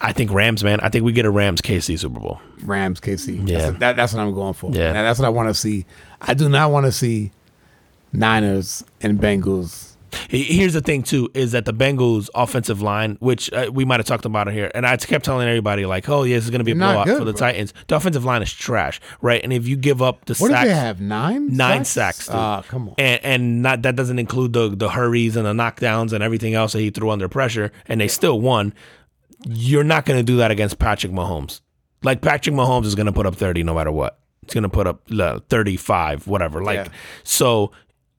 I 0.00 0.12
think 0.12 0.32
Rams, 0.32 0.64
man. 0.64 0.80
I 0.80 0.88
think 0.88 1.04
we 1.04 1.12
get 1.12 1.24
a 1.24 1.30
Rams 1.30 1.60
KC 1.60 1.98
Super 1.98 2.18
Bowl. 2.18 2.40
Rams, 2.64 3.00
KC. 3.00 3.48
Yeah. 3.48 3.58
That's, 3.58 3.78
that, 3.78 3.96
that's 3.96 4.12
what 4.12 4.20
I'm 4.22 4.34
going 4.34 4.54
for. 4.54 4.72
Yeah. 4.72 4.88
And 4.88 4.96
that's 4.96 5.20
what 5.20 5.26
I 5.26 5.28
want 5.28 5.48
to 5.50 5.54
see. 5.54 5.86
I 6.20 6.34
do 6.34 6.48
not 6.48 6.72
want 6.72 6.86
to 6.86 6.92
see 6.92 7.30
Niners 8.12 8.84
and 9.00 9.18
Bengals. 9.20 9.93
He- 10.28 10.44
Here's 10.44 10.72
the 10.72 10.80
thing 10.80 11.02
too: 11.02 11.30
is 11.34 11.52
that 11.52 11.64
the 11.64 11.72
Bengals 11.74 12.28
offensive 12.34 12.82
line, 12.82 13.16
which 13.20 13.52
uh, 13.52 13.70
we 13.72 13.84
might 13.84 14.00
have 14.00 14.06
talked 14.06 14.24
about 14.24 14.48
it 14.48 14.54
here, 14.54 14.70
and 14.74 14.86
I 14.86 14.96
kept 14.96 15.24
telling 15.24 15.46
everybody 15.48 15.86
like, 15.86 16.08
"Oh, 16.08 16.22
yeah, 16.24 16.36
this 16.36 16.44
is 16.44 16.50
going 16.50 16.60
to 16.60 16.64
be 16.64 16.72
a 16.72 16.74
not 16.74 16.92
blowout 16.92 17.06
good, 17.06 17.18
for 17.18 17.24
the 17.24 17.32
bro. 17.32 17.38
Titans." 17.40 17.74
The 17.88 17.96
offensive 17.96 18.24
line 18.24 18.42
is 18.42 18.52
trash, 18.52 19.00
right? 19.20 19.42
And 19.42 19.52
if 19.52 19.66
you 19.68 19.76
give 19.76 20.00
up 20.02 20.24
the 20.26 20.34
What 20.34 20.50
sacks, 20.50 20.64
did 20.64 20.70
they 20.70 20.74
have? 20.78 21.00
Nine. 21.00 21.54
nine 21.56 21.84
sacks, 21.84 22.26
dude. 22.26 22.36
Ah, 22.36 22.62
come 22.68 22.88
on. 22.88 22.94
and 22.98 23.20
and 23.24 23.62
not 23.62 23.82
that 23.82 23.96
doesn't 23.96 24.18
include 24.18 24.52
the 24.52 24.68
the 24.68 24.90
hurries 24.90 25.36
and 25.36 25.46
the 25.46 25.52
knockdowns 25.52 26.12
and 26.12 26.22
everything 26.22 26.54
else 26.54 26.72
that 26.72 26.80
he 26.80 26.90
threw 26.90 27.10
under 27.10 27.28
pressure, 27.28 27.72
and 27.86 28.00
they 28.00 28.08
still 28.08 28.40
won. 28.40 28.72
You're 29.46 29.84
not 29.84 30.06
going 30.06 30.18
to 30.18 30.24
do 30.24 30.36
that 30.38 30.50
against 30.50 30.78
Patrick 30.78 31.12
Mahomes. 31.12 31.60
Like 32.02 32.22
Patrick 32.22 32.54
Mahomes 32.54 32.84
is 32.86 32.94
going 32.94 33.06
to 33.06 33.12
put 33.12 33.26
up 33.26 33.34
30 33.36 33.62
no 33.62 33.74
matter 33.74 33.92
what. 33.92 34.18
It's 34.42 34.52
going 34.54 34.62
to 34.62 34.68
put 34.68 34.86
up 34.86 35.02
uh, 35.18 35.40
35, 35.48 36.26
whatever. 36.26 36.62
Like, 36.62 36.76
Yeah. 36.86 36.88
so, 37.22 37.72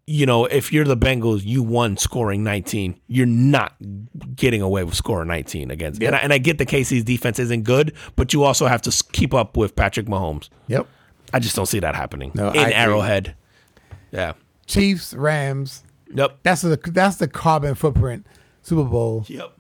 you 0.08 0.26
know, 0.26 0.46
if 0.46 0.72
you're 0.72 0.86
the 0.86 0.98
Bengals, 0.98 1.44
you 1.44 1.64
won 1.64 1.98
scoring 1.98 2.44
19. 2.44 3.00
You're 3.08 3.26
not 3.26 3.74
getting 4.36 4.62
away 4.62 4.84
with 4.84 4.94
scoring 4.96 5.28
19 5.28 5.72
against. 5.72 6.02
And, 6.04 6.16
I, 6.16 6.20
and 6.20 6.32
I 6.32 6.38
get 6.38 6.58
the 6.60 6.66
KC's 6.66 7.04
defense 7.04 7.40
isn't 7.40 7.64
good, 7.64 7.94
but 8.16 8.34
you 8.34 8.44
also 8.44 8.68
have 8.68 8.82
to 8.84 9.04
keep 9.14 9.34
up 9.34 9.58
with 9.58 9.76
Patrick 9.76 10.06
Mahomes. 10.06 10.50
Yep. 10.68 10.88
I 11.34 11.40
just 11.40 11.56
don't 11.56 11.66
see 11.66 11.80
that 11.80 11.96
happening 11.96 12.32
No, 12.36 12.50
in 12.52 12.58
I 12.58 12.62
agree. 12.70 12.74
Arrowhead. 12.74 13.36
Yeah. 14.12 14.34
Chiefs, 14.68 15.14
Rams. 15.14 15.84
Yep. 16.14 16.38
That's 16.44 16.62
the 16.62 16.78
that's 16.86 17.18
the 17.18 17.28
carbon 17.28 17.74
footprint 17.76 18.26
Super 18.62 18.84
Bowl. 18.84 19.26
Yep. 19.28 19.52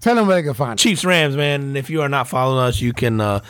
Tell 0.00 0.14
them 0.16 0.26
where 0.26 0.36
they 0.36 0.42
can 0.42 0.54
find. 0.54 0.78
Chiefs 0.78 1.04
Rams, 1.04 1.36
man. 1.36 1.62
And 1.62 1.76
if 1.76 1.88
you 1.88 2.02
are 2.02 2.08
not 2.08 2.28
following 2.28 2.62
us, 2.64 2.80
you 2.80 2.92
can 2.92 3.20
uh, 3.20 3.40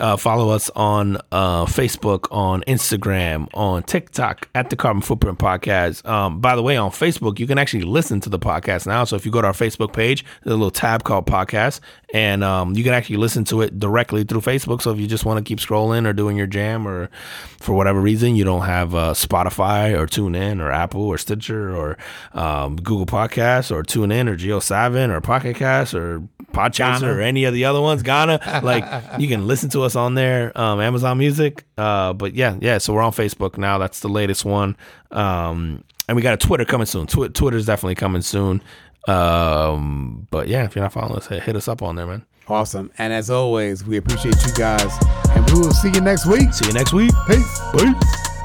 uh, 0.00 0.16
follow 0.16 0.50
us 0.50 0.70
on 0.70 1.16
uh, 1.32 1.64
Facebook, 1.66 2.26
on 2.30 2.62
Instagram, 2.62 3.48
on 3.54 3.82
TikTok 3.82 4.48
at 4.54 4.70
the 4.70 4.76
Carbon 4.76 5.02
Footprint 5.02 5.38
Podcast. 5.38 6.06
Um, 6.08 6.40
by 6.40 6.56
the 6.56 6.62
way, 6.62 6.76
on 6.76 6.90
Facebook, 6.90 7.38
you 7.38 7.46
can 7.46 7.58
actually 7.58 7.82
listen 7.82 8.20
to 8.20 8.28
the 8.28 8.38
podcast 8.38 8.86
now. 8.86 9.04
So 9.04 9.16
if 9.16 9.24
you 9.26 9.32
go 9.32 9.40
to 9.40 9.46
our 9.48 9.52
Facebook 9.52 9.92
page, 9.92 10.24
there's 10.42 10.54
a 10.54 10.56
little 10.56 10.70
tab 10.70 11.04
called 11.04 11.26
Podcast, 11.26 11.80
and 12.14 12.42
um, 12.42 12.74
you 12.74 12.82
can 12.82 12.94
actually 12.94 13.16
listen 13.16 13.44
to 13.44 13.60
it 13.60 13.78
directly 13.78 14.24
through 14.24 14.40
Facebook. 14.40 14.80
So 14.80 14.90
if 14.92 14.98
you 14.98 15.06
just 15.06 15.24
want 15.26 15.38
to 15.38 15.48
keep 15.48 15.58
scrolling 15.58 16.06
or 16.06 16.12
doing 16.12 16.36
your 16.36 16.46
jam, 16.46 16.88
or 16.88 17.10
for 17.58 17.74
whatever 17.74 18.00
reason 18.00 18.34
you 18.34 18.44
don't 18.44 18.62
have 18.64 18.94
uh, 18.94 19.12
Spotify 19.12 19.98
or 19.98 20.06
TuneIn 20.06 20.60
or 20.60 20.70
Apple 20.70 21.02
or 21.02 21.18
Stitcher 21.18 21.74
or 21.76 21.98
um, 22.32 22.76
Google 22.76 23.04
Podcasts 23.06 23.70
or 23.70 23.82
TuneIn 23.82 24.28
or 24.28 24.36
Geo7 24.36 25.10
or 25.10 25.20
Pocket 25.20 25.56
Cast 25.56 25.92
or 25.92 26.22
Podchaser 26.52 27.16
or 27.16 27.20
any 27.20 27.44
of 27.44 27.52
the 27.52 27.66
other 27.66 27.80
ones, 27.80 28.02
Ghana. 28.02 28.60
like 28.62 28.84
you 29.20 29.28
can 29.28 29.46
listen 29.46 29.68
to 29.70 29.82
us 29.82 29.94
on 29.94 30.14
there, 30.14 30.56
um, 30.58 30.80
Amazon 30.80 31.18
Music. 31.18 31.64
Uh, 31.76 32.14
but 32.14 32.34
yeah, 32.34 32.56
yeah. 32.60 32.78
So 32.78 32.94
we're 32.94 33.02
on 33.02 33.12
Facebook 33.12 33.58
now. 33.58 33.76
That's 33.76 34.00
the 34.00 34.08
latest 34.08 34.46
one. 34.46 34.76
Um, 35.10 35.84
and 36.08 36.16
we 36.16 36.22
got 36.22 36.32
a 36.32 36.38
Twitter 36.38 36.64
coming 36.64 36.86
soon. 36.86 37.06
Tw- 37.06 37.34
Twitter's 37.34 37.66
definitely 37.66 37.94
coming 37.94 38.22
soon. 38.22 38.62
Um, 39.06 40.26
but 40.30 40.48
yeah, 40.48 40.64
if 40.64 40.74
you're 40.74 40.84
not 40.84 40.92
following 40.92 41.16
us, 41.16 41.26
hit, 41.28 41.56
us 41.56 41.68
up 41.68 41.82
on 41.82 41.96
there, 41.96 42.06
man. 42.06 42.24
Awesome. 42.48 42.90
And 42.98 43.12
as 43.12 43.30
always, 43.30 43.84
we 43.84 43.98
appreciate 43.98 44.36
you 44.46 44.52
guys. 44.54 44.92
And 45.30 45.48
we 45.50 45.60
will 45.60 45.72
see 45.72 45.90
you 45.90 46.00
next 46.00 46.26
week. 46.26 46.52
See 46.52 46.66
you 46.66 46.72
next 46.72 46.92
week. 46.92 47.12
Peace. 47.26 47.60
Peace. 47.72 48.37